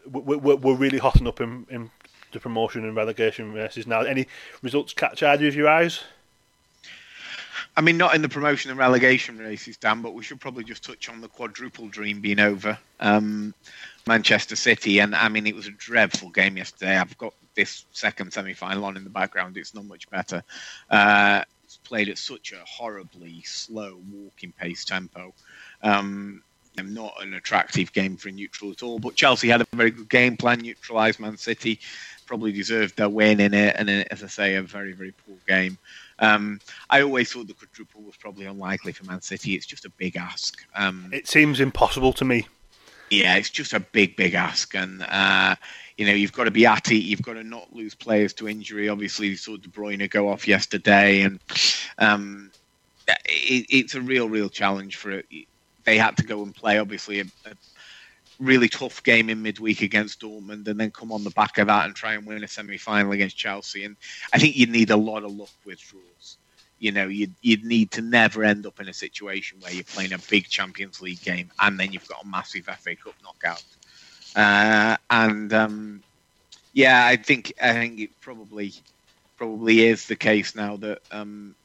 we're, 0.05 0.37
we're 0.37 0.75
really 0.75 0.99
hotting 0.99 1.27
up 1.27 1.41
in, 1.41 1.65
in 1.69 1.89
the 2.31 2.39
promotion 2.39 2.85
and 2.85 2.95
relegation 2.95 3.51
races 3.51 3.87
now. 3.87 4.01
Any 4.01 4.27
results 4.61 4.93
catch 4.93 5.23
either 5.23 5.47
of 5.47 5.55
your 5.55 5.67
eyes? 5.67 6.03
I 7.77 7.81
mean, 7.81 7.97
not 7.97 8.15
in 8.15 8.21
the 8.21 8.29
promotion 8.29 8.71
and 8.71 8.79
relegation 8.79 9.37
races, 9.37 9.75
Dan, 9.77 10.01
but 10.01 10.13
we 10.13 10.23
should 10.23 10.39
probably 10.39 10.63
just 10.63 10.83
touch 10.83 11.09
on 11.09 11.19
the 11.19 11.27
quadruple 11.27 11.89
dream 11.89 12.21
being 12.21 12.39
over. 12.39 12.77
Um, 12.99 13.53
Manchester 14.07 14.55
City, 14.55 14.99
and 14.99 15.15
I 15.15 15.27
mean, 15.27 15.45
it 15.47 15.55
was 15.55 15.67
a 15.67 15.71
dreadful 15.71 16.29
game 16.29 16.57
yesterday. 16.57 16.95
I've 16.95 17.17
got 17.17 17.33
this 17.55 17.85
second 17.91 18.31
semi 18.31 18.53
final 18.53 18.85
on 18.85 18.95
in 18.95 19.03
the 19.03 19.09
background. 19.09 19.57
It's 19.57 19.73
not 19.73 19.85
much 19.85 20.09
better. 20.09 20.43
Uh, 20.89 21.43
it's 21.63 21.77
played 21.77 22.09
at 22.09 22.17
such 22.17 22.53
a 22.53 22.63
horribly 22.65 23.41
slow 23.41 23.99
walking 24.11 24.53
pace 24.53 24.85
tempo. 24.85 25.33
Um, 25.81 26.43
not 26.77 27.13
an 27.21 27.33
attractive 27.33 27.91
game 27.93 28.17
for 28.17 28.29
a 28.29 28.31
neutral 28.31 28.71
at 28.71 28.83
all. 28.83 28.99
But 28.99 29.15
Chelsea 29.15 29.47
had 29.47 29.61
a 29.61 29.67
very 29.73 29.91
good 29.91 30.09
game 30.09 30.37
plan, 30.37 30.59
neutralised 30.59 31.19
Man 31.19 31.37
City, 31.37 31.79
probably 32.25 32.51
deserved 32.51 32.97
their 32.97 33.09
win 33.09 33.39
in 33.39 33.53
it, 33.53 33.75
and 33.77 33.89
as 33.89 34.23
I 34.23 34.27
say, 34.27 34.55
a 34.55 34.61
very 34.61 34.93
very 34.93 35.13
poor 35.25 35.37
game. 35.47 35.77
Um, 36.19 36.59
I 36.89 37.01
always 37.01 37.31
thought 37.31 37.47
the 37.47 37.53
quadruple 37.53 38.01
was 38.01 38.15
probably 38.15 38.45
unlikely 38.45 38.93
for 38.93 39.05
Man 39.05 39.21
City. 39.21 39.53
It's 39.53 39.65
just 39.65 39.85
a 39.85 39.89
big 39.89 40.15
ask. 40.15 40.57
Um, 40.75 41.09
it 41.11 41.27
seems 41.27 41.59
impossible 41.59 42.13
to 42.13 42.25
me. 42.25 42.47
Yeah, 43.09 43.35
it's 43.35 43.49
just 43.49 43.73
a 43.73 43.79
big, 43.79 44.15
big 44.15 44.33
ask, 44.33 44.73
and 44.73 45.03
uh, 45.03 45.55
you 45.97 46.07
know 46.07 46.13
you've 46.13 46.33
got 46.33 46.45
to 46.45 46.51
be 46.51 46.65
at 46.65 46.91
it. 46.91 47.03
You've 47.03 47.21
got 47.21 47.33
to 47.33 47.43
not 47.43 47.71
lose 47.71 47.93
players 47.93 48.33
to 48.35 48.49
injury. 48.49 48.89
Obviously, 48.89 49.27
you 49.27 49.37
saw 49.37 49.57
De 49.57 49.69
Bruyne 49.69 50.09
go 50.09 50.27
off 50.29 50.47
yesterday, 50.47 51.21
and 51.21 51.39
um, 51.99 52.51
it, 53.07 53.65
it's 53.69 53.95
a 53.95 54.01
real, 54.01 54.27
real 54.27 54.49
challenge 54.49 54.95
for 54.95 55.11
it. 55.11 55.25
They 55.83 55.97
had 55.97 56.17
to 56.17 56.23
go 56.23 56.41
and 56.41 56.55
play, 56.55 56.79
obviously, 56.79 57.19
a, 57.19 57.25
a 57.45 57.53
really 58.39 58.69
tough 58.69 59.03
game 59.03 59.29
in 59.29 59.41
midweek 59.41 59.81
against 59.81 60.21
Dortmund 60.21 60.67
and 60.67 60.79
then 60.79 60.91
come 60.91 61.11
on 61.11 61.23
the 61.23 61.29
back 61.31 61.57
of 61.57 61.67
that 61.67 61.85
and 61.85 61.95
try 61.95 62.13
and 62.13 62.25
win 62.25 62.43
a 62.43 62.47
semi 62.47 62.77
final 62.77 63.11
against 63.11 63.37
Chelsea. 63.37 63.83
And 63.83 63.95
I 64.33 64.39
think 64.39 64.55
you'd 64.55 64.69
need 64.69 64.91
a 64.91 64.97
lot 64.97 65.23
of 65.23 65.31
luck 65.31 65.49
with 65.65 65.79
draws. 65.81 66.37
You 66.79 66.91
know, 66.91 67.07
you'd, 67.07 67.33
you'd 67.41 67.63
need 67.63 67.91
to 67.91 68.01
never 68.01 68.43
end 68.43 68.65
up 68.65 68.79
in 68.79 68.89
a 68.89 68.93
situation 68.93 69.59
where 69.61 69.73
you're 69.73 69.83
playing 69.83 70.13
a 70.13 70.19
big 70.29 70.47
Champions 70.47 71.01
League 71.01 71.21
game 71.21 71.49
and 71.61 71.79
then 71.79 71.91
you've 71.91 72.07
got 72.07 72.23
a 72.23 72.27
massive 72.27 72.65
FA 72.65 72.95
Cup 72.95 73.15
knockout. 73.23 73.63
Uh, 74.35 74.97
and 75.09 75.53
um, 75.53 76.03
yeah, 76.73 77.05
I 77.05 77.15
think 77.15 77.53
I 77.61 77.71
think 77.73 77.99
it 77.99 78.09
probably 78.19 78.73
probably 79.37 79.85
is 79.85 80.07
the 80.07 80.15
case 80.15 80.55
now 80.55 80.75
that 80.77 81.01
um, 81.11 81.55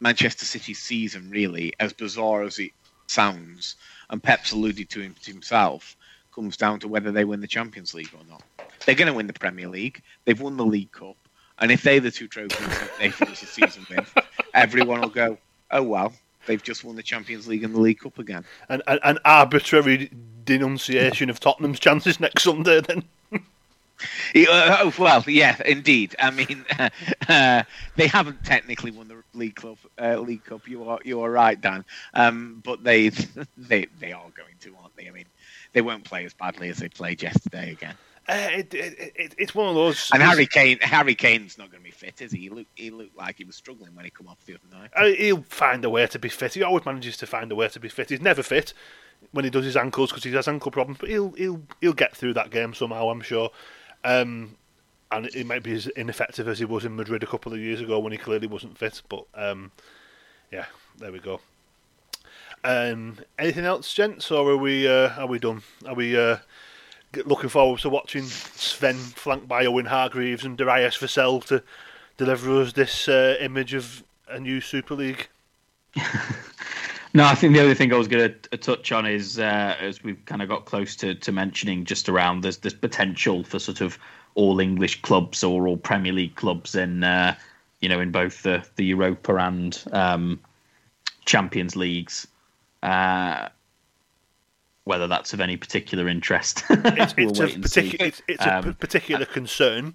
Manchester 0.00 0.44
City's 0.44 0.80
season, 0.80 1.30
really, 1.30 1.72
as 1.78 1.92
bizarre 1.92 2.42
as 2.42 2.58
it 2.58 2.72
sounds, 3.06 3.76
and 4.10 4.22
Pep's 4.22 4.52
alluded 4.52 4.88
to 4.90 5.00
him 5.00 5.14
to 5.22 5.30
himself, 5.32 5.96
comes 6.34 6.56
down 6.56 6.80
to 6.80 6.88
whether 6.88 7.12
they 7.12 7.24
win 7.24 7.40
the 7.40 7.46
Champions 7.46 7.94
League 7.94 8.12
or 8.14 8.24
not. 8.28 8.42
They're 8.84 8.94
going 8.94 9.08
to 9.08 9.14
win 9.14 9.26
the 9.26 9.32
Premier 9.32 9.68
League. 9.68 10.02
They've 10.24 10.40
won 10.40 10.56
the 10.56 10.64
League 10.64 10.92
Cup, 10.92 11.16
and 11.58 11.70
if 11.70 11.82
they're 11.82 12.00
the 12.00 12.10
two 12.10 12.28
trophies 12.28 12.58
that 12.66 12.90
they 12.98 13.10
finish 13.10 13.40
the 13.40 13.46
season 13.46 13.86
with, 13.88 14.12
everyone 14.54 15.00
will 15.00 15.08
go, 15.08 15.38
"Oh 15.70 15.82
well, 15.82 16.12
they've 16.46 16.62
just 16.62 16.84
won 16.84 16.96
the 16.96 17.02
Champions 17.02 17.46
League 17.46 17.64
and 17.64 17.74
the 17.74 17.80
League 17.80 18.00
Cup 18.00 18.18
again." 18.18 18.44
An, 18.68 18.82
an, 18.86 18.98
an 19.04 19.18
arbitrary 19.24 20.10
denunciation 20.44 21.30
of 21.30 21.38
Tottenham's 21.40 21.80
chances 21.80 22.18
next 22.20 22.42
Sunday, 22.42 22.80
then. 22.80 23.04
Oh 24.34 24.92
well, 24.98 25.22
yeah, 25.28 25.56
indeed. 25.64 26.16
I 26.18 26.30
mean, 26.32 26.64
uh, 26.76 26.88
uh, 27.28 27.62
they 27.94 28.08
haven't 28.08 28.44
technically 28.44 28.90
won 28.90 29.06
the 29.06 29.21
League 29.34 29.56
Cup. 29.56 29.78
Uh, 30.00 30.18
League 30.18 30.44
Cup. 30.44 30.68
You 30.68 30.88
are 30.88 30.98
you 31.04 31.20
are 31.22 31.30
right, 31.30 31.60
Dan. 31.60 31.84
Um, 32.14 32.60
but 32.64 32.84
they 32.84 33.08
they 33.56 33.86
they 33.98 34.12
are 34.12 34.30
going 34.36 34.56
to, 34.60 34.74
aren't 34.80 34.96
they? 34.96 35.08
I 35.08 35.10
mean, 35.10 35.26
they 35.72 35.82
won't 35.82 36.04
play 36.04 36.24
as 36.24 36.34
badly 36.34 36.68
as 36.68 36.78
they 36.78 36.88
played 36.88 37.22
yesterday 37.22 37.72
again. 37.72 37.94
Uh, 38.28 38.48
it, 38.52 38.72
it, 38.72 39.12
it, 39.16 39.34
it's 39.36 39.54
one 39.54 39.68
of 39.68 39.74
those. 39.74 40.08
And 40.12 40.22
Harry 40.22 40.46
Kane, 40.46 40.78
Harry 40.80 41.14
Kane's 41.16 41.58
not 41.58 41.72
going 41.72 41.82
to 41.82 41.84
be 41.84 41.90
fit, 41.90 42.20
is 42.20 42.30
he? 42.30 42.42
He 42.42 42.50
looked, 42.50 42.70
he 42.76 42.90
looked 42.90 43.16
like 43.16 43.36
he 43.36 43.44
was 43.44 43.56
struggling 43.56 43.96
when 43.96 44.04
he 44.04 44.12
come 44.12 44.28
off 44.28 44.38
the 44.46 44.54
other 44.54 44.80
night. 44.80 44.90
Uh, 44.94 45.06
he'll 45.06 45.42
find 45.48 45.84
a 45.84 45.90
way 45.90 46.06
to 46.06 46.18
be 46.20 46.28
fit. 46.28 46.54
He 46.54 46.62
always 46.62 46.86
manages 46.86 47.16
to 47.16 47.26
find 47.26 47.50
a 47.50 47.56
way 47.56 47.66
to 47.68 47.80
be 47.80 47.88
fit. 47.88 48.10
He's 48.10 48.20
never 48.20 48.44
fit 48.44 48.74
when 49.32 49.44
he 49.44 49.50
does 49.50 49.64
his 49.64 49.76
ankles 49.76 50.10
because 50.10 50.22
he 50.22 50.32
has 50.32 50.46
ankle 50.46 50.70
problems, 50.70 50.98
but 51.00 51.08
he'll 51.08 51.32
he'll 51.32 51.62
he'll 51.80 51.92
get 51.92 52.16
through 52.16 52.34
that 52.34 52.50
game 52.50 52.74
somehow. 52.74 53.08
I'm 53.08 53.22
sure. 53.22 53.50
Um, 54.04 54.56
and 55.12 55.26
it 55.26 55.46
might 55.46 55.62
be 55.62 55.74
as 55.74 55.86
ineffective 55.88 56.48
as 56.48 56.58
he 56.58 56.64
was 56.64 56.84
in 56.84 56.96
Madrid 56.96 57.22
a 57.22 57.26
couple 57.26 57.52
of 57.52 57.58
years 57.58 57.80
ago 57.80 57.98
when 57.98 58.12
he 58.12 58.18
clearly 58.18 58.46
wasn't 58.46 58.78
fit. 58.78 59.02
But 59.08 59.26
um, 59.34 59.70
yeah, 60.50 60.64
there 60.98 61.12
we 61.12 61.18
go. 61.18 61.40
Um, 62.64 63.18
anything 63.38 63.64
else, 63.64 63.92
gents, 63.92 64.30
or 64.30 64.50
are 64.50 64.56
we 64.56 64.88
uh, 64.88 65.10
are 65.18 65.26
we 65.26 65.38
done? 65.38 65.62
Are 65.86 65.94
we 65.94 66.18
uh, 66.18 66.38
looking 67.26 67.50
forward 67.50 67.80
to 67.80 67.90
watching 67.90 68.24
Sven 68.24 68.96
flanked 68.96 69.46
by 69.46 69.66
Owen 69.66 69.86
Hargreaves 69.86 70.44
and 70.44 70.56
Darius 70.56 70.96
Vassell 70.96 71.44
to 71.46 71.62
deliver 72.16 72.60
us 72.60 72.72
this 72.72 73.06
uh, 73.06 73.36
image 73.38 73.74
of 73.74 74.02
a 74.28 74.40
new 74.40 74.60
Super 74.60 74.94
League? 74.94 75.28
No, 77.14 77.26
I 77.26 77.34
think 77.34 77.52
the 77.52 77.60
other 77.60 77.74
thing 77.74 77.92
I 77.92 77.98
was 77.98 78.08
going 78.08 78.34
to 78.50 78.56
touch 78.56 78.90
on 78.90 79.04
is, 79.04 79.38
uh, 79.38 79.76
as 79.78 80.02
we've 80.02 80.24
kind 80.24 80.40
of 80.40 80.48
got 80.48 80.64
close 80.64 80.96
to, 80.96 81.14
to 81.14 81.30
mentioning, 81.30 81.84
just 81.84 82.08
around 82.08 82.40
there's 82.40 82.56
this 82.58 82.72
potential 82.72 83.44
for 83.44 83.58
sort 83.58 83.82
of 83.82 83.98
all 84.34 84.60
English 84.60 85.02
clubs 85.02 85.42
or 85.44 85.66
all 85.66 85.76
Premier 85.76 86.12
League 86.12 86.34
clubs 86.36 86.74
in, 86.74 87.04
uh, 87.04 87.34
you 87.80 87.88
know, 87.88 88.00
in 88.00 88.10
both 88.10 88.42
the 88.42 88.66
the 88.76 88.84
Europa 88.84 89.36
and 89.36 89.82
um, 89.92 90.40
Champions 91.24 91.76
Leagues. 91.76 92.26
Uh, 92.82 93.48
whether 94.84 95.06
that's 95.06 95.32
of 95.32 95.40
any 95.40 95.56
particular 95.56 96.08
interest, 96.08 96.64
it's, 96.70 97.14
it's, 97.16 97.38
we'll 97.38 97.48
a, 97.48 97.52
particu- 97.52 98.00
it's, 98.00 98.20
it's 98.26 98.44
um, 98.44 98.68
a 98.68 98.72
particular 98.72 99.24
concern. 99.24 99.94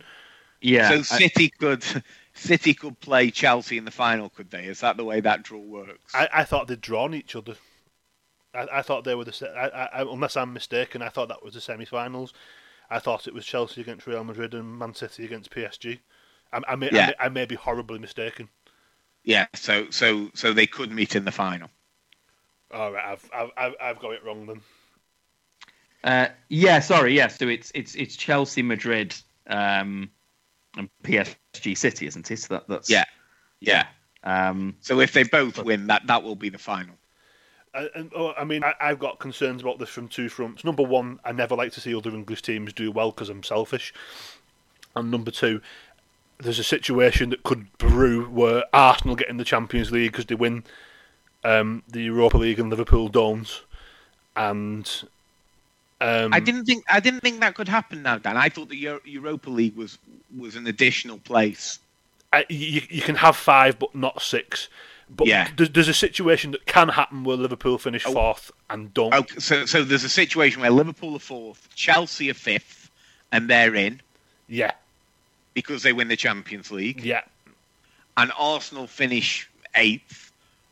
Yeah. 0.62 0.90
So 0.90 1.02
City 1.02 1.52
I, 1.54 1.58
could 1.60 2.04
City 2.34 2.74
could 2.74 3.00
play 3.00 3.32
Chelsea 3.32 3.78
in 3.78 3.86
the 3.86 3.92
final, 3.92 4.30
could 4.30 4.52
they? 4.52 4.66
Is 4.66 4.80
that 4.80 4.98
the 4.98 5.04
way 5.04 5.20
that 5.22 5.44
draw 5.44 5.60
works? 5.60 6.14
I, 6.16 6.30
I 6.34 6.44
thought 6.44 6.68
they'd 6.68 6.80
drawn 6.80 7.14
each 7.14 7.36
other. 7.36 7.56
I, 8.54 8.68
I 8.74 8.82
thought 8.82 9.04
they 9.04 9.16
were 9.16 9.26
the. 9.26 9.52
I, 9.56 10.00
I, 10.00 10.02
unless 10.02 10.38
I'm 10.38 10.54
mistaken, 10.54 11.02
I 11.02 11.10
thought 11.10 11.30
that 11.30 11.44
was 11.44 11.54
the 11.56 11.62
semi-finals. 11.62 12.34
I 12.90 13.00
thought 13.00 13.28
it 13.28 13.34
was 13.34 13.46
Chelsea 13.46 13.82
against 13.82 14.08
Real 14.08 14.24
Madrid 14.24 14.54
and 14.54 14.80
Man 14.80 14.94
City 14.94 15.26
against 15.26 15.52
PSG. 15.52 16.00
I, 16.54 16.62
I, 16.68 16.76
may, 16.76 16.90
yeah. 16.92 17.04
I, 17.04 17.08
may, 17.08 17.16
I 17.20 17.30
may 17.30 17.46
be 17.46 17.56
horribly 17.56 18.00
mistaken. 18.00 18.50
Yeah, 19.24 19.48
so 19.54 19.90
so 19.90 20.30
so 20.36 20.54
they 20.54 20.68
could 20.68 20.90
meet 20.90 21.16
in 21.16 21.26
the 21.26 21.34
final. 21.34 21.70
All 22.74 22.94
right, 22.94 23.06
I've 23.06 23.52
I've 23.58 23.74
I've 23.82 24.00
got 24.00 24.14
it 24.14 24.24
wrong 24.24 24.46
then. 24.46 24.62
Uh, 26.04 26.28
yeah, 26.48 26.80
sorry. 26.80 27.14
Yeah, 27.14 27.28
so 27.28 27.50
it's 27.50 27.70
it's 27.76 27.94
it's 27.96 28.16
Chelsea, 28.16 28.62
Madrid, 28.62 29.14
um, 29.48 30.10
and 30.78 30.90
PSG 31.04 31.78
City, 31.78 32.08
isn't 32.08 32.32
it? 32.32 32.40
So 32.40 32.54
that, 32.56 32.70
that's 32.70 32.90
yeah, 32.90 33.04
yeah. 33.60 33.88
Um, 34.24 34.76
so 34.80 35.02
if 35.02 35.12
they 35.12 35.24
both 35.24 35.62
win, 35.62 35.88
that 35.88 36.08
that 36.08 36.24
will 36.24 36.36
be 36.36 36.48
the 36.48 36.58
final. 36.58 36.96
And, 37.96 38.12
oh, 38.16 38.34
I 38.38 38.44
mean, 38.44 38.64
I, 38.64 38.74
have 38.80 39.00
got 39.00 39.20
concerns 39.20 39.62
about 39.62 39.80
this 39.80 39.90
from 39.90 40.08
two 40.08 40.30
fronts. 40.30 40.64
Number 40.64 40.84
one, 40.84 41.20
I 41.24 41.32
never 41.32 41.56
like 41.56 41.72
to 41.74 41.82
see 41.82 41.94
other 41.94 42.10
English 42.10 42.42
teams 42.42 42.74
do 42.74 42.92
well 42.92 43.12
because 43.12 43.30
I'm 43.30 43.44
selfish. 43.44 43.94
And 44.96 45.12
number 45.12 45.32
two, 45.32 45.62
there's 46.40 46.60
a 46.60 46.64
situation 46.64 47.30
that 47.32 47.44
could 47.44 47.76
brew 47.78 48.26
where 48.26 48.64
Arsenal 48.74 49.16
get 49.16 49.30
in 49.30 49.38
the 49.38 49.44
Champions 49.44 49.92
League 49.92 50.12
because 50.12 50.26
they 50.26 50.36
win 50.36 50.64
um, 51.44 51.84
the 51.88 52.04
Europa 52.04 52.38
League 52.38 52.60
and 52.60 52.70
Liverpool 52.70 53.08
don't, 53.10 53.62
and 54.36 55.04
um, 56.00 56.34
I 56.34 56.40
didn't 56.40 56.66
think 56.66 56.84
I 56.90 57.00
didn't 57.00 57.22
think 57.22 57.40
that 57.40 57.56
could 57.56 57.68
happen 57.68 58.04
now, 58.04 58.18
Dan. 58.18 58.38
I 58.38 58.50
thought 58.50 58.70
the 58.70 58.78
Euro- 58.78 59.02
Europa 59.06 59.50
League 59.50 59.76
was 59.76 59.98
was 60.38 60.56
an 60.56 60.68
additional 60.68 61.18
place. 61.20 61.80
Uh, 62.34 62.44
you, 62.50 62.82
you 62.90 63.02
can 63.02 63.16
have 63.16 63.36
five, 63.36 63.80
but 63.80 63.96
not 63.96 64.22
six. 64.22 64.68
But 65.10 65.28
yeah. 65.28 65.50
there's, 65.56 65.70
there's 65.70 65.88
a 65.88 65.94
situation 65.94 66.52
that 66.52 66.66
can 66.66 66.90
happen 66.90 67.24
where 67.24 67.38
Liverpool 67.38 67.78
finish 67.78 68.06
oh. 68.06 68.14
fourth 68.14 68.52
and 68.70 68.94
don't. 68.94 69.42
So 69.42 69.66
so 69.66 69.84
there's 69.84 70.04
a 70.04 70.10
situation 70.10 70.62
where 70.62 70.72
Liverpool 70.72 71.16
are 71.16 71.20
fourth, 71.20 71.70
Chelsea 71.76 72.30
are 72.30 72.34
fifth, 72.34 72.92
and 73.32 73.50
they're 73.50 73.76
in. 73.76 74.02
Yeah. 74.48 74.72
Because 75.54 75.84
they 75.84 75.94
win 75.94 76.08
the 76.08 76.16
Champions 76.16 76.72
League. 76.72 77.04
Yeah. 77.04 77.22
And 78.18 78.32
Arsenal 78.38 78.88
finish 78.88 79.50
eighth 79.76 80.27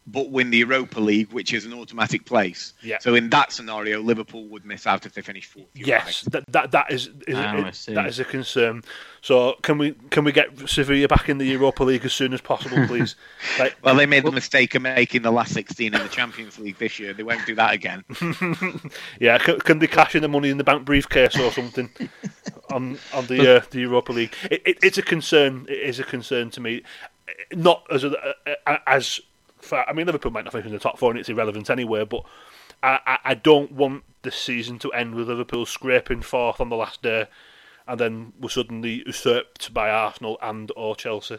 but 0.07 0.30
win 0.30 0.52
the 0.52 0.57
Europa 0.60 0.99
League, 0.99 1.32
which 1.32 1.53
is 1.53 1.65
an 1.65 1.73
automatic 1.73 2.26
place. 2.26 2.73
Yeah. 2.82 2.99
So 2.99 3.15
in 3.15 3.30
that 3.32 3.52
scenario, 3.52 4.02
Liverpool 4.02 4.45
would 4.49 4.64
miss 4.64 4.86
out 4.86 5.06
if 5.06 5.14
they 5.14 5.22
finish 5.22 5.45
fourth. 5.48 5.65
Yes, 5.73 6.22
that, 6.32 6.44
that 6.52 6.72
that 6.72 6.91
is, 6.91 7.07
is 7.27 7.36
oh, 7.36 7.94
that 7.94 8.07
is 8.07 8.19
a 8.19 8.26
concern. 8.26 8.84
So 9.22 9.56
can 9.64 9.80
we 9.80 9.94
can 10.11 10.23
we 10.23 10.32
get 10.32 10.69
Sevilla 10.69 11.07
back 11.07 11.27
in 11.27 11.40
the 11.40 11.45
Europa 11.45 11.84
League 11.84 12.06
as 12.06 12.14
soon 12.14 12.34
as 12.34 12.41
possible, 12.41 12.86
please? 12.88 13.15
like, 13.57 13.76
well, 13.84 13.95
they 13.95 14.06
made 14.06 14.23
the 14.23 14.32
mistake 14.32 14.76
of 14.76 14.84
making 14.84 15.23
the 15.23 15.32
last 15.32 15.53
sixteen 15.53 15.95
in 15.95 16.02
the 16.02 16.10
Champions 16.10 16.60
League 16.60 16.77
this 16.77 16.99
year. 16.99 17.14
They 17.14 17.23
won't 17.23 17.45
do 17.48 17.56
that 17.56 17.73
again. 17.73 18.03
yeah, 19.19 19.40
can, 19.40 19.60
can, 19.60 19.80
they 19.80 19.88
cash 19.88 20.14
in 20.14 20.22
the 20.22 20.27
money 20.27 20.49
in 20.49 20.57
the 20.57 20.64
bank 20.64 20.86
briefcase 20.86 21.40
or 21.40 21.52
something 21.52 21.90
on 22.69 22.99
on 23.11 23.26
the 23.26 23.57
uh, 23.57 23.61
the 23.72 23.80
Europa 23.80 24.11
League? 24.11 24.36
It, 24.52 24.61
it, 24.65 24.77
it's 24.84 24.99
a 24.99 25.03
concern. 25.03 25.65
It 25.68 25.80
is 25.80 25.99
a 25.99 26.03
concern 26.03 26.52
to 26.52 26.61
me. 26.61 26.84
Not 27.52 27.86
as 27.90 28.03
a, 28.03 28.36
as 28.88 29.19
I 29.74 29.94
mean, 29.94 30.06
Liverpool 30.06 30.32
might 30.32 30.46
not 30.46 30.54
finish 30.54 30.68
in 30.68 30.74
the 30.74 30.80
top 30.80 30.98
four, 30.98 31.12
and 31.12 31.20
it's 31.20 31.30
irrelevant 31.30 31.70
anyway. 31.70 32.06
But 32.06 32.24
I, 32.84 33.00
I, 33.06 33.18
I 33.26 33.34
don't 33.36 33.72
want 33.72 34.04
this 34.22 34.36
season 34.36 34.80
to 34.80 34.94
end 34.94 35.16
with 35.16 35.28
Liverpool 35.28 35.66
scraping 35.66 36.22
fourth 36.22 36.60
on 36.60 36.70
the 36.70 36.76
last 36.76 37.02
day, 37.02 37.28
and 37.88 38.00
then 38.00 38.34
we're 38.40 38.50
suddenly 38.50 39.04
usurped 39.06 39.74
by 39.74 39.90
Arsenal 39.90 40.38
and 40.42 40.72
or 40.76 40.96
Chelsea. 40.96 41.38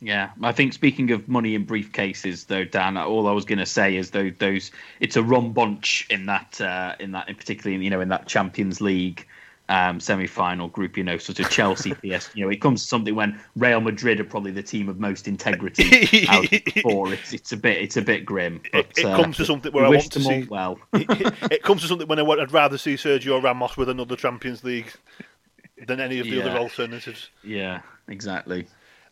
Yeah, 0.00 0.30
I 0.42 0.52
think 0.52 0.74
speaking 0.74 1.12
of 1.12 1.28
money 1.28 1.54
in 1.54 1.64
briefcases, 1.64 2.46
though, 2.46 2.64
Dan, 2.64 2.98
all 2.98 3.26
I 3.26 3.32
was 3.32 3.46
going 3.46 3.58
to 3.58 3.66
say 3.66 3.96
is 3.96 4.10
those 4.10 4.70
it's 5.00 5.16
a 5.16 5.22
rum 5.22 5.52
bunch 5.52 6.06
in 6.10 6.26
that 6.26 6.60
uh, 6.60 6.94
in 6.98 7.12
that 7.12 7.28
in 7.28 7.36
particularly 7.36 7.82
you 7.82 7.90
know 7.90 8.00
in 8.00 8.08
that 8.08 8.26
Champions 8.26 8.80
League 8.80 9.26
um, 9.68 9.98
semi-final 9.98 10.68
group, 10.68 10.96
you 10.96 11.04
know, 11.04 11.16
sort 11.16 11.40
of 11.40 11.48
Chelsea, 11.48 11.94
PS. 11.94 12.30
You 12.34 12.44
know, 12.44 12.50
it 12.50 12.60
comes 12.60 12.82
to 12.82 12.88
something 12.88 13.14
when 13.14 13.40
Real 13.56 13.80
Madrid 13.80 14.20
are 14.20 14.24
probably 14.24 14.50
the 14.50 14.62
team 14.62 14.88
of 14.88 15.00
most 15.00 15.26
integrity 15.26 16.26
out 16.28 16.52
of 16.52 16.82
four. 16.82 17.12
It's, 17.12 17.32
it's 17.32 17.52
a 17.52 17.56
bit 17.56 17.78
it's 17.78 17.96
a 17.96 18.02
bit 18.02 18.24
grim. 18.24 18.60
But, 18.72 18.86
it, 18.86 18.98
it 18.98 19.04
uh, 19.06 19.16
comes 19.16 19.36
to 19.38 19.44
something 19.44 19.72
where 19.72 19.86
I 19.86 19.88
want 19.88 20.12
to 20.12 20.20
see. 20.20 20.44
Well, 20.44 20.78
it, 20.92 21.34
it, 21.50 21.62
comes 21.62 21.82
to 21.82 21.88
something 21.88 22.06
when 22.06 22.18
I 22.18 22.22
would, 22.22 22.40
I'd 22.40 22.52
rather 22.52 22.78
see 22.78 22.94
Sergio 22.94 23.42
Ramos 23.42 23.76
with 23.76 23.88
another 23.88 24.16
Champions 24.16 24.62
League 24.64 24.92
than 25.86 26.00
any 26.00 26.18
of 26.18 26.26
the 26.26 26.36
Yeah. 26.36 26.44
other 26.46 26.58
alternatives. 26.58 27.30
yeah, 27.42 27.80
exactly. 28.08 28.66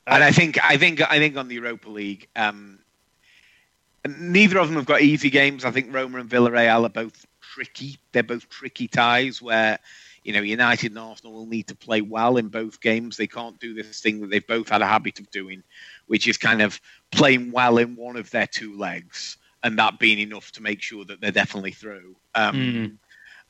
and 0.07 0.23
I 0.23 0.33
think 0.33 0.63
I 0.63 0.77
think 0.77 1.01
I 1.01 1.19
think 1.19 1.37
on 1.37 1.49
the 1.49 1.55
Europa 1.55 1.89
League, 1.89 2.29
um, 2.37 2.79
neither 4.07 4.59
of 4.59 4.69
them 4.69 4.77
have 4.77 4.87
got 4.87 5.01
easy 5.01 5.31
games. 5.31 5.65
I 5.65 5.71
think 5.71 5.95
Roma 5.95 6.19
and 6.19 6.29
Villarreal 6.29 6.85
are 6.85 6.91
both 6.91 7.27
tricky. 7.41 7.99
They're 8.13 8.23
both 8.23 8.49
tricky 8.51 8.89
ties 8.89 9.41
where 9.41 9.79
you 10.25 10.33
know 10.33 10.41
United 10.41 10.93
and 10.93 10.99
Arsenal 10.99 11.33
will 11.33 11.47
need 11.47 11.67
to 11.69 11.75
play 11.77 12.01
well 12.01 12.37
in 12.37 12.49
both 12.49 12.81
games. 12.81 13.17
They 13.17 13.27
can't 13.27 13.59
do 13.59 13.75
this 13.75 14.01
thing 14.01 14.21
that 14.21 14.31
they've 14.31 14.47
both 14.47 14.69
had 14.69 14.83
a 14.83 14.87
habit 14.87 15.19
of 15.21 15.31
doing, 15.31 15.63
which 16.07 16.29
is 16.29 16.37
kind 16.37 16.63
of 16.63 16.81
playing 17.11 17.53
well 17.53 17.79
in 17.79 17.97
one 17.97 18.17
of 18.17 18.31
their 18.31 18.47
two 18.47 18.77
legs, 18.77 19.37
and 19.63 19.79
that 19.79 19.99
being 19.99 20.19
enough 20.19 20.53
to 20.53 20.63
make 20.63 20.83
sure 20.83 21.05
that 21.05 21.21
they're 21.21 21.31
definitely 21.31 21.73
through. 21.73 22.17
Um, 22.35 22.57
Mm. 22.57 22.99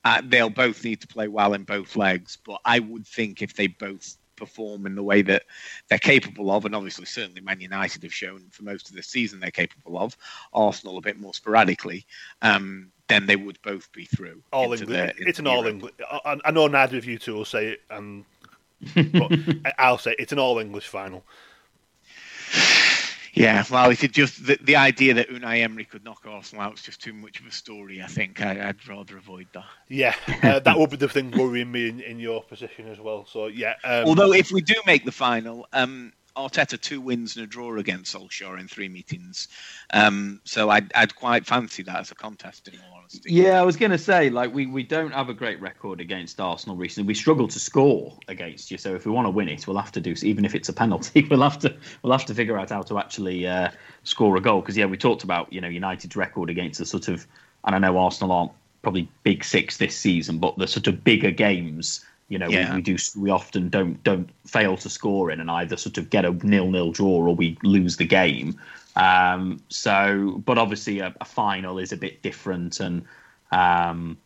uh, 0.04 0.22
they'll 0.24 0.50
both 0.50 0.84
need 0.84 1.00
to 1.00 1.06
play 1.06 1.28
well 1.28 1.54
in 1.54 1.64
both 1.64 1.96
legs, 1.96 2.38
but 2.44 2.60
I 2.64 2.78
would 2.80 3.06
think 3.06 3.42
if 3.42 3.54
they 3.54 3.68
both 3.68 4.16
perform 4.36 4.86
in 4.86 4.94
the 4.94 5.02
way 5.02 5.22
that 5.22 5.44
they're 5.88 5.98
capable 5.98 6.50
of, 6.50 6.64
and 6.64 6.74
obviously 6.74 7.04
certainly 7.04 7.40
Man 7.40 7.60
United 7.60 8.02
have 8.02 8.12
shown 8.14 8.48
for 8.50 8.64
most 8.64 8.90
of 8.90 8.96
the 8.96 9.02
season 9.02 9.38
they're 9.40 9.50
capable 9.50 9.98
of, 9.98 10.16
Arsenal 10.52 10.98
a 10.98 11.02
bit 11.02 11.20
more 11.20 11.34
sporadically, 11.34 12.04
um, 12.42 12.91
then 13.12 13.26
they 13.26 13.36
would 13.36 13.60
both 13.62 13.92
be 13.92 14.04
through. 14.04 14.42
All 14.52 14.72
English. 14.72 15.12
It's 15.18 15.38
an 15.38 15.46
all. 15.46 15.66
English. 15.66 15.92
I, 16.10 16.38
I 16.44 16.50
know 16.50 16.66
neither 16.66 16.96
of 16.96 17.04
you 17.04 17.18
two 17.18 17.34
will 17.34 17.44
say 17.44 17.68
it, 17.68 17.80
and 17.90 18.24
but 18.94 19.32
I'll 19.78 19.98
say 19.98 20.12
it. 20.12 20.16
it's 20.20 20.32
an 20.32 20.38
all 20.38 20.58
English 20.58 20.88
final. 20.88 21.24
Yeah, 23.34 23.64
well, 23.70 23.90
if 23.90 24.04
it 24.04 24.12
just 24.12 24.46
the, 24.46 24.58
the 24.62 24.76
idea 24.76 25.14
that 25.14 25.30
Unai 25.30 25.62
Emery 25.62 25.86
could 25.86 26.04
knock 26.04 26.22
Arsenal 26.26 26.64
out 26.64 26.74
is 26.74 26.82
just 26.82 27.00
too 27.00 27.14
much 27.14 27.40
of 27.40 27.46
a 27.46 27.50
story. 27.50 28.02
I 28.02 28.06
think 28.06 28.42
I, 28.42 28.68
I'd 28.68 28.86
rather 28.86 29.16
avoid 29.16 29.46
that. 29.54 29.64
Yeah, 29.88 30.14
uh, 30.42 30.58
that 30.60 30.78
would 30.78 30.90
be 30.90 30.96
the 30.96 31.08
thing 31.08 31.30
worrying 31.30 31.72
me 31.72 31.88
in, 31.88 32.00
in 32.00 32.18
your 32.18 32.42
position 32.42 32.88
as 32.88 33.00
well. 33.00 33.24
So 33.24 33.46
yeah, 33.46 33.74
um, 33.84 34.04
Although 34.04 34.32
if 34.34 34.52
we 34.52 34.60
do 34.60 34.74
make 34.86 35.06
the 35.06 35.12
final, 35.12 35.66
um, 35.72 36.12
Arteta 36.36 36.78
two 36.78 37.00
wins 37.00 37.36
and 37.36 37.44
a 37.44 37.46
draw 37.46 37.76
against 37.78 38.14
Solskjaer 38.14 38.60
in 38.60 38.68
three 38.68 38.88
meetings, 38.90 39.48
um, 39.94 40.42
so 40.44 40.68
I'd, 40.68 40.92
I'd 40.94 41.14
quite 41.14 41.46
fancy 41.46 41.82
that 41.84 42.00
as 42.00 42.10
a 42.10 42.14
contest. 42.14 42.68
In 42.68 42.78
all 42.92 43.01
Yeah, 43.24 43.60
I 43.60 43.62
was 43.62 43.76
going 43.76 43.90
to 43.92 43.98
say, 43.98 44.30
like, 44.30 44.52
we, 44.54 44.66
we 44.66 44.82
don't 44.82 45.12
have 45.12 45.28
a 45.28 45.34
great 45.34 45.60
record 45.60 46.00
against 46.00 46.40
Arsenal 46.40 46.76
recently. 46.76 47.06
We 47.06 47.14
struggle 47.14 47.48
to 47.48 47.58
score 47.58 48.16
against 48.28 48.70
you, 48.70 48.78
so 48.78 48.94
if 48.94 49.04
we 49.06 49.12
want 49.12 49.26
to 49.26 49.30
win 49.30 49.48
it, 49.48 49.66
we'll 49.66 49.76
have 49.78 49.92
to 49.92 50.00
do, 50.00 50.14
even 50.22 50.44
if 50.44 50.54
it's 50.54 50.68
a 50.68 50.72
penalty, 50.72 51.26
we'll 51.30 51.42
have 51.42 51.58
to 51.60 51.74
we'll 52.02 52.12
have 52.12 52.26
to 52.26 52.34
figure 52.34 52.58
out 52.58 52.70
how 52.70 52.82
to 52.82 52.98
actually 52.98 53.46
uh, 53.46 53.70
score 54.04 54.36
a 54.36 54.40
goal. 54.40 54.60
Because 54.60 54.76
yeah, 54.76 54.86
we 54.86 54.96
talked 54.96 55.24
about 55.24 55.52
you 55.52 55.60
know 55.60 55.68
United's 55.68 56.16
record 56.16 56.50
against 56.50 56.78
the 56.78 56.86
sort 56.86 57.08
of, 57.08 57.26
and 57.64 57.74
I 57.74 57.78
know 57.78 57.98
Arsenal 57.98 58.32
aren't 58.32 58.52
probably 58.82 59.08
big 59.22 59.44
six 59.44 59.76
this 59.78 59.96
season, 59.96 60.38
but 60.38 60.56
the 60.58 60.66
sort 60.66 60.86
of 60.86 61.04
bigger 61.04 61.30
games. 61.30 62.04
You 62.28 62.38
know, 62.38 62.48
Yeah. 62.48 62.70
we, 62.70 62.76
we 62.76 62.82
do 62.82 62.96
we 63.16 63.30
often 63.30 63.68
don't 63.68 64.02
don't 64.04 64.30
fail 64.46 64.76
to 64.78 64.88
score 64.88 65.30
in, 65.30 65.38
and 65.40 65.50
either 65.50 65.76
sort 65.76 65.98
of 65.98 66.08
get 66.10 66.24
a 66.24 66.32
nil 66.46 66.70
nil 66.70 66.92
draw 66.92 67.26
or 67.26 67.34
we 67.34 67.58
lose 67.62 67.98
the 67.98 68.06
game. 68.06 68.58
Um, 68.96 69.62
so, 69.68 70.42
but 70.44 70.58
obviously 70.58 71.00
a, 71.00 71.14
a 71.20 71.24
final 71.24 71.78
is 71.78 71.92
a 71.92 71.96
bit 71.96 72.22
different, 72.22 72.80
and 72.80 73.04
um, 73.50 74.18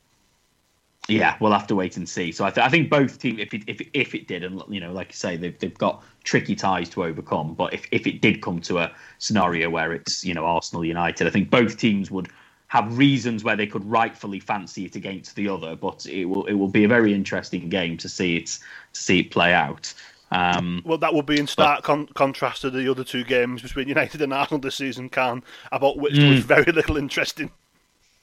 yeah, 1.08 1.36
we'll 1.40 1.52
have 1.52 1.66
to 1.68 1.76
wait 1.76 1.96
and 1.96 2.08
see. 2.08 2.32
So 2.32 2.44
I, 2.44 2.50
th- 2.50 2.66
I 2.66 2.68
think 2.68 2.90
both 2.90 3.18
teams, 3.18 3.38
if 3.38 3.54
it, 3.54 3.62
if 3.66 3.80
it, 3.80 3.88
if 3.94 4.14
it 4.14 4.26
did, 4.26 4.42
and 4.42 4.62
you 4.68 4.80
know, 4.80 4.92
like 4.92 5.08
you 5.08 5.14
say, 5.14 5.36
they've 5.36 5.56
they've 5.58 5.76
got 5.78 6.02
tricky 6.24 6.56
ties 6.56 6.88
to 6.90 7.04
overcome. 7.04 7.54
But 7.54 7.72
if 7.74 7.86
if 7.92 8.06
it 8.06 8.20
did 8.20 8.42
come 8.42 8.60
to 8.62 8.78
a 8.78 8.92
scenario 9.18 9.70
where 9.70 9.92
it's 9.92 10.24
you 10.24 10.34
know 10.34 10.44
Arsenal 10.44 10.84
United, 10.84 11.26
I 11.26 11.30
think 11.30 11.50
both 11.50 11.78
teams 11.78 12.10
would 12.10 12.28
have 12.68 12.98
reasons 12.98 13.44
where 13.44 13.54
they 13.54 13.66
could 13.66 13.84
rightfully 13.84 14.40
fancy 14.40 14.84
it 14.84 14.96
against 14.96 15.36
the 15.36 15.48
other. 15.48 15.76
But 15.76 16.06
it 16.06 16.24
will 16.24 16.44
it 16.46 16.54
will 16.54 16.68
be 16.68 16.82
a 16.82 16.88
very 16.88 17.14
interesting 17.14 17.68
game 17.68 17.96
to 17.98 18.08
see 18.08 18.36
it 18.36 18.46
to 18.46 19.00
see 19.00 19.20
it 19.20 19.30
play 19.30 19.54
out. 19.54 19.94
Um, 20.32 20.82
well, 20.84 20.98
that 20.98 21.14
would 21.14 21.26
be 21.26 21.38
in 21.38 21.46
stark 21.46 21.84
con- 21.84 22.08
contrast 22.14 22.62
to 22.62 22.70
the 22.70 22.90
other 22.90 23.04
two 23.04 23.22
games 23.24 23.62
between 23.62 23.88
United 23.96 24.20
and 24.22 24.32
Arsenal 24.32 24.60
this 24.60 24.74
season, 24.74 25.08
Cam 25.08 25.42
about 25.72 25.98
which 25.98 26.14
there 26.16 26.30
was 26.30 26.40
very 26.44 26.70
little 26.72 26.96
interest 26.96 27.38
in. 27.40 27.50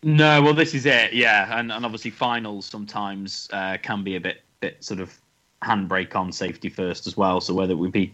No, 0.06 0.42
well, 0.42 0.54
this 0.54 0.74
is 0.74 0.86
it, 0.86 1.14
yeah, 1.14 1.58
and 1.58 1.72
and 1.72 1.86
obviously 1.86 2.12
finals 2.12 2.66
sometimes 2.66 3.48
uh, 3.54 3.78
can 3.82 4.04
be 4.04 4.16
a 4.18 4.20
bit 4.20 4.42
bit 4.60 4.84
sort 4.84 5.00
of 5.00 5.18
handbrake 5.64 6.14
on 6.16 6.32
safety 6.34 6.68
first 6.68 7.08
as 7.08 7.16
well. 7.16 7.40
So 7.40 7.54
whether 7.54 7.72
it 7.72 7.78
would 7.78 7.94
be 7.94 8.14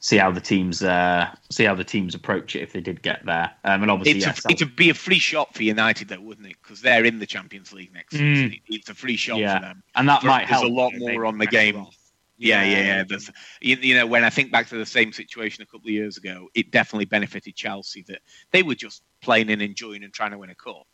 see 0.00 0.16
how 0.16 0.30
the 0.30 0.40
teams 0.40 0.82
uh, 0.82 1.28
see 1.50 1.64
how 1.64 1.74
the 1.74 1.84
teams 1.84 2.14
approach 2.14 2.56
it 2.56 2.62
if 2.62 2.72
they 2.72 2.80
did 2.80 3.02
get 3.02 3.22
there, 3.26 3.50
um, 3.64 3.82
and 3.82 3.90
obviously 3.90 4.16
it's 4.18 4.26
yes, 4.26 4.44
a, 4.46 4.50
it'd 4.52 4.76
be 4.76 4.88
a 4.88 4.94
free 4.94 5.18
shot 5.18 5.54
for 5.54 5.62
United, 5.62 6.08
though, 6.08 6.20
wouldn't 6.20 6.46
it? 6.46 6.56
Because 6.62 6.80
they're 6.80 7.04
in 7.04 7.18
the 7.18 7.26
Champions 7.26 7.70
League 7.74 7.92
next 7.92 8.14
Mm. 8.14 8.34
season. 8.34 8.60
It's 8.68 8.88
a 8.88 8.94
free 8.94 9.16
shot 9.16 9.36
yeah, 9.38 9.58
for 9.58 9.64
them. 9.66 9.82
and 9.94 10.08
that 10.08 10.22
There- 10.22 10.30
might 10.30 10.48
there's 10.48 10.60
help. 10.62 10.64
a 10.64 10.74
lot 10.74 10.92
more 10.96 11.26
on 11.26 11.36
the 11.36 11.46
game. 11.46 11.76
off. 11.76 11.95
Yeah, 12.38 12.62
yeah, 12.62 12.82
yeah. 12.82 13.04
There's, 13.08 13.30
you, 13.60 13.76
you 13.76 13.94
know, 13.94 14.06
when 14.06 14.24
I 14.24 14.30
think 14.30 14.52
back 14.52 14.68
to 14.68 14.76
the 14.76 14.86
same 14.86 15.12
situation 15.12 15.62
a 15.62 15.66
couple 15.66 15.88
of 15.88 15.92
years 15.92 16.16
ago, 16.18 16.48
it 16.54 16.70
definitely 16.70 17.06
benefited 17.06 17.56
Chelsea 17.56 18.04
that 18.08 18.20
they 18.50 18.62
were 18.62 18.74
just 18.74 19.02
playing 19.22 19.50
and 19.50 19.62
enjoying 19.62 20.04
and 20.04 20.12
trying 20.12 20.32
to 20.32 20.38
win 20.38 20.50
a 20.50 20.54
cup. 20.54 20.86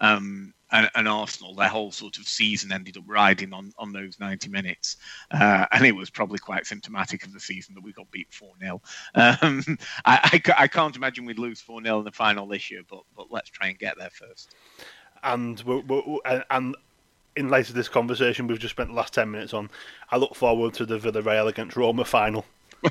Um, 0.00 0.54
and, 0.70 0.88
and 0.94 1.08
Arsenal, 1.08 1.54
their 1.54 1.68
whole 1.68 1.90
sort 1.90 2.18
of 2.18 2.28
season 2.28 2.70
ended 2.70 2.96
up 2.96 3.04
riding 3.06 3.52
on, 3.52 3.72
on 3.78 3.92
those 3.92 4.20
90 4.20 4.50
minutes. 4.50 4.96
Uh, 5.30 5.66
and 5.72 5.84
it 5.84 5.96
was 5.96 6.10
probably 6.10 6.38
quite 6.38 6.66
symptomatic 6.66 7.24
of 7.24 7.32
the 7.32 7.40
season 7.40 7.74
that 7.74 7.82
we 7.82 7.92
got 7.92 8.10
beat 8.10 8.32
4 8.32 8.52
0. 8.60 8.82
Um, 9.14 9.62
I, 10.04 10.40
I, 10.46 10.52
I 10.58 10.68
can't 10.68 10.94
imagine 10.94 11.24
we'd 11.24 11.38
lose 11.38 11.60
4 11.60 11.82
0 11.82 11.98
in 11.98 12.04
the 12.04 12.12
final 12.12 12.46
this 12.46 12.70
year, 12.70 12.82
but, 12.88 13.02
but 13.16 13.26
let's 13.30 13.50
try 13.50 13.68
and 13.68 13.78
get 13.78 13.98
there 13.98 14.10
first. 14.10 14.54
and 15.22 15.60
we're, 15.62 15.80
we're, 15.80 16.44
and 16.50 16.76
in 17.38 17.48
light 17.48 17.68
of 17.68 17.74
this 17.74 17.88
conversation 17.88 18.46
we've 18.46 18.58
just 18.58 18.74
spent 18.74 18.90
the 18.90 18.94
last 18.94 19.14
ten 19.14 19.30
minutes 19.30 19.54
on, 19.54 19.70
I 20.10 20.16
look 20.16 20.34
forward 20.34 20.74
to 20.74 20.86
the 20.86 20.98
Villarreal 20.98 21.48
against 21.48 21.76
Roma 21.76 22.04
final. 22.04 22.44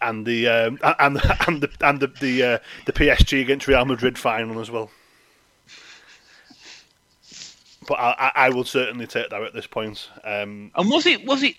and 0.00 0.26
the 0.26 0.48
um, 0.48 0.78
and 0.82 1.20
and 1.46 1.60
the 1.62 1.70
and 1.80 2.00
the 2.00 2.06
the, 2.20 2.42
uh, 2.42 2.58
the 2.86 2.92
PSG 2.92 3.40
against 3.40 3.66
Real 3.66 3.84
Madrid 3.84 4.18
final 4.18 4.60
as 4.60 4.70
well. 4.70 4.90
But 7.88 7.98
I, 7.98 8.32
I, 8.34 8.50
will 8.50 8.64
certainly 8.64 9.06
take 9.06 9.30
that 9.30 9.42
at 9.42 9.52
this 9.52 9.66
point. 9.66 10.10
Um, 10.22 10.70
And 10.76 10.88
was 10.90 11.06
it 11.06 11.24
was 11.24 11.42
it 11.42 11.56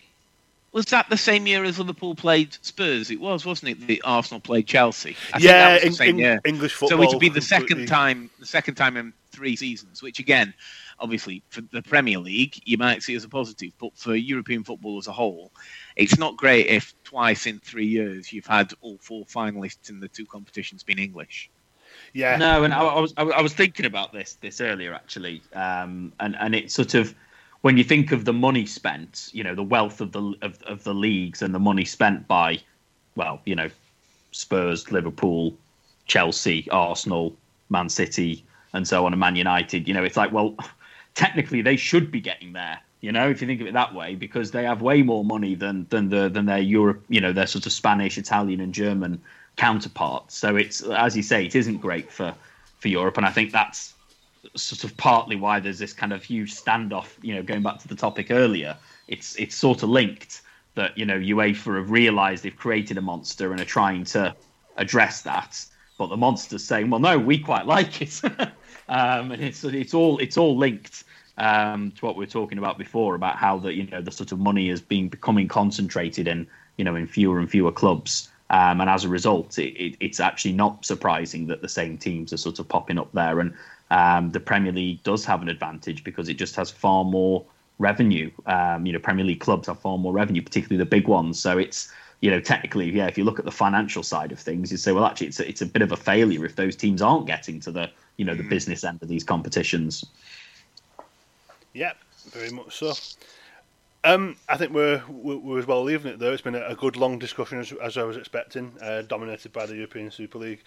was 0.71 0.85
that 0.85 1.09
the 1.09 1.17
same 1.17 1.45
year 1.45 1.65
as 1.65 1.77
Liverpool 1.79 2.15
played 2.15 2.55
Spurs? 2.61 3.11
It 3.11 3.19
was, 3.19 3.45
wasn't 3.45 3.71
it? 3.71 3.87
The 3.87 4.01
Arsenal 4.03 4.39
played 4.39 4.65
Chelsea. 4.67 5.17
I 5.33 5.39
think 5.39 5.43
yeah, 5.43 5.51
that 5.51 5.73
was 5.73 5.81
the 5.81 5.87
Eng- 5.87 5.93
same 5.93 6.09
Eng- 6.09 6.19
year. 6.19 6.41
English 6.45 6.73
football. 6.73 6.99
So 6.99 7.03
it'd 7.03 7.19
be 7.19 7.27
the 7.27 7.41
second 7.41 7.87
time, 7.87 8.29
the 8.39 8.45
second 8.45 8.75
time 8.75 8.95
in 8.95 9.13
three 9.31 9.55
seasons. 9.55 10.01
Which 10.01 10.19
again, 10.19 10.53
obviously, 10.99 11.43
for 11.49 11.61
the 11.71 11.81
Premier 11.81 12.19
League, 12.19 12.59
you 12.65 12.77
might 12.77 13.03
see 13.03 13.15
as 13.15 13.23
a 13.23 13.29
positive, 13.29 13.71
but 13.79 13.91
for 13.95 14.15
European 14.15 14.63
football 14.63 14.97
as 14.97 15.07
a 15.07 15.11
whole, 15.11 15.51
it's 15.95 16.17
not 16.17 16.37
great 16.37 16.67
if 16.67 16.93
twice 17.03 17.45
in 17.47 17.59
three 17.59 17.87
years 17.87 18.31
you've 18.31 18.45
had 18.45 18.73
all 18.81 18.97
four 19.01 19.25
finalists 19.25 19.89
in 19.89 19.99
the 19.99 20.07
two 20.07 20.25
competitions 20.25 20.83
being 20.83 20.99
English. 20.99 21.49
Yeah, 22.13 22.37
No, 22.37 22.63
and 22.63 22.73
I, 22.73 22.81
I 22.83 22.99
was 22.99 23.13
I, 23.17 23.41
was- 23.41 23.53
thinking 23.53 23.85
about 23.85 24.13
this 24.13 24.35
this 24.41 24.61
earlier 24.61 24.93
actually, 24.93 25.41
um, 25.53 26.13
and 26.19 26.35
and 26.39 26.55
it's 26.55 26.73
sort 26.73 26.93
of 26.93 27.13
when 27.61 27.77
you 27.77 27.83
think 27.83 28.11
of 28.11 28.25
the 28.25 28.33
money 28.33 28.65
spent, 28.65 29.29
you 29.33 29.43
know, 29.43 29.53
the 29.55 29.63
wealth 29.63 30.01
of 30.01 30.11
the 30.11 30.33
of, 30.41 30.61
of 30.63 30.83
the 30.83 30.93
leagues 30.93 31.41
and 31.41 31.53
the 31.53 31.59
money 31.59 31.85
spent 31.85 32.27
by, 32.27 32.59
well, 33.15 33.41
you 33.45 33.55
know, 33.55 33.69
Spurs, 34.31 34.91
Liverpool, 34.91 35.53
Chelsea, 36.05 36.67
Arsenal, 36.71 37.35
Man 37.69 37.89
City, 37.89 38.43
and 38.73 38.87
so 38.87 39.05
on, 39.05 39.13
and 39.13 39.19
Man 39.19 39.35
United. 39.35 39.87
You 39.87 39.93
know, 39.93 40.03
it's 40.03 40.17
like 40.17 40.31
well, 40.31 40.55
technically 41.15 41.61
they 41.61 41.75
should 41.75 42.11
be 42.11 42.21
getting 42.21 42.53
there. 42.53 42.79
You 43.01 43.11
know, 43.11 43.29
if 43.29 43.41
you 43.41 43.47
think 43.47 43.61
of 43.61 43.67
it 43.67 43.73
that 43.73 43.95
way, 43.95 44.13
because 44.13 44.51
they 44.51 44.63
have 44.63 44.81
way 44.81 45.01
more 45.01 45.25
money 45.25 45.55
than 45.55 45.87
than 45.89 46.09
the 46.09 46.29
than 46.29 46.45
their 46.45 46.59
Europe, 46.59 47.03
you 47.09 47.21
know, 47.21 47.33
their 47.33 47.47
sort 47.47 47.65
of 47.65 47.71
Spanish, 47.71 48.17
Italian, 48.17 48.61
and 48.61 48.73
German 48.73 49.21
counterparts. 49.55 50.37
So 50.37 50.55
it's 50.55 50.81
as 50.81 51.17
you 51.17 51.23
say, 51.23 51.45
it 51.45 51.55
isn't 51.55 51.77
great 51.77 52.11
for 52.11 52.35
for 52.79 52.87
Europe, 52.87 53.17
and 53.17 53.25
I 53.25 53.31
think 53.31 53.51
that's 53.51 53.93
sort 54.55 54.83
of 54.83 54.95
partly 54.97 55.35
why 55.35 55.59
there's 55.59 55.79
this 55.79 55.93
kind 55.93 56.13
of 56.13 56.23
huge 56.23 56.55
standoff. 56.55 57.07
You 57.21 57.35
know, 57.35 57.43
going 57.43 57.63
back 57.63 57.79
to 57.79 57.87
the 57.87 57.95
topic 57.95 58.31
earlier, 58.31 58.77
it's 59.07 59.35
it's 59.37 59.55
sort 59.55 59.83
of 59.83 59.89
linked 59.89 60.41
that 60.75 60.97
you 60.97 61.05
know 61.05 61.17
UEFA 61.17 61.77
have 61.77 61.91
realised 61.91 62.43
they've 62.43 62.55
created 62.55 62.97
a 62.97 63.01
monster 63.01 63.51
and 63.51 63.59
are 63.59 63.65
trying 63.65 64.03
to 64.05 64.35
address 64.77 65.21
that. 65.23 65.65
but 65.97 66.07
the 66.07 66.17
monster's 66.17 66.63
saying, 66.63 66.89
"Well, 66.89 66.99
no, 66.99 67.17
we 67.19 67.37
quite 67.37 67.65
like 67.65 68.01
it," 68.01 68.21
um, 68.91 69.31
and 69.31 69.41
it's 69.41 69.63
it's 69.63 69.93
all 69.93 70.19
it's 70.19 70.37
all 70.37 70.57
linked 70.57 71.05
um, 71.37 71.91
to 71.91 72.05
what 72.05 72.17
we 72.17 72.25
were 72.25 72.29
talking 72.29 72.57
about 72.57 72.77
before 72.77 73.15
about 73.15 73.37
how 73.37 73.57
the 73.57 73.73
you 73.73 73.87
know 73.87 74.01
the 74.01 74.11
sort 74.11 74.31
of 74.33 74.39
money 74.39 74.69
is 74.69 74.81
being 74.81 75.07
becoming 75.07 75.47
concentrated 75.47 76.27
in 76.27 76.45
you 76.77 76.83
know 76.83 76.95
in 76.95 77.07
fewer 77.07 77.39
and 77.39 77.49
fewer 77.49 77.71
clubs. 77.71 78.29
Um, 78.49 78.81
and 78.81 78.89
as 78.89 79.05
a 79.05 79.07
result, 79.07 79.57
it, 79.57 79.81
it, 79.81 79.95
it's 80.01 80.19
actually 80.19 80.51
not 80.51 80.83
surprising 80.83 81.47
that 81.47 81.61
the 81.61 81.69
same 81.69 81.97
teams 81.97 82.33
are 82.33 82.37
sort 82.37 82.59
of 82.59 82.67
popping 82.67 82.99
up 82.99 83.09
there. 83.13 83.39
And 83.39 83.53
um, 83.91 84.31
the 84.31 84.41
Premier 84.41 84.73
League 84.73 85.01
does 85.03 85.23
have 85.23 85.41
an 85.41 85.47
advantage 85.47 86.03
because 86.03 86.27
it 86.27 86.33
just 86.33 86.57
has 86.57 86.69
far 86.69 87.05
more 87.05 87.45
revenue. 87.79 88.29
Um, 88.47 88.85
you 88.85 88.91
know, 88.91 88.99
Premier 88.99 89.23
League 89.23 89.39
clubs 89.39 89.67
have 89.67 89.79
far 89.79 89.97
more 89.97 90.11
revenue, 90.11 90.41
particularly 90.41 90.79
the 90.79 90.89
big 90.89 91.07
ones. 91.07 91.39
So 91.39 91.57
it's 91.57 91.89
you 92.19 92.29
know, 92.29 92.41
technically, 92.41 92.91
yeah, 92.91 93.07
if 93.07 93.17
you 93.17 93.23
look 93.23 93.39
at 93.39 93.45
the 93.45 93.51
financial 93.51 94.03
side 94.03 94.33
of 94.33 94.39
things, 94.39 94.69
you 94.69 94.77
say, 94.77 94.91
well, 94.91 95.05
actually, 95.05 95.27
it's 95.27 95.39
a, 95.39 95.47
it's 95.47 95.61
a 95.61 95.65
bit 95.65 95.81
of 95.81 95.91
a 95.93 95.97
failure 95.97 96.45
if 96.45 96.55
those 96.55 96.75
teams 96.75 97.01
aren't 97.01 97.25
getting 97.25 97.59
to 97.61 97.71
the, 97.71 97.89
you 98.17 98.25
know, 98.25 98.35
the 98.35 98.43
mm. 98.43 98.49
business 98.49 98.83
end 98.83 99.01
of 99.01 99.07
these 99.07 99.23
competitions. 99.23 100.05
Yep, 101.73 101.97
very 102.29 102.51
much 102.51 102.77
so. 102.77 102.93
Um, 104.03 104.35
I 104.49 104.57
think 104.57 104.73
we're, 104.73 105.03
we're 105.09 105.59
as 105.59 105.67
well 105.67 105.83
leaving 105.83 106.13
it 106.13 106.19
there. 106.19 106.33
It's 106.33 106.41
been 106.41 106.55
a, 106.55 106.67
a 106.67 106.75
good 106.75 106.97
long 106.97 107.19
discussion 107.19 107.59
as, 107.59 107.71
as 107.73 107.97
I 107.97 108.03
was 108.03 108.17
expecting, 108.17 108.73
uh, 108.81 109.03
dominated 109.03 109.53
by 109.53 109.67
the 109.67 109.75
European 109.75 110.09
Super 110.09 110.39
League. 110.39 110.63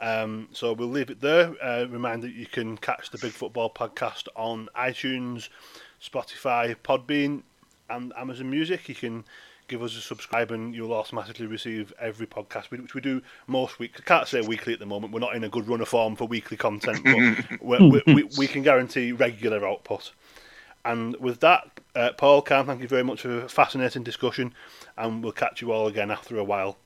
Um, 0.00 0.48
so 0.52 0.72
we'll 0.72 0.88
leave 0.88 1.10
it 1.10 1.20
there. 1.20 1.54
Uh, 1.62 1.86
remind 1.88 2.22
that 2.24 2.32
you 2.32 2.46
can 2.46 2.76
catch 2.76 3.10
the 3.10 3.18
Big 3.18 3.32
Football 3.32 3.70
podcast 3.70 4.26
on 4.34 4.68
iTunes, 4.76 5.48
Spotify, 6.02 6.74
Podbean, 6.74 7.42
and 7.88 8.12
Amazon 8.16 8.50
Music. 8.50 8.88
You 8.88 8.94
can 8.96 9.24
give 9.68 9.82
us 9.82 9.96
a 9.96 10.00
subscribe 10.00 10.50
and 10.50 10.74
you'll 10.74 10.92
automatically 10.92 11.46
receive 11.46 11.92
every 11.98 12.26
podcast, 12.26 12.70
which 12.70 12.94
we 12.94 13.00
do 13.00 13.22
most 13.46 13.78
weeks. 13.78 14.00
I 14.00 14.04
can't 14.04 14.28
say 14.28 14.40
weekly 14.40 14.72
at 14.72 14.78
the 14.78 14.86
moment. 14.86 15.12
We're 15.12 15.20
not 15.20 15.34
in 15.34 15.44
a 15.44 15.48
good 15.48 15.68
run 15.68 15.80
of 15.80 15.88
form 15.88 16.16
for 16.16 16.26
weekly 16.26 16.56
content, 16.56 17.00
but 17.04 17.60
we 17.62 18.02
we, 18.06 18.28
we, 18.38 18.46
can 18.46 18.62
guarantee 18.62 19.12
regular 19.12 19.66
output. 19.66 20.12
And 20.84 21.16
with 21.16 21.40
that, 21.40 21.70
uh, 21.94 22.10
Paul, 22.16 22.42
Cam, 22.42 22.66
thank 22.66 22.82
you 22.82 22.88
very 22.88 23.04
much 23.04 23.22
for 23.22 23.40
a 23.40 23.48
fascinating 23.48 24.02
discussion, 24.02 24.54
and 24.98 25.22
we'll 25.22 25.32
catch 25.32 25.62
you 25.62 25.72
all 25.72 25.86
again 25.86 26.10
after 26.10 26.36
a 26.36 26.44
while. 26.44 26.76